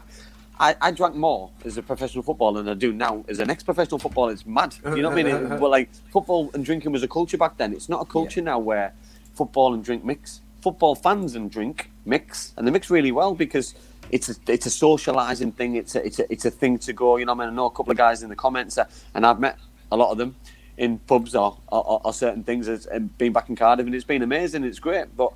I, 0.59 0.75
I 0.81 0.91
drank 0.91 1.15
more 1.15 1.51
as 1.63 1.77
a 1.77 1.81
professional 1.81 2.23
footballer 2.23 2.63
than 2.63 2.71
I 2.71 2.75
do 2.75 2.91
now 2.91 3.23
as 3.29 3.39
an 3.39 3.49
ex-professional 3.49 3.99
footballer. 3.99 4.33
It's 4.33 4.45
mad. 4.45 4.75
You 4.83 5.01
know 5.01 5.09
what 5.09 5.19
I 5.19 5.23
mean? 5.23 5.27
It, 5.27 5.49
but 5.59 5.69
like 5.69 5.89
football 6.11 6.51
and 6.53 6.63
drinking 6.63 6.91
was 6.91 7.03
a 7.03 7.07
culture 7.07 7.37
back 7.37 7.57
then. 7.57 7.73
It's 7.73 7.89
not 7.89 8.01
a 8.01 8.05
culture 8.05 8.41
now 8.41 8.59
where 8.59 8.93
football 9.35 9.73
and 9.73 9.83
drink 9.83 10.03
mix. 10.03 10.41
Football 10.61 10.95
fans 10.95 11.35
and 11.35 11.49
drink 11.49 11.91
mix, 12.05 12.53
and 12.57 12.67
they 12.67 12.71
mix 12.71 12.89
really 12.89 13.11
well 13.11 13.35
because 13.35 13.75
it's 14.15 14.29
a 14.29 14.35
it's 14.47 14.65
a 14.65 14.69
socialising 14.69 15.53
thing. 15.53 15.75
It's 15.75 15.95
a 15.95 16.05
it's 16.05 16.19
a 16.19 16.31
it's 16.31 16.45
a 16.45 16.51
thing 16.51 16.77
to 16.79 16.93
go. 16.93 17.17
You 17.17 17.25
know, 17.25 17.33
I 17.33 17.35
mean, 17.35 17.49
I 17.49 17.51
know 17.51 17.65
a 17.65 17.71
couple 17.71 17.91
of 17.91 17.97
guys 17.97 18.23
in 18.23 18.29
the 18.29 18.35
comments, 18.35 18.77
uh, 18.77 18.85
and 19.13 19.25
I've 19.25 19.39
met 19.39 19.57
a 19.91 19.97
lot 19.97 20.11
of 20.11 20.17
them 20.17 20.35
in 20.77 20.99
pubs 20.99 21.35
or 21.35 21.57
or, 21.67 22.01
or 22.05 22.13
certain 22.13 22.43
things. 22.43 22.67
As, 22.69 22.85
and 22.85 23.15
been 23.17 23.33
back 23.33 23.49
in 23.49 23.55
Cardiff, 23.55 23.85
and 23.85 23.93
it's 23.93 24.05
been 24.05 24.21
amazing. 24.21 24.63
It's 24.63 24.79
great, 24.79 25.15
but 25.17 25.33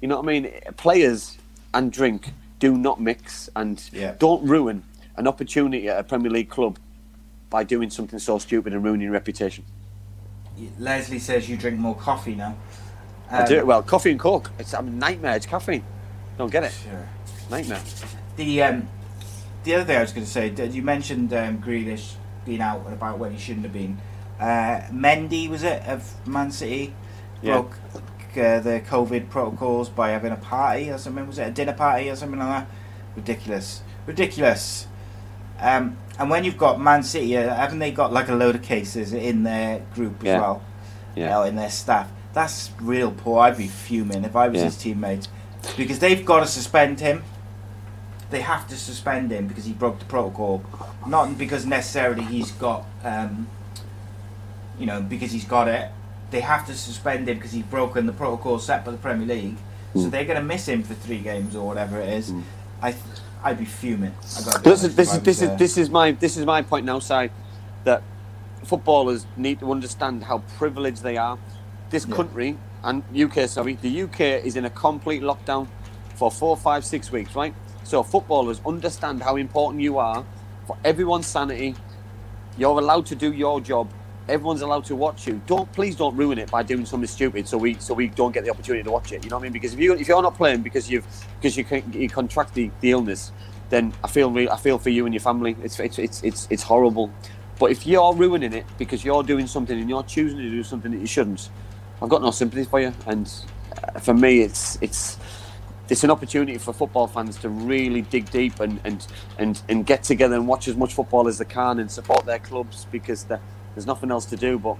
you 0.00 0.08
know 0.08 0.16
what 0.16 0.24
I 0.24 0.40
mean. 0.40 0.50
Players 0.78 1.36
and 1.74 1.92
drink 1.92 2.30
do 2.58 2.76
not 2.78 3.00
mix, 3.00 3.50
and 3.54 3.82
Yeah. 3.92 4.14
don't 4.18 4.42
ruin 4.46 4.82
an 5.16 5.28
opportunity 5.28 5.88
at 5.90 5.98
a 5.98 6.04
Premier 6.04 6.30
League 6.30 6.48
club 6.48 6.78
by 7.50 7.64
doing 7.64 7.90
something 7.90 8.18
so 8.18 8.38
stupid 8.38 8.72
and 8.72 8.82
ruining 8.82 9.04
your 9.04 9.12
reputation. 9.12 9.64
Leslie 10.78 11.18
says 11.18 11.48
you 11.50 11.56
drink 11.56 11.78
more 11.78 11.94
coffee 11.96 12.34
now. 12.34 12.56
I 13.30 13.44
do 13.44 13.56
it 13.56 13.66
well. 13.66 13.82
Coffee 13.82 14.10
and 14.10 14.20
coke. 14.20 14.50
It's 14.58 14.72
a 14.74 14.82
nightmare. 14.82 15.36
It's 15.36 15.46
caffeine. 15.46 15.84
Don't 16.38 16.52
get 16.52 16.64
it. 16.64 16.72
Sure. 16.72 17.08
Nightmare. 17.50 17.82
The 18.36 18.62
um, 18.62 18.88
the 19.64 19.74
other 19.74 19.84
thing 19.84 19.96
I 19.96 20.00
was 20.00 20.12
going 20.12 20.26
to 20.26 20.30
say, 20.30 20.48
you 20.70 20.82
mentioned 20.82 21.32
um, 21.32 21.62
Grealish 21.62 22.14
being 22.44 22.60
out 22.60 22.84
and 22.84 22.94
about 22.94 23.18
when 23.18 23.32
he 23.32 23.38
shouldn't 23.38 23.64
have 23.64 23.72
been. 23.72 23.98
Uh, 24.40 24.80
Mendy 24.90 25.48
was 25.48 25.62
it 25.62 25.82
of 25.86 26.26
Man 26.26 26.50
City 26.50 26.94
Yeah. 27.42 27.60
broke 27.60 27.76
uh, 28.34 28.58
the 28.60 28.82
COVID 28.88 29.28
protocols 29.28 29.88
by 29.88 30.10
having 30.10 30.32
a 30.32 30.36
party 30.36 30.90
or 30.90 30.98
something. 30.98 31.26
Was 31.26 31.38
it 31.38 31.48
a 31.48 31.50
dinner 31.50 31.74
party 31.74 32.08
or 32.10 32.16
something 32.16 32.38
like 32.38 32.48
that? 32.48 32.66
Ridiculous, 33.14 33.82
ridiculous. 34.06 34.86
Um, 35.60 35.96
and 36.18 36.28
when 36.30 36.42
you've 36.42 36.58
got 36.58 36.80
Man 36.80 37.02
City, 37.04 37.36
uh, 37.36 37.54
haven't 37.54 37.78
they 37.78 37.92
got 37.92 38.12
like 38.12 38.28
a 38.28 38.34
load 38.34 38.54
of 38.56 38.62
cases 38.62 39.12
in 39.12 39.42
their 39.44 39.80
group 39.94 40.20
as 40.20 40.24
Yeah. 40.24 40.40
well? 40.40 40.62
Yeah. 41.14 41.28
Know, 41.28 41.42
in 41.44 41.56
their 41.56 41.70
staff. 41.70 42.08
That's 42.32 42.70
real 42.80 43.12
poor. 43.12 43.40
I'd 43.40 43.58
be 43.58 43.68
fuming 43.68 44.24
if 44.24 44.34
I 44.34 44.48
was 44.48 44.58
Yeah. 44.58 44.64
his 44.64 44.76
teammate 44.76 45.28
because 45.76 45.98
they've 46.00 46.24
got 46.24 46.40
to 46.40 46.46
suspend 46.46 46.98
him. 47.00 47.22
They 48.32 48.40
have 48.40 48.66
to 48.68 48.76
suspend 48.76 49.30
him 49.30 49.46
because 49.46 49.66
he 49.66 49.74
broke 49.74 49.98
the 50.00 50.06
protocol, 50.06 50.64
not 51.06 51.38
because 51.38 51.66
necessarily 51.66 52.22
he's 52.22 52.50
got, 52.52 52.86
um, 53.04 53.46
you 54.80 54.86
know, 54.86 55.02
because 55.02 55.32
he's 55.32 55.44
got 55.44 55.68
it. 55.68 55.90
They 56.30 56.40
have 56.40 56.66
to 56.68 56.74
suspend 56.74 57.28
him 57.28 57.36
because 57.36 57.52
he's 57.52 57.64
broken 57.64 58.06
the 58.06 58.12
protocol 58.14 58.58
set 58.58 58.86
by 58.86 58.92
the 58.92 58.96
Premier 58.98 59.28
League. 59.28 59.58
So 59.94 60.04
Hmm. 60.04 60.10
they're 60.10 60.24
going 60.24 60.38
to 60.38 60.44
miss 60.44 60.66
him 60.66 60.82
for 60.82 60.94
three 60.94 61.20
games 61.20 61.54
or 61.54 61.66
whatever 61.66 62.00
it 62.00 62.08
is. 62.08 62.32
I, 62.80 62.92
th- 62.92 63.04
I'd 63.44 63.58
be 63.58 63.66
fuming. 63.66 64.14
I 64.36 64.40
gotta 64.40 64.62
This 64.62 64.82
is 64.84 64.96
this 64.96 65.08
is 65.08 65.14
was, 65.14 65.22
this 65.24 65.42
is 65.42 65.50
this 65.58 65.76
is 65.76 65.90
my 65.90 66.12
this 66.12 66.36
is 66.38 66.46
my 66.46 66.62
point 66.62 66.86
now, 66.86 67.00
Si, 67.00 67.30
that 67.84 68.02
footballers 68.64 69.26
need 69.36 69.60
to 69.60 69.70
understand 69.70 70.24
how 70.24 70.38
privileged 70.38 71.02
they 71.02 71.18
are. 71.18 71.38
This 71.90 72.06
Yeah. 72.06 72.16
country 72.16 72.62
and 72.82 73.04
UK, 73.14 73.46
sorry, 73.48 73.76
the 73.76 74.02
UK 74.04 74.20
is 74.42 74.56
in 74.56 74.64
a 74.64 74.70
complete 74.70 75.22
lockdown 75.22 75.68
for 76.14 76.30
four, 76.30 76.56
five, 76.56 76.84
six 76.86 77.12
weeks, 77.12 77.34
right? 77.36 77.54
So 77.84 78.02
footballers 78.02 78.60
understand 78.64 79.22
how 79.22 79.36
important 79.36 79.82
you 79.82 79.98
are 79.98 80.24
for 80.66 80.76
everyone's 80.84 81.26
sanity. 81.26 81.74
You're 82.56 82.78
allowed 82.78 83.06
to 83.06 83.14
do 83.14 83.32
your 83.32 83.60
job. 83.60 83.90
Everyone's 84.28 84.62
allowed 84.62 84.84
to 84.84 84.96
watch 84.96 85.26
you. 85.26 85.40
Don't 85.46 85.70
please 85.72 85.96
don't 85.96 86.16
ruin 86.16 86.38
it 86.38 86.50
by 86.50 86.62
doing 86.62 86.86
something 86.86 87.08
stupid 87.08 87.48
so 87.48 87.58
we 87.58 87.74
so 87.74 87.92
we 87.92 88.06
don't 88.08 88.32
get 88.32 88.44
the 88.44 88.50
opportunity 88.50 88.84
to 88.84 88.90
watch 88.90 89.10
it. 89.12 89.24
You 89.24 89.30
know 89.30 89.36
what 89.36 89.42
I 89.42 89.44
mean? 89.44 89.52
Because 89.52 89.74
if 89.74 89.80
you 89.80 89.94
if 89.94 90.06
you're 90.06 90.22
not 90.22 90.36
playing 90.36 90.62
because 90.62 90.90
you've 90.90 91.06
because 91.40 91.56
you 91.56 91.64
can, 91.64 91.92
you 91.92 92.08
contract 92.08 92.54
the, 92.54 92.70
the 92.80 92.92
illness, 92.92 93.32
then 93.68 93.92
I 94.04 94.08
feel 94.08 94.36
I 94.48 94.56
feel 94.56 94.78
for 94.78 94.90
you 94.90 95.06
and 95.06 95.14
your 95.14 95.20
family. 95.20 95.56
It's 95.62 95.80
it's 95.80 95.98
it's 95.98 96.22
it's 96.22 96.46
it's 96.50 96.62
horrible. 96.62 97.10
But 97.58 97.70
if 97.70 97.86
you're 97.86 98.14
ruining 98.14 98.52
it 98.52 98.66
because 98.78 99.04
you're 99.04 99.22
doing 99.22 99.46
something 99.46 99.78
and 99.78 99.88
you're 99.88 100.02
choosing 100.02 100.38
to 100.38 100.50
do 100.50 100.62
something 100.62 100.90
that 100.92 101.00
you 101.00 101.06
shouldn't, 101.06 101.48
I've 102.00 102.08
got 102.08 102.22
no 102.22 102.30
sympathy 102.30 102.64
for 102.64 102.80
you. 102.80 102.92
And 103.06 103.32
uh, 103.94 103.98
for 103.98 104.14
me, 104.14 104.40
it's 104.40 104.78
it's 104.80 105.16
it's 105.92 106.02
an 106.04 106.10
opportunity 106.10 106.56
for 106.56 106.72
football 106.72 107.06
fans 107.06 107.36
to 107.36 107.48
really 107.50 108.00
dig 108.00 108.30
deep 108.30 108.60
and 108.60 108.80
and, 108.84 109.06
and, 109.38 109.62
and 109.68 109.84
get 109.86 110.02
together 110.02 110.34
and 110.36 110.48
watch 110.48 110.66
as 110.66 110.74
much 110.74 110.94
football 110.94 111.28
as 111.28 111.36
they 111.38 111.44
can 111.44 111.78
and 111.78 111.90
support 111.90 112.24
their 112.24 112.38
clubs 112.38 112.86
because 112.90 113.24
there- 113.24 113.40
there's 113.74 113.86
nothing 113.86 114.10
else 114.10 114.24
to 114.26 114.36
do. 114.36 114.58
But 114.58 114.76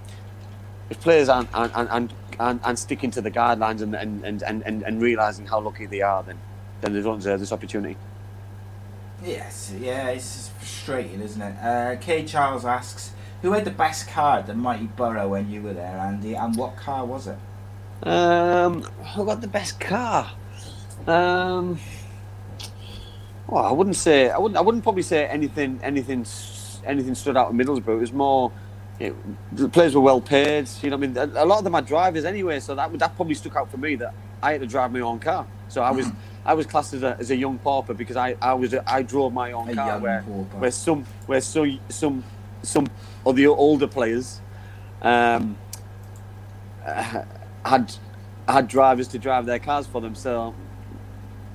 if 0.91 1.01
players 1.01 1.29
aren't 1.29 1.51
aren't, 1.55 1.75
aren't, 1.77 2.13
aren't, 2.41 2.65
aren't 2.65 2.79
sticking 2.79 3.11
to 3.13 3.21
the 3.21 3.31
guidelines 3.31 3.83
and 3.83 3.95
and, 3.95 4.25
and, 4.25 4.43
and, 4.43 4.63
and, 4.67 4.83
and 4.83 5.03
realising 5.03 5.47
how 5.47 5.61
lucky 5.61 5.87
they 5.87 6.01
are, 6.01 6.23
then 6.23 6.39
then 6.81 6.95
they 6.95 7.03
don't 7.03 7.19
deserve 7.19 7.41
this 7.41 7.53
opportunity. 7.53 7.97
Yes, 9.23 9.73
yeah, 9.79 10.09
it's 10.09 10.49
frustrating, 10.59 11.21
isn't 11.21 11.41
it? 11.41 11.55
Uh, 11.63 11.97
Kay 12.01 12.25
Charles 12.25 12.65
asks, 12.65 13.13
who 13.43 13.53
had 13.53 13.65
the 13.65 13.71
best 13.71 14.09
car 14.09 14.39
at 14.39 14.47
the 14.47 14.55
Mighty 14.55 14.87
Borough 14.87 15.29
when 15.29 15.49
you 15.51 15.63
were 15.63 15.75
there, 15.75 15.97
Andy, 15.99 16.35
and 16.35 16.57
what 16.57 16.77
car 16.77 17.05
was 17.05 17.29
it? 17.29 17.39
Um, 18.09 18.83
who 19.15 19.25
got 19.25 19.41
the 19.41 19.47
best 19.49 19.79
car? 19.79 20.33
Um, 21.07 21.79
well, 23.49 23.65
I 23.65 23.73
wouldn't 23.73 23.97
say 23.97 24.31
I 24.31 24.39
wouldn't 24.39 24.57
I 24.59 24.61
wouldn't 24.61 24.83
probably 24.83 25.03
say 25.03 25.27
anything 25.27 25.81
anything 25.83 26.27
anything 26.85 27.15
stood 27.15 27.37
out 27.37 27.51
in 27.51 27.57
Middlesbrough. 27.59 27.97
It 27.97 28.01
was 28.01 28.13
more. 28.13 28.53
It, 28.99 29.15
the 29.57 29.69
players 29.69 29.95
were 29.95 30.01
well 30.01 30.21
paid. 30.21 30.69
You 30.83 30.91
know, 30.91 30.97
I 30.97 30.99
mean, 31.01 31.17
a, 31.17 31.25
a 31.25 31.47
lot 31.47 31.59
of 31.59 31.65
them 31.65 31.75
are 31.75 31.83
drivers 31.83 32.25
anyway, 32.25 32.61
so 32.61 32.75
that 32.77 32.91
would- 32.91 33.01
that 33.01 33.17
probably 33.17 33.35
stuck 33.35 33.57
out 33.57 33.71
for 33.71 33.79
me 33.79 33.97
that 33.97 34.15
I 34.43 34.53
had 34.53 34.61
to 34.61 34.67
drive 34.67 34.93
my 34.93 35.01
own 35.01 35.19
car. 35.19 35.47
So 35.69 35.83
I 35.83 35.91
was 35.91 36.07
I 36.45 36.55
was 36.55 36.67
classed 36.67 36.95
as 36.95 37.03
a, 37.03 37.17
as 37.19 37.31
a 37.31 37.37
young 37.37 37.59
pauper 37.59 37.95
because 37.95 38.17
I, 38.17 38.37
I 38.43 38.55
was 38.55 38.75
a, 38.75 38.89
I 38.91 39.03
drove 39.03 39.33
my 39.33 39.53
own 39.53 39.71
A 39.71 39.75
car 39.75 39.99
where 40.01 40.23
pauper. 40.23 40.59
where 40.59 40.71
some 40.71 41.05
where 41.27 41.41
so 41.41 41.67
some 41.89 42.25
some 42.63 42.87
of 43.27 43.37
the 43.37 43.47
older 43.47 43.87
players 43.87 44.41
um, 45.03 45.57
uh, 46.85 47.25
had 47.65 47.95
had 48.49 48.69
drivers 48.69 49.09
to 49.09 49.19
drive 49.19 49.47
their 49.47 49.59
cars 49.59 49.87
for 49.87 50.01
them. 50.01 50.15
So 50.15 50.55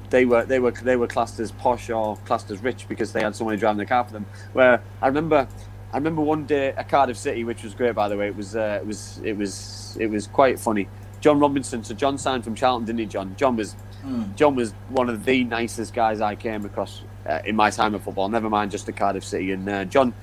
they 0.09 0.25
were 0.25 0.45
they 0.45 0.59
were 0.59 0.71
they 0.71 0.95
were 0.95 1.07
classed 1.07 1.39
as 1.39 1.51
posh 1.51 1.89
or 1.89 2.17
classed 2.25 2.49
as 2.51 2.61
rich 2.61 2.87
because 2.87 3.11
they 3.11 3.21
had 3.21 3.35
somebody 3.35 3.57
driving 3.57 3.77
the 3.77 3.85
car 3.85 4.03
for 4.03 4.13
them. 4.13 4.25
Where 4.53 4.81
I 5.01 5.07
remember 5.07 5.47
I 5.93 5.97
remember 5.97 6.21
one 6.21 6.45
day 6.45 6.69
at 6.69 6.89
Cardiff 6.89 7.17
City, 7.17 7.43
which 7.43 7.63
was 7.63 7.73
great 7.73 7.95
by 7.95 8.07
the 8.07 8.17
way. 8.17 8.27
It 8.27 8.35
was 8.35 8.55
uh, 8.55 8.79
it 8.81 8.85
was 8.85 9.19
it 9.23 9.33
was 9.33 9.97
it 9.99 10.07
was 10.07 10.27
quite 10.27 10.59
funny. 10.59 10.87
John 11.19 11.39
Robinson, 11.39 11.83
so 11.83 11.93
John 11.93 12.17
signed 12.17 12.43
from 12.43 12.55
Charlton, 12.55 12.85
didn't 12.85 12.99
he? 12.99 13.05
John. 13.05 13.35
John 13.37 13.55
was 13.55 13.75
John 14.35 14.55
was 14.55 14.71
one 14.89 15.09
of 15.09 15.25
the 15.25 15.43
nicest 15.43 15.93
guys 15.93 16.21
I 16.21 16.35
came 16.35 16.63
across 16.65 17.03
uh, 17.25 17.39
in 17.45 17.55
my 17.55 17.69
time 17.69 17.93
of 17.95 18.03
football. 18.03 18.29
Never 18.29 18.49
mind 18.49 18.71
just 18.71 18.87
at 18.87 18.95
Cardiff 18.95 19.23
City. 19.23 19.51
And 19.51 19.67
uh, 19.67 19.85
John 19.85 20.13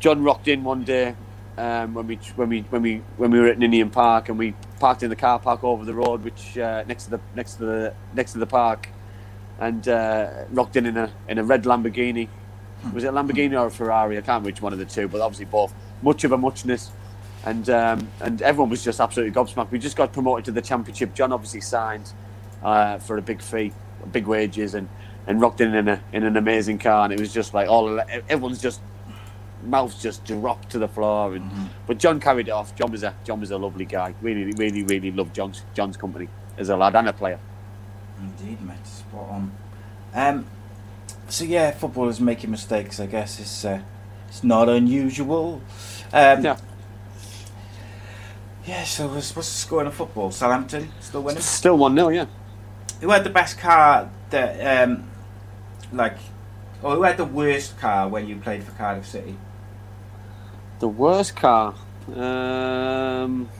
John 0.00 0.22
rocked 0.22 0.48
in 0.48 0.64
one 0.64 0.84
day 0.84 1.14
um, 1.58 1.94
when 1.94 2.06
we 2.06 2.16
when 2.36 2.48
we 2.48 2.60
when 2.62 2.82
we 2.82 3.02
when 3.16 3.30
we 3.30 3.40
were 3.40 3.48
at 3.48 3.58
Ninian 3.58 3.90
Park 3.90 4.28
and 4.28 4.38
we 4.38 4.54
parked 4.80 5.02
in 5.02 5.10
the 5.10 5.16
car 5.16 5.38
park 5.38 5.62
over 5.62 5.84
the 5.84 5.94
road, 5.94 6.24
which 6.24 6.56
uh, 6.56 6.84
next 6.86 7.04
to 7.04 7.10
the 7.10 7.20
next 7.34 7.54
to 7.54 7.64
the 7.64 7.94
next 8.14 8.32
to 8.32 8.38
the 8.38 8.46
park, 8.46 8.88
and 9.66 9.86
uh, 9.88 10.28
rocked 10.50 10.76
in 10.76 10.86
in 10.86 10.96
a 10.96 11.08
in 11.28 11.38
a 11.38 11.44
red 11.44 11.64
Lamborghini, 11.64 12.28
Was 12.92 13.04
it 13.04 13.08
a 13.08 13.12
Lamborghini 13.12 13.58
or 13.60 13.66
a 13.66 13.70
Ferrari? 13.70 14.16
I 14.16 14.20
can't 14.20 14.28
remember 14.28 14.48
which 14.48 14.62
one 14.62 14.72
of 14.72 14.78
the 14.78 14.84
two, 14.86 15.08
but 15.08 15.20
obviously 15.20 15.46
both. 15.46 15.72
Much 16.02 16.24
of 16.24 16.32
a 16.32 16.38
muchness. 16.38 16.90
And 17.44 17.68
um, 17.70 18.08
and 18.20 18.42
everyone 18.42 18.70
was 18.70 18.82
just 18.84 19.00
absolutely 19.00 19.32
gobsmacked. 19.34 19.70
We 19.70 19.78
just 19.78 19.96
got 19.96 20.12
promoted 20.12 20.44
to 20.46 20.52
the 20.52 20.62
championship. 20.62 21.14
John 21.14 21.32
obviously 21.32 21.60
signed 21.60 22.12
uh, 22.62 22.98
for 22.98 23.18
a 23.18 23.22
big 23.22 23.40
fee, 23.42 23.72
big 24.12 24.26
wages, 24.26 24.74
and, 24.74 24.88
and 25.26 25.40
rocked 25.40 25.60
in 25.60 25.74
in, 25.74 25.88
a, 25.88 26.00
in 26.12 26.22
an 26.24 26.36
amazing 26.36 26.78
car. 26.78 27.04
And 27.04 27.12
it 27.12 27.18
was 27.20 27.32
just 27.32 27.54
like 27.54 27.68
all 27.68 28.00
everyone's 28.28 28.60
just 28.60 28.80
mouths 29.64 30.00
just 30.02 30.24
dropped 30.24 30.70
to 30.70 30.78
the 30.78 30.88
floor. 30.88 31.34
And 31.34 31.50
Mm-hmm. 31.50 31.66
but 31.86 31.98
John 31.98 32.20
carried 32.20 32.48
it 32.48 32.52
off. 32.52 32.74
John 32.76 32.90
was 32.92 33.02
a 33.02 33.14
John 33.24 33.40
was 33.40 33.50
a 33.50 33.58
lovely 33.58 33.86
guy. 33.86 34.14
Really, 34.20 34.52
really, 34.52 34.82
really 34.84 35.10
loved 35.10 35.34
John's 35.34 35.62
John's 35.74 35.96
company 35.96 36.28
as 36.58 36.68
a 36.68 36.76
lad 36.76 36.94
and 36.96 37.08
a 37.08 37.12
player. 37.12 37.40
Indeed, 38.20 38.60
mate. 38.62 39.01
Spot 39.12 39.28
on. 39.28 39.52
Um, 40.14 40.46
so 41.28 41.44
yeah, 41.44 41.70
footballers 41.70 42.18
making 42.18 42.50
mistakes. 42.50 42.98
I 42.98 43.06
guess 43.06 43.38
it's 43.38 43.64
uh, 43.64 43.82
it's 44.28 44.42
not 44.42 44.70
unusual. 44.70 45.60
Um, 46.12 46.42
Yeah. 46.42 46.56
Yeah. 48.64 48.84
So 48.84 49.08
what's, 49.08 49.36
what's 49.36 49.48
the 49.48 49.58
score 49.58 49.84
in 49.84 49.90
football? 49.90 50.30
Southampton 50.30 50.90
still 51.00 51.22
winning. 51.22 51.42
Still 51.42 51.76
one 51.76 51.94
0 51.94 52.08
yeah. 52.08 52.26
Who 53.02 53.10
had 53.10 53.24
the 53.24 53.30
best 53.30 53.58
car? 53.58 54.10
That 54.30 54.88
um, 54.88 55.10
like, 55.92 56.16
or 56.82 56.96
who 56.96 57.02
had 57.02 57.18
the 57.18 57.26
worst 57.26 57.78
car 57.78 58.08
when 58.08 58.26
you 58.26 58.36
played 58.36 58.64
for 58.64 58.72
Cardiff 58.72 59.06
City? 59.06 59.36
The 60.78 60.88
worst 60.88 61.36
car. 61.36 61.74
Um, 62.14 63.50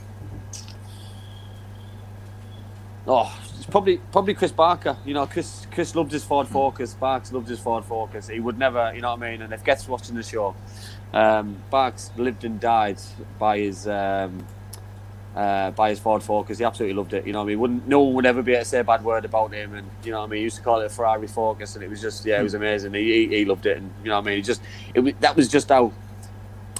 oh, 3.06 3.38
it's 3.62 3.70
probably 3.70 3.98
probably 4.10 4.34
Chris 4.34 4.50
Barker. 4.50 4.96
You 5.04 5.14
know, 5.14 5.24
Chris 5.24 5.68
Chris 5.70 5.94
loved 5.94 6.10
his 6.10 6.24
Ford 6.24 6.48
Focus. 6.48 6.94
Barks 6.94 7.30
loved 7.30 7.48
his 7.48 7.60
Ford 7.60 7.84
Focus. 7.84 8.26
He 8.26 8.40
would 8.40 8.58
never, 8.58 8.92
you 8.92 9.00
know 9.00 9.10
what 9.14 9.22
I 9.22 9.30
mean. 9.30 9.42
And 9.42 9.52
if 9.52 9.64
Get's 9.64 9.86
watching 9.86 10.16
the 10.16 10.22
show, 10.24 10.56
um, 11.12 11.62
Barks 11.70 12.10
lived 12.16 12.42
and 12.44 12.58
died 12.58 12.98
by 13.38 13.58
his. 13.58 13.86
Um, 13.86 14.44
uh, 15.34 15.70
by 15.70 15.88
his 15.88 15.98
Ford 15.98 16.22
Focus, 16.22 16.58
he 16.58 16.64
absolutely 16.64 16.94
loved 16.94 17.14
it. 17.14 17.26
You 17.26 17.32
know, 17.32 17.38
what 17.38 17.44
I 17.44 17.48
mean, 17.48 17.60
wouldn't 17.60 17.88
no 17.88 18.00
one 18.00 18.14
would 18.16 18.26
ever 18.26 18.42
be 18.42 18.52
able 18.52 18.64
to 18.64 18.68
say 18.68 18.80
a 18.80 18.84
bad 18.84 19.02
word 19.02 19.24
about 19.24 19.54
him, 19.54 19.72
and 19.72 19.88
you 20.04 20.10
know, 20.10 20.18
what 20.18 20.26
I 20.26 20.28
mean, 20.28 20.38
he 20.38 20.44
used 20.44 20.56
to 20.56 20.62
call 20.62 20.80
it 20.80 20.84
a 20.84 20.88
Ferrari 20.90 21.26
Focus, 21.26 21.74
and 21.74 21.82
it 21.82 21.88
was 21.88 22.02
just, 22.02 22.26
yeah, 22.26 22.38
it 22.38 22.42
was 22.42 22.52
amazing. 22.52 22.92
He, 22.92 23.26
he, 23.26 23.36
he 23.38 23.44
loved 23.46 23.64
it, 23.64 23.78
and 23.78 23.90
you 24.02 24.10
know, 24.10 24.16
what 24.16 24.24
I 24.24 24.26
mean, 24.26 24.36
he 24.36 24.42
just, 24.42 24.60
it 24.92 25.00
was, 25.00 25.14
that 25.20 25.34
was 25.34 25.48
just 25.48 25.70
how 25.70 25.90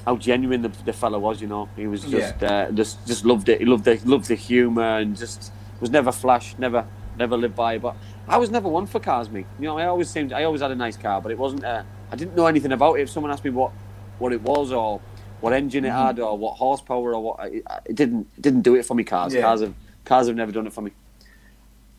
how 0.05 0.17
genuine 0.17 0.61
the, 0.61 0.69
the 0.85 0.93
fella 0.93 1.19
was. 1.19 1.41
You 1.41 1.47
know, 1.47 1.67
he 1.77 1.87
was 1.87 2.03
just 2.03 2.43
uh, 2.43 2.71
just 2.73 3.07
just 3.07 3.25
loved 3.25 3.49
it. 3.49 3.61
He 3.61 3.65
loved 3.65 3.85
the 3.85 3.99
loved 4.05 4.27
the 4.27 4.35
humour 4.35 4.99
and 4.99 5.17
just 5.17 5.51
was 5.83 5.91
never 5.91 6.13
flash, 6.13 6.57
never 6.57 6.87
never 7.19 7.37
lived 7.37 7.57
by. 7.57 7.77
But 7.77 7.97
I 8.27 8.39
was 8.39 8.49
never 8.51 8.69
one 8.69 8.87
for 8.87 9.01
cars, 9.01 9.29
me. 9.29 9.45
You 9.59 9.67
know, 9.67 9.77
I 9.77 9.87
always 9.87 10.09
seemed 10.09 10.33
I 10.33 10.45
always 10.45 10.63
had 10.63 10.71
a 10.71 10.77
nice 10.77 10.97
car, 10.97 11.21
but 11.21 11.31
it 11.33 11.37
wasn't. 11.37 11.65
Uh, 11.65 11.83
I 12.11 12.17
didn't 12.17 12.35
know 12.37 12.47
anything 12.47 12.73
about 12.73 12.95
it. 12.95 13.03
If 13.03 13.11
someone 13.11 13.31
asked 13.33 13.45
me 13.45 13.51
what 13.51 13.73
what 14.19 14.33
it 14.33 14.41
was 14.41 14.73
or 14.73 15.01
what 15.41 15.53
engine 15.53 15.85
it 15.85 15.91
had 15.91 16.21
or 16.21 16.39
what 16.39 16.53
horsepower 16.57 17.15
or 17.17 17.21
what 17.23 17.53
it, 17.53 17.65
it 17.85 17.97
didn't 17.97 18.29
it 18.39 18.43
didn't 18.43 18.63
do 18.63 18.77
it 18.77 18.87
for 18.87 18.95
me. 18.95 19.05
Cars, 19.05 19.35
Yeah. 19.35 19.43
cars 19.43 19.61
have 19.61 19.75
cars 20.05 20.29
have 20.29 20.37
never 20.37 20.53
done 20.53 20.67
it 20.67 20.73
for 20.73 20.81
me. 20.83 20.93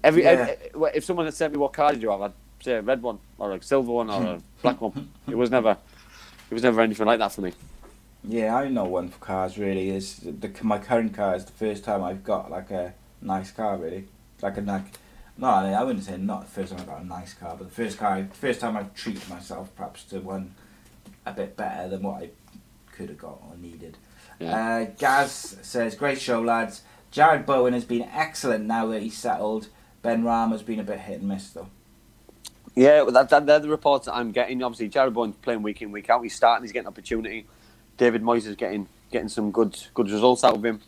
Every, 0.04 0.24
Yeah. 0.24 0.30
every 0.74 0.90
if 0.96 1.04
someone 1.04 1.26
had 1.26 1.34
sent 1.36 1.54
me 1.54 1.60
what 1.60 1.74
car 1.74 1.92
did 1.92 2.02
you 2.02 2.10
have, 2.10 2.22
I'd 2.22 2.34
say 2.62 2.74
a 2.74 2.82
red 2.82 3.02
one 3.02 3.20
or 3.38 3.52
a 3.52 3.62
silver 3.62 3.92
one 3.92 4.10
or 4.10 4.24
a 4.24 4.42
black 4.62 4.80
one. 4.82 5.10
It 5.28 5.38
was 5.38 5.52
never 5.52 5.78
it 6.50 6.54
was 6.54 6.64
never 6.64 6.80
anything 6.82 7.06
like 7.06 7.20
that 7.20 7.34
for 7.34 7.42
me. 7.42 7.52
Yeah, 8.26 8.56
I 8.56 8.70
know 8.70 8.86
one 8.86 9.10
for 9.10 9.20
cars. 9.20 9.58
Really, 9.58 9.90
is 9.90 10.18
the 10.24 10.50
my 10.62 10.78
current 10.80 11.14
car 11.14 11.36
is 11.36 11.44
the 11.44 11.52
first 11.52 11.84
time 11.84 12.02
I've 12.02 12.24
got 12.24 12.50
like 12.50 12.72
a 12.72 12.94
nice 13.24 13.52
car. 13.52 13.78
Really, 13.78 14.08
like 14.42 14.58
a 14.58 14.62
like. 14.62 14.86
No, 15.38 15.48
I 15.48 15.84
wouldn't 15.84 16.06
say 16.06 16.16
not 16.18 16.42
the 16.42 16.52
first 16.52 16.72
time 16.72 16.82
I 16.82 16.86
got 16.86 17.02
a 17.02 17.06
nice 17.06 17.34
car, 17.34 17.56
but 17.58 17.68
the 17.68 17.74
first 17.74 17.98
car, 17.98 18.28
first 18.34 18.60
time 18.60 18.78
I've 18.78 18.94
treated 18.94 19.28
myself 19.30 19.76
perhaps 19.76 20.04
to 20.06 20.20
one 20.20 20.54
a 21.26 21.34
bit 21.34 21.58
better 21.58 21.90
than 21.90 22.04
what 22.04 22.22
I 22.22 22.30
could 22.92 23.10
have 23.10 23.18
got 23.18 23.42
or 23.50 23.56
needed. 23.58 23.98
Yeah. 24.40 24.56
Uh, 24.56 24.86
Gaz 24.98 25.58
says, 25.62 25.96
"Great 25.96 26.22
show, 26.22 26.42
lads. 26.42 26.84
Jarrod 27.12 27.46
Bowen 27.46 27.74
has 27.74 27.86
been 27.86 28.04
excellent 28.04 28.66
now 28.66 28.88
that 28.88 29.02
he's 29.02 29.18
settled. 29.18 29.68
Benrahma 30.04 30.52
has 30.52 30.64
been 30.64 30.80
a 30.80 30.84
bit 30.84 31.00
hit 31.00 31.20
and 31.20 31.30
miss 31.30 31.50
though. 31.52 31.70
Yeah, 32.76 33.04
well, 33.04 33.12
that, 33.12 33.30
that, 33.30 33.46
they're 33.46 33.60
the 33.60 33.70
reports 33.70 34.08
that 34.08 34.16
I'm 34.16 34.32
getting. 34.32 34.64
Obviously, 34.64 34.90
Jarrod 34.90 35.14
Bowen's 35.14 35.36
playing 35.36 35.62
week 35.62 35.82
in, 35.84 35.92
week 35.92 36.10
out. 36.10 36.24
He's 36.24 36.36
starting. 36.36 36.64
He's 36.64 36.72
getting 36.72 36.88
opportunity. 36.88 37.46
David 37.98 38.24
Moyes 38.24 38.48
is 38.48 38.56
getting 38.56 38.88
getting 39.12 39.30
some 39.30 39.52
good 39.52 39.78
good 39.94 40.10
results 40.10 40.44
out 40.44 40.56
of 40.56 40.66
him. 40.66 40.82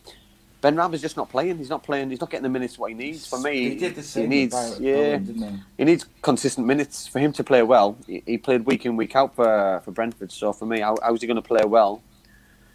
Benrahma 0.66 0.96
is 0.96 1.02
just 1.02 1.16
not 1.16 1.30
playing. 1.30 1.60
He's 1.60 1.70
not 1.70 1.84
playing. 1.84 2.10
He's 2.10 2.20
not 2.20 2.32
getting 2.32 2.42
the 2.42 2.50
minutes 2.50 2.80
what 2.80 2.90
he 2.90 2.96
needs. 2.96 3.28
For 3.28 3.40
me, 3.40 3.70
he 3.70 3.76
did 3.76 3.94
the 3.94 4.02
same. 4.02 4.24
He 4.24 4.40
needs 4.40 4.80
yeah. 4.80 5.20
He? 5.20 5.60
He 5.78 5.84
needs 5.84 6.08
consistent 6.24 6.66
minutes 6.66 7.06
for 7.06 7.20
him 7.20 7.32
to 7.34 7.44
play 7.44 7.62
well. 7.62 7.96
He, 8.08 8.24
he 8.26 8.40
played 8.40 8.66
week 8.66 8.84
in, 8.84 8.96
week 8.96 9.16
out 9.16 9.36
for 9.36 9.80
for 9.86 9.92
Brentford. 9.92 10.32
So 10.32 10.52
for 10.54 10.66
me, 10.66 10.80
how, 10.80 10.98
how's 11.04 11.22
he 11.22 11.28
going 11.28 11.36
to 11.36 11.44
play 11.44 11.64
well 11.66 12.02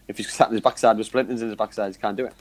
if 0.06 0.18
he's 0.18 0.32
sat 0.32 0.46
in 0.46 0.52
his 0.52 0.60
backside 0.60 0.98
with 0.98 1.08
splinters 1.08 1.42
in 1.42 1.48
his 1.48 1.56
backside? 1.56 1.92
He 1.92 2.00
can't 2.00 2.16
do 2.16 2.26
it. 2.26 2.34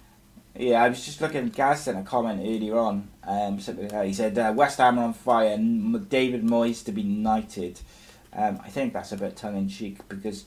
Yeah, 0.55 0.83
I 0.83 0.89
was 0.89 1.03
just 1.03 1.19
looking. 1.19 1.49
Gaz 1.49 1.81
sent 1.81 1.97
a 1.97 2.03
comment 2.03 2.41
earlier 2.41 2.77
on. 2.77 3.07
Um, 3.23 3.59
something 3.59 3.85
like 3.85 3.91
that. 3.91 4.05
he 4.05 4.13
said 4.13 4.37
uh, 4.37 4.53
West 4.55 4.77
Ham 4.77 4.99
are 4.99 5.05
on 5.05 5.13
fire. 5.13 5.57
David 5.57 6.43
Moyes 6.43 6.85
to 6.85 6.91
be 6.91 7.01
knighted. 7.01 7.79
Um, 8.33 8.59
I 8.63 8.69
think 8.69 8.93
that's 8.93 9.13
a 9.13 9.17
bit 9.17 9.35
tongue 9.35 9.57
in 9.57 9.67
cheek 9.67 10.07
because 10.09 10.45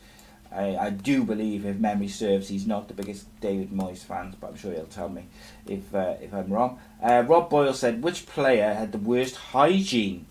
I, 0.54 0.86
I 0.86 0.90
do 0.90 1.24
believe, 1.24 1.64
if 1.64 1.76
memory 1.76 2.08
serves, 2.08 2.48
he's 2.48 2.66
not 2.66 2.88
the 2.88 2.94
biggest 2.94 3.26
David 3.40 3.70
Moyes 3.70 3.98
fan. 3.98 4.36
But 4.40 4.48
I'm 4.50 4.56
sure 4.56 4.72
he'll 4.72 4.86
tell 4.86 5.08
me 5.08 5.24
if 5.66 5.94
uh, 5.94 6.14
if 6.20 6.32
I'm 6.34 6.48
wrong. 6.52 6.78
Uh, 7.02 7.24
Rob 7.26 7.50
Boyle 7.50 7.74
said, 7.74 8.02
"Which 8.02 8.26
player 8.26 8.74
had 8.74 8.92
the 8.92 8.98
worst 8.98 9.36
hygiene?" 9.36 10.26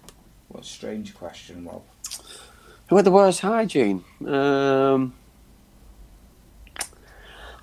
What 0.48 0.64
a 0.64 0.68
strange 0.68 1.14
question, 1.16 1.66
Rob. 1.66 1.84
Who 2.88 2.98
had 2.98 3.06
the 3.06 3.12
worst 3.12 3.40
hygiene? 3.40 4.04
Um, 4.28 5.14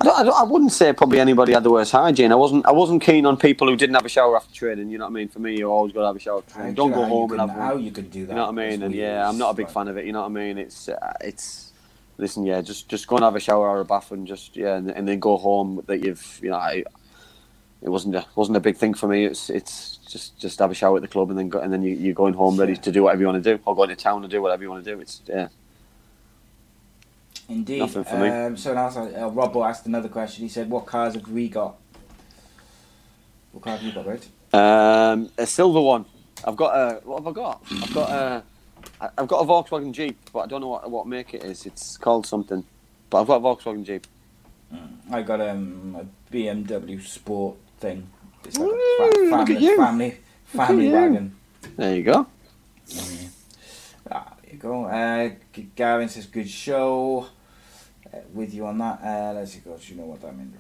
I, 0.01 0.05
don't, 0.05 0.19
I, 0.21 0.25
don't, 0.25 0.41
I 0.41 0.43
wouldn't 0.45 0.73
say 0.73 0.93
probably 0.95 1.21
anybody 1.21 1.53
had 1.53 1.65
the 1.65 1.71
worst 1.71 1.93
hygiene. 1.93 2.33
I 2.33 2.37
wasn't. 2.37 2.65
I 2.65 2.73
wasn't 2.73 3.03
keen 3.03 3.27
on 3.27 3.37
people 3.37 3.69
who 3.69 3.77
didn't 3.77 3.95
have 3.95 4.07
a 4.07 4.09
shower 4.09 4.37
after 4.37 4.55
training. 4.55 4.89
You 4.91 4.97
know 4.97 5.05
what 5.05 5.11
I 5.11 5.15
mean? 5.15 5.29
For 5.29 5.39
me, 5.41 5.59
you 5.59 5.71
always 5.71 5.93
got 5.93 6.01
to 6.01 6.07
have 6.07 6.17
a 6.17 6.19
shower. 6.19 6.39
After 6.39 6.55
training. 6.55 6.75
Don't 6.75 6.93
go 6.93 7.05
home 7.05 7.29
can- 7.29 7.41
and 7.41 7.51
have 7.51 7.59
one. 7.59 7.67
How 7.69 7.77
you 7.77 7.91
could 7.91 8.11
do 8.11 8.25
that? 8.25 8.33
You 8.33 8.37
know 8.37 8.51
what 8.51 8.59
I 8.59 8.69
mean? 8.71 8.83
And 8.83 8.95
yeah, 8.95 9.29
I'm 9.29 9.37
not 9.37 9.51
a 9.51 9.55
big 9.55 9.69
fan 9.69 9.89
of 9.89 9.99
it. 9.99 10.07
You 10.07 10.13
know 10.13 10.21
what 10.21 10.27
I 10.27 10.31
mean? 10.31 10.57
It's 10.57 10.89
uh, 10.89 11.13
it's. 11.21 11.68
Listen, 12.19 12.45
yeah, 12.45 12.61
just 12.61 12.89
just 12.89 13.07
go 13.07 13.17
and 13.17 13.25
have 13.25 13.37
a 13.37 13.41
shower 13.41 13.69
or 13.69 13.81
a 13.81 13.85
bath 13.85 14.11
and 14.11 14.27
just 14.27 14.57
yeah, 14.57 14.77
and, 14.77 14.91
and 14.91 15.07
then 15.07 15.21
go 15.21 15.37
home. 15.37 15.83
That 15.87 16.05
you've 16.05 16.41
you 16.43 16.51
know, 16.51 16.57
I, 16.57 16.85
it 17.81 17.89
wasn't 17.89 18.17
a 18.17 18.27
wasn't 18.35 18.57
a 18.57 18.61
big 18.61 18.77
thing 18.77 18.93
for 18.95 19.07
me. 19.07 19.25
It's 19.25 19.49
it's 19.51 19.99
just 19.99 20.37
just 20.39 20.59
have 20.59 20.71
a 20.73 20.75
shower 20.75 20.97
at 20.97 21.03
the 21.03 21.09
club 21.09 21.31
and 21.31 21.39
then 21.39 21.49
go 21.49 21.61
and 21.61 21.73
then 21.73 21.83
you 21.83 21.95
you're 21.95 22.15
going 22.15 22.35
home 22.35 22.57
ready 22.57 22.77
to 22.77 22.91
do 22.93 23.05
whatever 23.05 23.21
you 23.21 23.27
want 23.29 23.43
to 23.43 23.57
do 23.57 23.63
or 23.65 23.77
going 23.77 23.91
to 23.91 23.97
town 23.97 24.25
and 24.25 24.31
do 24.31 24.43
whatever 24.43 24.63
you 24.65 24.71
want 24.71 24.85
to 24.85 24.95
do. 24.95 25.01
It's 25.01 25.23
yeah. 25.29 25.49
Indeed. 27.49 27.79
Nothing 27.79 28.05
for 28.05 28.19
me. 28.19 28.29
um, 28.29 28.57
So 28.57 28.75
now, 28.75 28.89
uh, 28.89 29.31
Robbo 29.31 29.67
asked 29.67 29.87
another 29.87 30.09
question. 30.09 30.43
He 30.43 30.49
said, 30.51 30.69
"What 30.69 30.87
cars 30.87 31.15
have 31.15 31.29
we 31.29 31.49
got? 31.49 31.77
What 33.53 33.65
car 33.65 33.77
have 33.77 33.83
you 33.83 33.93
got, 33.93 34.07
right? 34.07 34.29
Um, 34.53 35.31
a 35.39 35.47
silver 35.47 35.81
one. 35.81 36.05
I've 36.45 36.57
got 36.57 36.75
a. 36.75 37.01
What 37.05 37.21
have 37.21 37.29
I 37.29 37.33
got? 37.33 37.63
I've 37.71 37.95
got 37.95 38.11
a. 38.11 38.43
I- 39.01 39.11
I've 39.19 39.29
got 39.29 39.41
a 39.41 39.45
Volkswagen 39.47 39.93
Jeep, 39.93 40.19
but 40.33 40.41
I 40.41 40.47
don't 40.47 40.61
know 40.61 40.69
what 40.69 40.91
what 40.91 41.07
make 41.07 41.35
it 41.35 41.45
is. 41.45 41.67
It's 41.67 41.97
called 41.97 42.27
something, 42.27 42.65
but 43.11 43.21
I've 43.21 43.27
got 43.27 43.37
a 43.37 43.41
Volkswagen 43.41 43.85
Jeep. 43.85 44.07
I 45.11 45.23
got 45.23 45.41
um, 45.41 45.97
a 45.99 46.33
BMW 46.33 47.01
Sport 47.03 47.57
thing. 47.81 48.09
It's 48.45 48.59
like 48.59 48.69
a 48.69 48.73
fa- 48.99 49.21
look 49.21 49.31
at 49.31 49.47
family, 49.47 49.65
you. 49.65 49.77
family, 49.77 50.17
family 50.45 50.91
wagon. 50.93 51.35
There 51.77 51.97
you 51.97 52.03
go. 52.03 52.27
Ah, 54.11 54.35
there 54.43 54.53
you 54.53 54.59
go. 54.59 54.85
Uh, 54.85 55.31
Gavin 55.77 56.09
says, 56.09 56.27
"Good 56.27 56.49
show." 56.49 57.27
Uh, 58.13 58.19
with 58.33 58.55
you 58.55 58.65
on 58.65 58.79
that. 58.79 59.01
Uh, 59.03 59.33
let's 59.35 59.55
gosh, 59.57 59.91
you 59.91 59.97
know 59.97 60.07
what 60.07 60.23
that 60.23 60.35
means. 60.35 60.55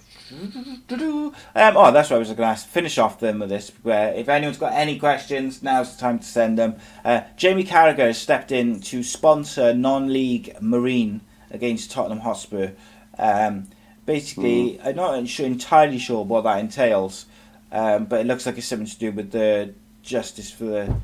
Um, 1.55 1.77
oh, 1.77 1.91
that's 1.91 2.11
what 2.11 2.16
I 2.16 2.19
was 2.19 2.29
going 2.29 2.39
to 2.39 2.45
ask. 2.45 2.66
Finish 2.66 2.99
off 2.99 3.20
then 3.20 3.39
with 3.39 3.49
this. 3.49 3.73
Where 3.83 4.12
if 4.12 4.29
anyone's 4.29 4.59
got 4.59 4.75
any 4.75 4.99
questions, 4.99 5.62
now's 5.62 5.95
the 5.95 6.01
time 6.01 6.19
to 6.19 6.27
send 6.27 6.59
them. 6.59 6.77
Uh, 7.05 7.23
Jamie 7.37 7.65
Carragher 7.65 8.07
has 8.07 8.19
stepped 8.19 8.53
in 8.53 8.81
to 8.81 9.03
sponsor 9.03 9.73
non-league 9.73 10.61
Marine 10.61 11.23
against 11.51 11.91
Tottenham 11.91 12.20
Hotspur. 12.20 12.73
Um, 13.19 13.69
basically, 14.05 14.79
I'm 14.83 14.97
not 14.97 15.19
entirely 15.41 15.99
sure 15.99 16.25
what 16.25 16.45
that 16.45 16.59
entails, 16.59 17.25
um, 17.73 18.05
but 18.05 18.20
it 18.20 18.27
looks 18.27 18.45
like 18.45 18.59
it's 18.59 18.66
something 18.66 18.87
to 18.87 18.99
do 18.99 19.12
with 19.12 19.31
the 19.31 19.73
Justice 20.03 20.51
for 20.51 20.65
the 20.65 20.97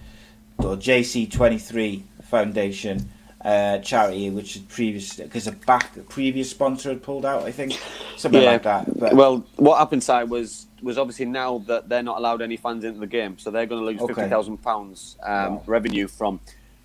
or 0.59 0.77
JC23 0.77 2.03
Foundation 2.23 3.11
uh, 3.45 3.79
charity, 3.79 4.31
which 4.31 4.57
is 4.57 4.63
previous 4.63 5.17
because 5.17 5.47
a 5.47 5.53
back 5.53 5.97
a 5.97 6.03
previous 6.03 6.51
sponsor 6.51 6.91
had 6.91 7.03
pulled 7.03 7.27
out, 7.27 7.45
I 7.45 7.53
think, 7.53 7.79
something 8.17 8.43
Yeah. 8.43 8.53
like 8.53 8.63
that. 8.65 8.99
But 8.99 9.15
Well, 9.15 9.47
what 9.57 9.79
happened, 9.79 10.03
Si, 10.03 10.25
was 10.25 10.67
was 10.83 10.99
obviously 10.99 11.27
now 11.27 11.59
that 11.67 11.89
they're 11.89 12.03
not 12.03 12.19
allowed 12.19 12.43
any 12.43 12.57
fans 12.57 12.85
into 12.85 13.01
the 13.01 13.07
game, 13.07 13.39
so 13.39 13.51
they're 13.51 13.67
going 13.67 13.81
to 13.83 13.87
lose 13.87 14.01
Okay. 14.03 14.15
fifty 14.15 14.29
thousand 14.31 14.59
pounds 14.59 15.17
um, 15.23 15.57
Wow. 15.57 15.63
revenue 15.67 16.09
from 16.09 16.41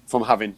from 0.07 0.23
having. 0.23 0.55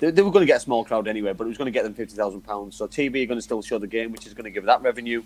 They, 0.00 0.10
they 0.10 0.22
were 0.22 0.30
going 0.30 0.42
to 0.42 0.46
get 0.46 0.58
a 0.58 0.60
small 0.60 0.84
crowd 0.84 1.08
anyway, 1.08 1.32
but 1.32 1.44
it 1.44 1.48
was 1.48 1.58
going 1.58 1.66
to 1.66 1.72
get 1.72 1.84
them 1.84 1.94
fifty 1.94 2.16
thousand 2.16 2.42
pounds. 2.42 2.76
So 2.76 2.86
TV 2.88 3.22
are 3.24 3.26
going 3.26 3.38
to 3.38 3.42
still 3.42 3.62
show 3.62 3.78
the 3.78 3.86
game, 3.86 4.12
which 4.12 4.26
is 4.26 4.34
going 4.34 4.44
to 4.44 4.50
give 4.50 4.64
that 4.64 4.82
revenue. 4.82 5.22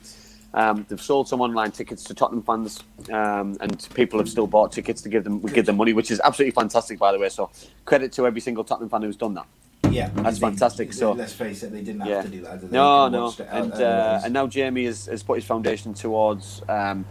Um, 0.55 0.87
they've 0.89 1.01
sold 1.01 1.29
some 1.29 1.41
online 1.41 1.71
tickets 1.71 2.03
to 2.05 2.15
Tottenham 2.15 2.43
fans, 2.43 2.83
um, 3.13 3.57
and 3.61 3.87
people 3.95 4.19
have 4.19 4.29
still 4.29 4.47
bought 4.47 4.73
tickets 4.73 5.03
to 5.03 5.09
give 5.09 5.25
them 5.25 5.41
give 5.41 5.67
them 5.67 5.77
money, 5.77 5.93
which 5.93 6.11
is 6.11 6.21
absolutely 6.21 6.53
fantastic, 6.53 6.99
by 6.99 7.13
the 7.13 7.19
way. 7.19 7.29
So 7.29 7.51
credit 7.85 8.13
to 8.13 8.27
every 8.27 8.41
single 8.41 8.65
Tottenham 8.65 8.89
fan 8.89 9.03
who's 9.03 9.17
done 9.17 9.35
that. 9.35 9.47
Yeah, 9.91 10.09
that's 10.15 10.39
they- 10.39 10.47
fantastic. 10.47 10.93
So 10.93 11.13
let's 11.13 11.33
face 11.35 11.63
it, 11.63 11.73
they 11.73 11.83
didn't 11.83 12.01
have 12.01 12.25
to 12.25 12.31
do 12.31 12.41
that. 12.43 12.61
they? 12.63 12.69
No, 12.69 13.09
no, 13.09 13.35
and 13.51 13.73
uh, 13.75 14.21
and 14.25 14.33
now 14.33 14.47
Jamie 14.47 14.87
has, 14.87 15.07
has 15.07 15.23
put 15.23 15.37
his 15.37 15.45
foundation 15.45 15.93
towards 15.95 16.63
um, 16.69 17.05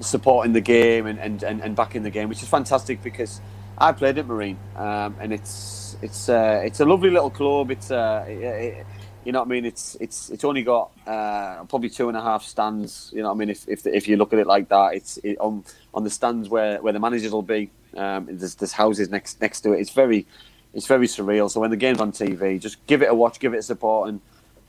supporting 0.00 0.52
the 0.52 0.60
game 0.60 1.06
and, 1.06 1.18
and, 1.18 1.42
and, 1.42 1.60
and 1.60 1.76
backing 1.76 2.02
the 2.02 2.10
game, 2.10 2.28
which 2.28 2.42
is 2.42 2.48
fantastic 2.48 3.02
because 3.02 3.40
I 3.76 3.92
played 3.92 4.18
at 4.18 4.26
Marine, 4.26 4.58
um, 4.76 5.14
and 5.20 5.32
it's 5.32 5.96
it's 6.00 6.28
uh, 6.28 6.62
it's 6.64 6.80
a 6.80 6.84
lovely 6.84 7.10
little 7.10 7.30
club. 7.30 7.70
It's 7.70 7.90
uh, 7.90 8.24
it, 8.26 8.32
it- 8.42 8.86
you 9.24 9.32
know 9.32 9.40
what 9.40 9.48
I 9.48 9.50
mean. 9.50 9.64
It's 9.64 9.96
it's 10.00 10.30
it's 10.30 10.44
only 10.44 10.62
got 10.62 10.90
uh, 11.06 11.64
probably 11.64 11.90
two 11.90 12.08
and 12.08 12.16
a 12.16 12.22
half 12.22 12.44
stands. 12.44 13.10
You 13.14 13.22
know 13.22 13.28
what 13.28 13.34
I 13.34 13.38
mean. 13.38 13.50
If 13.50 13.68
if, 13.68 13.86
if 13.86 14.08
you 14.08 14.16
look 14.16 14.32
at 14.32 14.38
it 14.38 14.46
like 14.46 14.68
that, 14.68 14.94
it's 14.94 15.18
it, 15.18 15.38
on 15.38 15.64
on 15.94 16.04
the 16.04 16.10
stands 16.10 16.48
where, 16.48 16.80
where 16.80 16.92
the 16.92 17.00
managers 17.00 17.32
will 17.32 17.42
be. 17.42 17.70
Um, 17.96 18.26
there's 18.30 18.54
there's 18.54 18.72
houses 18.72 19.10
next 19.10 19.40
next 19.40 19.62
to 19.62 19.72
it. 19.72 19.80
It's 19.80 19.90
very 19.90 20.26
it's 20.74 20.86
very 20.86 21.06
surreal. 21.06 21.50
So 21.50 21.60
when 21.60 21.70
the 21.70 21.76
game's 21.76 22.00
on 22.00 22.12
TV, 22.12 22.60
just 22.60 22.84
give 22.86 23.02
it 23.02 23.10
a 23.10 23.14
watch, 23.14 23.40
give 23.40 23.54
it 23.54 23.58
a 23.58 23.62
support, 23.62 24.08
and 24.08 24.20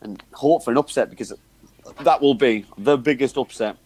and 0.02 0.24
hope 0.34 0.64
for 0.64 0.72
an 0.72 0.78
upset 0.78 1.10
because 1.10 1.34
that 2.02 2.22
will 2.22 2.36
be 2.36 2.66
the 2.78 2.98
biggest 2.98 3.38
upset 3.38 3.78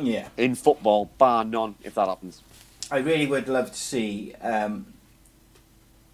yeah, 0.00 0.28
in 0.36 0.54
football, 0.54 1.10
bar 1.18 1.44
none, 1.44 1.74
if 1.82 1.94
that 1.94 2.08
happens. 2.08 2.42
I 2.90 2.98
really 2.98 3.26
would 3.26 3.48
love 3.48 3.70
to 3.70 3.78
see 3.78 4.34
um, 4.40 4.92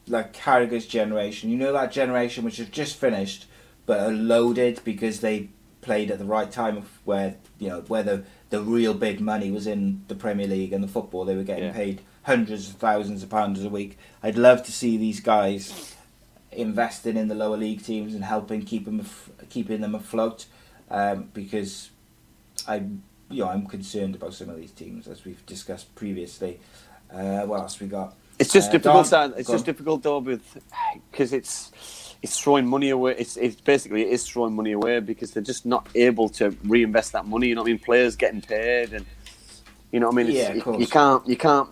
like 0.06 0.32
Carragher's 0.32 0.86
generation. 0.86 1.51
You 1.51 1.56
know 1.56 1.72
that 1.72 1.93
generation 1.93 2.44
which 2.44 2.59
has 2.59 2.68
just 2.68 2.97
finished 2.97 3.47
but 3.89 4.01
are 4.01 4.12
loaded 4.12 4.81
because 4.85 5.20
they 5.20 5.48
played 5.81 6.10
at 6.10 6.19
the 6.19 6.24
right 6.27 6.51
time 6.52 6.77
of 6.77 6.85
where 7.06 7.36
you 7.59 7.69
know 7.70 7.81
where 7.89 8.02
the 8.02 8.23
the 8.51 8.60
real 8.60 8.93
big 8.94 9.19
money 9.20 9.51
was 9.51 9.66
in 9.66 10.05
the 10.09 10.15
Premier 10.15 10.47
League 10.47 10.73
and 10.74 10.85
the 10.85 10.89
football. 10.89 11.24
They 11.24 11.35
were 11.36 11.43
getting 11.43 11.65
Yeah. 11.65 11.73
paid 11.73 12.02
hundreds 12.24 12.69
of 12.69 12.77
thousands 12.77 13.23
of 13.23 13.31
pounds 13.31 13.65
a 13.65 13.69
week. 13.70 13.97
I'd 14.23 14.36
love 14.36 14.62
to 14.65 14.73
see 14.73 14.97
these 14.98 15.20
guys 15.20 15.94
investing 16.52 17.16
in 17.16 17.28
the 17.28 17.35
lower 17.35 17.56
league 17.56 17.82
teams 17.85 18.15
and 18.15 18.24
helping 18.24 18.62
keep 18.62 18.85
them 18.85 19.05
keeping 19.51 19.81
them 19.81 19.94
afloat 19.94 20.47
um, 20.90 21.28
because 21.32 21.90
I 22.66 22.77
you 23.31 23.43
know 23.44 23.48
I'm 23.48 23.66
concerned 23.66 24.15
about 24.16 24.35
some 24.35 24.51
of 24.51 24.56
these 24.56 24.73
teams 24.73 25.09
as 25.09 25.24
we've 25.24 25.44
discussed 25.47 25.94
previously. 25.94 26.60
Uh, 27.12 27.43
what 27.47 27.60
else 27.60 27.81
we 27.81 27.86
got? 27.86 28.15
It's 28.39 28.52
just 28.52 28.69
Uh, 28.69 28.73
difficult. 28.73 28.94
Don- 29.10 29.31
Sam. 29.31 29.35
It's 29.39 29.48
just 29.48 29.62
on. 29.62 29.66
difficult 29.73 30.02
though 30.02 30.19
with 30.19 30.59
because 31.10 31.32
it's 31.32 32.07
it's 32.23 32.39
throwing 32.39 32.66
money 32.66 32.90
away. 32.90 33.15
It's 33.19 33.36
it's 33.36 33.61
basically 33.61 34.03
it 34.03 34.09
is 34.09 34.27
throwing 34.27 34.55
money 34.55 34.73
away 34.73 35.01
because 35.01 35.31
they're 35.31 35.43
just 35.43 35.65
not 35.65 35.89
able 35.95 36.28
to 36.31 36.51
reinvest 36.65 37.12
that 37.12 37.27
money. 37.27 37.49
You 37.49 37.55
know 37.55 37.62
what 37.62 37.69
I 37.69 37.73
mean? 37.73 37.78
Players 37.78 38.16
getting 38.16 38.40
paid 38.40 38.93
and 38.93 39.07
you 39.93 40.01
know 40.01 40.09
what 40.09 40.15
I 40.15 40.16
mean. 40.16 40.27
It's, 40.27 40.36
Yeah, 40.36 40.49
of 40.51 40.57
you- 40.57 40.62
course. 40.62 40.81
you 40.81 40.86
can't 40.86 41.28
you 41.28 41.36
can't 41.36 41.69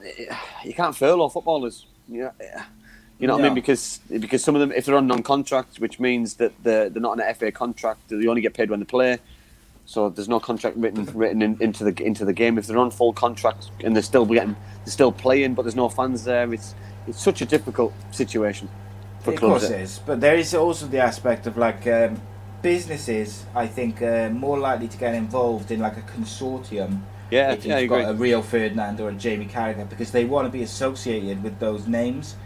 you 0.65 0.75
can't 0.75 0.95
furlough 0.95 1.29
footballers. 1.29 1.87
You 2.09 2.21
know, 2.25 2.33
you 3.19 3.27
know 3.27 3.35
what 3.35 3.45
I 3.45 3.49
mean? 3.49 3.55
Because 3.55 4.01
because 4.09 4.45
some 4.45 4.55
of 4.55 4.61
them 4.61 4.71
if 4.73 4.87
they're 4.87 4.97
on 4.97 5.09
non-contract, 5.09 5.81
which 5.81 5.99
means 5.99 6.35
that 6.35 6.53
they're 6.63 6.89
they're 6.91 7.03
not 7.03 7.13
on 7.13 7.21
an 7.21 7.35
FA 7.35 7.51
contract, 7.51 8.09
they 8.09 8.27
only 8.27 8.41
get 8.41 8.55
paid 8.55 8.71
when 8.71 8.79
they 8.79 8.87
play. 8.87 9.19
So 9.85 10.09
there's 10.11 10.29
no 10.29 10.41
contract 10.41 10.77
written 10.77 11.07
mm-hmm. 11.07 11.19
written 11.19 11.43
in, 11.43 11.57
into 11.61 11.83
the 11.83 12.05
into 12.05 12.25
the 12.25 12.33
game. 12.33 12.57
If 12.57 12.69
they're 12.69 12.79
on 12.79 12.93
full 12.93 13.13
contract 13.13 13.71
and 13.83 13.97
they're 13.97 14.03
still 14.03 14.25
getting 14.25 14.55
they're 14.85 14.93
still 14.93 15.13
playing, 15.13 15.55
but 15.55 15.63
there's 15.63 15.77
no 15.77 15.89
fans 15.89 16.23
there, 16.23 16.53
it's 16.53 16.77
it's 17.09 17.21
such 17.21 17.41
a 17.41 17.45
difficult 17.45 17.93
situation 18.13 18.69
for 19.27 19.33
of 19.33 19.39
clubs. 19.39 19.61
course 19.65 19.71
it 19.71 19.81
is, 19.81 20.01
but 20.07 20.21
there 20.21 20.37
is 20.37 20.55
also 20.55 20.87
the 20.87 20.99
aspect 21.01 21.47
of 21.47 21.57
like 21.57 21.87
um, 21.87 22.21
businesses. 22.63 23.45
I 23.55 23.67
think 23.67 24.03
uh, 24.03 24.31
more 24.31 24.59
likely 24.59 24.89
to 24.89 24.97
get 24.99 25.15
involved 25.15 25.71
in 25.71 25.81
like 25.81 25.97
a 25.97 26.03
consortium. 26.03 27.01
Yeah, 27.31 27.53
if 27.53 27.65
yeah, 27.65 27.79
you've 27.79 27.91
got 27.91 28.01
agree. 28.01 28.11
a 28.11 28.15
Rio 28.15 28.43
Ferdinand 28.43 29.01
or 29.01 29.09
a 29.11 29.13
Jamie 29.13 29.47
Carragher 29.47 29.89
because 29.89 30.11
they 30.13 30.25
want 30.25 30.47
to 30.47 30.53
be 30.53 30.63
associated 30.63 31.43
with 31.43 31.59
those 31.59 31.87
names. 31.87 32.37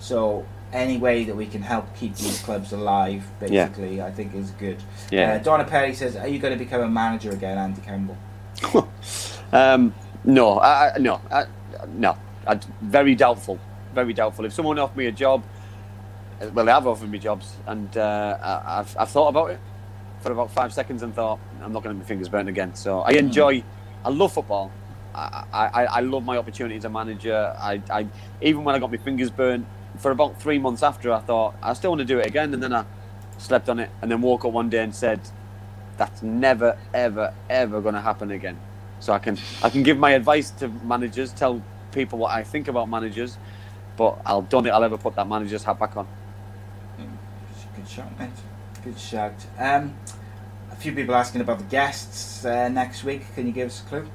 So 0.00 0.44
any 0.72 0.96
way 0.98 1.22
that 1.24 1.36
we 1.36 1.46
can 1.46 1.62
help 1.62 1.86
keep 1.96 2.16
these 2.16 2.40
clubs 2.42 2.72
alive, 2.72 3.22
Yeah. 3.40 3.66
basically, 3.66 4.02
I 4.02 4.10
think 4.10 4.34
is 4.34 4.50
good. 4.52 4.82
Yeah. 5.10 5.34
Uh, 5.34 5.38
Donna 5.38 5.64
Perry 5.64 5.94
says, 5.94 6.16
"Are 6.16 6.26
you 6.26 6.40
going 6.40 6.52
to 6.52 6.58
become 6.58 6.82
a 6.82 6.88
manager 6.88 7.30
again, 7.30 7.58
Andy 7.58 7.80
Campbell?" 7.80 8.16
Um, 9.52 9.94
no, 10.24 10.58
I, 10.58 10.96
no, 10.98 11.20
I, 11.30 11.44
no. 11.94 12.16
I, 12.44 12.58
very 12.80 13.14
doubtful. 13.14 13.60
Very 13.94 14.12
doubtful. 14.12 14.44
If 14.44 14.52
someone 14.52 14.80
offered 14.80 14.96
me 14.96 15.06
a 15.06 15.12
job, 15.12 15.44
well, 16.52 16.64
they 16.64 16.72
have 16.72 16.86
offered 16.86 17.10
me 17.10 17.18
jobs, 17.18 17.56
and 17.66 17.96
uh, 17.96 18.38
I, 18.42 18.80
I've, 18.80 18.96
I've 18.98 19.10
thought 19.10 19.28
about 19.28 19.50
it 19.50 19.60
for 20.20 20.32
about 20.32 20.50
five 20.50 20.72
seconds 20.72 21.02
and 21.02 21.14
thought 21.14 21.38
I'm 21.62 21.72
not 21.72 21.82
going 21.82 21.94
to 21.94 21.98
have 21.98 21.98
my 21.98 22.04
fingers 22.04 22.28
burnt 22.28 22.48
again. 22.48 22.74
So 22.74 23.00
I 23.00 23.12
enjoy. 23.12 23.62
I 24.04 24.08
love 24.10 24.32
football. 24.32 24.70
I, 25.14 25.44
I, 25.52 25.84
I 25.84 26.00
love 26.00 26.24
my 26.24 26.36
opportunity 26.38 26.76
as 26.76 26.84
a 26.84 26.88
manager. 26.88 27.54
I, 27.58 27.80
I 27.90 28.06
even 28.40 28.64
when 28.64 28.74
I 28.74 28.78
got 28.78 28.90
my 28.90 28.96
fingers 28.96 29.30
burnt 29.30 29.66
for 29.98 30.10
about 30.10 30.40
three 30.40 30.58
months 30.58 30.82
after, 30.82 31.12
I 31.12 31.20
thought 31.20 31.54
I 31.62 31.72
still 31.74 31.90
want 31.90 32.00
to 32.00 32.04
do 32.04 32.18
it 32.18 32.26
again, 32.26 32.52
and 32.54 32.62
then 32.62 32.72
I 32.72 32.84
slept 33.38 33.68
on 33.68 33.78
it, 33.78 33.90
and 34.02 34.10
then 34.10 34.20
woke 34.20 34.44
up 34.44 34.52
one 34.52 34.70
day 34.70 34.82
and 34.82 34.94
said, 34.94 35.20
"That's 35.96 36.22
never, 36.22 36.76
ever, 36.92 37.32
ever 37.48 37.80
going 37.80 37.94
to 37.94 38.00
happen 38.00 38.30
again." 38.30 38.58
So 39.00 39.12
I 39.12 39.18
can 39.18 39.38
I 39.62 39.70
can 39.70 39.82
give 39.82 39.98
my 39.98 40.12
advice 40.12 40.50
to 40.52 40.68
managers, 40.68 41.32
tell 41.32 41.62
people 41.92 42.18
what 42.18 42.32
I 42.32 42.42
think 42.42 42.68
about 42.68 42.88
managers, 42.88 43.38
but 43.96 44.20
I'll 44.26 44.42
don't 44.42 44.64
think 44.64 44.74
I'll 44.74 44.84
ever 44.84 44.98
put 44.98 45.14
that 45.16 45.28
manager's 45.28 45.62
hat 45.64 45.78
back 45.78 45.96
on. 45.96 46.08
Good 47.84 47.92
shout, 47.92 48.18
mate. 48.18 48.30
Good 48.82 48.98
shout. 48.98 49.34
Um, 49.58 49.94
a 50.72 50.76
few 50.76 50.92
people 50.92 51.14
asking 51.14 51.42
about 51.42 51.58
the 51.58 51.64
guests 51.64 52.42
uh, 52.42 52.70
next 52.70 53.04
week. 53.04 53.22
Can 53.34 53.46
you 53.46 53.52
give 53.52 53.68
us 53.68 53.82
a 53.82 54.06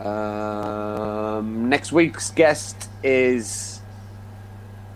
clue? 0.00 0.04
Um, 0.04 1.68
next 1.68 1.92
week's 1.92 2.32
guest 2.32 2.90
is 3.04 3.80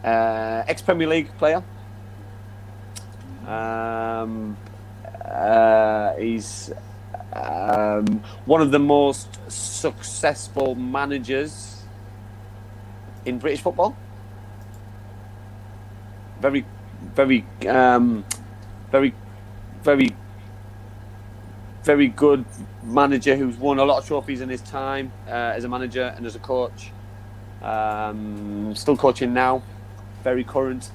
uh, 0.02 0.65
ex 0.66 0.82
Premier 0.82 1.07
League 1.07 1.28
player. 1.39 1.62
Um, 3.47 4.57
uh, 5.24 6.15
he's 6.16 6.73
um, 7.32 8.24
one 8.44 8.61
of 8.61 8.73
the 8.73 8.81
most 8.81 9.39
successful 9.48 10.74
managers 10.74 11.85
in 13.24 13.39
British 13.39 13.61
football. 13.61 13.97
Very, 16.40 16.65
very, 17.15 17.45
um, 17.69 18.24
very, 18.91 19.15
very 19.82 20.15
very 21.82 22.09
good 22.09 22.45
manager 22.82 23.37
who's 23.37 23.57
won 23.57 23.78
a 23.78 23.85
lot 23.85 23.99
of 23.99 24.07
trophies 24.07 24.41
in 24.43 24.49
his 24.49 24.61
time 24.61 25.11
uh, 25.27 25.31
as 25.31 25.65
a 25.65 25.69
manager 25.69 26.12
and 26.16 26.27
as 26.27 26.37
a 26.37 26.39
coach. 26.39 26.91
Um, 27.62 28.74
still 28.74 28.97
coaching 28.97 29.32
now, 29.35 29.62
very 30.23 30.45
current. 30.45 30.91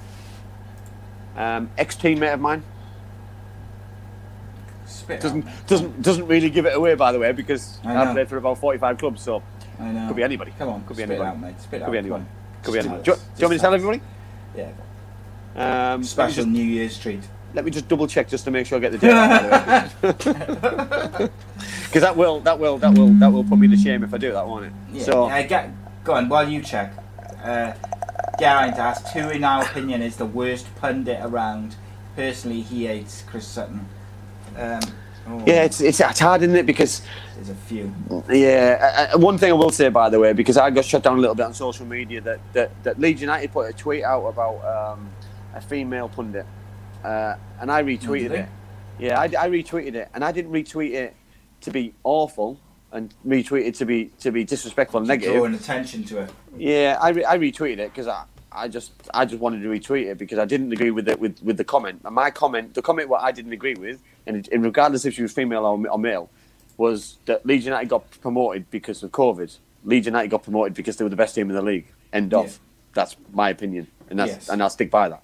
Um, 1.36 1.70
ex 1.76 1.96
teammate 1.96 2.32
of 2.32 2.40
mine 2.40 2.62
Spit 4.86 5.20
doesn't 5.20 5.46
out. 5.46 5.66
doesn't 5.66 6.02
doesn't 6.02 6.26
really 6.26 6.48
give 6.48 6.64
it 6.66 6.74
away 6.74 6.94
by 6.94 7.12
the 7.12 7.18
way 7.18 7.32
because 7.32 7.78
I 7.84 7.92
have 7.92 8.14
played 8.14 8.28
for 8.28 8.38
about 8.38 8.58
forty 8.58 8.78
five 8.78 8.98
clubs, 8.98 9.22
so 9.22 9.42
I 9.78 9.90
know. 9.90 10.06
could 10.06 10.16
be 10.16 10.22
anybody. 10.22 10.52
Come 10.58 10.68
on, 10.70 10.84
Could 10.84 10.96
be 10.96 11.02
spit 11.02 11.10
anybody. 11.10 11.28
out, 11.28 11.40
mate. 11.40 11.60
Spit 11.60 11.80
Could 11.80 11.86
out. 11.86 11.92
be 11.92 11.98
anyone. 11.98 12.26
could 12.62 12.72
be 12.72 12.78
anybody. 12.78 13.02
do 13.02 13.12
do 13.12 13.18
you 13.36 13.42
want 13.42 13.50
me 13.50 13.56
to 13.56 13.60
tell 13.60 13.74
everybody? 13.74 14.00
Yeah. 14.56 14.70
Um, 15.56 16.02
Special 16.04 16.44
just- 16.44 16.48
New 16.48 16.64
Year's 16.64 16.98
treat. 16.98 17.20
Let 17.54 17.64
me 17.64 17.70
just 17.70 17.88
double 17.88 18.06
check 18.06 18.28
just 18.28 18.44
to 18.44 18.50
make 18.50 18.66
sure 18.66 18.76
I 18.76 18.80
get 18.82 18.92
the 18.92 18.98
date. 18.98 19.10
Because 20.02 21.30
that 22.02 22.14
will 22.14 22.40
that 22.40 22.58
will 22.58 22.76
that 22.78 22.92
will 22.92 23.08
that 23.14 23.32
will 23.32 23.44
put 23.44 23.58
me 23.58 23.66
to 23.68 23.76
shame 23.76 24.04
if 24.04 24.12
I 24.12 24.18
do 24.18 24.30
that, 24.32 24.46
won't 24.46 24.66
it? 24.66 24.72
Yeah. 24.92 25.02
So 25.04 25.24
Uh, 25.24 25.42
get, 25.42 25.70
go 26.04 26.12
on, 26.14 26.28
while 26.28 26.46
you 26.48 26.60
check. 26.60 26.92
Uh, 27.42 27.72
Geraint 28.38 28.76
asked, 28.76 29.08
who 29.14 29.30
in 29.30 29.42
our 29.44 29.62
opinion 29.64 30.02
is 30.02 30.16
the 30.16 30.26
worst 30.26 30.66
pundit 30.76 31.18
around? 31.22 31.76
Personally, 32.14 32.60
he 32.60 32.84
hates 32.86 33.22
Chris 33.22 33.46
Sutton. 33.46 33.86
Um, 34.58 34.80
oh, 35.28 35.42
yeah, 35.46 35.64
it's, 35.64 35.80
it's 35.80 36.00
it's 36.00 36.20
hard, 36.20 36.42
isn't 36.42 36.56
it? 36.56 36.66
Because 36.66 37.00
There's 37.36 37.48
a 37.50 37.54
few. 37.54 37.94
yeah, 38.28 39.06
uh, 39.12 39.16
uh, 39.16 39.18
one 39.18 39.38
thing 39.38 39.50
I 39.50 39.54
will 39.54 39.70
say 39.70 39.88
by 39.88 40.10
the 40.10 40.18
way, 40.20 40.34
because 40.34 40.58
I 40.58 40.68
got 40.70 40.84
shut 40.84 41.02
down 41.02 41.16
a 41.16 41.20
little 41.20 41.34
bit 41.34 41.46
on 41.46 41.54
social 41.54 41.86
media, 41.86 42.20
that 42.22 42.40
that, 42.52 42.70
that 42.84 42.98
Leeds 43.00 43.22
United 43.22 43.50
put 43.52 43.70
a 43.70 43.72
tweet 43.72 44.04
out 44.04 44.26
about 44.26 44.62
um, 44.64 45.08
a 45.56 45.60
female 45.60 46.08
pundit, 46.08 46.46
uh, 47.02 47.36
and 47.60 47.72
I 47.72 47.82
retweeted 47.82 48.30
it. 48.30 48.48
Yeah, 48.98 49.18
I, 49.18 49.24
I 49.24 49.48
retweeted 49.48 49.94
it, 49.94 50.08
and 50.14 50.22
I 50.24 50.30
didn't 50.32 50.52
retweet 50.52 50.92
it 50.92 51.16
to 51.62 51.70
be 51.70 51.94
awful 52.04 52.60
and 52.92 53.12
retweet 53.26 53.66
it 53.66 53.74
to 53.76 53.86
be 53.86 54.06
to 54.20 54.30
be 54.30 54.44
disrespectful 54.44 54.98
and 54.98 55.08
negative. 55.08 55.34
Drawing 55.34 55.54
attention 55.54 56.04
to 56.04 56.20
it. 56.20 56.30
Yeah, 56.56 56.98
I, 57.00 57.08
re- 57.10 57.24
I 57.24 57.38
retweeted 57.38 57.78
it 57.78 57.90
because 57.92 58.06
I, 58.06 58.24
I 58.52 58.68
just 58.68 58.92
I 59.12 59.24
just 59.24 59.40
wanted 59.40 59.62
to 59.62 59.68
retweet 59.68 60.06
it 60.06 60.18
because 60.18 60.38
I 60.38 60.44
didn't 60.44 60.72
agree 60.72 60.90
with 60.90 61.08
it 61.08 61.18
with, 61.18 61.42
with 61.42 61.56
the 61.56 61.64
comment. 61.64 62.02
And 62.04 62.14
my 62.14 62.30
comment, 62.30 62.74
the 62.74 62.82
comment 62.82 63.08
what 63.08 63.22
I 63.22 63.32
didn't 63.32 63.52
agree 63.52 63.74
with, 63.74 64.00
and, 64.26 64.48
and 64.52 64.62
regardless 64.62 65.04
if 65.04 65.14
she 65.14 65.22
was 65.22 65.32
female 65.32 65.64
or, 65.64 65.88
or 65.88 65.98
male, 65.98 66.30
was 66.76 67.18
that 67.26 67.44
Leeds 67.46 67.64
United 67.64 67.88
got 67.88 68.10
promoted 68.20 68.70
because 68.70 69.02
of 69.02 69.10
COVID. 69.10 69.56
Leeds 69.84 70.06
United 70.06 70.28
got 70.28 70.42
promoted 70.42 70.74
because 70.74 70.96
they 70.96 71.04
were 71.04 71.10
the 71.10 71.16
best 71.16 71.34
team 71.34 71.48
in 71.48 71.56
the 71.56 71.62
league. 71.62 71.86
End 72.12 72.34
of. 72.34 72.46
Yeah. 72.46 72.52
That's 72.94 73.16
my 73.32 73.50
opinion, 73.50 73.88
and 74.08 74.18
that's 74.18 74.32
Yes. 74.32 74.48
and 74.48 74.62
I'll 74.62 74.70
stick 74.70 74.90
by 74.90 75.10
that. 75.10 75.22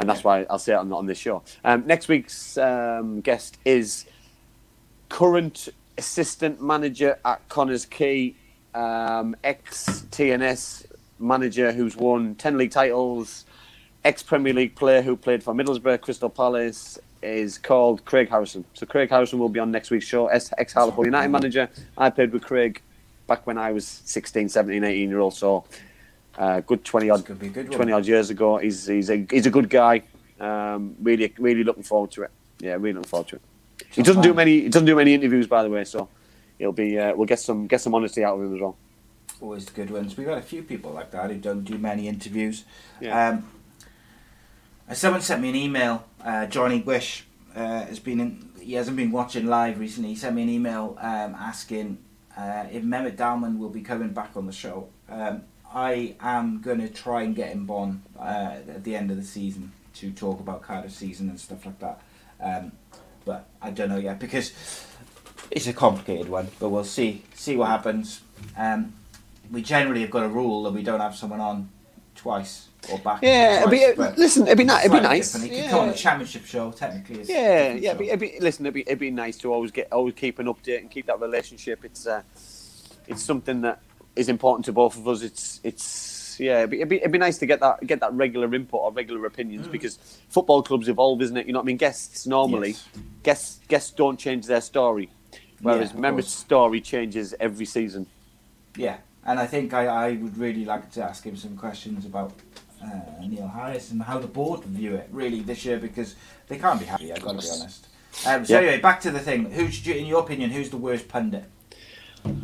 And 0.00 0.08
that's 0.08 0.24
why 0.24 0.46
I'll 0.48 0.58
say 0.58 0.72
it 0.72 0.76
on, 0.76 1.06
this 1.06 1.18
show. 1.18 1.42
Um, 1.62 1.86
next 1.86 2.08
week's 2.08 2.56
um, 2.56 3.20
guest 3.20 3.58
is 3.66 4.06
current 5.10 5.68
assistant 5.98 6.62
manager 6.62 7.18
at 7.22 7.46
Connah's 7.50 7.84
Quay, 7.84 8.34
um, 8.74 9.36
ex 9.44 10.06
TNS 10.10 10.86
manager 11.18 11.70
who's 11.70 11.96
won 11.96 12.34
10 12.36 12.56
league 12.56 12.70
titles, 12.70 13.44
ex 14.02 14.22
Premier 14.22 14.54
League 14.54 14.74
player 14.74 15.02
who 15.02 15.16
played 15.16 15.42
for 15.42 15.52
Middlesbrough, 15.52 16.00
Crystal 16.00 16.30
Palace, 16.30 16.98
is 17.22 17.58
called 17.58 18.02
Craig 18.06 18.30
Harrison. 18.30 18.64
So 18.72 18.86
Craig 18.86 19.10
Harrison 19.10 19.38
will 19.38 19.50
be 19.50 19.60
on 19.60 19.70
next 19.70 19.90
week's 19.90 20.06
show. 20.06 20.28
Ex 20.28 20.72
Hartlepool 20.72 21.04
United 21.04 21.28
manager. 21.28 21.68
I 21.98 22.08
played 22.08 22.32
with 22.32 22.42
Craig 22.42 22.80
back 23.26 23.46
when 23.46 23.58
I 23.58 23.72
was 23.72 23.86
16, 24.06 24.48
17, 24.48 24.82
18 24.82 25.10
year 25.10 25.18
old. 25.18 25.34
So 25.34 25.64
uh, 26.40 26.60
good 26.60 26.82
20 26.82 27.10
odd, 27.10 27.24
could 27.26 27.38
be 27.38 27.48
a 27.48 27.50
good 27.50 27.70
20 27.70 27.92
odd 27.92 28.06
years 28.06 28.30
ago. 28.30 28.56
He's 28.56 28.86
he's 28.86 29.10
a 29.10 29.26
he's 29.30 29.44
a 29.44 29.50
good 29.50 29.68
guy. 29.68 30.02
Um, 30.40 30.96
really 31.02 31.32
really 31.38 31.62
looking 31.64 31.82
forward 31.82 32.10
to 32.12 32.22
it. 32.22 32.30
Yeah, 32.58 32.72
really 32.72 32.94
looking 32.94 33.10
forward 33.10 33.28
to 33.28 33.36
it. 33.36 33.42
He 33.90 34.02
doesn't 34.02 34.22
do 34.22 34.32
many 34.32 34.62
he 34.62 34.68
doesn't 34.70 34.86
do 34.86 34.96
many 34.96 35.12
interviews 35.12 35.46
by 35.46 35.62
the 35.62 35.68
way. 35.68 35.84
So 35.84 36.08
it'll 36.58 36.72
be 36.72 36.98
uh, 36.98 37.14
we'll 37.14 37.26
get 37.26 37.40
some 37.40 37.66
get 37.66 37.82
some 37.82 37.94
honesty 37.94 38.24
out 38.24 38.36
of 38.36 38.40
him 38.40 38.54
as 38.54 38.60
well. 38.60 38.76
Always 39.42 39.66
the 39.66 39.72
good 39.72 39.90
ones. 39.90 40.16
We've 40.16 40.26
got 40.26 40.38
a 40.38 40.42
few 40.42 40.62
people 40.62 40.92
like 40.92 41.10
that 41.10 41.30
who 41.30 41.36
don't 41.36 41.62
do 41.62 41.76
many 41.76 42.08
interviews. 42.08 42.64
Yeah. 43.00 43.28
Um, 43.28 43.50
someone 44.94 45.20
sent 45.20 45.42
me 45.42 45.50
an 45.50 45.56
email. 45.56 46.06
Uh, 46.24 46.46
Johnny 46.46 46.80
Wish 46.80 47.26
uh, 47.54 47.84
has 47.84 47.98
been 47.98 48.20
in, 48.20 48.50
he 48.60 48.74
hasn't 48.74 48.96
been 48.96 49.12
watching 49.12 49.46
live 49.46 49.78
recently. 49.78 50.10
He 50.10 50.16
sent 50.16 50.36
me 50.36 50.42
an 50.42 50.48
email 50.48 50.96
um, 51.00 51.34
asking 51.34 51.98
uh, 52.36 52.64
if 52.70 52.82
Mehmet 52.82 53.16
Dalman 53.16 53.58
will 53.58 53.70
be 53.70 53.80
coming 53.80 54.12
back 54.12 54.32
on 54.36 54.46
the 54.46 54.52
show. 54.52 54.88
Um, 55.08 55.42
I 55.72 56.14
am 56.20 56.60
going 56.60 56.80
to 56.80 56.88
try 56.88 57.22
and 57.22 57.34
get 57.34 57.50
him 57.52 57.70
on 57.70 58.02
uh, 58.18 58.56
at 58.68 58.84
the 58.84 58.96
end 58.96 59.10
of 59.10 59.16
the 59.16 59.22
season 59.22 59.72
to 59.94 60.10
talk 60.10 60.40
about 60.40 60.62
Cardiff 60.62 60.92
season 60.92 61.28
and 61.28 61.38
stuff 61.38 61.64
like 61.66 61.78
that. 61.80 62.00
Um, 62.42 62.72
but 63.24 63.46
I 63.62 63.70
don't 63.70 63.88
know 63.88 63.98
yet 63.98 64.18
because 64.18 64.52
it's 65.50 65.66
a 65.66 65.72
complicated 65.72 66.28
one. 66.28 66.48
But 66.58 66.70
we'll 66.70 66.84
see 66.84 67.22
see 67.34 67.56
what 67.56 67.68
happens. 67.68 68.20
Um, 68.56 68.94
we 69.50 69.62
generally 69.62 70.00
have 70.02 70.10
got 70.10 70.24
a 70.24 70.28
rule 70.28 70.62
that 70.64 70.72
we 70.72 70.82
don't 70.82 71.00
have 71.00 71.14
someone 71.16 71.40
on 71.40 71.68
twice 72.14 72.68
or 72.90 72.98
back. 72.98 73.20
Yeah, 73.22 73.62
twice, 73.62 73.80
it'd 73.82 73.96
be, 73.96 74.02
but 74.02 74.18
listen, 74.18 74.46
it'd 74.46 74.58
be, 74.58 74.64
ni- 74.64 74.72
it'd 74.80 74.92
be 74.92 75.00
nice. 75.00 75.32
different. 75.32 75.52
It 75.52 75.56
could 75.56 75.64
Yeah. 75.64 75.70
come 75.70 75.80
on 75.80 75.88
the 75.88 75.94
championship 75.94 76.46
show 76.46 76.70
technically. 76.70 77.24
Yeah, 77.24 77.72
yeah. 77.74 77.90
It'd 77.90 77.98
be, 77.98 78.08
it'd 78.08 78.20
be, 78.20 78.36
listen, 78.40 78.64
it'd 78.66 78.74
be, 78.74 78.82
it'd 78.82 78.98
be 78.98 79.10
nice 79.10 79.36
to 79.38 79.52
always 79.52 79.70
get, 79.70 79.92
always 79.92 80.14
keep 80.14 80.38
an 80.38 80.46
update 80.46 80.78
and 80.78 80.90
keep 80.90 81.06
that 81.06 81.20
relationship. 81.20 81.84
It's, 81.84 82.06
uh, 82.06 82.22
it's 83.06 83.22
something 83.22 83.60
that 83.62 83.80
is 84.20 84.28
important 84.28 84.66
to 84.66 84.72
both 84.72 84.96
of 84.96 85.08
us. 85.08 85.22
It's, 85.22 85.60
it's, 85.64 86.38
yeah. 86.38 86.58
It'd 86.58 86.70
be, 86.70 86.76
it'd 86.76 86.88
be, 86.88 86.96
it'd 86.98 87.10
be 87.12 87.18
nice 87.18 87.38
to 87.38 87.46
get 87.46 87.60
that, 87.60 87.86
get 87.86 88.00
that 88.00 88.12
regular 88.12 88.54
input 88.54 88.80
or 88.80 88.92
regular 88.92 89.24
opinions 89.26 89.66
Mm. 89.66 89.72
because 89.72 89.96
football 90.28 90.62
clubs 90.62 90.88
evolve, 90.88 91.22
isn't 91.22 91.36
it? 91.36 91.46
You 91.46 91.52
know 91.54 91.58
what 91.60 91.64
I 91.64 91.72
mean? 91.72 91.76
Guests 91.78 92.26
normally, 92.26 92.70
Yes. 92.70 92.88
guests, 93.22 93.60
guests 93.68 93.90
don't 93.92 94.18
change 94.18 94.46
their 94.46 94.60
story, 94.60 95.08
whereas 95.62 95.92
Yeah, 95.92 96.00
members' 96.00 96.28
story 96.28 96.80
changes 96.80 97.34
every 97.40 97.66
season. 97.66 98.06
Yeah, 98.76 98.98
and 99.24 99.40
I 99.40 99.46
think 99.46 99.72
I, 99.74 99.86
I 99.86 100.12
would 100.12 100.36
really 100.36 100.64
like 100.66 100.90
to 100.92 101.02
ask 101.02 101.24
him 101.24 101.36
some 101.36 101.56
questions 101.56 102.04
about 102.04 102.32
uh, 102.84 102.88
Neil 103.26 103.48
Harris 103.48 103.90
and 103.90 104.02
how 104.02 104.18
the 104.18 104.26
board 104.26 104.64
view 104.64 104.94
it 104.96 105.08
really 105.12 105.40
this 105.40 105.64
year 105.64 105.78
because 105.78 106.14
they 106.48 106.58
can't 106.58 106.78
be 106.78 106.86
happy. 106.86 107.10
I've 107.12 107.22
got 107.22 107.40
to 107.40 107.46
be 107.46 107.50
honest. 107.52 107.86
Um, 108.26 108.44
so 108.44 108.52
Yeah. 108.54 108.58
anyway, 108.60 108.80
back 108.80 109.00
to 109.02 109.10
the 109.10 109.18
thing. 109.18 109.50
Who's 109.50 109.86
in 109.86 110.04
your 110.06 110.20
opinion? 110.22 110.50
Who's 110.50 110.70
the 110.70 110.76
worst 110.78 111.08
pundit? 111.08 111.44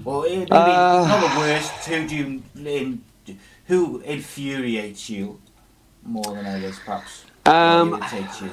Well, 0.04 0.22
maybe 0.22 0.46
Uh, 0.50 1.06
not 1.08 1.20
the 1.34 1.38
worst. 1.40 1.72
Who 1.86 2.06
do 2.08 2.16
you 2.16 2.42
in, 2.56 3.02
who 3.66 4.00
infuriates 4.00 5.10
you 5.10 5.40
more 6.04 6.24
than 6.34 6.46
others, 6.46 6.78
perhaps? 6.84 7.24
Um, 7.44 7.94
irritates 7.94 8.40
you. 8.42 8.50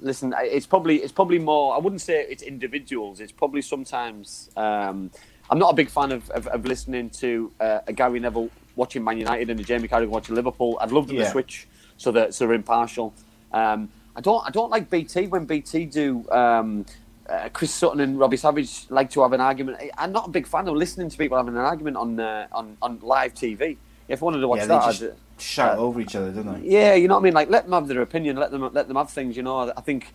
listen, 0.00 0.34
it's 0.38 0.66
probably 0.66 0.96
it's 1.02 1.12
probably 1.12 1.38
more. 1.38 1.74
I 1.74 1.78
wouldn't 1.78 2.00
say 2.00 2.24
it's 2.28 2.42
individuals. 2.42 3.20
It's 3.20 3.32
probably 3.32 3.62
sometimes. 3.62 4.50
Um, 4.56 5.10
I'm 5.50 5.58
not 5.58 5.70
a 5.70 5.74
big 5.74 5.90
fan 5.90 6.12
of, 6.12 6.30
of, 6.30 6.46
of 6.46 6.64
listening 6.64 7.10
to 7.10 7.50
uh, 7.60 7.80
a 7.88 7.92
Gary 7.92 8.20
Neville 8.20 8.50
watching 8.76 9.02
Man 9.02 9.18
United 9.18 9.50
and 9.50 9.58
a 9.58 9.64
Jamie 9.64 9.88
Carragher 9.88 10.06
watching 10.08 10.36
Liverpool. 10.36 10.78
I'd 10.80 10.92
love 10.92 11.08
them 11.08 11.16
Yeah. 11.16 11.24
to 11.24 11.30
switch 11.30 11.66
so 11.96 12.12
that 12.12 12.34
so 12.34 12.46
they're 12.46 12.54
impartial. 12.54 13.12
Um, 13.52 13.88
I 14.14 14.20
don't 14.20 14.46
I 14.46 14.50
don't 14.50 14.70
like 14.70 14.88
BT 14.90 15.26
when 15.26 15.44
BT 15.46 15.86
do. 15.86 16.28
Um, 16.30 16.86
uh, 17.30 17.48
Chris 17.52 17.72
Sutton 17.72 18.00
and 18.00 18.18
Robbie 18.18 18.36
Savage 18.36 18.86
like 18.90 19.10
to 19.10 19.22
have 19.22 19.32
an 19.32 19.40
argument. 19.40 19.78
I'm 19.96 20.12
not 20.12 20.28
a 20.28 20.30
big 20.30 20.46
fan 20.46 20.66
of 20.68 20.74
listening 20.74 21.08
to 21.08 21.16
people 21.16 21.36
having 21.36 21.54
an 21.54 21.60
argument 21.60 21.96
on 21.96 22.18
uh, 22.20 22.48
on 22.52 22.76
on 22.82 22.98
live 23.02 23.34
TV. 23.34 23.76
If 24.08 24.22
I 24.22 24.24
wanted 24.24 24.40
to 24.40 24.48
watch 24.48 24.58
Yeah, 24.60 24.66
that, 24.66 24.98
they 24.98 25.06
I'd, 25.06 25.14
shout 25.38 25.78
uh, 25.78 25.82
over 25.82 26.00
each 26.00 26.16
other, 26.16 26.32
don't 26.32 26.60
they? 26.60 26.68
yeah, 26.68 26.94
you 26.94 27.06
know 27.06 27.14
what 27.14 27.20
I 27.20 27.24
mean. 27.24 27.34
Like, 27.34 27.48
let 27.48 27.64
them 27.64 27.72
have 27.72 27.86
their 27.86 28.02
opinion. 28.02 28.36
Let 28.36 28.50
them 28.50 28.68
let 28.72 28.88
them 28.88 28.96
have 28.96 29.10
things. 29.10 29.36
You 29.36 29.42
know, 29.44 29.72
I 29.76 29.80
think 29.80 30.12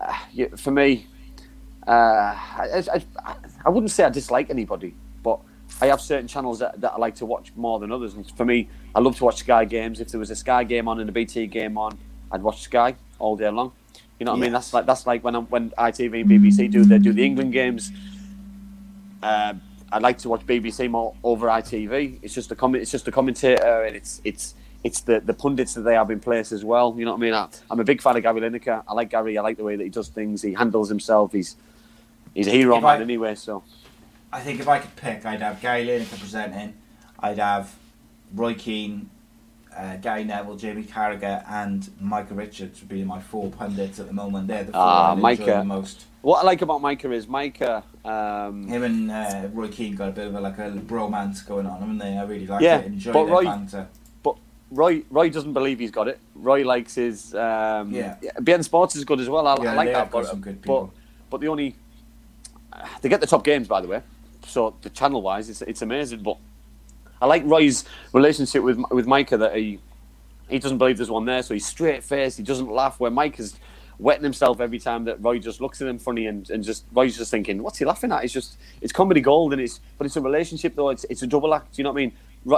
uh, 0.00 0.16
yeah, 0.32 0.46
for 0.56 0.70
me, 0.70 1.06
uh, 1.86 1.90
I, 1.90 2.82
I, 3.24 3.36
I 3.64 3.68
wouldn't 3.68 3.90
say 3.90 4.04
I 4.04 4.10
dislike 4.10 4.50
anybody, 4.50 4.94
but 5.22 5.40
I 5.80 5.86
have 5.86 6.00
certain 6.00 6.28
channels 6.28 6.60
that, 6.60 6.80
that 6.80 6.92
I 6.92 6.98
like 6.98 7.16
to 7.16 7.26
watch 7.26 7.52
more 7.56 7.78
than 7.80 7.90
others. 7.90 8.14
And 8.14 8.30
for 8.36 8.44
me, 8.44 8.68
I 8.94 9.00
love 9.00 9.16
to 9.16 9.24
watch 9.24 9.38
Sky 9.38 9.64
games. 9.64 10.00
If 10.00 10.08
there 10.08 10.20
was 10.20 10.30
a 10.30 10.36
Sky 10.36 10.64
game 10.64 10.88
on 10.88 11.00
and 11.00 11.08
a 11.08 11.12
BT 11.12 11.46
game 11.48 11.76
on, 11.76 11.98
I'd 12.30 12.42
watch 12.42 12.62
Sky 12.62 12.94
all 13.18 13.36
day 13.36 13.48
long. 13.50 13.72
You 14.18 14.26
know 14.26 14.32
what 14.32 14.38
I 14.38 14.40
mean? 14.42 14.52
That's 14.52 14.72
like 14.72 14.86
that's 14.86 15.06
like 15.06 15.24
when 15.24 15.34
I'm, 15.34 15.46
when 15.46 15.70
ITV 15.70 16.20
and 16.22 16.30
BBC 16.30 16.70
do 16.70 16.84
they 16.84 16.98
do 16.98 17.12
the 17.12 17.24
England 17.24 17.52
games. 17.52 17.90
Uh, 19.22 19.54
I 19.90 19.98
like 19.98 20.18
to 20.18 20.28
watch 20.28 20.44
BBC 20.46 20.90
more 20.90 21.14
over 21.24 21.46
ITV. 21.48 22.18
It's 22.22 22.34
just 22.34 22.50
a 22.52 22.54
comment. 22.54 22.82
It's 22.82 22.90
just 22.90 23.08
a 23.08 23.12
commentator, 23.12 23.82
and 23.84 23.96
it's 23.96 24.20
it's 24.24 24.54
it's 24.84 25.00
the, 25.00 25.20
the 25.20 25.32
pundits 25.34 25.74
that 25.74 25.80
they 25.82 25.94
have 25.94 26.10
in 26.10 26.20
place 26.20 26.52
as 26.52 26.64
well. 26.64 26.94
You 26.98 27.04
know 27.06 27.12
what 27.12 27.18
I 27.18 27.20
mean? 27.20 27.34
I, 27.34 27.48
I'm 27.70 27.80
a 27.80 27.84
big 27.84 28.02
fan 28.02 28.16
of 28.16 28.22
Gary 28.22 28.40
Lineker. 28.40 28.82
I 28.86 28.92
like 28.92 29.10
Gary. 29.10 29.36
I 29.38 29.42
like 29.42 29.56
the 29.56 29.64
way 29.64 29.76
that 29.76 29.82
he 29.84 29.88
does 29.90 30.08
things. 30.08 30.42
He 30.42 30.52
handles 30.52 30.88
himself. 30.88 31.32
He's 31.32 31.56
he's 32.34 32.46
a 32.46 32.50
hero 32.50 32.76
If 32.76 32.82
man 32.82 32.98
I- 33.00 33.02
anyway. 33.02 33.34
So 33.34 33.62
I 34.32 34.40
think 34.40 34.60
if 34.60 34.68
I 34.68 34.78
could 34.78 34.94
pick, 34.96 35.24
I'd 35.26 35.40
have 35.42 35.60
Gary 35.60 35.86
Lineker 35.86 36.18
presenting. 36.20 36.74
I'd 37.18 37.38
have 37.38 37.74
Roy 38.34 38.54
Keane, 38.54 39.08
uh, 39.76 39.96
Gary 39.96 40.24
Neville, 40.24 40.56
Jamie 40.56 40.84
Carragher, 40.84 41.44
and 41.48 41.90
Micah 42.00 42.34
Richards 42.34 42.80
would 42.80 42.88
be 42.88 43.04
my 43.04 43.20
four 43.20 43.50
pundits 43.50 43.98
at 44.00 44.06
the 44.06 44.12
moment. 44.12 44.48
They're 44.48 44.64
the 44.64 44.72
four 44.72 44.80
Ah, 44.80 45.08
I 45.10 45.12
enjoy 45.12 45.22
Micah. 45.22 45.44
the 45.44 45.64
most. 45.64 46.04
what 46.22 46.42
I 46.42 46.46
like 46.46 46.62
about 46.62 46.80
Micah 46.80 47.10
is 47.12 47.26
Micah. 47.28 47.82
Um, 48.04 48.66
Him 48.68 48.82
and 48.82 49.10
uh, 49.10 49.48
Roy 49.52 49.68
Keane 49.68 49.94
got 49.96 50.08
a 50.10 50.12
bit 50.12 50.26
of 50.26 50.34
a, 50.34 50.40
like 50.40 50.58
a 50.58 50.70
bromance 50.70 51.46
going 51.46 51.66
on, 51.66 51.80
haven't 51.80 51.98
they? 51.98 52.16
I 52.18 52.22
really 52.24 52.46
like 52.46 52.62
Yeah, 52.62 52.78
it. 52.78 52.86
Enjoy 52.86 53.12
but 53.12 53.26
Roy- 53.28 53.44
banter. 53.44 53.88
but 54.22 54.36
Roy 54.70 55.02
Roy 55.10 55.30
doesn't 55.30 55.52
believe 55.52 55.78
he's 55.78 55.90
got 55.90 56.08
it. 56.08 56.18
Roy 56.34 56.64
likes 56.64 56.94
his 56.96 57.34
um, 57.34 57.90
Yeah. 57.92 58.16
BN 58.40 58.62
Sports 58.64 58.96
is 58.96 59.04
good 59.04 59.20
as 59.20 59.28
well. 59.28 59.46
I, 59.46 59.56
Yeah, 59.62 59.72
I 59.72 59.74
like 59.74 59.92
that. 59.92 60.10
But, 60.10 60.62
but 60.62 60.88
but 61.30 61.40
the 61.40 61.48
only 61.48 61.76
they 63.00 63.08
get 63.08 63.20
the 63.20 63.26
top 63.26 63.44
games 63.44 63.68
by 63.68 63.80
the 63.80 63.88
way. 63.88 64.02
So 64.46 64.74
the 64.82 64.90
channel 64.90 65.22
wise, 65.22 65.48
it's 65.48 65.62
it's 65.62 65.82
amazing. 65.82 66.22
But 66.22 66.36
I 67.20 67.26
like 67.26 67.42
Roy's 67.44 67.84
relationship 68.12 68.62
with 68.62 68.78
with 68.90 69.06
Micah 69.06 69.38
that 69.38 69.56
he 69.56 69.78
he 70.48 70.58
doesn't 70.58 70.78
believe 70.78 70.96
there's 70.96 71.10
one 71.10 71.24
there, 71.24 71.42
so 71.42 71.54
he's 71.54 71.66
straight 71.66 72.02
faced. 72.04 72.36
He 72.36 72.42
doesn't 72.44 72.70
laugh. 72.70 73.00
Where 73.00 73.10
Mike 73.10 73.38
is 73.40 73.56
wetting 73.98 74.24
himself 74.24 74.60
every 74.60 74.78
time 74.78 75.04
that 75.04 75.22
Roy 75.22 75.38
just 75.38 75.60
looks 75.60 75.80
at 75.80 75.88
him 75.88 75.98
funny 75.98 76.26
and, 76.26 76.48
and 76.50 76.64
just 76.64 76.84
Roy's 76.92 77.16
just 77.16 77.30
thinking, 77.30 77.62
what's 77.62 77.78
he 77.78 77.84
laughing 77.84 78.12
at? 78.12 78.24
It's 78.24 78.32
just 78.32 78.56
it's 78.80 78.92
comedy 78.92 79.20
gold 79.20 79.52
and 79.52 79.62
it's 79.62 79.80
but 79.98 80.06
it's 80.06 80.16
a 80.16 80.20
relationship 80.20 80.74
though. 80.74 80.90
It's 80.90 81.04
it's 81.04 81.22
a 81.22 81.26
double 81.26 81.54
act. 81.54 81.78
You 81.78 81.84
know 81.84 81.92
what 81.92 82.02
I 82.02 82.06
mean? 82.06 82.12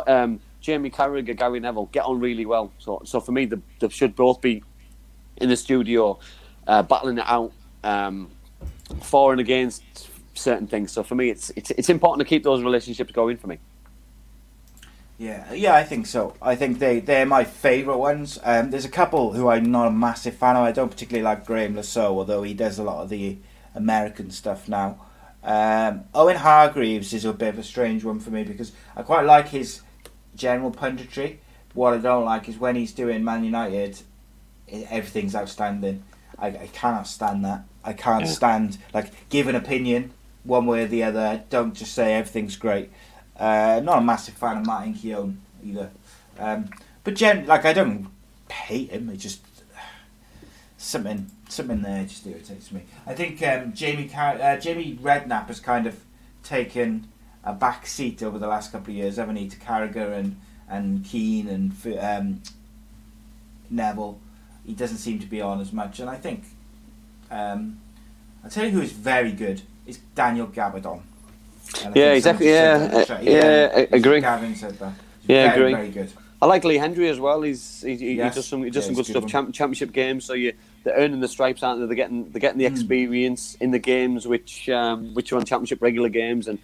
Um, 0.08 0.40
Jamie 0.60 0.90
Carragher, 0.90 1.36
Gary 1.36 1.60
Neville 1.60 1.86
get 1.92 2.04
on 2.04 2.18
really 2.20 2.46
well. 2.46 2.72
So 2.78 3.02
so 3.04 3.20
for 3.20 3.32
me, 3.32 3.46
they, 3.46 3.58
they 3.78 3.88
should 3.88 4.16
both 4.16 4.40
be 4.40 4.62
in 5.36 5.48
the 5.48 5.56
studio 5.56 6.18
uh, 6.66 6.82
battling 6.82 7.18
it 7.18 7.24
out 7.26 7.52
um, 7.84 8.30
for 9.02 9.32
and 9.32 9.40
against 9.40 9.84
certain 10.34 10.66
things. 10.66 10.92
So 10.92 11.02
for 11.02 11.14
me, 11.14 11.30
it's 11.30 11.50
it's 11.56 11.70
it's 11.72 11.88
important 11.88 12.26
to 12.26 12.28
keep 12.28 12.42
those 12.42 12.62
relationships 12.62 13.12
going 13.12 13.36
for 13.36 13.46
me. 13.46 13.58
Yeah, 15.18 15.51
yeah, 15.55 15.74
I 15.74 15.82
think 15.84 16.06
so. 16.06 16.34
I 16.43 16.56
think 16.56 16.78
they 16.78 17.01
they're 17.01 17.24
my 17.24 17.44
favourite 17.44 17.97
ones. 17.97 18.38
Um, 18.44 18.70
there's 18.70 18.84
a 18.84 18.90
couple 18.90 19.32
who 19.32 19.48
I'm 19.48 19.70
not 19.70 19.88
a 19.88 19.90
massive 19.90 20.34
fan 20.36 20.56
of. 20.56 20.62
I 20.64 20.72
don't 20.72 20.90
particularly 20.90 21.22
like 21.24 21.47
Graeme 21.47 21.74
Le 21.74 21.82
Saux, 21.82 22.10
although 22.10 22.43
he 22.43 22.52
does 22.52 22.78
a 22.78 22.82
lot 22.82 23.02
of 23.02 23.09
the 23.09 23.38
American 23.74 24.30
stuff 24.30 24.68
now. 24.68 24.98
Um, 25.43 26.05
Owen 26.14 26.36
Hargreaves 26.36 27.14
is 27.14 27.24
a 27.24 27.32
bit 27.32 27.48
of 27.55 27.59
a 27.59 27.62
strange 27.62 28.05
one 28.05 28.20
for 28.20 28.30
me 28.30 28.43
because 28.44 28.72
I 28.94 29.02
quite 29.02 29.24
like 29.24 29.48
his 29.48 29.80
general 30.34 30.70
punditry. 30.70 31.38
What 31.72 31.94
I 31.94 31.98
don't 31.98 32.24
like 32.24 32.48
is 32.48 32.59
when 32.59 32.76
he's 32.76 32.93
doing 32.93 33.24
Man 33.24 33.43
United, 33.44 33.98
everything's 34.90 35.34
outstanding. 35.34 36.02
I, 36.38 36.48
I 36.48 36.68
cannot 36.72 37.06
stand 37.06 37.43
that. 37.44 37.62
I 37.84 37.94
can't 37.94 38.24
Yeah. 38.26 38.30
stand 38.30 38.78
like 38.93 39.12
give 39.30 39.47
an 39.47 39.55
opinion 39.55 40.12
one 40.44 40.66
way 40.66 40.82
or 40.82 40.86
the 40.88 41.05
other. 41.05 41.43
Don't 41.48 41.74
just 41.74 41.94
say 41.94 42.14
everything's 42.14 42.56
great. 42.56 42.90
Uh, 43.38 43.80
not 43.84 43.98
a 43.98 44.00
massive 44.00 44.34
fan 44.34 44.58
of 44.58 44.66
Martin 44.66 44.94
Keown 44.94 45.40
either. 45.64 45.90
Um, 46.38 46.70
but 47.04 47.14
gen 47.14 47.46
like 47.46 47.64
I 47.64 47.72
don't 47.72 48.08
hate 48.50 48.90
him. 48.90 49.08
It 49.10 49.16
just 49.16 49.40
something 50.78 51.30
something 51.48 51.82
there 51.82 52.04
just 52.04 52.26
irritates 52.26 52.72
me. 52.72 52.82
I 53.06 53.14
think 53.14 53.42
um, 53.42 53.72
Jamie 53.72 54.10
uh, 54.14 54.56
Jamie 54.56 54.98
Redknapp 55.02 55.48
has 55.48 55.60
kind 55.60 55.86
of 55.86 56.00
taken 56.42 57.08
a 57.44 57.52
back 57.52 57.86
seat 57.86 58.22
over 58.22 58.38
the 58.38 58.46
last 58.46 58.72
couple 58.72 58.90
of 58.92 58.96
years, 58.96 59.16
haven't 59.16 59.36
he? 59.36 59.48
To 59.48 59.56
Carragher 59.56 60.12
and 60.12 60.40
and 60.68 61.04
Keane 61.04 61.48
and 61.48 61.98
um, 62.00 62.42
Neville. 63.70 64.18
He 64.64 64.74
doesn't 64.74 64.98
seem 64.98 65.20
to 65.20 65.26
be 65.26 65.40
on 65.40 65.60
as 65.60 65.72
much, 65.72 66.00
and 66.00 66.10
I 66.10 66.16
think 66.16 66.44
um, 67.30 67.80
I'll 68.42 68.50
tell 68.50 68.64
you 68.64 68.72
who 68.72 68.80
is 68.80 68.92
very 68.92 69.32
good 69.32 69.62
is 69.86 69.98
Daniel 70.14 70.48
Gabbidon. 70.48 71.02
Yeah, 71.94 72.12
exactly, 72.12 72.48
someone 72.52 72.55
yeah, 72.55 72.78
said 72.78 72.80
that 72.80 72.84
in 72.84 72.90
the 72.90 72.98
uh, 72.98 73.05
chat. 73.05 73.24
yeah, 73.24 73.86
agree. 73.93 74.20
Gavin 74.20 74.55
said 74.55 74.78
that. 74.78 74.93
Yeah, 75.26 75.55
very, 75.55 75.55
agree. 75.55 75.72
Very 75.74 75.90
good. 75.90 76.12
I 76.43 76.47
like 76.47 76.64
Lee 76.64 76.76
Hendrie 76.76 77.10
as 77.10 77.18
well. 77.18 77.43
He's 77.43 77.82
he, 77.82 77.97
he, 77.97 78.12
Yes. 78.14 78.34
he 78.34 78.40
does 78.40 78.47
some 78.48 78.62
he 78.64 78.70
does 78.70 78.84
Yeah, 78.84 78.86
some 78.88 78.94
good 78.94 79.06
good 79.06 79.12
stuff. 79.12 79.26
Champ, 79.26 79.55
championship 79.55 79.93
games, 79.93 80.24
so 80.24 80.34
you 80.34 80.52
they're 80.84 80.94
earning 80.97 81.20
the 81.20 81.28
stripes, 81.28 81.62
aren't 81.62 81.80
they? 81.80 81.86
They're 81.86 81.97
getting 81.97 82.30
they're 82.30 82.40
getting 82.40 82.59
the 82.59 82.66
Hmm. 82.68 82.74
experience 82.74 83.56
in 83.60 83.70
the 83.70 83.78
games 83.78 84.26
which 84.26 84.68
um, 84.68 85.14
which 85.14 85.32
are 85.32 85.36
on 85.36 85.44
championship 85.44 85.82
regular 85.82 86.09
games 86.09 86.48
and. 86.48 86.59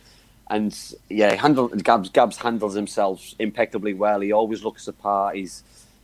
And 0.48 0.76
yeah, 1.08 1.34
handle 1.36 1.68
Gabs. 1.68 2.10
Gabs 2.10 2.36
handles 2.36 2.74
himself 2.74 3.32
impeccably 3.38 3.94
well. 3.94 4.20
He 4.20 4.32
always 4.32 4.62
looks 4.62 4.84
the 4.84 4.92
part. 4.92 5.36
He's 5.36 5.62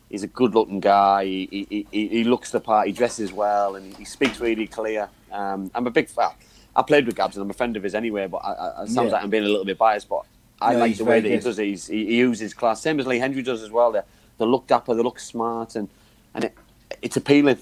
he's 0.08 0.22
a 0.22 0.26
good-looking 0.28 0.80
guy. 0.80 1.24
He, 1.24 1.66
he, 1.68 1.86
he, 1.90 2.08
he 2.08 2.24
looks 2.24 2.50
the 2.52 2.60
part. 2.60 2.86
He 2.86 2.92
dresses 2.94 3.30
well, 3.30 3.74
and 3.74 3.94
he 3.96 4.06
speaks 4.06 4.40
really 4.40 4.66
clear. 4.66 5.10
Um, 5.30 5.70
I'm 5.74 5.86
a 5.86 5.90
big 5.90 6.08
fan. 6.08 6.30
I 6.78 6.82
played 6.82 7.06
with 7.06 7.16
Gabs, 7.16 7.36
and 7.36 7.42
I'm 7.42 7.50
a 7.50 7.54
friend 7.54 7.76
of 7.76 7.82
his 7.82 7.94
anyway. 7.94 8.26
But 8.28 8.38
I, 8.38 8.52
I, 8.52 8.82
it 8.84 8.88
sounds 8.88 9.08
Yeah. 9.08 9.14
like 9.14 9.24
I'm 9.24 9.30
being 9.30 9.44
a 9.44 9.48
little 9.48 9.64
bit 9.64 9.76
biased. 9.76 10.08
But 10.08 10.24
I 10.60 10.72
No, 10.72 10.78
like 10.78 10.96
the 10.96 11.04
way 11.04 11.20
that 11.20 11.28
he 11.30 11.38
does 11.38 11.58
it. 11.58 11.64
He's, 11.66 11.86
he, 11.88 12.06
he 12.06 12.16
uses 12.18 12.54
class, 12.54 12.80
same 12.80 12.98
as 13.00 13.06
Lee 13.06 13.18
Hendrie 13.18 13.44
does 13.44 13.62
as 13.62 13.70
well. 13.70 13.92
They 13.92 14.00
they 14.38 14.44
look 14.44 14.66
dapper, 14.66 14.94
they 14.94 15.02
look 15.02 15.18
smart, 15.18 15.74
and 15.74 15.88
and 16.34 16.44
it, 16.44 16.54
it's 17.02 17.16
appealing. 17.16 17.58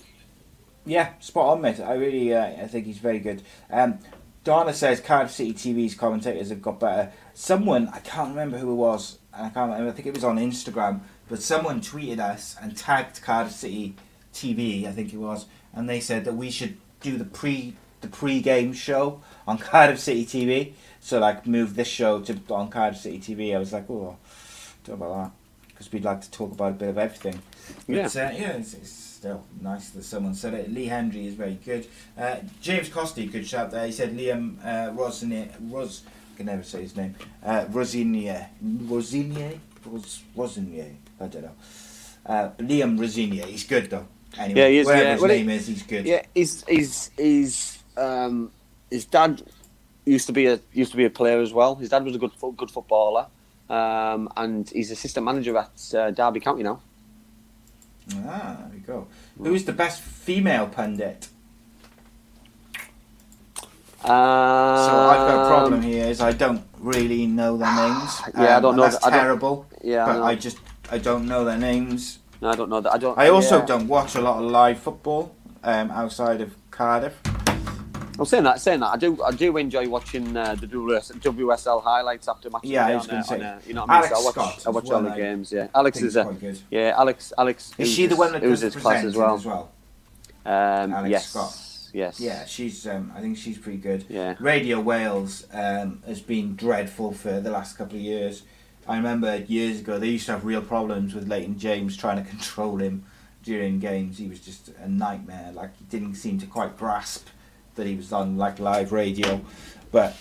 Yeah, 0.84 1.14
spot 1.18 1.48
on, 1.48 1.62
mate. 1.62 1.80
I 1.80 1.94
really, 1.94 2.32
uh, 2.32 2.44
I 2.62 2.66
think 2.68 2.86
he's 2.86 2.98
very 2.98 3.18
good. 3.18 3.42
Um, 3.70 3.98
Donna 4.44 4.72
says 4.72 5.00
Cardiff 5.00 5.32
City 5.32 5.52
TV's 5.52 5.96
commentators 5.96 6.50
have 6.50 6.62
got 6.62 6.78
better. 6.78 7.10
Someone, 7.34 7.88
I 7.88 7.98
can't 7.98 8.28
remember 8.28 8.58
who 8.58 8.70
it 8.70 8.76
was, 8.76 9.18
and 9.34 9.46
I 9.46 9.48
can't 9.50 9.70
remember, 9.70 9.90
I 9.90 9.92
think 9.92 10.06
it 10.06 10.14
was 10.14 10.22
on 10.22 10.36
Instagram, 10.38 11.00
but 11.28 11.42
someone 11.42 11.80
tweeted 11.80 12.20
us 12.20 12.54
and 12.62 12.76
tagged 12.76 13.20
Cardiff 13.22 13.52
City 13.54 13.96
TV, 14.32 14.86
I 14.86 14.92
think 14.92 15.12
it 15.12 15.16
was, 15.16 15.46
and 15.74 15.88
they 15.88 15.98
said 15.98 16.24
that 16.26 16.34
we 16.36 16.50
should 16.50 16.76
do 17.00 17.18
the 17.18 17.24
pre 17.24 17.74
the 18.00 18.08
pre-game 18.08 18.72
show 18.72 19.20
on 19.46 19.58
Cardiff 19.58 19.98
City 20.00 20.24
TV. 20.24 20.72
So 21.00 21.18
like 21.18 21.46
move 21.46 21.74
this 21.76 21.88
show 21.88 22.20
to 22.20 22.38
on 22.50 22.68
Cardiff 22.70 23.00
City 23.00 23.18
TV. 23.18 23.54
I 23.54 23.58
was 23.58 23.72
like, 23.72 23.88
oh, 23.90 24.16
don't 24.84 24.98
know 25.00 25.06
about 25.06 25.24
that 25.24 25.30
because 25.68 25.92
we'd 25.92 26.04
like 26.04 26.20
to 26.22 26.30
talk 26.30 26.52
about 26.52 26.72
a 26.72 26.74
bit 26.74 26.88
of 26.88 26.98
everything. 26.98 27.40
But, 27.86 27.94
Yeah. 27.96 28.06
uh, 28.06 28.08
yeah, 28.32 28.52
it's, 28.52 28.74
it's 28.74 28.90
still 28.90 29.44
nice 29.60 29.90
that 29.90 30.04
someone 30.04 30.34
said 30.34 30.54
it. 30.54 30.72
Lee 30.72 30.86
Hendrie 30.88 31.26
is 31.26 31.34
very 31.34 31.58
good. 31.64 31.86
Uh, 32.16 32.36
James 32.62 32.88
Costy, 32.88 33.30
good 33.30 33.46
shout 33.46 33.70
there. 33.70 33.84
He 33.86 33.92
said 33.92 34.16
Liam 34.16 34.56
uh, 34.64 34.92
Rosenior, 34.92 35.48
Ros, 35.68 36.02
I 36.06 36.36
can 36.38 36.46
never 36.46 36.62
say 36.62 36.82
his 36.82 36.96
name. 36.96 37.14
Uh, 37.44 37.66
Rosenior, 37.70 38.48
Rosenior, 38.62 39.58
Ros, 39.84 40.22
Rosenior. 40.34 40.86
I 41.20 41.26
don't 41.26 41.42
know. 41.42 41.52
Uh, 42.24 42.50
Liam 42.58 42.98
Rosenior, 42.98 43.46
he's 43.46 43.64
good 43.64 43.90
though. 43.90 44.06
Anyway, 44.38 44.60
Yeah, 44.60 44.68
he 44.68 44.78
is, 44.78 44.86
whatever 44.86 45.04
yeah. 45.04 45.12
his 45.12 45.22
Well, 45.22 45.30
he- 45.30 45.36
name 45.38 45.50
is, 45.50 45.66
he's 45.66 45.82
good. 45.82 46.06
Yeah, 46.06 46.22
he's 46.34 46.64
he's 46.66 47.10
he's 47.16 47.75
um, 47.96 48.50
his 48.90 49.04
dad 49.04 49.42
used 50.04 50.26
to 50.26 50.32
be 50.32 50.46
a 50.46 50.60
used 50.72 50.90
to 50.92 50.96
be 50.96 51.04
a 51.04 51.10
player 51.10 51.40
as 51.40 51.52
well. 51.52 51.74
His 51.74 51.88
dad 51.88 52.04
was 52.04 52.14
a 52.14 52.18
good 52.18 52.32
good 52.56 52.70
footballer, 52.70 53.26
um, 53.68 54.28
and 54.36 54.68
he's 54.70 54.90
assistant 54.90 55.24
manager 55.26 55.56
at 55.56 55.94
uh, 55.94 56.10
Derby 56.10 56.40
County 56.40 56.62
now. 56.62 56.80
Ah, 58.24 58.56
there 58.60 58.70
we 58.72 58.78
go. 58.78 59.08
Who's 59.38 59.64
the 59.64 59.72
best 59.72 60.00
female 60.00 60.68
pundit? 60.68 61.28
Um, 64.04 64.10
So 64.86 64.92
I've 65.10 65.26
got 65.28 65.44
a 65.44 65.48
problem 65.48 65.82
here. 65.82 66.06
Is 66.06 66.20
I 66.20 66.32
don't 66.32 66.62
really 66.78 67.26
know 67.26 67.56
their 67.56 67.74
names. 67.88 68.20
Yeah, 68.34 68.42
I 68.42 68.54
Um, 68.56 68.62
don't 68.62 68.76
know 68.76 68.82
That's 68.82 68.98
th- 68.98 69.12
I 69.12 69.16
terrible. 69.16 69.66
Yeah, 69.82 70.04
I 70.04 70.06
but 70.06 70.18
know. 70.18 70.24
I 70.24 70.34
just 70.36 70.58
I 70.90 70.98
don't 70.98 71.26
know 71.26 71.44
their 71.44 71.58
names. 71.58 72.18
No, 72.40 72.50
I 72.50 72.54
don't 72.54 72.68
know 72.70 72.80
that. 72.80 72.92
I 72.92 72.98
don't. 72.98 73.18
I 73.18 73.28
also 73.30 73.58
yeah. 73.58 73.66
don't 73.66 73.88
watch 73.88 74.14
a 74.14 74.20
lot 74.20 74.42
of 74.42 74.48
live 74.50 74.78
football 74.78 75.34
um, 75.64 75.90
outside 75.90 76.40
of 76.40 76.54
Cardiff. 76.70 77.14
I'm 78.18 78.24
saying 78.24 78.44
that. 78.44 78.60
Saying 78.60 78.80
that, 78.80 78.86
I 78.88 78.96
do. 78.96 79.22
I 79.22 79.30
do 79.30 79.56
enjoy 79.56 79.88
watching 79.88 80.36
uh, 80.36 80.54
the 80.54 80.66
WS, 80.66 81.12
WSL 81.12 81.82
highlights 81.82 82.28
after 82.28 82.48
matches. 82.50 82.70
Yeah, 82.70 82.86
I 82.86 82.96
was 82.96 83.06
gonna 83.06 83.20
uh, 83.20 83.22
say. 83.22 83.42
uh, 83.42 83.58
you 83.66 83.74
know 83.74 83.82
what 83.82 83.90
I 83.90 84.00
mean? 84.00 84.04
Alex 84.04 84.08
so 84.08 84.20
I 84.20 84.24
watch. 84.24 84.34
Scott 84.34 84.66
I 84.66 84.70
watch 84.70 84.84
well, 84.84 84.96
all 84.96 85.02
the 85.02 85.16
games. 85.16 85.52
Yeah, 85.52 85.68
Alex 85.74 86.00
is 86.00 86.16
a. 86.16 86.24
quite 86.24 86.40
good. 86.40 86.58
Yeah, 86.70 86.94
Alex. 86.96 87.32
Alex. 87.36 87.72
Is 87.78 87.92
she 87.92 88.06
the 88.06 88.16
one 88.16 88.32
that 88.32 88.42
does 88.42 88.60
his 88.60 88.76
class 88.76 89.04
as 89.04 89.16
well. 89.16 89.34
as 89.34 89.44
well? 89.44 89.70
Um, 90.44 90.92
Alex 90.92 91.10
yes. 91.10 91.28
Scott? 91.28 91.62
Yes. 91.92 92.20
Yeah, 92.20 92.44
she's. 92.46 92.86
Um, 92.86 93.12
I 93.14 93.20
think 93.20 93.36
she's 93.36 93.58
pretty 93.58 93.78
good. 93.78 94.04
Yeah. 94.08 94.36
Radio 94.40 94.80
Wales 94.80 95.46
um, 95.52 96.02
has 96.06 96.20
been 96.20 96.56
dreadful 96.56 97.12
for 97.12 97.40
the 97.40 97.50
last 97.50 97.76
couple 97.76 97.96
of 97.96 98.02
years. 98.02 98.42
I 98.88 98.96
remember 98.96 99.36
years 99.36 99.80
ago 99.80 99.98
they 99.98 100.08
used 100.08 100.26
to 100.26 100.32
have 100.32 100.44
real 100.44 100.62
problems 100.62 101.14
with 101.14 101.28
Leighton 101.28 101.58
James 101.58 101.96
trying 101.96 102.22
to 102.22 102.30
control 102.30 102.78
him 102.78 103.04
during 103.42 103.78
games. 103.78 104.18
He 104.18 104.26
was 104.26 104.40
just 104.40 104.70
a 104.80 104.88
nightmare. 104.88 105.52
Like 105.52 105.76
he 105.78 105.84
didn't 105.84 106.14
seem 106.14 106.38
to 106.38 106.46
quite 106.46 106.76
grasp 106.76 107.28
that 107.76 107.86
he 107.86 107.94
was 107.94 108.12
on 108.12 108.36
like 108.36 108.58
live 108.58 108.92
radio. 108.92 109.40
But 109.92 110.16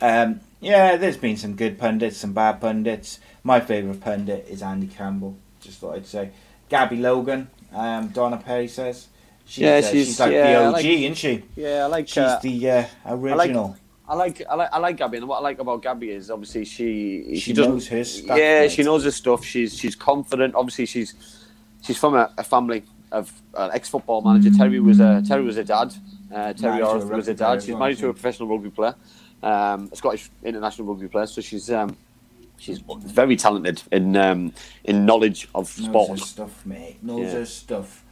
um, 0.00 0.40
yeah, 0.60 0.96
there's 0.96 1.16
been 1.16 1.36
some 1.36 1.54
good 1.56 1.78
pundits, 1.78 2.18
some 2.18 2.32
bad 2.32 2.60
pundits. 2.60 3.18
My 3.44 3.60
favourite 3.60 4.00
pundit 4.00 4.46
is 4.48 4.62
Andy 4.62 4.86
Campbell. 4.86 5.36
Just 5.60 5.80
thought 5.80 5.96
I'd 5.96 6.06
say. 6.06 6.30
Gabby 6.68 6.96
Logan. 6.96 7.50
Um, 7.74 8.08
Donna 8.08 8.36
Perry 8.36 8.68
says. 8.68 9.08
She's, 9.44 9.62
Yeah, 9.62 9.74
uh, 9.74 9.82
she's- 9.82 10.06
she's 10.06 10.20
like 10.20 10.32
yeah, 10.32 10.52
the 10.60 10.66
OG, 10.66 10.72
like- 10.72 10.84
isn't 10.84 11.14
she? 11.14 11.42
Yeah, 11.56 11.84
I 11.84 11.86
like. 11.86 12.08
She's 12.08 12.18
uh, 12.18 12.38
the 12.42 12.70
uh, 12.70 12.84
original. 13.06 13.76
I 14.08 14.14
like 14.14 14.42
I 14.48 14.54
like 14.56 14.68
I 14.72 14.78
like 14.78 14.96
Gabby, 14.96 15.18
and 15.18 15.28
what 15.28 15.38
I 15.38 15.40
like 15.42 15.58
about 15.58 15.82
Gabby 15.82 16.10
is 16.10 16.30
obviously 16.30 16.64
she 16.64 17.24
She 17.34 17.40
she, 17.40 17.52
knows 17.54 17.88
her 17.88 18.04
stuff, 18.04 18.36
yeah 18.36 18.60
mate. 18.62 18.72
she 18.72 18.82
knows 18.82 19.04
her 19.04 19.10
stuff. 19.10 19.44
She's 19.44 19.78
she's 19.78 19.94
confident. 19.96 20.54
Obviously 20.54 20.86
she's 20.86 21.14
she's 21.82 21.98
from 21.98 22.14
a, 22.16 22.30
a 22.36 22.44
family 22.44 22.82
of 23.10 23.32
uh, 23.54 23.70
ex 23.72 23.88
football 23.88 24.20
manager. 24.20 24.50
Terry 24.56 24.80
was 24.80 25.00
a 25.00 25.22
Terry 25.26 25.42
was 25.44 25.56
a 25.56 25.64
dad. 25.64 25.94
Uh, 26.32 26.52
Terry 26.52 26.80
a 26.80 26.84
was 26.94 27.04
player 27.04 27.34
dad. 27.34 27.62
She's 27.62 27.74
married 27.76 27.98
to 27.98 28.08
a 28.08 28.12
professional 28.12 28.48
rugby 28.48 28.70
player, 28.70 28.94
um, 29.42 29.88
a 29.92 29.96
Scottish 29.96 30.30
international 30.42 30.88
rugby 30.88 31.08
player. 31.08 31.26
So 31.26 31.40
she's 31.40 31.70
um, 31.70 31.96
she's 32.58 32.78
very 32.78 33.36
talented 33.36 33.82
in 33.92 34.16
um, 34.16 34.52
in 34.84 35.04
knowledge 35.04 35.48
of 35.54 35.76
Knows 35.78 35.86
sport. 35.88 36.10
her 36.10 36.16
stuff, 36.24 36.66
mate. 36.66 37.02
Knows 37.02 37.20
Yeah. 37.32 37.32
her 37.32 37.46
stuff. 37.46 38.04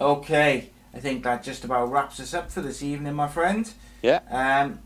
Okay, 0.00 0.70
I 0.94 1.00
think 1.00 1.22
that 1.24 1.42
just 1.42 1.64
about 1.64 1.90
wraps 1.90 2.20
us 2.20 2.34
up 2.34 2.50
for 2.50 2.60
this 2.60 2.82
evening, 2.82 3.14
my 3.14 3.28
friend. 3.28 3.72
Yeah. 4.02 4.20
Um, 4.30 4.80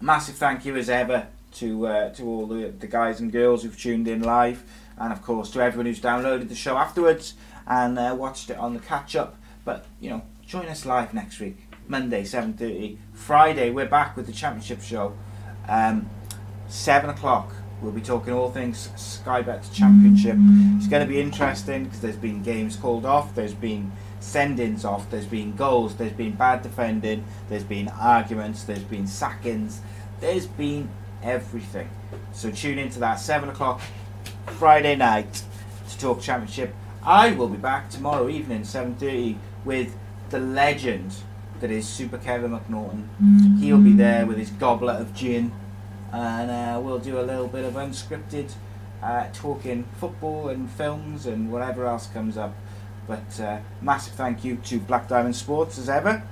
massive 0.00 0.34
thank 0.34 0.64
you 0.64 0.76
as 0.76 0.90
ever 0.90 1.28
to 1.54 1.86
uh, 1.86 2.10
to 2.14 2.26
all 2.26 2.46
the, 2.46 2.68
the 2.68 2.86
guys 2.86 3.20
and 3.20 3.30
girls 3.32 3.62
who've 3.62 3.78
tuned 3.78 4.08
in 4.08 4.22
live, 4.22 4.62
and 4.98 5.12
of 5.12 5.22
course 5.22 5.50
to 5.52 5.60
everyone 5.62 5.86
who's 5.86 6.00
downloaded 6.00 6.48
the 6.48 6.54
show 6.54 6.76
afterwards 6.76 7.34
and 7.66 7.98
uh, 7.98 8.14
watched 8.18 8.50
it 8.50 8.58
on 8.58 8.74
the 8.74 8.80
catch 8.80 9.14
up. 9.14 9.36
But 9.64 9.86
you 10.00 10.10
know, 10.10 10.22
join 10.52 10.66
us 10.66 10.84
live 10.84 11.14
next 11.14 11.40
week, 11.40 11.56
Monday 11.88 12.22
seven 12.24 12.52
thirty. 12.52 12.98
Friday 13.14 13.70
we're 13.70 13.88
back 13.88 14.14
with 14.18 14.26
the 14.26 14.32
championship 14.32 14.82
show. 14.82 15.16
Um, 15.66 16.10
seven 16.68 17.08
o'clock. 17.08 17.54
We'll 17.80 17.92
be 17.92 18.02
talking 18.02 18.34
all 18.34 18.50
things 18.50 18.90
Sky 18.94 19.40
Bet 19.40 19.66
Championship. 19.72 20.36
It's 20.76 20.88
going 20.88 21.02
to 21.02 21.08
be 21.10 21.22
interesting 21.22 21.84
because 21.84 22.02
there's 22.02 22.16
been 22.16 22.42
games 22.42 22.76
called 22.76 23.06
off, 23.06 23.34
there's 23.34 23.54
been 23.54 23.92
send-ins 24.20 24.84
off, 24.84 25.08
there's 25.10 25.24
been 25.24 25.56
goals, 25.56 25.96
there's 25.96 26.12
been 26.12 26.32
bad 26.32 26.60
defending, 26.60 27.24
there's 27.48 27.64
been 27.64 27.88
arguments, 27.88 28.64
there's 28.64 28.84
been 28.84 29.06
sackings, 29.06 29.78
there's 30.20 30.46
been 30.46 30.90
everything. 31.22 31.88
So 32.34 32.50
tune 32.50 32.78
into 32.78 32.98
that 32.98 33.14
seven 33.14 33.48
o'clock 33.48 33.80
Friday 34.58 34.96
night 34.96 35.44
to 35.88 35.98
talk 35.98 36.20
Championship. 36.20 36.74
I 37.02 37.30
will 37.32 37.48
be 37.48 37.56
back 37.56 37.88
tomorrow 37.88 38.28
evening, 38.28 38.64
seven 38.64 38.96
thirty, 38.96 39.38
with 39.64 39.96
the 40.32 40.40
legend 40.40 41.14
that 41.60 41.70
is 41.70 41.86
Super 41.86 42.16
Kevin 42.18 42.50
McNaughton. 42.50 43.06
He'll 43.60 43.78
be 43.78 43.92
there 43.92 44.26
with 44.26 44.38
his 44.38 44.50
goblet 44.50 45.00
of 45.00 45.14
gin 45.14 45.52
and 46.10 46.50
uh, 46.50 46.80
we'll 46.80 46.98
do 46.98 47.20
a 47.20 47.22
little 47.22 47.46
bit 47.46 47.64
of 47.64 47.74
unscripted 47.74 48.50
uh, 49.02 49.26
talking 49.34 49.84
football 49.98 50.48
and 50.48 50.70
films 50.70 51.26
and 51.26 51.52
whatever 51.52 51.86
else 51.86 52.06
comes 52.06 52.38
up. 52.38 52.54
But 53.06 53.38
uh, 53.38 53.58
massive 53.82 54.14
thank 54.14 54.42
you 54.42 54.56
to 54.56 54.78
Black 54.78 55.06
Diamond 55.06 55.36
Sports 55.36 55.76
as 55.76 55.88
ever, 55.88 56.22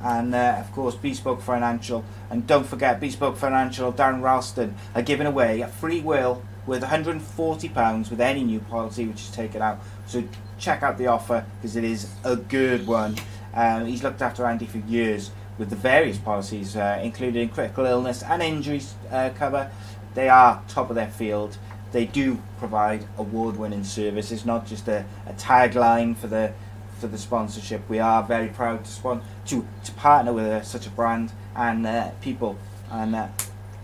and 0.00 0.34
uh, 0.34 0.56
of 0.58 0.72
course 0.72 0.96
Bespoke 0.96 1.40
Financial. 1.40 2.04
And 2.30 2.46
don't 2.46 2.66
forget, 2.66 2.98
Bespoke 2.98 3.36
Financial, 3.36 3.92
Darren 3.92 4.20
Roulston 4.20 4.72
are 4.94 5.02
giving 5.02 5.26
away 5.26 5.60
a 5.60 5.68
free 5.68 6.00
will 6.00 6.42
with 6.66 6.82
£140 6.82 8.10
with 8.10 8.20
any 8.20 8.42
new 8.42 8.58
policy 8.58 9.06
which 9.06 9.20
is 9.20 9.30
taken 9.30 9.60
out. 9.60 9.80
So 10.06 10.24
check 10.58 10.82
out 10.82 10.96
the 10.98 11.08
offer 11.08 11.44
because 11.56 11.76
it 11.76 11.84
is 11.84 12.10
a 12.24 12.36
good 12.36 12.86
one. 12.86 13.16
Um, 13.54 13.86
he's 13.86 14.02
looked 14.02 14.20
after 14.20 14.44
Andy 14.46 14.66
for 14.66 14.78
years 14.78 15.30
with 15.58 15.70
the 15.70 15.76
various 15.76 16.18
policies, 16.18 16.76
uh, 16.76 17.00
including 17.02 17.48
critical 17.48 17.86
illness 17.86 18.22
and 18.22 18.42
injuries 18.42 18.94
uh, 19.10 19.30
cover. 19.36 19.70
They 20.14 20.28
are 20.28 20.62
top 20.68 20.90
of 20.90 20.96
their 20.96 21.10
field. 21.10 21.56
They 21.92 22.06
do 22.06 22.42
provide 22.58 23.06
award-winning 23.16 23.84
service. 23.84 24.32
It's 24.32 24.44
not 24.44 24.66
just 24.66 24.88
a, 24.88 25.04
a 25.26 25.32
tagline 25.34 26.16
for 26.16 26.26
the 26.26 26.52
for 26.98 27.08
the 27.08 27.18
sponsorship. 27.18 27.88
We 27.88 27.98
are 27.98 28.22
very 28.22 28.48
proud 28.48 28.84
to 28.84 28.90
spon- 28.90 29.22
to, 29.46 29.66
to 29.84 29.92
partner 29.92 30.32
with 30.32 30.46
uh, 30.46 30.62
such 30.62 30.86
a 30.86 30.90
brand 30.90 31.32
and 31.54 31.86
uh, 31.86 32.10
people, 32.20 32.56
and 32.90 33.14
uh, 33.14 33.28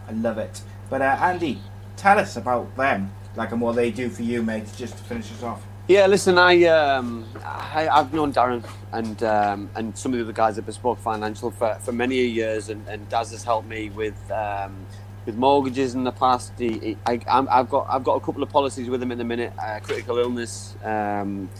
I 0.08 0.12
love 0.12 0.38
it. 0.38 0.62
But 0.88 1.02
uh, 1.02 1.18
Andy, 1.20 1.60
tell 1.96 2.18
us 2.18 2.36
about 2.36 2.76
them, 2.76 3.12
like 3.36 3.52
and 3.52 3.60
what 3.60 3.76
they 3.76 3.90
do 3.90 4.08
for 4.08 4.22
you, 4.22 4.42
mate, 4.42 4.64
just 4.76 4.96
to 4.96 5.04
finish 5.04 5.30
us 5.32 5.42
off. 5.42 5.62
Yeah, 5.90 6.06
listen, 6.06 6.38
I, 6.38 6.66
um, 6.66 7.26
I 7.44 7.88
I've 7.88 8.12
known 8.14 8.32
Darren 8.32 8.64
and 8.92 9.20
um, 9.24 9.68
and 9.74 9.98
some 9.98 10.12
of 10.12 10.18
the 10.18 10.24
other 10.24 10.32
guys 10.32 10.56
at 10.56 10.64
Bespoke 10.64 11.00
Financial 11.00 11.50
for, 11.50 11.74
for 11.80 11.90
many 11.90 12.14
years, 12.14 12.68
and, 12.68 12.86
and 12.86 13.08
Daz 13.08 13.32
has 13.32 13.42
helped 13.42 13.66
me 13.66 13.90
with 13.90 14.30
um, 14.30 14.86
with 15.26 15.34
mortgages 15.34 15.96
in 15.96 16.04
the 16.04 16.12
past. 16.12 16.52
He, 16.56 16.78
he, 16.78 16.96
I, 17.06 17.18
I've 17.26 17.68
got 17.68 17.88
I've 17.90 18.04
got 18.04 18.14
a 18.14 18.20
couple 18.20 18.44
of 18.44 18.48
policies 18.50 18.88
with 18.88 19.02
him 19.02 19.10
in 19.10 19.18
the 19.18 19.24
minute. 19.24 19.52
Uh, 19.58 19.80
critical 19.80 20.16
illness. 20.18 20.76
Um, 20.84 21.50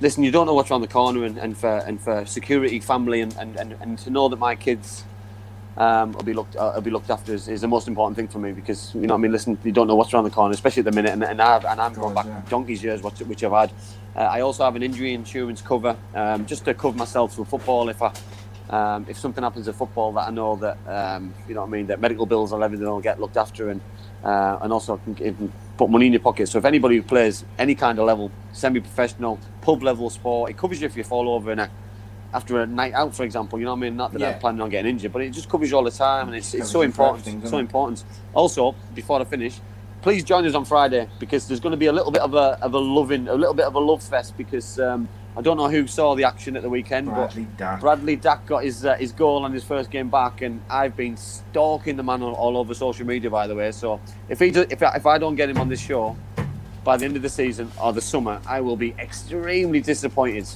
listen, 0.00 0.24
you 0.24 0.30
don't 0.30 0.46
know 0.46 0.54
what's 0.54 0.70
around 0.70 0.80
the 0.80 0.88
corner, 0.88 1.24
and, 1.24 1.36
and 1.36 1.58
for 1.58 1.76
and 1.86 2.00
for 2.00 2.24
security, 2.24 2.80
family, 2.80 3.20
and, 3.20 3.36
and, 3.36 3.56
and, 3.56 3.72
and 3.82 3.98
to 3.98 4.08
know 4.08 4.30
that 4.30 4.38
my 4.38 4.56
kids 4.56 5.04
um, 5.76 6.12
will 6.12 6.22
be 6.22 6.32
looked 6.32 6.56
uh, 6.56 6.72
will 6.74 6.82
be 6.82 6.90
looked 6.90 7.10
after 7.10 7.34
is, 7.34 7.48
is 7.48 7.60
the 7.60 7.68
most 7.68 7.88
important 7.88 8.16
thing 8.16 8.28
for 8.28 8.38
me 8.38 8.52
because 8.52 8.94
you 8.94 9.02
know 9.02 9.14
what 9.14 9.20
I 9.20 9.22
mean. 9.22 9.32
Listen, 9.32 9.58
you 9.64 9.72
don't 9.72 9.86
know 9.86 9.94
what's 9.94 10.12
around 10.14 10.24
the 10.24 10.30
corner, 10.30 10.54
especially 10.54 10.80
at 10.80 10.86
the 10.86 10.92
minute, 10.92 11.12
and, 11.12 11.24
and 11.24 11.40
I've 11.40 11.64
and 11.64 11.80
I'm 11.80 11.94
going 11.94 12.14
back 12.14 12.26
yeah. 12.26 12.42
donkey's 12.48 12.82
years, 12.82 13.02
which, 13.02 13.20
which 13.20 13.44
I've 13.44 13.52
had. 13.52 13.72
Uh, 14.14 14.20
I 14.20 14.40
also 14.40 14.64
have 14.64 14.76
an 14.76 14.82
injury 14.82 15.12
insurance 15.12 15.60
cover 15.60 15.96
um, 16.14 16.46
just 16.46 16.64
to 16.64 16.74
cover 16.74 16.96
myself 16.96 17.34
through 17.34 17.44
football 17.46 17.88
if 17.88 18.00
I. 18.02 18.12
Um, 18.68 19.06
if 19.08 19.16
something 19.16 19.44
happens 19.44 19.68
at 19.68 19.76
football, 19.76 20.10
that 20.14 20.26
I 20.26 20.30
know 20.30 20.56
that 20.56 20.76
um, 20.88 21.32
you 21.46 21.54
know 21.54 21.60
what 21.60 21.68
I 21.68 21.70
mean, 21.70 21.86
that 21.86 22.00
medical 22.00 22.26
bills 22.26 22.50
and 22.50 22.64
everything 22.64 22.84
will 22.84 23.00
get 23.00 23.20
looked 23.20 23.36
after, 23.36 23.70
and 23.70 23.80
uh, 24.24 24.58
and 24.60 24.72
also 24.72 24.96
can, 24.96 25.14
can 25.14 25.52
put 25.76 25.88
money 25.88 26.06
in 26.06 26.12
your 26.12 26.20
pocket. 26.20 26.48
So 26.48 26.58
if 26.58 26.64
anybody 26.64 26.96
who 26.96 27.02
plays 27.02 27.44
any 27.58 27.74
kind 27.74 27.98
of 27.98 28.06
level, 28.06 28.32
semi-professional, 28.52 29.38
pub 29.60 29.82
level 29.82 30.10
sport, 30.10 30.50
it 30.50 30.56
covers 30.56 30.80
you 30.80 30.86
if 30.86 30.96
you 30.96 31.04
fall 31.04 31.28
over 31.28 31.52
in 31.52 31.60
a, 31.60 31.70
after 32.36 32.60
a 32.60 32.66
night 32.66 32.92
out, 32.92 33.14
for 33.14 33.24
example. 33.24 33.58
You 33.58 33.64
know 33.64 33.72
what 33.72 33.78
I 33.78 33.88
mean? 33.88 33.96
Not 33.96 34.12
that 34.12 34.20
Yeah. 34.20 34.32
I'm 34.32 34.38
planning 34.38 34.60
on 34.60 34.68
getting 34.68 34.90
injured, 34.90 35.12
but 35.12 35.22
it 35.22 35.30
just 35.30 35.48
covers 35.48 35.70
you 35.70 35.76
all 35.78 35.82
the 35.82 35.90
time, 35.90 36.28
and 36.28 36.36
it's, 36.36 36.52
it's 36.52 36.70
so 36.70 36.82
important. 36.82 37.48
so 37.48 37.56
it? 37.56 37.60
important. 37.60 38.04
Also, 38.34 38.74
before 38.94 39.20
I 39.20 39.24
finish, 39.24 39.58
please 40.02 40.22
join 40.22 40.46
us 40.46 40.54
on 40.54 40.66
Friday 40.66 41.08
because 41.18 41.48
there's 41.48 41.60
going 41.60 41.72
to 41.72 41.78
be 41.78 41.86
a 41.86 41.92
little 41.92 42.10
bit 42.12 42.20
of 42.20 42.34
a 42.34 42.58
of 42.62 42.74
a 42.74 42.78
loving, 42.78 43.26
a 43.28 43.34
little 43.34 43.54
bit 43.54 43.64
of 43.64 43.74
a 43.74 43.78
love 43.78 44.02
fest 44.02 44.36
because 44.36 44.78
um, 44.78 45.08
I 45.34 45.40
don't 45.40 45.56
know 45.56 45.70
who 45.70 45.86
saw 45.86 46.14
the 46.14 46.24
action 46.24 46.56
at 46.56 46.62
the 46.62 46.68
weekend, 46.68 47.06
Bradley 47.08 47.44
but 47.44 47.56
Dack. 47.56 47.80
Bradley 47.80 48.16
Dack 48.16 48.44
got 48.44 48.64
his 48.64 48.84
uh, 48.84 48.96
his 48.96 49.12
goal 49.12 49.42
on 49.44 49.52
his 49.52 49.64
first 49.64 49.90
game 49.90 50.10
back, 50.10 50.42
and 50.42 50.60
I've 50.68 50.94
been 50.94 51.16
stalking 51.16 51.96
the 51.96 52.02
man 52.02 52.22
all, 52.22 52.34
all 52.34 52.58
over 52.58 52.74
social 52.74 53.06
media. 53.06 53.30
By 53.30 53.46
the 53.46 53.54
way, 53.54 53.72
so 53.72 53.98
if 54.28 54.40
he 54.40 54.50
do, 54.50 54.66
if 54.68 54.82
I, 54.82 54.94
if 54.96 55.06
I 55.06 55.16
don't 55.16 55.36
get 55.36 55.48
him 55.48 55.58
on 55.58 55.70
this 55.70 55.80
show 55.80 56.16
by 56.84 56.98
the 56.98 57.06
end 57.06 57.16
of 57.16 57.22
the 57.22 57.30
season 57.30 57.72
or 57.82 57.94
the 57.94 58.02
summer, 58.02 58.40
I 58.46 58.60
will 58.60 58.76
be 58.76 58.94
extremely 58.98 59.80
disappointed. 59.80 60.46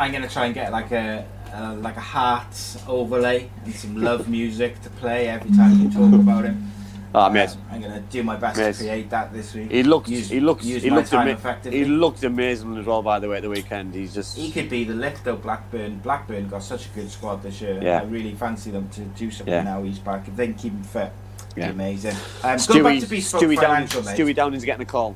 I'm 0.00 0.12
gonna 0.12 0.28
try 0.28 0.46
and 0.46 0.54
get 0.54 0.72
like 0.72 0.90
a, 0.92 1.26
a 1.52 1.74
like 1.76 1.96
a 1.96 2.00
heart 2.00 2.56
overlay 2.88 3.50
and 3.64 3.74
some 3.74 4.00
love 4.00 4.28
music 4.38 4.80
to 4.82 4.90
play 4.90 5.28
every 5.28 5.50
time 5.56 5.78
you 5.80 5.90
talk 5.90 6.12
about 6.14 6.44
him. 6.44 6.66
Ah, 7.14 7.26
Um. 7.26 7.36
I'm 7.70 7.80
gonna 7.82 8.00
do 8.08 8.22
my 8.22 8.36
best 8.36 8.56
Mate. 8.58 8.72
to 8.76 8.78
create 8.84 9.10
that 9.10 9.32
this 9.32 9.52
week. 9.54 9.70
He 9.70 9.82
looked, 9.82 10.08
Use- 10.08 10.30
he 10.30 10.40
looked, 10.40 10.62
he 10.64 10.88
looked, 10.90 11.12
ama- 11.12 11.36
he 11.70 11.84
looked 11.84 12.22
amazing 12.22 12.76
as 12.78 12.86
well. 12.86 13.02
By 13.02 13.18
the 13.18 13.28
way, 13.28 13.36
at 13.38 13.42
the 13.42 13.50
weekend, 13.50 13.94
he's 13.94 14.14
just 14.14 14.36
He 14.38 14.50
could 14.50 14.70
be 14.70 14.84
the 14.84 14.94
lift 14.94 15.24
though. 15.24 15.36
Blackburn. 15.36 15.98
Blackburn 15.98 16.48
got 16.48 16.62
such 16.62 16.86
a 16.86 16.88
good 16.90 17.10
squad 17.10 17.42
this 17.42 17.60
year. 17.60 17.78
Yeah. 17.82 18.00
I 18.00 18.04
really 18.04 18.34
fancy 18.34 18.70
them 18.70 18.88
to 18.90 19.00
do 19.02 19.30
something 19.30 19.52
Yeah. 19.52 19.62
now. 19.64 19.82
He's 19.82 19.98
back. 19.98 20.28
If 20.28 20.36
they 20.36 20.46
can 20.46 20.54
keep 20.54 20.72
him 20.72 20.84
fit, 20.84 21.12
Yeah. 21.56 21.64
yeah. 21.66 21.70
amazing. 21.72 22.14
Um, 22.44 22.56
Stewie, 22.56 23.02
Stewie, 23.20 23.56
mate. 23.58 23.88
Stewie 24.16 24.34
Downing's 24.34 24.64
getting 24.64 24.82
a 24.82 24.86
call. 24.86 25.14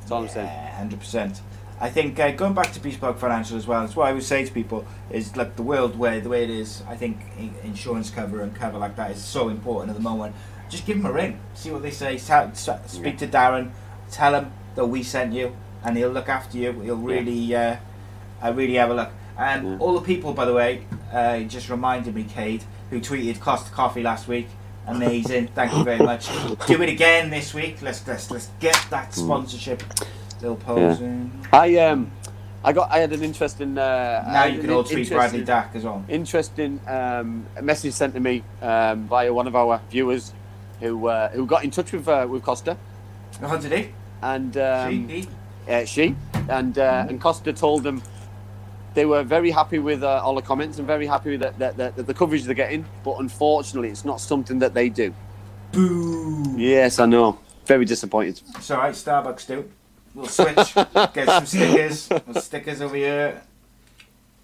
That's 0.00 0.10
all 0.12 0.22
I'm 0.22 0.28
saying. 0.28 0.48
Hundred 0.74 0.98
percent. 1.00 1.42
I 1.78 1.90
think 1.90 2.18
uh, 2.18 2.30
going 2.32 2.54
back 2.54 2.72
to 2.72 2.80
bespoke 2.80 3.18
financial 3.18 3.56
as 3.56 3.66
well. 3.66 3.82
That's 3.82 3.94
what 3.96 4.08
I 4.08 4.12
would 4.12 4.22
say 4.22 4.44
to 4.44 4.50
people 4.52 4.86
is 5.10 5.36
like 5.36 5.56
the 5.56 5.62
world 5.62 5.98
where 5.98 6.20
the 6.20 6.28
way 6.30 6.44
it 6.44 6.50
is. 6.50 6.82
I 6.88 6.96
think 6.96 7.18
insurance 7.64 8.10
cover 8.10 8.40
and 8.40 8.54
cover 8.54 8.78
like 8.78 8.96
that 8.96 9.10
is 9.10 9.22
so 9.22 9.48
important 9.50 9.90
at 9.90 9.96
the 9.96 10.02
moment. 10.02 10.34
Just 10.70 10.86
give 10.86 10.96
them 10.96 11.06
a 11.06 11.12
ring, 11.12 11.38
see 11.54 11.70
what 11.70 11.82
they 11.82 11.90
say. 11.90 12.16
Sa- 12.16 12.50
sa- 12.52 12.78
speak 12.86 13.18
to 13.18 13.26
Darren, 13.26 13.70
tell 14.10 14.34
him 14.34 14.52
that 14.74 14.86
we 14.86 15.02
sent 15.02 15.32
you, 15.32 15.54
and 15.84 15.96
he'll 15.96 16.10
look 16.10 16.28
after 16.28 16.56
you. 16.58 16.72
He'll 16.80 16.96
really, 16.96 17.54
uh, 17.54 17.76
uh, 18.42 18.52
really 18.54 18.74
have 18.74 18.90
a 18.90 18.94
look. 18.94 19.10
And 19.38 19.64
Yeah. 19.72 19.76
all 19.78 19.94
the 19.94 20.00
people, 20.00 20.32
by 20.32 20.46
the 20.46 20.54
way, 20.54 20.82
uh, 21.12 21.40
just 21.40 21.68
reminded 21.68 22.14
me, 22.14 22.24
Cade, 22.24 22.64
who 22.90 23.00
tweeted 23.00 23.38
Costa 23.38 23.70
Coffee 23.70 24.02
last 24.02 24.26
week. 24.28 24.48
Amazing, 24.88 25.48
thank 25.48 25.72
you 25.74 25.84
very 25.84 25.98
much. 26.04 26.28
Do 26.66 26.80
it 26.82 26.88
again 26.88 27.28
this 27.28 27.52
week. 27.52 27.82
Let's 27.82 28.06
let's 28.06 28.30
let's 28.30 28.48
get 28.60 28.78
that 28.90 29.06
Hmm. 29.14 29.20
sponsorship. 29.26 29.82
Little 30.40 30.56
posing. 30.56 31.06
in. 31.06 31.30
I 31.52 31.76
um, 31.78 32.10
I 32.64 32.72
got, 32.72 32.90
I 32.90 32.98
had 32.98 33.12
an 33.12 33.22
interesting. 33.22 33.78
Uh, 33.78 34.24
Now 34.26 34.44
you 34.44 34.60
can 34.60 34.70
all 34.70 34.84
tweet 34.84 35.08
Bradley 35.08 35.44
Dack 35.44 35.70
as 35.74 35.84
well. 35.84 36.04
Interesting 36.08 36.80
um, 36.86 37.46
message 37.62 37.94
sent 37.94 38.14
to 38.14 38.20
me 38.20 38.42
um, 38.60 39.06
via 39.06 39.32
one 39.32 39.46
of 39.46 39.54
our 39.54 39.80
viewers 39.90 40.32
who 40.80 41.06
uh, 41.08 41.28
who 41.30 41.46
got 41.46 41.64
in 41.64 41.70
touch 41.70 41.92
with 41.92 42.08
uh, 42.08 42.26
with 42.28 42.42
Costa 42.42 42.76
Oh, 43.42 43.58
did 43.58 43.72
he? 43.72 43.92
and 44.22 44.56
um, 44.56 45.08
she, 45.08 45.20
he? 45.20 45.28
uh, 45.68 45.84
she 45.84 46.16
and 46.48 46.76
uh, 46.78 47.06
and 47.08 47.20
Costa 47.20 47.52
told 47.52 47.82
them 47.82 48.02
they 48.94 49.04
were 49.06 49.22
very 49.22 49.50
happy 49.50 49.78
with 49.78 50.02
uh, 50.02 50.22
all 50.24 50.34
the 50.34 50.42
comments 50.42 50.78
and 50.78 50.86
very 50.86 51.06
happy 51.06 51.32
with 51.32 51.40
that, 51.40 51.58
that, 51.58 51.76
that, 51.76 51.96
that 51.96 52.06
the 52.06 52.14
coverage 52.14 52.44
they're 52.44 52.54
getting, 52.54 52.84
but 53.04 53.16
unfortunately, 53.20 53.90
it's 53.90 54.06
not 54.06 54.20
something 54.22 54.58
that 54.58 54.72
they 54.72 54.88
do. 54.88 55.12
Boo! 55.72 56.54
Yes, 56.56 56.98
I 56.98 57.04
know. 57.04 57.38
Very 57.66 57.84
disappointed. 57.84 58.40
It's 58.56 58.70
alright, 58.70 58.94
Starbucks 58.94 59.46
do. 59.46 59.68
We'll 60.16 60.28
switch. 60.28 60.74
Get 60.74 61.26
some 61.26 61.44
stickers. 61.44 62.08
We'll 62.26 62.40
stickers 62.40 62.80
over 62.80 62.96
here. 62.96 63.42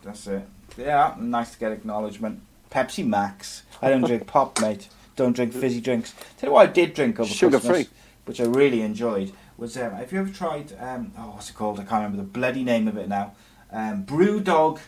That's 0.04 0.26
it. 0.26 0.46
Yeah, 0.76 1.14
nice 1.18 1.52
to 1.52 1.58
get 1.58 1.72
acknowledgement. 1.72 2.42
Pepsi 2.70 3.06
Max. 3.06 3.62
I 3.80 3.88
don't 3.88 4.04
drink 4.04 4.26
pop, 4.26 4.60
mate. 4.60 4.88
Don't 5.16 5.32
drink 5.34 5.54
fizzy 5.54 5.80
drinks. 5.80 6.14
Tell 6.36 6.50
you 6.50 6.54
what 6.54 6.68
I 6.68 6.72
did 6.72 6.92
drink 6.92 7.18
over 7.18 7.28
Sugar 7.28 7.58
Christmas, 7.58 7.86
free. 7.86 7.96
which 8.26 8.40
I 8.40 8.44
really 8.44 8.82
enjoyed, 8.82 9.32
was 9.56 9.76
um, 9.78 9.92
have 9.92 10.12
you 10.12 10.20
ever 10.20 10.30
tried, 10.30 10.74
um, 10.78 11.12
oh, 11.18 11.30
what's 11.30 11.48
it 11.48 11.54
called? 11.54 11.80
I 11.80 11.84
can't 11.84 12.02
remember 12.04 12.18
the 12.18 12.28
bloody 12.28 12.64
name 12.64 12.86
of 12.86 12.98
it 12.98 13.08
now. 13.08 13.32
Um, 13.70 14.04
Brewdog, 14.04 14.78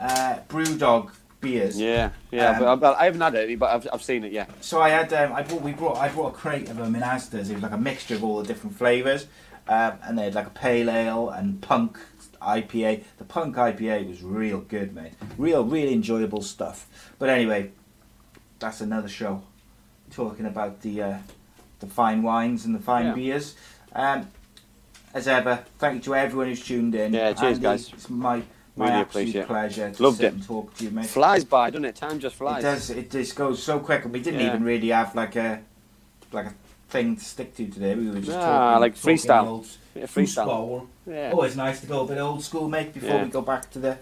uh, 0.00 0.38
Brewdog 0.48 1.12
beers. 1.40 1.80
Yeah, 1.80 2.10
yeah. 2.30 2.58
Um, 2.58 2.80
but 2.80 2.96
I, 2.96 3.02
I 3.02 3.04
haven't 3.04 3.20
had 3.20 3.34
it, 3.34 3.58
but 3.58 3.70
I've, 3.70 3.88
I've 3.92 4.02
seen 4.02 4.24
it. 4.24 4.32
Yeah. 4.32 4.46
So 4.60 4.80
I 4.80 4.88
had 4.88 5.12
um, 5.12 5.32
I 5.32 5.42
brought 5.42 5.62
we 5.62 5.72
brought 5.72 5.98
I 5.98 6.08
brought 6.08 6.28
a 6.28 6.36
crate 6.36 6.68
of 6.68 6.76
them 6.76 6.94
in 6.96 7.02
Asda's. 7.02 7.50
It 7.50 7.54
was 7.54 7.62
like 7.62 7.72
a 7.72 7.78
mixture 7.78 8.14
of 8.14 8.24
all 8.24 8.40
the 8.40 8.46
different 8.46 8.76
flavors, 8.76 9.26
um, 9.72 9.98
and 10.04 10.18
they 10.18 10.24
had 10.24 10.34
like 10.34 10.46
a 10.46 10.50
pale 10.50 10.90
ale 10.90 11.30
and 11.30 11.60
punk 11.62 11.98
IPA. 12.40 13.04
The 13.18 13.24
punk 13.24 13.56
IPA 13.56 14.08
was 14.08 14.22
real 14.22 14.60
good, 14.60 14.94
mate. 14.94 15.12
Real, 15.38 15.64
really 15.64 15.92
enjoyable 15.94 16.42
stuff. 16.42 16.86
But 17.18 17.28
anyway, 17.30 17.70
that's 18.58 18.80
another 18.80 19.08
show. 19.08 19.42
Talking 20.10 20.46
about 20.46 20.82
the 20.82 21.02
uh, 21.02 21.18
the 21.80 21.86
fine 21.86 22.22
wines 22.22 22.64
and 22.66 22.74
the 22.74 22.78
fine 22.80 23.06
Yeah. 23.06 23.14
beers. 23.14 23.54
Um, 23.94 24.28
as 25.14 25.26
ever, 25.28 25.64
thank 25.78 25.94
you 25.96 26.00
to 26.02 26.14
everyone 26.16 26.48
who's 26.48 26.64
tuned 26.64 26.94
in. 26.94 27.12
Yeah, 27.12 27.32
cheers, 27.32 27.42
Andy, 27.56 27.60
guys. 27.60 27.92
It's 27.92 28.10
my 28.10 28.42
my 28.76 28.86
Really 28.88 29.00
absolute 29.00 29.46
pleasure 29.46 29.90
to 29.90 30.02
Loved 30.02 30.16
sit 30.18 30.24
it. 30.26 30.32
and 30.34 30.42
talk 30.44 30.74
to 30.76 30.84
you, 30.84 30.90
mate. 30.90 31.06
Flies 31.06 31.44
by, 31.44 31.68
doesn't 31.70 31.84
it? 31.84 31.94
Time 31.94 32.18
just 32.18 32.36
flies. 32.36 32.60
It 32.64 32.66
does. 32.66 32.90
It 32.90 33.10
just 33.10 33.36
goes 33.36 33.62
so 33.62 33.78
quick, 33.80 34.04
and 34.04 34.12
we 34.12 34.20
didn't 34.20 34.40
Yeah. 34.40 34.48
even 34.48 34.64
really 34.64 34.88
have 34.88 35.14
like 35.14 35.36
a 35.36 35.60
like 36.32 36.46
a 36.46 36.54
thing 36.92 37.16
to 37.16 37.24
stick 37.24 37.56
to 37.56 37.66
today. 37.66 37.94
We 37.94 38.08
were 38.08 38.16
just 38.20 38.28
Nah, 38.38 38.74
talking, 38.74 38.80
like 38.82 38.94
freestyle. 38.96 39.46
old 39.46 39.66
Yeah, 39.94 40.04
freestyle. 40.04 40.34
football. 40.44 40.86
Yeah. 41.06 41.30
Always 41.32 41.56
nice 41.56 41.80
to 41.80 41.86
go 41.86 42.02
a 42.02 42.06
bit 42.06 42.18
old 42.18 42.44
school, 42.44 42.68
mate. 42.68 42.92
Before 42.94 43.08
Yeah. 43.16 43.24
we 43.24 43.30
go 43.30 43.40
back 43.42 43.70
to 43.72 43.78
the 43.78 43.98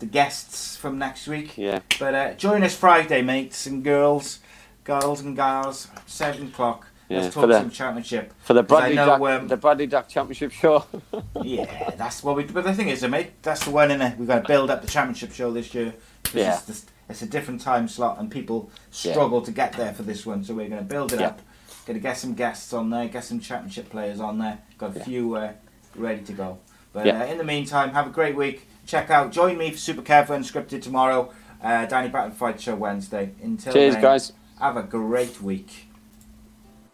the 0.00 0.06
guests 0.06 0.76
from 0.76 0.98
next 0.98 1.26
week. 1.28 1.56
Yeah. 1.56 1.78
But 1.98 2.14
uh, 2.14 2.32
join 2.34 2.62
us 2.62 2.74
Friday, 2.76 3.22
mates 3.22 3.66
and 3.66 3.82
girls, 3.82 4.40
girls 4.84 5.20
and 5.20 5.34
gals, 5.36 5.88
seven 6.06 6.48
o'clock. 6.48 6.86
Yeah, 7.08 7.20
Let's 7.20 7.34
talk 7.34 7.48
the- 7.48 7.58
some 7.60 7.70
championship. 7.70 8.32
For 8.42 8.54
the 8.54 8.62
Bradley 8.62 8.96
know, 8.96 9.06
Jack, 9.06 9.20
um, 9.20 9.48
the 9.48 9.56
Bradley 9.56 9.86
Dack 9.86 10.08
Championship 10.08 10.52
show. 10.52 10.84
Yeah, 11.42 11.90
that's 11.96 12.22
what 12.24 12.36
we. 12.36 12.44
But 12.44 12.64
the 12.64 12.74
thing 12.74 12.88
is, 12.88 13.04
uh, 13.04 13.08
mate, 13.08 13.30
that's 13.42 13.64
the 13.64 13.70
one 13.70 13.90
in 13.90 14.00
it. 14.00 14.18
We've 14.18 14.28
got 14.28 14.42
to 14.42 14.48
build 14.48 14.70
up 14.70 14.80
the 14.82 14.88
championship 14.88 15.32
show 15.32 15.50
this 15.52 15.74
year. 15.74 15.92
Yeah. 16.32 16.58
It's, 16.68 16.86
it's 17.08 17.22
a 17.22 17.26
different 17.26 17.60
time 17.60 17.86
slot, 17.88 18.18
and 18.18 18.30
people 18.30 18.70
struggle 18.90 19.42
to 19.42 19.52
get 19.52 19.74
there 19.74 19.92
for 19.92 20.02
this 20.02 20.24
one. 20.24 20.42
So 20.44 20.54
we're 20.54 20.68
going 20.68 20.80
to 20.80 20.88
build 20.88 21.12
it 21.12 21.20
Yeah. 21.20 21.28
up. 21.28 21.40
Going 21.86 21.98
to 21.98 22.02
get 22.02 22.16
some 22.16 22.34
guests 22.34 22.72
on 22.72 22.90
there, 22.90 23.08
get 23.08 23.24
some 23.24 23.40
championship 23.40 23.90
players 23.90 24.20
on 24.20 24.38
there. 24.38 24.58
Got 24.78 24.96
a 24.96 24.98
Yeah. 24.98 25.04
few 25.04 25.34
uh, 25.36 25.52
ready 25.94 26.22
to 26.22 26.32
go. 26.32 26.58
But 26.92 27.06
Yeah. 27.06 27.20
uh, 27.22 27.26
in 27.26 27.38
the 27.38 27.44
meantime, 27.44 27.90
have 27.92 28.06
a 28.06 28.10
great 28.10 28.36
week. 28.36 28.66
Check 28.86 29.10
out, 29.10 29.32
join 29.32 29.58
me 29.58 29.70
for 29.70 29.78
Super 29.78 30.02
Kev 30.02 30.26
Unscripted 30.28 30.82
tomorrow. 30.82 31.30
Uh, 31.62 31.86
Danny 31.86 32.08
Batten 32.08 32.32
Fight 32.32 32.60
Show 32.60 32.74
Wednesday. 32.74 33.32
Until 33.42 33.72
Cheers, 33.72 33.94
then, 33.94 34.02
guys. 34.02 34.32
Have 34.60 34.76
a 34.76 34.82
great 34.82 35.40
week. 35.42 35.88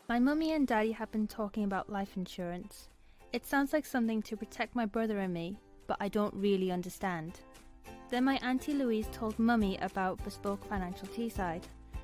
My 0.09 0.19
mummy 0.19 0.53
and 0.53 0.67
daddy 0.67 0.93
have 0.93 1.11
been 1.13 1.27
talking 1.29 1.63
about 1.65 1.91
life 1.91 2.17
insurance. 2.17 2.89
It 3.33 3.47
sounds 3.47 3.73
like 3.73 3.87
something 3.87 4.23
to 4.23 4.37
protect 4.37 4.75
my 4.75 4.87
brother 4.87 5.19
and 5.19 5.33
me, 5.33 5.59
but 5.87 5.97
I 6.01 6.09
don't 6.09 6.35
really 6.35 6.73
understand. 6.73 7.39
Then 8.11 8.25
my 8.25 8.37
auntie 8.43 8.75
Louise 8.75 9.07
told 9.13 9.39
mummy 9.39 9.79
about 9.79 10.23
Bespoke 10.25 10.65
Financial 10.65 11.07
Teesside. 11.09 11.63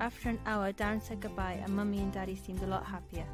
After 0.00 0.28
an 0.28 0.38
hour, 0.46 0.72
Darren 0.72 1.02
said 1.02 1.20
goodbye 1.20 1.60
and 1.62 1.74
mummy 1.74 1.98
and 1.98 2.12
daddy 2.12 2.36
seemed 2.36 2.62
a 2.62 2.66
lot 2.66 2.84
happier. 2.84 3.26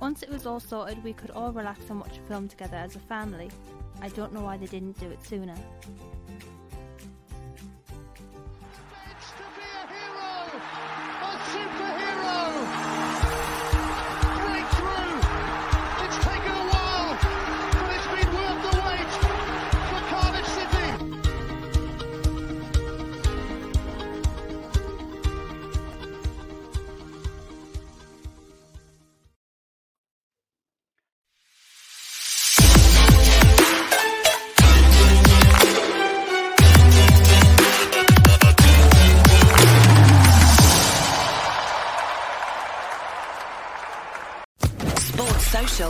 Once 0.00 0.22
it 0.22 0.28
was 0.28 0.46
all 0.46 0.60
sorted, 0.60 1.02
we 1.04 1.12
could 1.12 1.30
all 1.30 1.52
relax 1.52 1.80
and 1.90 2.00
watch 2.00 2.18
a 2.18 2.28
film 2.28 2.48
together 2.48 2.76
as 2.76 2.96
a 2.96 3.00
family. 3.00 3.50
I 4.00 4.08
don't 4.10 4.32
know 4.32 4.42
why 4.42 4.56
they 4.56 4.66
didn't 4.66 4.98
do 4.98 5.10
it 5.10 5.24
sooner. 5.24 5.54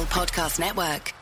Podcast 0.06 0.58
Network. 0.58 1.15